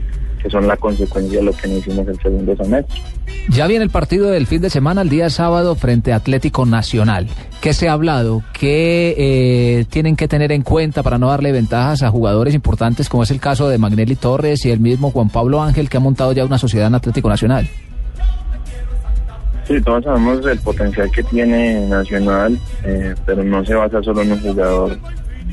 que 0.41 0.49
son 0.49 0.67
la 0.67 0.75
consecuencia 0.77 1.39
de 1.39 1.45
lo 1.45 1.53
que 1.53 1.67
no 1.67 1.77
hicimos 1.77 2.07
el 2.07 2.19
segundo 2.19 2.55
semestre. 2.55 3.01
Ya 3.49 3.67
viene 3.67 3.83
el 3.83 3.89
partido 3.89 4.29
del 4.29 4.47
fin 4.47 4.61
de 4.61 4.69
semana, 4.69 5.01
el 5.01 5.09
día 5.09 5.29
sábado, 5.29 5.75
frente 5.75 6.13
a 6.13 6.17
Atlético 6.17 6.65
Nacional. 6.65 7.27
¿Qué 7.59 7.73
se 7.73 7.89
ha 7.89 7.93
hablado? 7.93 8.43
¿Qué 8.53 9.16
eh, 9.17 9.86
tienen 9.89 10.16
que 10.16 10.28
tener 10.28 10.51
en 10.51 10.61
cuenta 10.61 11.03
para 11.03 11.17
no 11.17 11.28
darle 11.28 11.51
ventajas 11.51 12.03
a 12.03 12.09
jugadores 12.09 12.53
importantes, 12.55 13.09
como 13.09 13.24
es 13.24 13.32
el 13.32 13.39
caso 13.39 13.70
de 13.70 13.78
Magnelli 13.78 14.16
Torres 14.16 14.66
y 14.66 14.71
el 14.71 14.79
mismo 14.79 15.11
Juan 15.11 15.29
Pablo 15.29 15.61
Ángel, 15.61 15.89
que 15.89 15.97
ha 15.97 15.99
montado 15.99 16.33
ya 16.33 16.45
una 16.45 16.57
sociedad 16.57 16.87
en 16.87 16.95
Atlético 16.95 17.29
Nacional? 17.29 17.67
Sí, 19.67 19.79
todos 19.82 20.03
sabemos 20.03 20.45
el 20.45 20.59
potencial 20.59 21.09
que 21.11 21.24
tiene 21.24 21.87
Nacional, 21.87 22.57
eh, 22.83 23.16
pero 23.25 23.43
no 23.43 23.63
se 23.63 23.75
basa 23.75 24.01
solo 24.01 24.21
en 24.21 24.32
un 24.33 24.41
jugador 24.41 24.97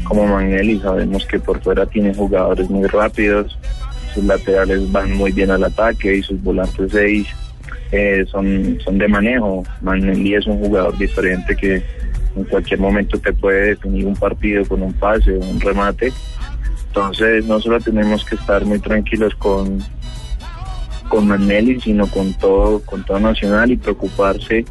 como 0.05 0.27
Magnelli. 0.27 0.81
Sabemos 0.81 1.25
que 1.27 1.39
por 1.39 1.61
fuera 1.61 1.87
tiene 1.87 2.15
jugadores 2.15 2.69
muy 2.71 2.87
rápidos, 2.89 3.59
sus 4.19 4.27
laterales 4.27 4.91
van 4.91 5.13
muy 5.13 5.31
bien 5.31 5.51
al 5.51 5.63
ataque 5.63 6.17
y 6.17 6.23
sus 6.23 6.43
volantes 6.43 6.91
seis 6.91 7.29
eh, 7.93 8.25
son, 8.31 8.79
son 8.85 8.99
de 8.99 9.07
manejo. 9.07 9.63
Magnelli 9.81 10.35
es 10.35 10.47
un 10.47 10.59
jugador 10.59 10.99
diferente 10.99 11.55
que 11.55 11.83
en 12.37 12.45
cualquier 12.45 12.81
momento 12.81 13.19
te 13.19 13.33
puede 13.33 13.71
definir 13.71 14.07
un 14.07 14.17
partido 14.17 14.65
con 14.67 14.83
un 14.83 14.93
pase 14.93 15.37
o 15.37 15.41
un 15.41 15.61
remate. 15.61 16.13
Entonces 16.89 17.47
no 17.47 17.61
solo 17.61 17.81
tenemos 17.81 18.25
que 18.25 18.35
estar 18.35 18.65
muy 18.65 18.81
tranquilos 18.81 19.35
con, 19.37 19.79
con 21.09 21.29
Magnelli, 21.29 21.81
sino 21.81 22.09
con 22.09 22.35
todo, 22.35 22.81
con 22.81 23.05
todo 23.05 23.21
Nacional 23.21 23.71
y 23.71 23.77
preocuparse 23.77 24.65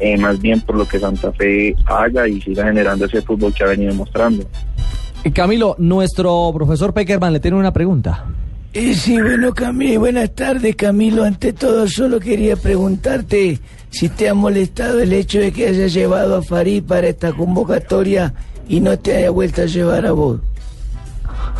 eh, 0.00 0.18
más 0.18 0.38
bien 0.40 0.60
por 0.60 0.76
lo 0.76 0.86
que 0.86 0.98
Santa 0.98 1.32
Fe 1.32 1.74
haga 1.86 2.28
y 2.28 2.42
siga 2.42 2.64
generando 2.64 3.06
ese 3.06 3.22
fútbol 3.22 3.54
que 3.54 3.64
ha 3.64 3.68
venido 3.68 3.94
mostrando. 3.94 4.44
Camilo, 5.32 5.76
nuestro 5.78 6.50
profesor 6.52 6.92
Peckerman 6.92 7.32
le 7.32 7.40
tiene 7.40 7.56
una 7.56 7.72
pregunta. 7.72 8.26
Eh, 8.74 8.94
sí, 8.94 9.20
bueno, 9.20 9.52
Camilo, 9.52 10.00
buenas 10.00 10.34
tardes, 10.34 10.74
Camilo. 10.76 11.24
Ante 11.24 11.52
todo, 11.52 11.86
solo 11.86 12.18
quería 12.18 12.56
preguntarte 12.56 13.58
si 13.90 14.08
te 14.08 14.30
ha 14.30 14.34
molestado 14.34 15.00
el 15.00 15.12
hecho 15.12 15.40
de 15.40 15.52
que 15.52 15.68
hayas 15.68 15.92
llevado 15.92 16.36
a 16.36 16.42
Farid 16.42 16.82
para 16.82 17.08
esta 17.08 17.32
convocatoria 17.34 18.32
y 18.66 18.80
no 18.80 18.98
te 18.98 19.14
haya 19.14 19.30
vuelto 19.30 19.62
a 19.62 19.66
llevar 19.66 20.06
a 20.06 20.12
vos. 20.12 20.40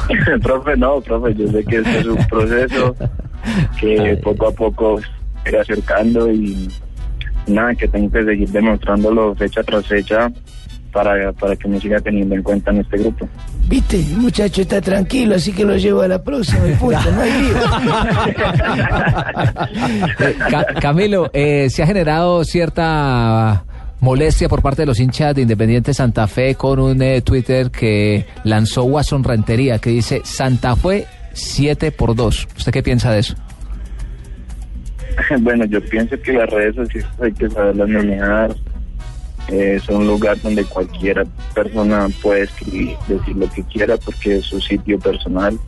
profe, 0.42 0.74
no, 0.76 1.02
profe, 1.02 1.34
yo 1.34 1.48
sé 1.48 1.62
que 1.64 1.76
este 1.76 1.98
es 1.98 2.06
un 2.06 2.26
proceso 2.28 2.96
que 3.78 4.18
poco 4.24 4.48
a 4.48 4.52
poco 4.52 5.00
se 5.42 5.50
irá 5.50 5.60
acercando 5.60 6.32
y 6.32 6.68
nada, 7.46 7.74
que 7.74 7.88
tengo 7.88 8.10
que 8.10 8.24
seguir 8.24 8.48
demostrándolo 8.48 9.34
fecha 9.34 9.62
tras 9.62 9.86
fecha 9.86 10.32
para, 10.92 11.32
para 11.32 11.56
que 11.56 11.68
me 11.68 11.80
siga 11.80 12.00
teniendo 12.00 12.34
en 12.34 12.42
cuenta 12.42 12.70
en 12.70 12.78
este 12.80 12.98
grupo. 12.98 13.28
Viste, 13.68 13.96
el 14.00 14.16
muchacho 14.18 14.62
está 14.62 14.80
tranquilo, 14.80 15.34
así 15.36 15.52
que 15.52 15.64
lo 15.64 15.76
llevo 15.76 16.02
a 16.02 16.08
la 16.08 16.22
próxima 16.22 16.68
y 16.68 16.72
punto, 16.74 17.10
no 17.12 17.20
hay 17.22 17.42
lío. 17.42 17.54
Ca- 20.50 20.66
Camilo, 20.80 21.30
eh, 21.32 21.68
se 21.70 21.82
ha 21.82 21.86
generado 21.86 22.44
cierta 22.44 23.64
molestia 24.00 24.48
por 24.48 24.62
parte 24.62 24.82
de 24.82 24.86
los 24.86 24.98
hinchas 25.00 25.34
de 25.34 25.42
Independiente 25.42 25.94
Santa 25.94 26.26
Fe 26.26 26.54
con 26.56 26.78
un 26.80 27.00
eh, 27.02 27.22
Twitter 27.22 27.70
que 27.70 28.26
lanzó 28.44 28.84
Watson 28.84 29.22
Rentería 29.24 29.78
que 29.78 29.90
dice 29.90 30.20
Santa 30.24 30.74
Fe 30.76 31.06
7 31.32 31.92
por 31.92 32.14
2. 32.14 32.48
¿Usted 32.58 32.72
qué 32.72 32.82
piensa 32.82 33.10
de 33.12 33.20
eso? 33.20 33.34
bueno, 35.40 35.64
yo 35.66 35.80
pienso 35.84 36.20
que 36.20 36.32
las 36.32 36.50
redes 36.50 36.74
sociales 36.74 37.08
hay 37.22 37.32
que 37.32 37.48
saberlas 37.48 37.88
manejar. 37.88 38.54
Eh, 39.48 39.74
es 39.76 39.88
un 39.88 40.06
lugar 40.06 40.40
donde 40.40 40.64
cualquier 40.64 41.26
persona 41.54 42.08
puede 42.22 42.42
escribir, 42.42 42.96
decir 43.08 43.36
lo 43.36 43.50
que 43.50 43.62
quiera 43.64 43.96
porque 43.96 44.36
es 44.36 44.46
su 44.46 44.60
sitio 44.60 44.98
personal. 44.98 45.58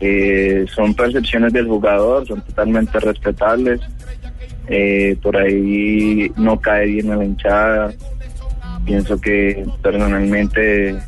Eh, 0.00 0.66
son 0.74 0.94
percepciones 0.94 1.52
del 1.52 1.66
jugador, 1.66 2.26
son 2.26 2.40
totalmente 2.42 2.98
respetables. 3.00 3.80
Eh, 4.66 5.16
por 5.22 5.36
ahí 5.36 6.30
no 6.36 6.60
cae 6.60 6.86
bien 6.86 7.10
a 7.10 7.16
la 7.16 7.24
hinchada. 7.24 7.92
Pienso 8.84 9.20
que 9.20 9.64
personalmente 9.82 10.98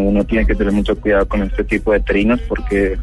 uno 0.00 0.24
tiene 0.24 0.46
que 0.46 0.56
tener 0.56 0.72
mucho 0.72 0.96
cuidado 1.00 1.28
con 1.28 1.42
este 1.42 1.62
tipo 1.62 1.92
de 1.92 2.00
trinos 2.00 2.40
porque 2.48 2.98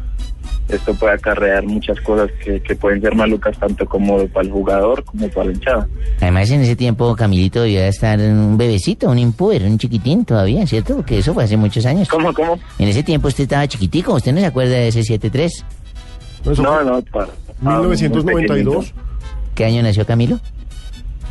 esto 0.68 0.94
puede 0.94 1.14
acarrear 1.14 1.64
muchas 1.64 1.98
cosas 2.00 2.30
que, 2.44 2.60
que 2.60 2.74
pueden 2.76 3.00
ser 3.00 3.14
malucas 3.14 3.58
tanto 3.58 3.86
como 3.86 4.26
para 4.28 4.46
el 4.46 4.52
jugador 4.52 5.02
como 5.04 5.28
para 5.28 5.46
la 5.46 5.52
hinchada. 5.52 5.88
Además, 6.20 6.50
en 6.50 6.60
ese 6.60 6.76
tiempo 6.76 7.14
Camilito 7.16 7.62
debía 7.62 7.88
estar 7.88 8.18
un 8.18 8.58
bebecito, 8.58 9.08
un 9.10 9.18
impuber, 9.18 9.62
un 9.64 9.78
chiquitín 9.78 10.24
todavía, 10.24 10.66
¿cierto? 10.66 10.96
Porque 10.96 11.18
eso 11.18 11.32
fue 11.34 11.44
hace 11.44 11.56
muchos 11.56 11.86
años. 11.86 12.08
¿Cómo, 12.08 12.32
cómo? 12.34 12.58
En 12.78 12.88
ese 12.88 13.02
tiempo 13.02 13.28
usted 13.28 13.44
estaba 13.44 13.66
chiquitico, 13.66 14.14
¿usted 14.14 14.32
no 14.32 14.40
se 14.40 14.46
acuerda 14.46 14.72
de 14.74 14.88
ese 14.88 15.00
7-3? 15.00 15.50
No, 16.62 16.82
no, 16.84 17.02
para. 17.02 17.28
1992. 17.60 18.92
¿Qué 19.54 19.64
año 19.64 19.82
nació 19.82 20.06
Camilo? 20.06 20.38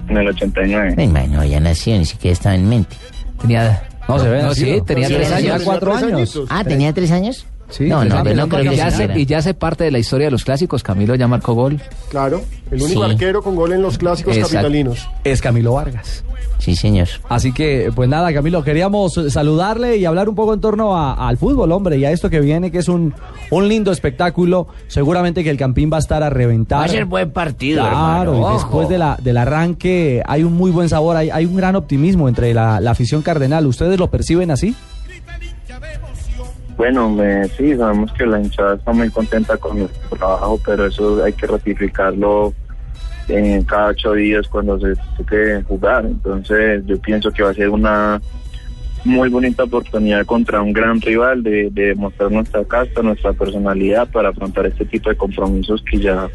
En 0.10 0.18
el 0.18 0.28
89. 0.30 0.96
Ay, 0.98 1.08
no, 1.30 1.44
ya 1.46 1.60
nació, 1.60 1.98
ni 1.98 2.06
siquiera 2.06 2.34
estaba 2.34 2.56
en 2.56 2.68
mente. 2.68 2.96
Tenía... 3.42 3.84
No, 4.08 4.20
se 4.20 4.30
ve 4.30 4.42
No, 4.42 4.54
sí, 4.54 4.82
tenía 4.86 5.08
Sí, 5.08 5.14
tres 5.16 5.30
tenía 5.34 5.54
años. 5.56 5.64
cuatro 5.66 5.94
años. 5.94 6.40
Ah, 6.50 6.64
¿tenía 6.64 6.94
tres 6.94 7.12
años? 7.12 7.46
Sí, 7.70 7.86
no, 7.86 8.06
no, 8.06 8.24
no 8.24 8.48
creo 8.48 8.64
y, 8.64 8.70
que 8.70 8.76
ya 8.78 8.90
se 8.92 9.04
hace, 9.06 9.20
y 9.20 9.26
ya 9.26 9.40
hace 9.40 9.54
parte 9.54 9.84
de 9.84 9.92
la 9.92 10.00
historia 10.00 10.28
de 10.28 10.32
los 10.32 10.46
clásicos. 10.46 10.84
Camilo 10.84 11.16
ya 11.16 11.28
marcó 11.28 11.54
gol. 11.54 11.80
Claro, 12.10 12.42
el 12.72 12.82
único 12.82 13.04
Sí. 13.06 13.12
arquero 13.12 13.42
con 13.44 13.56
gol 13.58 13.74
en 13.74 13.82
los 13.82 13.98
clásicos 13.98 14.36
Exacto. 14.36 14.54
capitalinos. 14.56 15.10
Es 15.26 15.42
Camilo 15.42 15.74
Vargas. 15.74 16.24
Sí, 16.60 16.76
señor. 16.76 17.08
Así 17.30 17.52
que, 17.52 17.92
pues 17.94 18.10
nada, 18.10 18.34
Camilo, 18.34 18.64
queríamos 18.64 19.14
saludarle 19.30 19.98
y 19.98 20.06
hablar 20.06 20.28
un 20.28 20.34
poco 20.36 20.54
en 20.54 20.62
torno 20.62 20.98
a- 20.98 21.28
al 21.28 21.38
fútbol, 21.38 21.72
hombre, 21.72 21.98
y 21.98 22.06
a 22.06 22.12
esto 22.12 22.30
que 22.30 22.40
viene, 22.40 22.72
que 22.72 22.80
es 22.80 22.88
un, 22.90 23.14
un 23.52 23.68
lindo 23.68 23.92
espectáculo. 23.92 24.68
Seguramente 24.88 25.44
que 25.44 25.50
el 25.52 25.58
Campín 25.58 25.90
va 25.92 25.98
a 25.98 26.00
estar 26.00 26.24
a 26.24 26.30
reventar. 26.30 26.80
Va 26.80 26.86
a 26.86 26.88
ser 26.88 27.06
buen 27.06 27.32
partido, 27.32 27.82
Claro, 27.84 27.96
hermano, 28.32 28.38
y 28.38 28.42
ojo. 28.42 28.54
después 28.54 28.90
de 28.90 28.98
la, 28.98 29.18
del 29.22 29.38
arranque 29.38 30.24
hay 30.26 30.44
un 30.44 30.54
muy 30.54 30.72
buen 30.72 30.90
sabor, 30.90 31.16
hay, 31.18 31.30
hay 31.30 31.46
un 31.46 31.56
gran 31.58 31.76
optimismo 31.76 32.28
entre 32.28 32.54
la, 32.54 32.80
la 32.80 32.92
afición 32.92 33.22
cardenal. 33.22 33.68
¿Ustedes 33.68 34.00
lo 34.00 34.10
perciben 34.10 34.50
así? 34.50 34.74
Bueno, 36.78 37.18
eh, 37.24 37.50
sí, 37.58 37.76
sabemos 37.76 38.14
que 38.14 38.26
la 38.26 38.40
hinchada 38.40 38.76
está 38.76 38.94
muy 38.94 39.10
contenta 39.10 39.58
con 39.58 39.80
nuestro 39.80 40.16
trabajo, 40.16 40.60
pero 40.64 40.86
eso 40.86 41.24
hay 41.24 41.34
que 41.34 41.48
ratificarlo 41.48 42.54
en 43.28 43.64
cada 43.64 43.88
ocho 43.88 44.14
días 44.14 44.48
cuando 44.48 44.80
se 44.80 44.94
toque 45.18 45.64
jugar. 45.68 46.06
Entonces, 46.06 46.86
yo 46.86 47.00
pienso 47.02 47.32
que 47.32 47.42
va 47.42 47.50
a 47.50 47.56
ser 47.56 47.70
una 47.70 48.22
muy 49.04 49.30
bonita 49.30 49.64
oportunidad 49.64 50.26
contra 50.26 50.62
un 50.62 50.72
gran 50.72 51.02
rival 51.02 51.42
de, 51.42 51.70
de 51.72 51.96
mostrar 51.96 52.32
nuestra 52.32 52.64
casta, 52.64 53.02
nuestra 53.02 53.34
personalidad 53.34 54.08
para 54.12 54.30
afrontar 54.30 54.68
este 54.68 54.86
tipo 54.86 55.10
de 55.10 55.18
compromisos 55.18 55.84
que 55.90 56.00
ya 56.00 56.30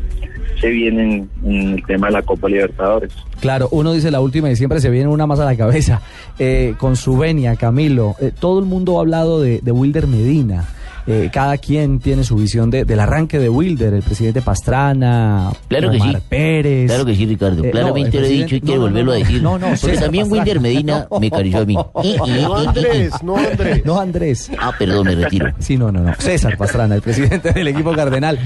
se 0.69 1.29
en 1.43 1.75
el 1.75 1.85
tema 1.87 2.09
de 2.09 2.13
la 2.15 2.23
Copa 2.23 2.49
Libertadores. 2.49 3.13
Claro, 3.41 3.69
uno 3.73 3.93
dice 3.93 4.11
la 4.11 4.21
última 4.21 4.51
y 4.51 4.57
siempre 4.57 4.81
se 4.81 4.91
viene 4.91 5.09
una 5.09 5.27
más 5.27 5.41
a 5.41 5.45
la 5.45 5.57
cabeza. 5.57 6.01
Eh, 6.39 6.75
con 6.79 6.97
su 6.97 7.17
venia, 7.17 7.57
Camilo, 7.57 8.17
eh, 8.21 8.33
todo 8.39 8.59
el 8.59 8.65
mundo 8.65 8.99
ha 8.99 9.01
hablado 9.01 9.41
de 9.41 9.61
Wilder 9.73 10.07
Medina. 10.07 10.67
Eh, 11.05 11.31
cada 11.33 11.59
quien 11.59 11.99
tiene 11.99 12.23
su 12.23 12.37
visión 12.37 12.71
de- 12.71 12.85
del 12.85 13.01
arranque 13.01 13.41
de 13.41 13.49
Wilder, 13.49 13.93
el 13.95 14.03
presidente 14.03 14.41
Pastrana, 14.41 15.51
Claro 15.67 15.91
que 15.91 15.99
sí. 15.99 16.17
Pérez. 16.29 16.87
Claro 16.87 17.05
que 17.05 17.17
sí, 17.17 17.27
Ricardo. 17.27 17.65
Eh, 17.65 17.71
Claramente 17.73 18.19
no, 18.19 18.21
lo 18.21 18.27
he 18.27 18.31
dicho 18.31 18.45
y 18.55 18.61
presidente- 18.61 18.67
quiero 18.67 18.81
no, 18.83 18.87
no, 18.87 18.91
volverlo 18.93 19.11
no, 19.11 19.17
a 19.17 19.19
decir. 19.19 19.43
No, 19.43 19.51
no, 19.59 19.67
Porque 19.67 19.77
César 19.79 20.03
también 20.05 20.25
Pastrana. 20.29 20.43
Wilder 20.45 20.61
Medina 20.61 21.09
me 21.21 21.27
acarició 21.27 21.59
a 21.59 21.65
mí. 21.65 21.75
No 22.43 22.57
Andrés, 22.57 23.13
no 23.25 23.37
Andrés. 23.37 23.85
No 23.85 24.01
Andrés. 24.01 24.51
Ah, 24.61 24.73
perdón, 24.79 25.07
me 25.09 25.15
retiro. 25.17 25.53
Sí, 25.59 25.77
no, 25.77 25.91
no, 25.91 26.01
no. 26.03 26.15
César 26.19 26.57
Pastrana, 26.57 26.95
el 26.95 27.03
presidente 27.03 27.53
del 27.53 27.67
equipo 27.67 27.93
cardenal. 27.95 28.39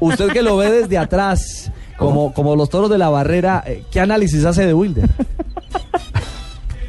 Usted 0.00 0.28
que 0.28 0.42
lo 0.42 0.56
ve 0.56 0.70
desde 0.70 0.96
atrás, 0.96 1.70
como, 1.98 2.32
como 2.32 2.56
los 2.56 2.70
toros 2.70 2.88
de 2.88 2.96
la 2.96 3.10
barrera, 3.10 3.62
eh, 3.66 3.82
¿qué 3.90 4.00
análisis 4.00 4.44
hace 4.46 4.64
de 4.66 4.72
Wilder? 4.72 5.04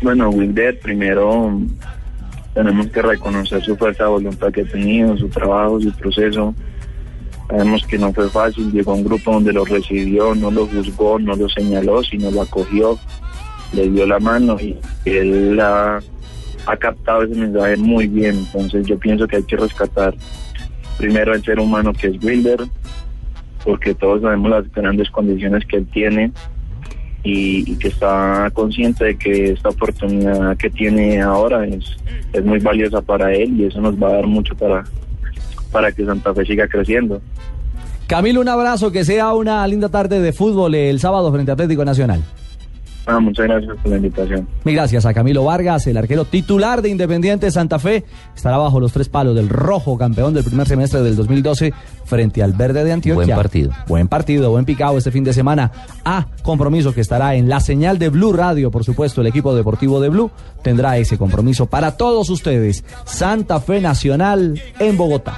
Bueno, 0.02 0.30
Wilder, 0.30 0.80
primero 0.80 1.60
tenemos 2.60 2.88
que 2.88 3.02
reconocer 3.02 3.64
su 3.64 3.78
fuerza 3.78 4.04
de 4.04 4.10
voluntad 4.10 4.52
que 4.52 4.64
ha 4.64 4.66
tenido, 4.66 5.18
su 5.18 5.30
trabajo, 5.30 5.80
su 5.80 5.94
proceso. 5.94 6.54
Sabemos 7.48 7.88
que 7.88 7.98
no 7.98 8.12
fue 8.12 8.30
fácil, 8.30 8.70
llegó 8.74 8.92
a 8.92 8.96
un 8.96 9.06
grupo 9.06 9.32
donde 9.32 9.54
lo 9.54 9.64
recibió, 9.64 10.36
no 10.36 10.52
lo 10.52 10.68
juzgó, 10.68 11.18
no 11.20 11.38
lo 11.38 11.48
señaló, 11.48 12.04
sino 12.04 12.30
lo 12.32 12.42
acogió, 12.42 13.00
le 13.72 13.90
dio 13.90 14.06
la 14.06 14.20
mano 14.20 14.58
y 14.60 14.78
él 15.06 15.58
ha, 15.62 16.02
ha 16.66 16.76
captado 16.76 17.24
ese 17.24 17.36
mensaje 17.36 17.78
muy 17.78 18.08
bien. 18.08 18.36
Entonces 18.36 18.86
yo 18.86 19.00
pienso 19.00 19.26
que 19.26 19.38
hay 19.38 19.44
que 19.44 19.56
rescatar 19.56 20.14
primero 20.98 21.34
el 21.34 21.42
ser 21.42 21.62
humano 21.62 21.94
que 21.94 22.08
es 22.08 22.22
Wilder, 22.22 22.60
porque 23.64 23.96
todos 23.96 24.22
sabemos 24.22 24.52
las 24.52 24.70
grandes 24.74 25.10
condiciones 25.12 25.66
que 25.66 25.78
él 25.78 25.88
tiene 25.94 26.34
y, 27.24 27.70
y 27.72 27.76
que 27.76 27.90
está 27.90 28.50
consciente 28.54 29.06
de 29.06 29.18
que 29.18 29.52
esta 29.52 29.70
oportunidad 29.70 30.56
que 30.58 30.70
tiene 30.70 31.22
ahora 31.22 31.66
es, 31.66 31.98
es 32.34 32.44
muy 32.46 32.60
valiosa 32.60 33.02
para 33.02 33.34
él 33.34 33.60
y 33.60 33.66
eso 33.66 33.82
nos 33.82 33.96
va 34.02 34.10
a 34.10 34.14
dar 34.14 34.28
mucho 34.28 34.56
para, 34.56 34.84
para 35.72 35.92
que 35.92 36.06
Santa 36.06 36.34
Fe 36.34 36.46
siga 36.46 36.68
creciendo. 36.68 37.22
Camilo, 38.08 38.42
un 38.42 38.50
abrazo, 38.50 38.92
que 38.92 39.06
sea 39.06 39.34
una 39.34 39.68
linda 39.68 39.90
tarde 39.90 40.20
de 40.20 40.34
fútbol 40.34 40.74
el 40.74 41.00
sábado 41.00 41.32
frente 41.32 41.52
a 41.52 41.54
Atlético 41.54 41.86
Nacional. 41.86 42.24
Ah, 43.06 43.20
muchas 43.20 43.48
gracias 43.48 43.76
por 43.82 43.92
la 43.92 43.98
invitación. 43.98 44.48
Mil 44.64 44.76
gracias 44.76 45.06
a 45.06 45.14
Camilo 45.14 45.44
Vargas, 45.44 45.88
el 45.88 45.98
arquero 45.98 46.26
titular 46.26 46.82
de 46.82 46.90
Independiente 46.90 47.50
Santa 47.50 47.80
Fe. 47.80 48.06
Estará 48.36 48.58
bajo 48.58 48.80
los 48.80 48.92
tres 48.92 49.10
palos 49.10 49.36
del 49.36 49.50
rojo, 49.50 49.98
campeón 49.98 50.34
del 50.34 50.44
primer 50.44 50.68
semestre 50.68 51.02
del 51.02 51.16
2012, 51.16 51.74
frente 52.06 52.44
al 52.44 52.54
verde 52.54 52.84
de 52.84 52.92
Antioquia. 52.92 53.26
Buen 53.26 53.38
partido. 53.38 53.72
Buen 53.88 54.08
partido, 54.08 54.52
buen 54.52 54.66
picado 54.66 54.98
este 54.98 55.12
fin 55.12 55.24
de 55.24 55.34
semana. 55.34 55.72
A 56.06 56.28
compromiso 56.44 56.94
que 56.94 57.02
estará 57.02 57.36
en 57.36 57.50
la 57.50 57.60
señal 57.60 57.98
de 58.00 58.10
Blue 58.10 58.34
Radio, 58.34 58.72
por 58.72 58.84
supuesto, 58.84 59.22
el 59.22 59.28
equipo 59.28 59.56
deportivo 59.56 60.00
de 60.00 60.10
Blue 60.10 60.32
tendrá 60.62 60.98
ese 60.98 61.18
compromiso 61.18 61.66
para 61.66 61.98
todos 61.98 62.30
ustedes. 62.30 62.84
Santa 63.06 63.60
Fe 63.60 63.82
Nacional 63.82 64.62
en 64.80 64.98
Bogotá. 64.98 65.38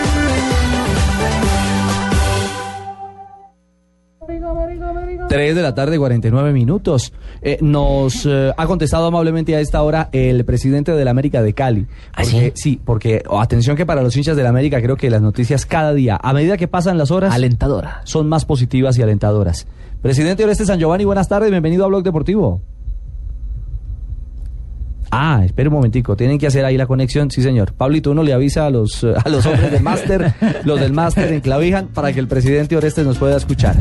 3 5.31 5.55
de 5.55 5.61
la 5.61 5.73
tarde, 5.73 5.97
49 5.97 6.51
minutos. 6.51 7.13
Eh, 7.41 7.57
nos 7.61 8.25
eh, 8.25 8.51
ha 8.55 8.67
contestado 8.67 9.05
amablemente 9.05 9.55
a 9.55 9.61
esta 9.61 9.81
hora 9.81 10.09
el 10.11 10.43
presidente 10.43 10.91
de 10.91 11.05
la 11.05 11.11
América 11.11 11.41
de 11.41 11.53
Cali. 11.53 11.87
Porque, 12.13 12.51
sí? 12.53 12.81
porque 12.83 13.23
oh, 13.29 13.39
atención 13.39 13.77
que 13.77 13.85
para 13.85 14.01
los 14.01 14.17
hinchas 14.17 14.35
de 14.35 14.43
la 14.43 14.49
América 14.49 14.81
creo 14.81 14.97
que 14.97 15.09
las 15.09 15.21
noticias 15.21 15.65
cada 15.65 15.93
día, 15.93 16.19
a 16.21 16.33
medida 16.33 16.57
que 16.57 16.67
pasan 16.67 16.97
las 16.97 17.11
horas, 17.11 17.33
alentadora, 17.33 18.01
son 18.03 18.27
más 18.27 18.43
positivas 18.43 18.97
y 18.97 19.03
alentadoras. 19.03 19.67
Presidente 20.01 20.43
Oreste 20.43 20.65
San 20.65 20.79
Giovanni, 20.79 21.05
buenas 21.05 21.29
tardes, 21.29 21.49
bienvenido 21.49 21.85
a 21.85 21.87
Blog 21.87 22.03
Deportivo. 22.03 22.59
Ah, 25.11 25.41
espere 25.43 25.67
un 25.69 25.75
momentico, 25.75 26.15
tienen 26.15 26.37
que 26.39 26.47
hacer 26.47 26.63
ahí 26.63 26.77
la 26.77 26.85
conexión, 26.87 27.29
sí 27.29 27.41
señor. 27.41 27.73
Pablito, 27.73 28.11
uno 28.11 28.23
le 28.23 28.31
avisa 28.33 28.65
a 28.65 28.69
los, 28.69 29.03
a 29.03 29.27
los 29.29 29.45
hombres 29.45 29.69
del 29.71 29.83
máster, 29.83 30.33
los 30.63 30.79
del 30.79 30.93
máster 30.93 31.33
en 31.33 31.41
Clavijan, 31.41 31.87
para 31.87 32.13
que 32.13 32.19
el 32.21 32.27
presidente 32.27 32.77
Orestes 32.77 33.05
nos 33.05 33.17
pueda 33.17 33.35
escuchar. 33.37 33.75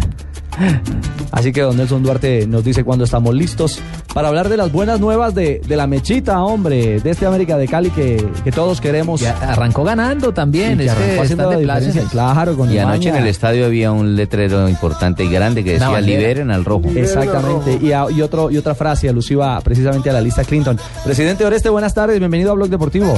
Así 1.30 1.52
que 1.52 1.60
don 1.62 1.76
Nelson 1.76 2.02
Duarte 2.02 2.46
nos 2.46 2.64
dice 2.64 2.82
cuando 2.84 3.04
estamos 3.04 3.34
listos 3.34 3.78
para 4.12 4.28
hablar 4.28 4.48
de 4.48 4.56
las 4.56 4.72
buenas 4.72 4.98
nuevas 5.00 5.32
de, 5.34 5.60
de 5.66 5.76
la 5.76 5.86
mechita, 5.86 6.42
hombre, 6.42 6.98
de 7.00 7.10
este 7.10 7.24
América 7.24 7.56
de 7.56 7.68
Cali 7.68 7.90
que, 7.90 8.26
que 8.42 8.50
todos 8.50 8.80
queremos. 8.80 9.22
Y 9.22 9.26
arrancó 9.26 9.84
ganando 9.84 10.34
también, 10.34 10.80
Y 10.80 10.84
que 10.84 10.90
arrancó 10.90 11.22
haciendo 11.22 11.50
de 11.50 11.56
diferencia, 11.58 12.02
claro, 12.10 12.56
con 12.56 12.72
Y 12.72 12.78
anoche 12.78 13.10
en 13.10 13.16
el 13.16 13.28
estadio 13.28 13.64
había 13.66 13.92
un 13.92 14.16
letrero 14.16 14.68
importante 14.68 15.24
y 15.24 15.30
grande 15.30 15.62
que 15.62 15.74
decía 15.74 16.00
liberen 16.00 16.50
al 16.50 16.64
rojo. 16.64 16.88
Exactamente, 16.94 17.78
y, 17.80 17.92
a- 17.92 18.10
y, 18.10 18.20
otro, 18.20 18.50
y 18.50 18.56
otra 18.58 18.74
frase 18.74 19.08
alusiva 19.08 19.60
precisamente 19.60 20.10
a 20.10 20.12
la 20.12 20.20
lista 20.20 20.42
Clinton. 20.44 20.76
Presidente 21.04 21.19
Oreste, 21.24 21.68
buenas 21.68 21.92
tardes, 21.92 22.18
bienvenido 22.18 22.50
a 22.52 22.54
Blog 22.54 22.70
Deportivo. 22.70 23.12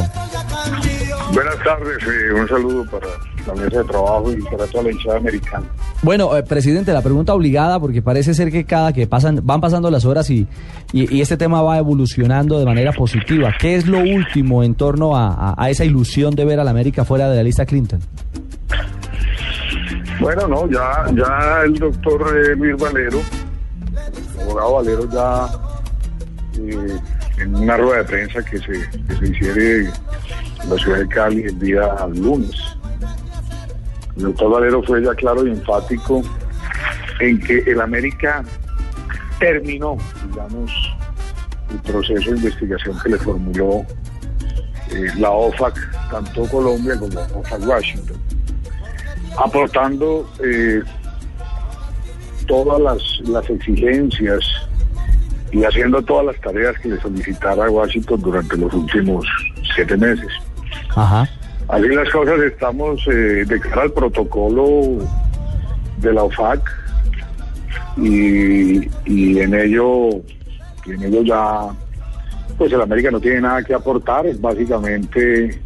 Buenas 1.33 1.57
tardes, 1.65 1.99
eh, 2.03 2.33
un 2.35 2.49
saludo 2.49 2.85
para 2.91 3.07
la 3.47 3.55
mesa 3.55 3.79
de 3.79 3.85
trabajo 3.85 4.33
y 4.33 4.43
para 4.43 4.67
toda 4.67 4.83
la 4.85 4.91
hinchada 4.91 5.19
americana. 5.19 5.67
Bueno, 6.03 6.37
eh, 6.37 6.43
presidente, 6.43 6.93
la 6.93 7.01
pregunta 7.01 7.33
obligada, 7.33 7.79
porque 7.79 8.03
parece 8.03 8.35
ser 8.35 8.51
que 8.51 8.65
cada 8.65 8.93
que 8.93 9.07
pasan, 9.07 9.41
van 9.45 9.61
pasando 9.61 9.89
las 9.89 10.05
horas 10.05 10.29
y, 10.31 10.49
y- 10.93 11.15
y 11.17 11.21
este 11.21 11.37
tema 11.37 11.63
va 11.63 11.79
evolucionando 11.79 12.59
de 12.59 12.65
manera 12.65 12.93
positiva. 12.93 13.53
¿Qué 13.59 13.77
es 13.77 13.87
lo 13.87 14.01
último 14.01 14.65
en 14.65 14.75
torno 14.75 15.17
a, 15.17 15.29
a- 15.29 15.55
a 15.57 15.71
esa 15.71 15.85
ilusión 15.85 16.35
de 16.35 16.45
ver 16.45 16.59
a 16.59 16.65
la 16.65 16.73
América 16.73 17.05
fuera 17.05 17.31
de 17.31 17.37
la 17.37 17.43
lista 17.45 17.65
Clinton? 17.67 18.01
Bueno, 20.21 20.49
no, 20.49 20.69
ya, 20.69 21.05
ya 21.15 21.63
el 21.65 21.75
doctor 21.75 22.37
eh, 22.37 22.57
Luis 22.57 22.77
Valero, 22.83 23.21
el 24.39 24.43
abogado 24.43 24.73
Valero 24.75 25.09
ya 25.13 25.47
eh, 26.59 26.97
en 27.43 27.55
una 27.55 27.77
rueda 27.77 27.99
de 27.99 28.05
prensa 28.05 28.43
que 28.45 28.59
se, 28.59 28.73
que 28.73 29.17
se 29.19 29.29
hiciere 29.29 29.81
en 29.81 30.71
la 30.71 30.77
ciudad 30.77 30.99
de 30.99 31.09
Cali 31.09 31.43
el 31.43 31.59
día 31.59 32.07
lunes. 32.15 32.57
El 34.17 34.25
doctor 34.25 34.51
Valero 34.51 34.83
fue 34.83 35.03
ya 35.03 35.15
claro 35.15 35.47
y 35.47 35.51
enfático 35.51 36.23
en 37.21 37.41
que 37.41 37.59
el 37.59 37.81
América 37.81 38.45
terminó, 39.39 39.97
digamos, 40.29 40.71
el 41.71 41.79
proceso 41.81 42.31
de 42.31 42.37
investigación 42.37 42.99
que 43.03 43.09
le 43.11 43.19
formuló 43.19 43.87
eh, 44.91 45.07
la 45.17 45.31
OFAC, 45.31 45.75
tanto 46.11 46.47
Colombia 46.49 46.99
como 46.99 47.15
la 47.15 47.27
OFAC 47.35 47.67
Washington 47.67 48.23
aportando 49.37 50.29
eh, 50.45 50.83
todas 52.47 52.81
las, 52.81 53.29
las 53.29 53.49
exigencias 53.49 54.45
y 55.53 55.65
haciendo 55.65 56.03
todas 56.03 56.27
las 56.27 56.41
tareas 56.41 56.79
que 56.81 56.89
le 56.89 57.01
solicitara 57.01 57.71
Washington 57.71 58.21
durante 58.21 58.57
los 58.57 58.73
últimos 58.73 59.27
siete 59.75 59.97
meses. 59.97 60.33
Ajá. 60.97 61.29
Así 61.69 61.89
las 61.89 62.09
cosas 62.11 62.41
estamos 62.41 63.07
eh, 63.07 63.45
de 63.47 63.61
cara 63.61 63.83
al 63.83 63.93
protocolo 63.93 64.99
de 65.99 66.13
la 66.13 66.25
OFAC 66.25 66.61
y, 67.97 68.89
y 69.05 69.39
en 69.39 69.55
ello 69.55 70.09
y 70.85 70.93
en 70.93 71.03
ello 71.05 71.23
ya 71.23 71.69
pues 72.59 72.73
el 72.73 72.81
América 72.81 73.11
no 73.11 73.21
tiene 73.21 73.41
nada 73.41 73.63
que 73.63 73.75
aportar, 73.75 74.27
es 74.27 74.41
básicamente 74.41 75.61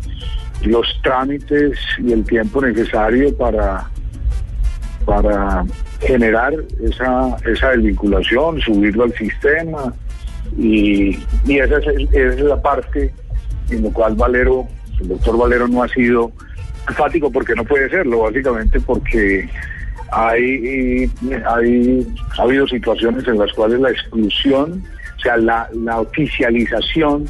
los 0.63 0.87
trámites 1.03 1.79
y 1.99 2.13
el 2.13 2.25
tiempo 2.25 2.61
necesario 2.61 3.37
para 3.37 3.89
para 5.07 5.65
generar 6.01 6.53
esa, 6.83 7.37
esa 7.47 7.70
desvinculación, 7.70 8.61
subirlo 8.61 9.05
al 9.05 9.15
sistema 9.15 9.95
y, 10.59 11.16
y 11.47 11.59
esa, 11.59 11.78
es, 11.78 11.87
esa 12.12 12.35
es 12.35 12.41
la 12.41 12.61
parte 12.61 13.15
en 13.70 13.85
la 13.85 13.91
cual 13.91 14.16
Valero, 14.16 14.66
el 15.01 15.09
doctor 15.09 15.39
Valero 15.39 15.69
no 15.69 15.83
ha 15.83 15.89
sido 15.89 16.33
enfático 16.89 17.31
porque 17.31 17.55
no 17.55 17.65
puede 17.65 17.89
serlo, 17.89 18.23
básicamente 18.23 18.81
porque 18.81 19.49
hay, 20.11 21.11
hay 21.47 22.07
ha 22.39 22.43
habido 22.43 22.66
situaciones 22.66 23.27
en 23.27 23.39
las 23.39 23.53
cuales 23.53 23.81
la 23.81 23.91
exclusión, 23.91 24.83
o 25.16 25.20
sea, 25.20 25.37
la, 25.37 25.69
la 25.73 26.01
oficialización 26.01 27.27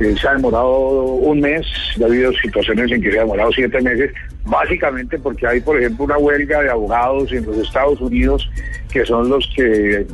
eh, 0.00 0.14
se 0.20 0.28
ha 0.28 0.34
demorado 0.34 1.04
un 1.04 1.40
mes, 1.40 1.66
ya 1.96 2.06
ha 2.06 2.08
habido 2.08 2.32
situaciones 2.32 2.90
en 2.90 3.02
que 3.02 3.12
se 3.12 3.18
ha 3.18 3.22
demorado 3.22 3.52
siete 3.52 3.80
meses, 3.80 4.12
básicamente 4.44 5.18
porque 5.18 5.46
hay, 5.46 5.60
por 5.60 5.78
ejemplo, 5.78 6.06
una 6.06 6.18
huelga 6.18 6.62
de 6.62 6.70
abogados 6.70 7.30
en 7.32 7.44
los 7.46 7.58
Estados 7.58 8.00
Unidos 8.00 8.48
que 8.90 9.04
son 9.04 9.28
los 9.28 9.48
que 9.54 10.06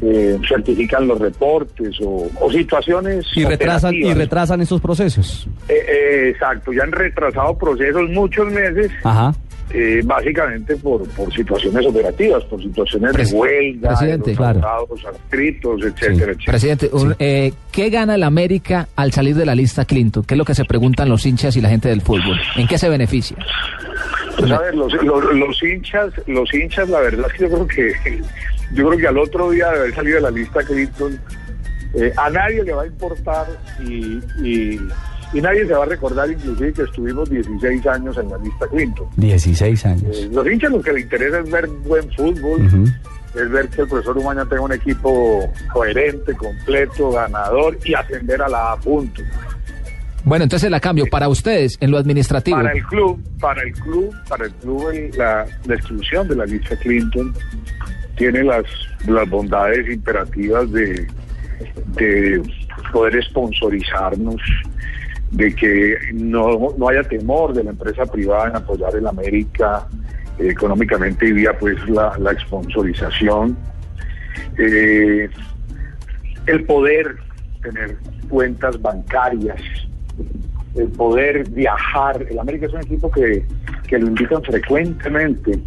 eh, 0.00 0.38
certifican 0.46 1.08
los 1.08 1.18
reportes 1.18 1.96
o, 2.00 2.30
o 2.40 2.52
situaciones. 2.52 3.26
Y 3.34 3.44
retrasan, 3.44 3.94
y 3.94 4.12
retrasan 4.14 4.60
esos 4.60 4.80
procesos. 4.80 5.48
Eh, 5.68 5.74
eh, 5.74 6.28
exacto, 6.30 6.72
ya 6.72 6.84
han 6.84 6.92
retrasado 6.92 7.56
procesos 7.56 8.08
muchos 8.10 8.46
meses. 8.52 8.90
Ajá. 9.02 9.34
Eh, 9.70 10.00
básicamente 10.04 10.76
por, 10.76 11.06
por 11.10 11.32
situaciones 11.32 11.86
operativas, 11.86 12.44
por 12.44 12.62
situaciones 12.62 13.12
de 13.12 13.36
huelga, 13.36 13.88
presidente, 13.88 14.30
de 14.30 14.36
los 14.36 14.52
claro. 14.52 14.88
adscritos, 15.08 15.82
etcétera, 15.82 16.32
etcétera. 16.32 16.52
Presidente, 16.52 16.90
eh, 17.18 17.52
¿qué 17.70 17.90
gana 17.90 18.14
el 18.14 18.22
América 18.22 18.88
al 18.96 19.12
salir 19.12 19.34
de 19.34 19.46
la 19.46 19.54
lista 19.54 19.84
Clinton? 19.84 20.24
¿Qué 20.24 20.34
es 20.34 20.38
lo 20.38 20.44
que 20.44 20.54
se 20.54 20.64
preguntan 20.64 21.08
los 21.08 21.24
hinchas 21.26 21.56
y 21.56 21.60
la 21.60 21.68
gente 21.68 21.88
del 21.88 22.00
fútbol? 22.00 22.40
¿En 22.56 22.66
qué 22.66 22.78
se 22.78 22.88
beneficia? 22.88 23.36
Pues 24.38 24.50
a 24.52 24.58
ver, 24.60 24.74
los, 24.74 24.92
los, 25.02 25.34
los 25.34 25.62
hinchas, 25.62 26.12
los 26.26 26.52
hinchas, 26.54 26.88
la 26.88 27.00
verdad 27.00 27.26
es 27.26 27.32
que 27.32 27.48
yo 27.48 27.50
creo 27.50 27.66
que 27.66 28.22
yo 28.72 28.86
creo 28.86 28.98
que 28.98 29.06
al 29.06 29.18
otro 29.18 29.50
día 29.50 29.70
de 29.70 29.78
haber 29.78 29.94
salido 29.94 30.16
de 30.16 30.22
la 30.22 30.30
lista 30.30 30.62
Clinton, 30.62 31.18
eh, 31.94 32.12
a 32.16 32.30
nadie 32.30 32.62
le 32.62 32.72
va 32.72 32.82
a 32.82 32.86
importar 32.86 33.46
y, 33.84 34.20
y, 34.42 34.80
y 35.32 35.40
nadie 35.40 35.66
se 35.66 35.72
va 35.74 35.82
a 35.82 35.86
recordar 35.86 36.30
inclusive 36.30 36.72
que 36.72 36.82
estuvimos 36.82 37.28
16 37.30 37.86
años 37.86 38.16
en 38.18 38.30
la 38.30 38.38
lista 38.38 38.66
Clinton. 38.68 39.06
16 39.16 39.86
años. 39.86 40.16
Eh, 40.16 40.28
los 40.32 40.46
hinchas 40.50 40.70
lo 40.72 40.80
que 40.80 40.92
les 40.92 41.02
interesa 41.04 41.40
es 41.40 41.50
ver 41.50 41.66
buen 41.66 42.10
fútbol, 42.14 42.62
es 43.34 43.50
ver 43.50 43.68
que 43.68 43.82
el 43.82 43.88
profesor 43.88 44.16
Umaña 44.18 44.44
tenga 44.46 44.62
un 44.62 44.72
equipo 44.72 45.50
coherente, 45.72 46.34
completo, 46.34 47.10
ganador 47.12 47.78
y 47.84 47.94
ascender 47.94 48.40
a 48.42 48.48
la 48.48 48.72
A 48.72 48.76
punto. 48.80 49.22
Bueno, 50.24 50.44
entonces 50.44 50.70
la 50.70 50.80
cambio. 50.80 51.06
Para 51.10 51.28
ustedes, 51.28 51.78
en 51.80 51.90
lo 51.90 51.98
administrativo. 51.98 52.56
Para 52.56 52.72
el 52.72 52.82
club, 52.84 53.22
para 53.40 53.62
el 53.62 53.72
club, 53.72 54.14
para 54.28 54.44
el 54.46 54.52
club 54.54 54.90
el- 54.90 55.10
la, 55.16 55.46
la 55.66 55.74
exclusión 55.74 56.26
de 56.28 56.36
la 56.36 56.44
lista 56.44 56.76
Clinton 56.76 57.32
tiene 58.16 58.42
las, 58.42 58.64
las 59.06 59.28
bondades 59.30 59.88
imperativas 59.88 60.70
de, 60.72 61.06
de 61.94 62.42
poder 62.92 63.22
sponsorizarnos, 63.24 64.40
de 65.30 65.54
que 65.54 65.96
no, 66.12 66.74
no 66.76 66.88
haya 66.88 67.02
temor 67.02 67.52
de 67.52 67.64
la 67.64 67.70
empresa 67.70 68.06
privada 68.06 68.48
en 68.48 68.56
apoyar 68.56 68.94
el 68.96 69.06
América 69.06 69.86
económicamente 70.38 71.26
y 71.26 71.32
vía 71.32 71.56
pues 71.58 71.76
la, 71.88 72.16
la 72.18 72.38
sponsorización. 72.38 73.56
Eh, 74.56 75.28
el 76.46 76.64
poder 76.64 77.16
tener 77.62 77.96
cuentas 78.28 78.80
bancarias, 78.80 79.60
el 80.74 80.88
poder 80.88 81.48
viajar. 81.50 82.24
El 82.28 82.38
América 82.38 82.66
es 82.66 82.72
un 82.72 82.80
equipo 82.80 83.10
que, 83.10 83.44
que 83.86 83.98
lo 83.98 84.06
invitan 84.06 84.42
frecuentemente 84.42 85.58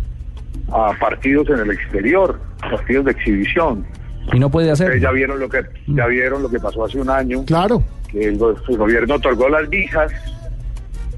a 0.72 0.94
partidos 1.00 1.50
en 1.50 1.60
el 1.60 1.72
exterior, 1.72 2.40
partidos 2.62 3.06
de 3.06 3.12
exhibición. 3.12 3.86
Y 4.34 4.40
no 4.40 4.50
puede 4.50 4.72
hacer. 4.72 4.88
Ustedes 4.88 5.02
ya 5.04 5.12
vieron 5.12 5.40
lo 5.40 5.50
que 5.50 5.62
ya 5.88 6.08
vieron 6.08 6.42
lo 6.44 6.50
que 6.50 6.60
pasó 6.60 6.86
hace 6.86 7.00
un 7.00 7.10
año. 7.10 7.44
Claro. 7.46 7.84
Que 8.12 8.26
el, 8.30 8.38
go- 8.38 8.56
el 8.68 8.78
gobierno 8.78 9.16
otorgó 9.16 9.50
las 9.50 9.70
visas 9.70 10.12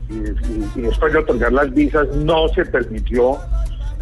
y, 0.09 0.13
y- 0.15 0.69
y 0.75 0.81
después 0.81 1.13
de 1.13 1.19
otorgar 1.19 1.51
las 1.53 1.73
visas 1.73 2.07
no 2.15 2.47
se 2.49 2.65
permitió 2.65 3.37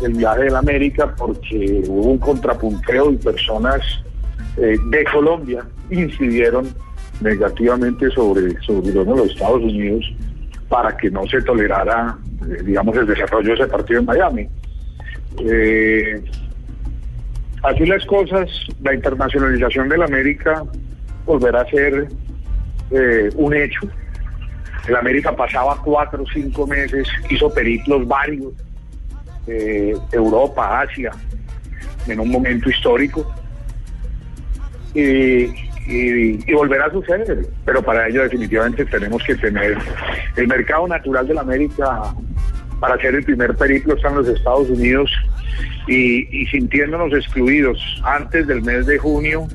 el 0.04 0.14
viaje 0.14 0.44
de 0.46 0.50
la 0.52 0.60
América 0.60 1.14
porque 1.16 1.84
hubo 1.88 2.12
un 2.12 2.18
contrapunteo 2.18 3.12
y 3.12 3.18
personas 3.18 3.82
eh, 4.58 4.76
de 4.90 5.04
Colombia 5.12 5.64
incidieron 5.90 6.68
negativamente 7.22 8.10
sobre, 8.12 8.52
sobre 8.62 8.88
el 8.88 8.94
gobierno 8.94 9.14
de 9.16 9.22
los 9.28 9.32
Estados 9.36 9.62
Unidos 9.62 10.06
para 10.70 10.96
que 10.98 11.12
no 11.12 11.28
se 11.28 11.42
tolerara, 11.44 12.18
eh, 12.50 12.64
digamos, 12.64 12.96
el 12.98 13.06
desarrollo 13.06 13.50
de 13.50 13.54
ese 13.56 13.68
partido 13.68 14.00
en 14.00 14.06
Miami. 14.06 14.48
Eh, 15.40 16.24
así 17.64 17.86
las 17.86 18.06
cosas, 18.06 18.50
la 18.82 18.94
internacionalización 18.94 19.90
de 19.90 19.98
la 19.98 20.06
América 20.06 20.64
volverá 21.26 21.62
a 21.62 21.66
ser 21.70 22.08
eh, 22.92 23.30
un 23.36 23.56
hecho. 23.56 23.82
El 24.88 24.96
América 24.96 25.36
pasaba 25.36 25.78
cuatro 25.84 26.24
o 26.24 26.26
cinco 26.34 26.66
meses, 26.66 27.08
hizo 27.30 27.54
periplos 27.54 28.08
varios, 28.08 28.54
eh, 29.48 29.94
Europa, 30.12 30.82
Asia, 30.82 31.12
en 32.08 32.20
un 32.20 32.30
momento 32.30 32.70
histórico. 32.70 33.32
Y, 34.94 35.72
volverá 36.54 36.86
a 36.86 36.92
suceder, 36.92 37.48
pero 37.66 37.82
para 37.82 38.08
ello 38.08 38.24
definitivamente 38.24 38.86
tenemos 38.86 39.22
que 39.24 39.36
tener 39.36 39.78
el 40.36 40.48
mercado 40.48 40.88
natural 40.88 41.28
de 41.28 41.34
la 41.34 41.42
América 41.42 42.14
para 42.80 42.96
hacer 42.96 43.16
el 43.16 43.24
primer 43.24 43.56
periplo 43.56 43.96
están 43.96 44.16
los 44.16 44.28
Estados 44.28 44.70
Unidos 44.70 45.12
y, 45.88 46.42
y 46.42 46.46
sintiéndonos 46.48 47.14
excluidos 47.14 47.80
antes 48.04 48.48
del 48.48 48.62
mes 48.62 48.86
de 48.86 48.98
junio, 48.98 49.48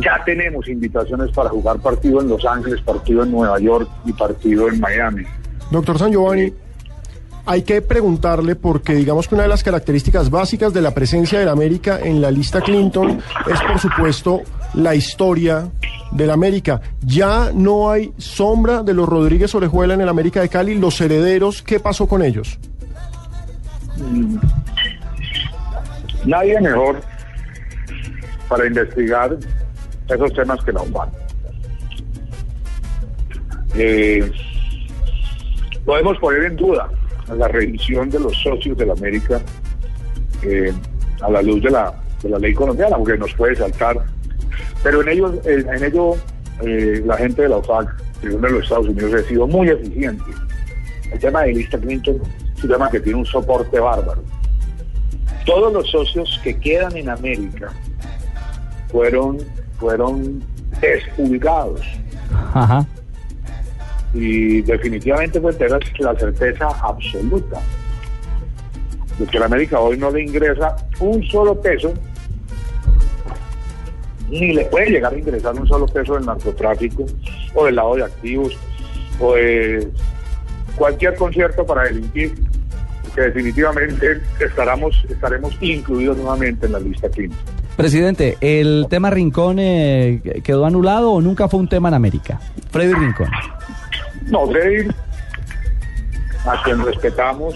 ya 0.00 0.22
tenemos 0.24 0.68
invitaciones 0.68 1.30
para 1.32 1.50
jugar 1.50 1.78
partido 1.78 2.20
en 2.20 2.28
Los 2.28 2.44
Ángeles, 2.44 2.80
partido 2.82 3.22
en 3.22 3.30
Nueva 3.30 3.58
York 3.58 3.88
y 4.04 4.12
partido 4.12 4.68
en 4.68 4.80
Miami. 4.80 5.24
Doctor 5.70 5.98
San 5.98 6.12
Giovanni, 6.12 6.52
hay 7.48 7.62
que 7.62 7.80
preguntarle 7.80 8.56
porque 8.56 8.94
digamos 8.94 9.26
que 9.26 9.34
una 9.34 9.44
de 9.44 9.48
las 9.48 9.62
características 9.62 10.28
básicas 10.28 10.74
de 10.74 10.82
la 10.82 10.92
presencia 10.92 11.38
del 11.38 11.48
América 11.48 11.98
en 12.02 12.20
la 12.20 12.30
lista 12.30 12.60
Clinton 12.60 13.20
es 13.50 13.60
por 13.62 13.78
supuesto 13.78 14.42
la 14.74 14.94
historia 14.94 15.70
del 16.12 16.30
América. 16.30 16.80
Ya 17.00 17.50
no 17.54 17.90
hay 17.90 18.12
sombra 18.18 18.82
de 18.82 18.92
los 18.92 19.08
Rodríguez 19.08 19.54
Orejuela 19.54 19.94
en 19.94 20.02
el 20.02 20.08
América 20.10 20.42
de 20.42 20.50
Cali, 20.50 20.74
los 20.74 21.00
herederos, 21.00 21.62
¿qué 21.62 21.80
pasó 21.80 22.06
con 22.06 22.22
ellos? 22.22 22.58
Nadie 26.24 26.60
mejor 26.60 27.00
para 28.48 28.66
investigar 28.66 29.36
esos 30.08 30.32
temas 30.32 30.62
que 30.64 30.72
la 30.72 30.82
UPAN. 30.82 31.10
Eh, 33.74 34.30
podemos 35.84 36.18
poner 36.18 36.44
en 36.44 36.56
duda 36.56 36.88
la 37.36 37.48
revisión 37.48 38.10
de 38.10 38.18
los 38.18 38.36
socios 38.42 38.76
de 38.78 38.86
la 38.86 38.94
América 38.94 39.40
eh, 40.42 40.72
a 41.20 41.30
la 41.30 41.42
luz 41.42 41.62
de 41.62 41.70
la, 41.70 41.94
de 42.22 42.28
la 42.30 42.38
ley 42.38 42.54
colombiana, 42.54 42.96
porque 42.96 43.18
nos 43.18 43.32
puede 43.34 43.54
saltar. 43.56 43.98
Pero 44.82 45.02
en 45.02 45.08
ello, 45.08 45.40
en, 45.44 45.84
ello 45.84 46.14
eh, 46.62 47.02
la 47.04 47.16
gente 47.16 47.42
de 47.42 47.48
la 47.50 47.56
OFAC, 47.56 47.96
de 48.22 48.50
los 48.50 48.62
Estados 48.62 48.88
Unidos, 48.88 49.14
ha 49.14 49.28
sido 49.28 49.46
muy 49.46 49.68
eficiente. 49.68 50.24
El 51.12 51.18
tema 51.18 51.42
de 51.42 51.52
lista 51.52 51.78
Clinton 51.78 52.20
es 52.56 52.64
un 52.64 52.70
tema 52.70 52.90
que 52.90 53.00
tiene 53.00 53.18
un 53.18 53.26
soporte 53.26 53.78
bárbaro. 53.78 54.22
Todos 55.48 55.72
los 55.72 55.90
socios 55.90 56.38
que 56.44 56.54
quedan 56.60 56.94
en 56.94 57.08
América 57.08 57.72
fueron, 58.88 59.38
fueron 59.80 60.44
expulgados 60.82 61.80
Ajá. 62.52 62.86
y 64.12 64.60
definitivamente 64.60 65.40
pues 65.40 65.56
la 66.00 66.14
certeza 66.16 66.68
absoluta 66.82 67.62
de 69.18 69.26
que 69.26 69.38
la 69.38 69.46
América 69.46 69.80
hoy 69.80 69.96
no 69.96 70.10
le 70.10 70.24
ingresa 70.24 70.76
un 71.00 71.24
solo 71.24 71.58
peso 71.58 71.94
ni 74.28 74.52
le 74.52 74.66
puede 74.66 74.90
llegar 74.90 75.14
a 75.14 75.18
ingresar 75.18 75.54
un 75.54 75.66
solo 75.66 75.86
peso 75.86 76.12
del 76.12 76.26
narcotráfico 76.26 77.06
o 77.54 77.64
del 77.64 77.76
lado 77.76 77.96
de 77.96 78.04
activos 78.04 78.54
o 79.18 79.32
de 79.32 79.90
cualquier 80.76 81.16
concierto 81.16 81.64
para 81.64 81.84
delinquir 81.84 82.47
que 83.10 83.22
definitivamente 83.22 84.20
estaremos, 84.40 85.04
estaremos 85.08 85.54
incluidos 85.60 86.16
nuevamente 86.16 86.66
en 86.66 86.72
la 86.72 86.80
lista 86.80 87.08
Clinton. 87.08 87.38
Presidente, 87.76 88.36
¿el 88.40 88.86
tema 88.90 89.10
Rincón 89.10 89.58
eh, 89.58 90.20
quedó 90.42 90.66
anulado 90.66 91.12
o 91.12 91.20
nunca 91.20 91.48
fue 91.48 91.60
un 91.60 91.68
tema 91.68 91.88
en 91.88 91.94
América? 91.94 92.40
Freddy 92.70 92.92
Rincón. 92.92 93.28
No, 94.26 94.46
Freddy, 94.48 94.88
a 96.44 96.62
quien 96.64 96.84
respetamos 96.84 97.54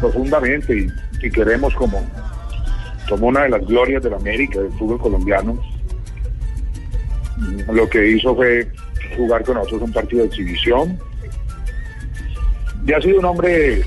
profundamente 0.00 0.76
y, 0.76 1.26
y 1.26 1.30
queremos 1.30 1.74
como, 1.74 2.06
como 3.08 3.28
una 3.28 3.44
de 3.44 3.48
las 3.48 3.66
glorias 3.66 4.02
de 4.02 4.10
la 4.10 4.16
América, 4.16 4.60
del 4.60 4.72
fútbol 4.72 4.98
colombiano, 4.98 5.58
lo 7.72 7.88
que 7.88 8.10
hizo 8.10 8.34
fue 8.34 8.68
jugar 9.16 9.44
con 9.44 9.54
nosotros 9.54 9.82
un 9.82 9.92
partido 9.92 10.22
de 10.22 10.28
exhibición. 10.28 10.98
Y 12.88 12.92
ha 12.94 13.00
sido 13.02 13.18
un 13.18 13.26
hombre 13.26 13.82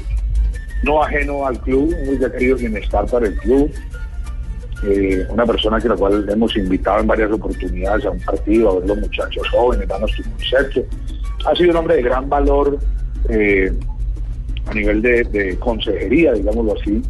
no 0.84 1.02
ajeno 1.02 1.48
al 1.48 1.60
club, 1.62 1.92
muy 2.06 2.20
querido 2.20 2.56
bienestar 2.56 3.04
para 3.08 3.26
el 3.26 3.36
club. 3.38 3.72
Eh, 4.84 5.26
una 5.28 5.44
persona 5.44 5.80
que 5.80 5.90
la 5.90 5.96
cual 5.96 6.30
hemos 6.30 6.56
invitado 6.56 7.00
en 7.00 7.08
varias 7.08 7.32
oportunidades 7.32 8.06
a 8.06 8.12
un 8.12 8.20
partido, 8.20 8.70
a 8.70 8.80
ver 8.80 8.90
los 8.90 9.00
muchachos 9.00 9.50
jóvenes, 9.50 9.88
danos 9.88 10.12
tu 10.16 10.22
concepto. 10.22 10.84
Ha 11.48 11.56
sido 11.56 11.72
un 11.72 11.78
hombre 11.78 11.96
de 11.96 12.04
gran 12.04 12.30
valor 12.30 12.78
eh, 13.30 13.74
a 14.68 14.74
nivel 14.76 15.02
de, 15.02 15.58
consejería, 15.60 16.34
digámoslo 16.34 16.76
así. 16.80 17.02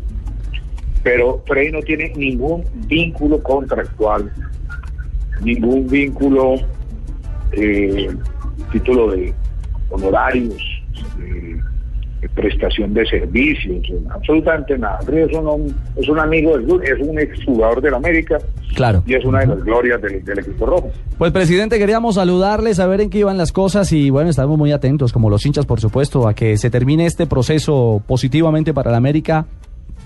Pero 1.03 1.43
Frey 1.45 1.73
no 1.73 1.81
tiene 1.81 2.13
ningún 2.15 2.63
vínculo 2.88 3.43
contractual, 3.43 4.31
ningún 5.41 5.88
vínculo, 5.88 6.55
eh, 7.51 8.15
título 8.72 9.11
de 9.11 9.34
honorarios, 9.89 10.72
prestación 12.30 12.93
de 12.93 13.06
servicios, 13.06 13.85
absolutamente 14.10 14.77
nada. 14.77 14.99
Frey 15.02 15.23
es 15.23 15.35
un, 15.38 15.76
es 15.95 16.07
un 16.07 16.19
amigo 16.19 16.57
es 16.60 16.99
un 16.99 17.19
exjugador 17.19 17.81
del 17.81 17.93
América 17.95 18.38
Claro. 18.76 19.03
y 19.06 19.15
es 19.15 19.26
una 19.26 19.39
de 19.39 19.48
las 19.48 19.64
glorias 19.64 20.02
del, 20.02 20.23
del 20.23 20.39
equipo 20.39 20.65
rojo. 20.65 20.91
Pues 21.18 21.31
presidente, 21.31 21.77
queríamos 21.80 22.15
saludarle, 22.15 22.73
saber 22.73 23.02
en 23.02 23.10
qué 23.10 23.19
iban 23.19 23.38
las 23.38 23.52
cosas 23.52 23.91
y 23.91 24.10
bueno, 24.10 24.30
estamos 24.30 24.57
muy 24.57 24.72
atentos, 24.72 25.11
como 25.11 25.30
los 25.30 25.45
hinchas, 25.45 25.65
por 25.65 25.80
supuesto, 25.81 26.27
a 26.27 26.34
que 26.34 26.57
se 26.57 26.69
termine 26.69 27.06
este 27.06 27.26
proceso 27.27 28.02
positivamente 28.07 28.73
para 28.73 28.91
la 28.91 28.98
América 28.98 29.45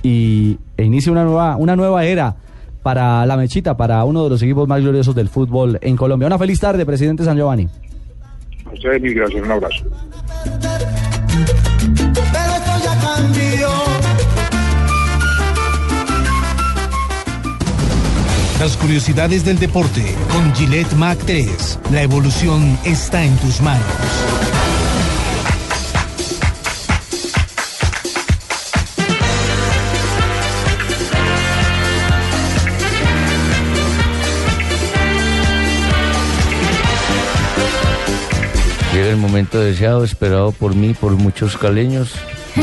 y 0.02 0.58
e 0.78 0.84
inicie 0.84 1.12
una 1.12 1.24
nueva, 1.24 1.58
una 1.58 1.76
nueva 1.76 2.06
era 2.06 2.36
para 2.84 3.26
la 3.26 3.36
Mechita, 3.38 3.76
para 3.76 4.04
uno 4.04 4.24
de 4.24 4.30
los 4.30 4.42
equipos 4.44 4.68
más 4.68 4.80
gloriosos 4.82 5.16
del 5.16 5.28
fútbol 5.28 5.80
en 5.82 5.96
Colombia. 5.98 6.28
Una 6.28 6.38
feliz 6.38 6.60
tarde, 6.60 6.86
presidente 6.86 7.24
San 7.24 7.36
Giovanni. 7.38 7.68
A 8.66 8.74
ustedes 8.74 9.02
mil 9.02 9.14
gracias, 9.16 9.44
un 9.44 9.52
abrazo. 9.52 9.86
Las 18.66 18.78
curiosidades 18.78 19.46
del 19.46 19.60
deporte 19.60 20.16
con 20.32 20.52
Gillette 20.56 20.92
Mac 20.94 21.20
3. 21.28 21.80
La 21.92 22.02
evolución 22.02 22.80
está 22.84 23.24
en 23.24 23.38
tus 23.38 23.62
manos. 23.62 23.86
Llega 38.94 39.10
el 39.10 39.18
momento 39.18 39.60
deseado, 39.60 40.04
esperado 40.04 40.52
por 40.52 40.74
mí, 40.74 40.96
por 40.96 41.12
muchos 41.12 41.56
caleños 41.56 42.16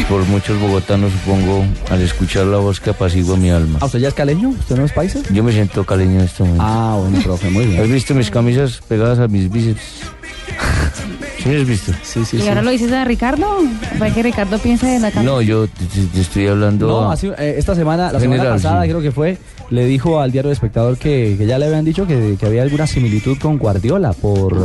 por 0.08 0.24
muchos 0.26 0.58
bogotanos, 0.60 1.12
supongo, 1.12 1.64
al 1.90 2.00
escuchar 2.00 2.46
la 2.46 2.58
voz 2.58 2.80
que 2.80 2.90
apacigua 2.90 3.36
mi 3.36 3.50
alma. 3.50 3.78
¿A 3.80 3.86
usted 3.86 3.98
ya 4.00 4.08
es 4.08 4.14
caleño? 4.14 4.50
¿Usted 4.50 4.76
no 4.76 4.84
es 4.84 4.92
paisa? 4.92 5.20
Yo 5.32 5.42
me 5.44 5.52
siento 5.52 5.84
caleño 5.84 6.20
en 6.20 6.26
este 6.26 6.42
momento. 6.42 6.64
Ah, 6.66 6.96
bueno, 7.00 7.18
profe, 7.22 7.50
muy 7.50 7.66
bien. 7.66 7.80
¿Has 7.82 7.88
visto 7.88 8.14
mis 8.14 8.30
camisas 8.30 8.80
pegadas 8.88 9.18
a 9.18 9.28
mis 9.28 9.50
bíceps? 9.50 9.80
¿Sí 11.42 11.48
me 11.48 11.56
has 11.60 11.66
visto? 11.66 11.92
Sí, 12.02 12.24
sí, 12.24 12.36
¿Y 12.36 12.48
ahora 12.48 12.62
lo 12.62 12.70
dices 12.70 12.92
a 12.92 13.04
Ricardo? 13.04 13.46
Para 13.98 14.14
que 14.14 14.22
Ricardo 14.22 14.58
piense 14.58 14.86
de 14.86 15.00
la 15.00 15.10
cama. 15.10 15.24
No, 15.24 15.42
yo 15.42 15.66
te, 15.66 16.20
estoy 16.20 16.46
hablando... 16.46 16.86
No, 16.86 17.10
a- 17.10 17.14
así, 17.14 17.28
eh, 17.36 17.56
esta 17.58 17.74
semana, 17.74 18.12
la 18.12 18.20
semana 18.20 18.44
pasada 18.44 18.82
sí. 18.84 18.88
creo 18.88 19.00
que 19.02 19.10
fue, 19.10 19.38
le 19.70 19.84
dijo 19.86 20.20
al 20.20 20.30
diario 20.30 20.50
El 20.50 20.54
Espectador 20.54 20.96
que, 20.98 21.34
que 21.36 21.46
ya 21.46 21.58
le 21.58 21.66
habían 21.66 21.84
dicho 21.84 22.06
que, 22.06 22.36
que 22.38 22.46
había 22.46 22.62
alguna 22.62 22.86
similitud 22.86 23.38
con 23.38 23.58
Guardiola 23.58 24.12
por, 24.12 24.56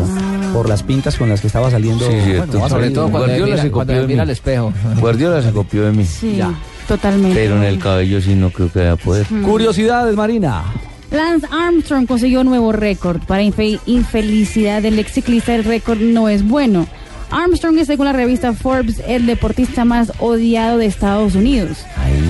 por 0.54 0.68
las 0.70 0.84
pintas 0.84 1.16
con 1.18 1.30
las 1.30 1.42
que 1.42 1.48
estaba 1.48 1.70
saliendo. 1.72 2.08
Sí, 2.10 2.16
bueno, 2.38 2.60
va 2.60 2.66
a 2.66 2.70
salir- 2.70 2.94
Guardiola 2.98 3.62
se 3.62 3.72
copió 3.72 4.08
de 4.08 4.16
mí. 4.16 4.32
espejo. 4.32 4.74
Guardiola 5.00 5.42
se 5.42 5.52
copió 5.52 5.84
de 5.86 5.92
mí. 5.92 6.06
Sí. 6.06 6.36
Ya. 6.38 6.54
Totalmente. 6.88 7.36
Pero 7.38 7.58
en 7.58 7.64
el 7.64 7.80
cabello 7.80 8.22
sí 8.22 8.34
no 8.36 8.50
creo 8.50 8.72
que 8.72 8.80
vaya 8.80 8.94
a 8.94 8.96
poder. 8.96 9.26
Mm. 9.30 9.44
Curiosidades, 9.44 10.16
Marina. 10.16 10.64
Lance 11.12 11.48
Armstrong 11.52 12.06
consiguió 12.06 12.42
un 12.42 12.48
nuevo 12.48 12.72
récord. 12.72 13.22
Para 13.26 13.42
infe- 13.44 13.80
infelicidad 13.86 14.82
del 14.82 15.00
ex 15.00 15.12
ciclista, 15.14 15.54
el 15.56 15.64
récord 15.64 16.00
no 16.00 16.30
es 16.30 16.48
bueno. 16.48 16.88
Armstrong 17.32 17.78
es, 17.78 17.88
según 17.88 18.06
la 18.06 18.14
revista 18.14 18.54
Forbes, 18.54 19.02
el 19.08 19.26
deportista 19.26 19.86
más 19.86 20.14
odiado 20.20 20.78
de 20.78 20.86
Estados 20.86 21.36
Unidos. 21.36 21.78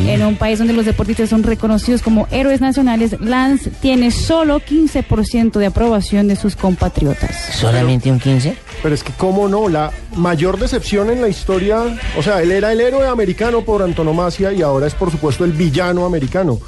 En 0.05 0.23
un 0.23 0.37
país 0.37 0.57
donde 0.57 0.73
los 0.73 0.85
deportistas 0.85 1.29
son 1.29 1.43
reconocidos 1.43 2.01
como 2.01 2.27
héroes 2.31 2.61
nacionales, 2.61 3.19
Lance 3.19 3.69
tiene 3.81 4.11
solo 4.11 4.59
15% 4.59 5.59
de 5.59 5.65
aprobación 5.65 6.27
de 6.27 6.35
sus 6.35 6.55
compatriotas. 6.55 7.35
¿Solamente 7.53 8.11
un 8.11 8.19
15? 8.19 8.57
Pero 8.81 8.95
es 8.95 9.03
que, 9.03 9.11
¿cómo 9.13 9.47
no? 9.47 9.69
La 9.69 9.91
mayor 10.15 10.59
decepción 10.59 11.09
en 11.09 11.21
la 11.21 11.27
historia. 11.27 11.83
O 12.17 12.23
sea, 12.23 12.41
él 12.41 12.51
era 12.51 12.71
el 12.71 12.81
héroe 12.81 13.07
americano 13.07 13.61
por 13.61 13.81
antonomasia 13.83 14.53
y 14.53 14.61
ahora 14.61 14.87
es, 14.87 14.93
por 14.93 15.11
supuesto, 15.11 15.43
el 15.43 15.51
villano 15.51 16.05
americano. 16.05 16.59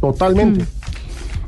Totalmente. 0.00 0.66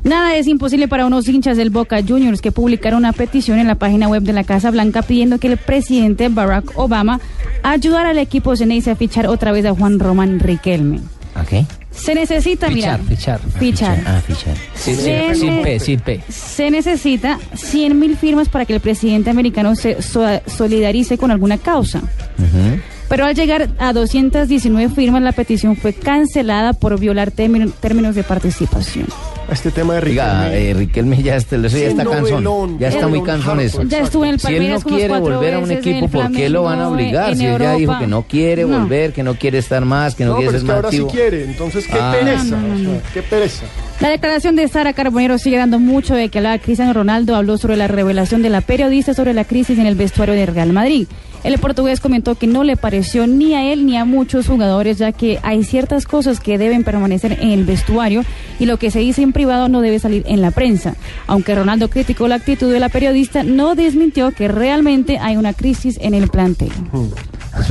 Nada 0.03 0.35
es 0.37 0.47
imposible 0.47 0.87
para 0.87 1.05
unos 1.05 1.27
hinchas 1.27 1.57
del 1.57 1.69
Boca 1.69 1.99
Juniors 2.07 2.41
que 2.41 2.51
publicaron 2.51 2.99
una 2.99 3.11
petición 3.13 3.59
en 3.59 3.67
la 3.67 3.75
página 3.75 4.07
web 4.07 4.23
de 4.23 4.33
la 4.33 4.43
Casa 4.45 4.71
Blanca 4.71 5.01
pidiendo 5.01 5.39
que 5.39 5.47
el 5.47 5.57
presidente 5.57 6.29
Barack 6.29 6.71
Obama 6.77 7.19
ayudara 7.63 8.09
al 8.11 8.17
equipo 8.17 8.55
Ceneice 8.55 8.89
a 8.91 8.95
fichar 8.95 9.27
otra 9.27 9.51
vez 9.51 9.65
a 9.65 9.73
Juan 9.75 9.99
Román 9.99 10.39
Riquelme. 10.39 11.01
¿A 11.35 11.43
qué? 11.45 11.65
Se 11.91 12.15
necesita, 12.15 12.69
mira, 12.69 12.97
Fichar, 12.97 13.39
fichar. 13.41 13.59
fichar. 13.59 14.03
Ah, 14.05 14.21
fichar. 14.25 14.55
Sin, 14.73 14.95
Se 14.95 15.61
P, 15.63 15.79
sin 15.79 15.99
P. 15.99 16.21
Se 16.29 16.71
necesita 16.71 17.37
100 17.55 17.99
mil 17.99 18.15
firmas 18.15 18.47
para 18.47 18.65
que 18.65 18.73
el 18.73 18.79
presidente 18.79 19.29
americano 19.29 19.75
se 19.75 20.01
so- 20.01 20.23
solidarice 20.47 21.17
con 21.17 21.29
alguna 21.29 21.57
causa. 21.57 22.01
Pero 23.09 23.25
al 23.25 23.35
llegar 23.35 23.69
a 23.79 23.91
219 23.91 24.93
firmas, 24.93 25.21
la 25.23 25.31
petición 25.33 25.75
fue 25.75 25.93
cancelada 25.93 26.73
por 26.73 26.97
violar 26.99 27.31
término- 27.31 27.71
términos 27.71 28.15
de 28.15 28.23
participación. 28.23 29.07
Este 29.51 29.71
tema 29.71 29.95
de 29.95 30.09
Oiga, 30.09 30.43
Riquelme. 30.45 30.69
eh, 30.69 30.73
Riquelme 30.73 31.23
ya 31.23 31.35
está, 31.35 31.55
eso 31.55 31.77
ya 31.77 31.87
está 31.87 32.05
cansón. 32.05 32.77
Ya 32.79 32.87
está 32.89 33.07
muy 33.07 33.21
cansón 33.23 33.59
eso. 33.59 33.79
harto, 33.81 33.89
Ya 33.89 33.99
estuvo 34.03 34.23
en 34.25 34.31
el 34.31 34.39
Si 34.39 34.53
él 34.53 34.69
no 34.69 34.79
quiere 34.81 35.19
volver 35.19 35.53
a 35.55 35.59
un 35.59 35.71
equipo, 35.71 36.07
¿por 36.07 36.31
qué 36.31 36.49
lo 36.49 36.63
van 36.63 36.79
a 36.79 36.89
obligar? 36.89 37.35
Si 37.35 37.45
él 37.45 37.59
ya 37.59 37.73
dijo 37.75 37.97
que 37.99 38.07
no 38.07 38.23
quiere 38.23 38.65
No. 38.65 38.79
volver, 38.81 39.13
que 39.13 39.23
no 39.23 39.35
quiere 39.35 39.57
estar 39.57 39.83
más, 39.85 40.15
que 40.15 40.23
no, 40.25 40.31
No, 40.31 40.37
quiere 40.37 40.51
pero 40.51 40.57
es 40.57 40.61
ser 40.61 40.67
que 40.67 40.73
más 40.75 40.85
ahora 40.85 40.91
sí 40.91 41.15
quiere. 41.17 41.43
Entonces, 41.45 41.87
qué 41.87 41.97
Ah. 41.99 42.11
pereza. 42.19 42.43
No, 42.43 42.57
no, 42.67 42.73
o 42.75 42.93
sea, 42.93 43.01
qué 43.13 43.21
pereza. 43.23 43.65
La 43.99 44.09
declaración 44.09 44.55
de 44.55 44.67
Sara 44.67 44.93
Carbonero 44.93 45.37
sigue 45.37 45.57
dando 45.57 45.79
mucho 45.79 46.15
de 46.15 46.29
que 46.29 46.37
hablar. 46.37 46.61
Cristiano 46.61 46.93
Ronaldo 46.93 47.35
habló 47.35 47.57
sobre 47.57 47.75
la 47.75 47.87
revelación 47.87 48.41
de 48.41 48.49
la 48.49 48.61
periodista 48.61 49.13
sobre 49.13 49.33
la 49.33 49.43
crisis 49.43 49.77
en 49.77 49.85
el 49.87 49.95
vestuario 49.95 50.35
de 50.35 50.45
Real 50.45 50.71
Madrid. 50.71 51.07
El 51.43 51.57
portugués 51.59 51.99
comentó 51.99 52.35
que 52.35 52.47
no 52.47 52.63
le 52.63 52.75
pareció 52.75 53.25
ni 53.27 53.53
a 53.55 53.71
él 53.71 53.85
ni 53.85 53.97
a 53.97 54.05
muchos 54.05 54.47
jugadores, 54.47 54.97
ya 54.97 55.11
que 55.11 55.39
hay 55.41 55.63
ciertas 55.63 56.05
cosas 56.05 56.39
que 56.39 56.57
deben 56.57 56.83
permanecer 56.83 57.37
en 57.41 57.49
el 57.51 57.65
vestuario 57.65 58.23
y 58.59 58.65
lo 58.65 58.77
que 58.77 58.91
se 58.91 58.99
dice 58.99 59.21
en 59.21 59.31
privado 59.31 59.69
no 59.69 59.81
debe 59.81 59.99
salir 59.99 60.23
en 60.27 60.41
la 60.41 60.51
prensa. 60.51 60.95
Aunque 61.27 61.55
Ronaldo 61.55 61.89
criticó 61.89 62.27
la 62.27 62.35
actitud 62.35 62.71
de 62.71 62.79
la 62.79 62.89
periodista, 62.89 63.43
no 63.43 63.75
desmintió 63.75 64.31
que 64.31 64.47
realmente 64.47 65.17
hay 65.17 65.37
una 65.37 65.53
crisis 65.53 65.97
en 66.01 66.13
el 66.13 66.29
plantel. 66.29 66.71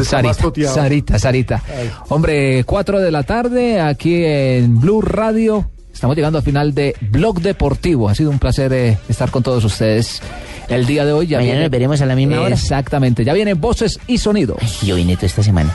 Sarita, 0.03 0.35
toteado. 0.35 0.75
Sarita, 0.75 1.19
Sarita. 1.19 1.63
Hombre, 2.09 2.65
4 2.65 3.01
de 3.01 3.11
la 3.11 3.23
tarde 3.23 3.81
aquí 3.81 4.25
en 4.25 4.81
Blue 4.81 5.03
Radio. 5.03 5.71
Estamos 5.99 6.15
llegando 6.15 6.39
al 6.39 6.45
final 6.45 6.75
de 6.77 6.95
Blog 7.11 7.41
Deportivo. 7.41 8.09
Ha 8.09 8.15
sido 8.15 8.31
un 8.31 8.39
placer 8.39 8.73
eh, 8.73 8.99
estar 9.09 9.33
con 9.33 9.43
todos 9.43 9.65
ustedes 9.65 10.23
el 10.69 10.87
día 10.87 11.05
de 11.05 11.11
hoy. 11.13 11.27
Ya 11.27 11.39
Mañana 11.39 11.53
viene- 11.55 11.65
nos 11.65 11.71
veremos 11.73 12.01
a 12.01 12.07
la 12.07 12.15
misma 12.15 12.41
hora. 12.41 12.55
Exactamente. 12.55 13.25
Ya 13.25 13.33
vienen 13.33 13.61
voces 13.61 13.99
y 14.07 14.19
sonidos. 14.19 14.81
Yo 14.83 14.95
vine 14.95 15.17
toda 15.17 15.27
esta 15.27 15.43
semana. 15.43 15.75